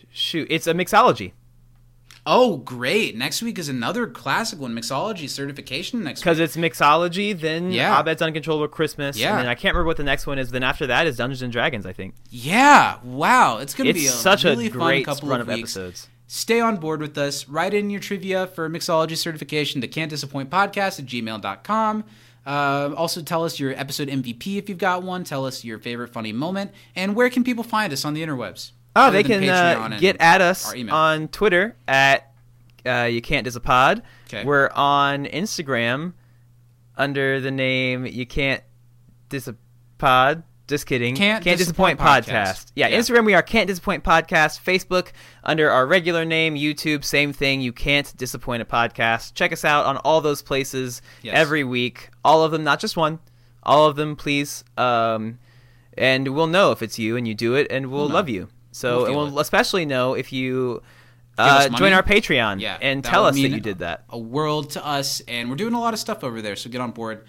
shoot, 0.09 0.47
it's 0.49 0.67
a 0.67 0.73
mixology. 0.73 1.33
Oh, 2.25 2.57
great. 2.57 3.17
Next 3.17 3.41
week 3.41 3.59
is 3.59 3.67
another 3.67 4.07
classic 4.07 4.57
one, 4.59 4.73
Mixology 4.73 5.29
certification 5.29 6.03
next 6.03 6.19
week. 6.19 6.23
Because 6.23 6.39
it's 6.39 6.55
mixology, 6.55 7.37
then 7.37 7.71
Yeah. 7.71 7.99
Abed's 7.99 8.21
Uncontrollable 8.21 8.69
Christmas, 8.69 9.17
Yeah. 9.17 9.31
and 9.31 9.39
then 9.39 9.47
I 9.47 9.55
can't 9.55 9.73
remember 9.75 9.87
what 9.87 9.97
the 9.97 10.03
next 10.03 10.25
one 10.25 10.39
is. 10.39 10.51
Then 10.51 10.63
after 10.63 10.87
that 10.87 11.05
is 11.05 11.17
Dungeons 11.17 11.41
and 11.41 11.51
Dragons, 11.51 11.85
I 11.85 11.91
think. 11.91 12.15
Yeah, 12.29 12.95
wow. 13.03 13.57
It's 13.57 13.73
going 13.73 13.87
to 13.87 13.93
be 13.93 14.05
a 14.05 14.09
such 14.09 14.45
really 14.45 14.67
a 14.67 14.69
fun 14.69 14.79
great 14.79 15.05
couple 15.05 15.27
run 15.27 15.41
of 15.41 15.49
of, 15.49 15.57
episodes. 15.59 16.07
Stay 16.27 16.61
on 16.61 16.77
board 16.77 17.01
with 17.01 17.17
us. 17.17 17.49
Write 17.49 17.73
in 17.73 17.89
your 17.89 17.99
trivia 17.99 18.47
for 18.47 18.69
Mixology 18.69 19.17
certification 19.17 19.81
to 19.81 19.87
can't 19.87 20.09
disappoint 20.09 20.49
podcast 20.49 20.99
at 20.99 21.05
gmail.com. 21.05 22.05
Uh, 22.45 22.93
also, 22.95 23.21
tell 23.21 23.43
us 23.43 23.59
your 23.59 23.71
episode 23.77 24.07
MVP 24.09 24.57
if 24.57 24.67
you've 24.69 24.77
got 24.77 25.03
one. 25.03 25.23
Tell 25.25 25.45
us 25.45 25.63
your 25.63 25.77
favorite 25.77 26.11
funny 26.13 26.31
moment. 26.31 26.71
And 26.95 27.15
where 27.15 27.29
can 27.29 27.43
people 27.43 27.63
find 27.63 27.91
us 27.93 28.03
on 28.05 28.13
the 28.13 28.23
interwebs? 28.23 28.71
Oh, 28.95 29.09
they 29.11 29.23
can 29.23 29.43
uh, 29.47 29.97
get 29.99 30.17
at 30.19 30.41
us 30.41 30.73
on 30.91 31.27
Twitter 31.29 31.75
at 31.87 32.31
uh, 32.85 33.07
you 33.11 33.21
can't 33.21 33.43
dis 33.45 33.55
a 33.55 33.59
pod. 33.59 34.03
'Kay. 34.27 34.43
We're 34.43 34.69
on 34.73 35.25
Instagram 35.25 36.13
under 36.97 37.39
the 37.39 37.51
name 37.51 38.05
you 38.05 38.25
can't 38.25 38.61
dis 39.29 39.47
a 39.47 39.55
pod. 39.97 40.43
Just 40.67 40.85
kidding. 40.85 41.13
Can't 41.15 41.43
disappoint, 41.43 41.97
Disappoint 41.97 41.99
podcast. 41.99 42.25
Podcast. 42.53 42.71
Yeah, 42.75 42.87
Yeah. 42.87 42.99
Instagram 42.99 43.25
we 43.25 43.33
are 43.33 43.41
can't 43.41 43.67
disappoint 43.67 44.03
podcast. 44.03 44.61
Facebook 44.63 45.11
under 45.43 45.69
our 45.69 45.85
regular 45.85 46.23
name. 46.23 46.55
YouTube 46.55 47.03
same 47.03 47.33
thing. 47.33 47.59
You 47.61 47.73
can't 47.73 48.15
disappoint 48.15 48.61
a 48.61 48.65
podcast. 48.65 49.33
Check 49.33 49.51
us 49.51 49.65
out 49.65 49.85
on 49.85 49.97
all 49.97 50.21
those 50.21 50.41
places 50.41 51.01
Yes. 51.21 51.35
every 51.37 51.63
week. 51.65 52.11
All 52.23 52.43
of 52.43 52.51
them, 52.51 52.63
not 52.63 52.79
just 52.79 52.95
one. 52.95 53.19
All 53.63 53.87
of 53.87 53.97
them, 53.97 54.15
please. 54.15 54.63
Um, 54.77 55.37
and 55.97 56.29
we'll 56.29 56.47
know 56.47 56.71
if 56.71 56.81
it's 56.81 56.97
you 56.97 57.17
and 57.17 57.27
you 57.27 57.35
do 57.35 57.55
it, 57.55 57.67
and 57.69 57.91
we'll, 57.91 58.07
know. 58.07 58.15
love 58.15 58.29
you. 58.29 58.47
So, 58.73 59.03
We'll 59.03 59.25
we'll 59.31 59.39
especially 59.39 59.85
know 59.85 60.13
if 60.15 60.33
you 60.33 60.81
uh, 61.37 61.69
join 61.69 61.93
our 61.93 62.03
Patreon 62.03 62.59
Yeah, 62.59 62.77
and 62.81 63.03
tell 63.03 63.25
us 63.25 63.35
that 63.35 63.49
you 63.49 63.59
did 63.59 63.79
that. 63.79 64.03
A 64.09 64.17
world 64.17 64.71
to 64.71 64.85
us, 64.85 65.21
and 65.27 65.49
we're 65.49 65.55
doing 65.55 65.73
a 65.73 65.79
lot 65.79 65.93
of 65.93 65.99
stuff 65.99 66.23
over 66.23 66.41
there, 66.41 66.55
so 66.55 66.69
get 66.69 66.81
on 66.81 66.91
board. 66.91 67.23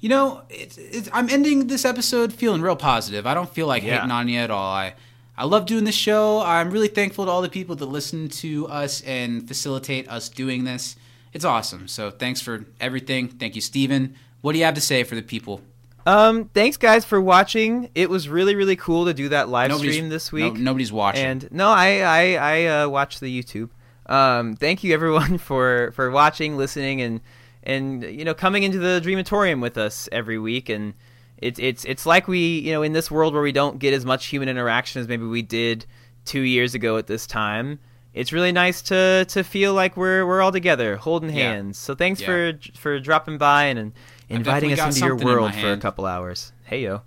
You 0.00 0.08
know, 0.08 0.42
it's, 0.48 0.78
it's, 0.78 1.08
I'm 1.12 1.28
ending 1.28 1.66
this 1.66 1.84
episode 1.84 2.32
feeling 2.32 2.62
real 2.62 2.76
positive. 2.76 3.26
I 3.26 3.34
don't 3.34 3.50
feel 3.52 3.66
like 3.66 3.82
Yeah. 3.82 3.96
hating 3.96 4.10
on 4.10 4.28
you 4.28 4.38
at 4.38 4.50
all. 4.50 4.72
I, 4.72 4.94
I 5.36 5.44
love 5.44 5.66
doing 5.66 5.84
this 5.84 5.94
show. 5.94 6.40
I'm 6.40 6.70
really 6.70 6.88
thankful 6.88 7.24
to 7.26 7.30
all 7.30 7.42
the 7.42 7.48
people 7.50 7.76
that 7.76 7.86
listen 7.86 8.28
to 8.28 8.66
us 8.68 9.02
and 9.02 9.46
facilitate 9.46 10.08
us 10.08 10.28
doing 10.28 10.64
this. 10.64 10.96
It's 11.32 11.44
awesome. 11.44 11.86
So 11.86 12.10
thanks 12.10 12.40
for 12.40 12.64
everything. 12.80 13.28
Thank 13.28 13.54
you, 13.54 13.60
Steven. 13.60 14.16
What 14.40 14.52
do 14.52 14.58
you 14.58 14.64
have 14.64 14.74
to 14.74 14.80
say 14.80 15.04
for 15.04 15.14
the 15.14 15.22
people? 15.22 15.60
Um, 16.06 16.46
thanks 16.54 16.76
guys 16.76 17.04
for 17.04 17.20
watching. 17.20 17.90
It 17.94 18.08
was 18.10 18.28
really 18.28 18.54
really 18.54 18.76
cool 18.76 19.04
to 19.06 19.14
do 19.14 19.28
that 19.30 19.48
live 19.48 19.70
Nobody's- 19.70 19.94
stream 19.94 20.08
this 20.08 20.32
no- 20.32 20.36
week. 20.50 20.54
nobody's 20.58 20.92
watching. 20.92 21.24
And 21.24 21.48
no, 21.52 21.68
I 21.68 21.98
I 22.00 22.34
I 22.34 22.66
uh, 22.82 22.88
watched 22.88 23.20
the 23.20 23.42
YouTube. 23.42 23.68
Um, 24.06 24.56
thank 24.56 24.82
you 24.82 24.92
everyone 24.94 25.38
for 25.48 25.92
for 25.94 26.10
watching, 26.10 26.56
listening, 26.56 27.00
and 27.02 27.20
and 27.62 28.02
you 28.02 28.24
know 28.24 28.34
coming 28.34 28.62
into 28.62 28.78
the 28.78 29.00
Dreamatorium 29.04 29.60
with 29.60 29.76
us 29.78 30.08
every 30.10 30.38
week. 30.38 30.68
And 30.68 30.94
it's 31.38 31.58
it's 31.60 31.84
it's 31.84 32.06
like 32.06 32.26
we 32.28 32.58
you 32.60 32.72
know 32.72 32.82
in 32.82 32.92
this 32.92 33.10
world 33.10 33.34
where 33.34 33.42
we 33.42 33.52
don't 33.52 33.78
get 33.78 33.92
as 33.94 34.04
much 34.04 34.26
human 34.26 34.48
interaction 34.48 35.00
as 35.00 35.08
maybe 35.08 35.24
we 35.26 35.42
did 35.42 35.86
two 36.24 36.40
years 36.40 36.74
ago 36.74 36.96
at 36.96 37.06
this 37.06 37.26
time. 37.26 37.78
It's 38.12 38.32
really 38.32 38.50
nice 38.52 38.82
to 38.82 39.24
to 39.28 39.44
feel 39.44 39.72
like 39.74 39.96
we're 39.96 40.26
we're 40.26 40.40
all 40.40 40.50
together, 40.52 40.96
holding 40.96 41.30
Yeah. 41.30 41.52
hands. 41.52 41.78
So 41.78 41.94
thanks 41.94 42.20
Yeah. 42.20 42.26
for 42.26 42.58
for 42.76 42.98
dropping 42.98 43.38
by 43.38 43.64
and, 43.66 43.78
and 43.78 43.92
inviting 44.30 44.72
us 44.72 44.78
into 44.96 45.00
your 45.00 45.10
something 45.18 45.28
in 45.28 45.34
world 45.34 45.54
for 45.54 45.72
a 45.72 45.76
couple 45.76 46.06
hours. 46.06 46.52
Hey 46.64 46.82
yo. 46.82 47.02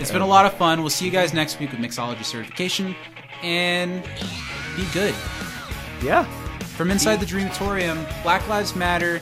It's 0.00 0.10
been 0.10 0.22
a 0.22 0.26
lot 0.26 0.44
of 0.46 0.54
fun. 0.54 0.80
We'll 0.80 0.90
see 0.90 1.04
you 1.04 1.10
guys 1.10 1.32
next 1.32 1.60
week 1.60 1.70
with 1.70 1.80
Mixology 1.80 2.24
certification. 2.24 2.96
And 3.42 4.02
be 4.76 4.84
good. 4.92 5.14
Yeah. 6.02 6.24
From 6.76 6.90
inside 6.90 7.20
the 7.20 7.26
Dreamatorium, 7.26 8.04
Black 8.22 8.46
Lives 8.48 8.74
Matter, 8.74 9.20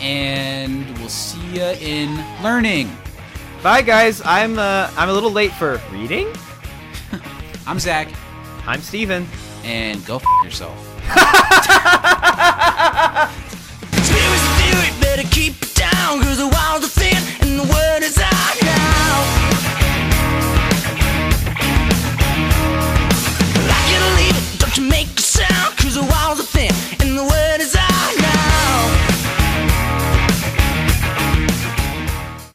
and 0.00 0.98
we'll 0.98 1.08
see 1.08 1.56
you 1.56 1.62
in 1.62 2.24
learning. 2.42 2.90
Bye 3.62 3.82
guys. 3.82 4.20
I'm 4.24 4.58
uh 4.58 4.90
I'm 4.96 5.08
a 5.08 5.12
little 5.12 5.30
late 5.30 5.52
for 5.52 5.80
reading. 5.92 6.28
I'm 7.66 7.78
Zach, 7.78 8.08
I'm 8.66 8.80
Steven. 8.80 9.26
and 9.62 10.04
go 10.06 10.16
f 10.16 10.24
yourself. 10.42 10.76
better 15.16 15.28
keep 15.30 15.60
it 15.60 15.74
down, 15.74 16.22
cause 16.22 16.38
the 16.38 16.46
walls 16.46 16.84
are 16.84 16.94
thin 17.00 17.16
and 17.40 17.58
the 17.58 17.64
word 17.64 18.02
is 18.04 18.16
out 18.16 18.56
now. 18.62 19.14
I 23.76 23.80
it, 23.90 24.60
don't 24.60 24.76
you 24.76 24.88
make 24.88 25.08
a 25.18 25.22
sound, 25.22 25.76
cause 25.78 25.96
the 25.96 26.02
walls 26.02 26.38
are 26.38 26.50
thin 26.54 26.72
and 27.00 27.18
the 27.18 27.24
word 27.24 27.60
is 27.60 27.74
out. 27.74 27.89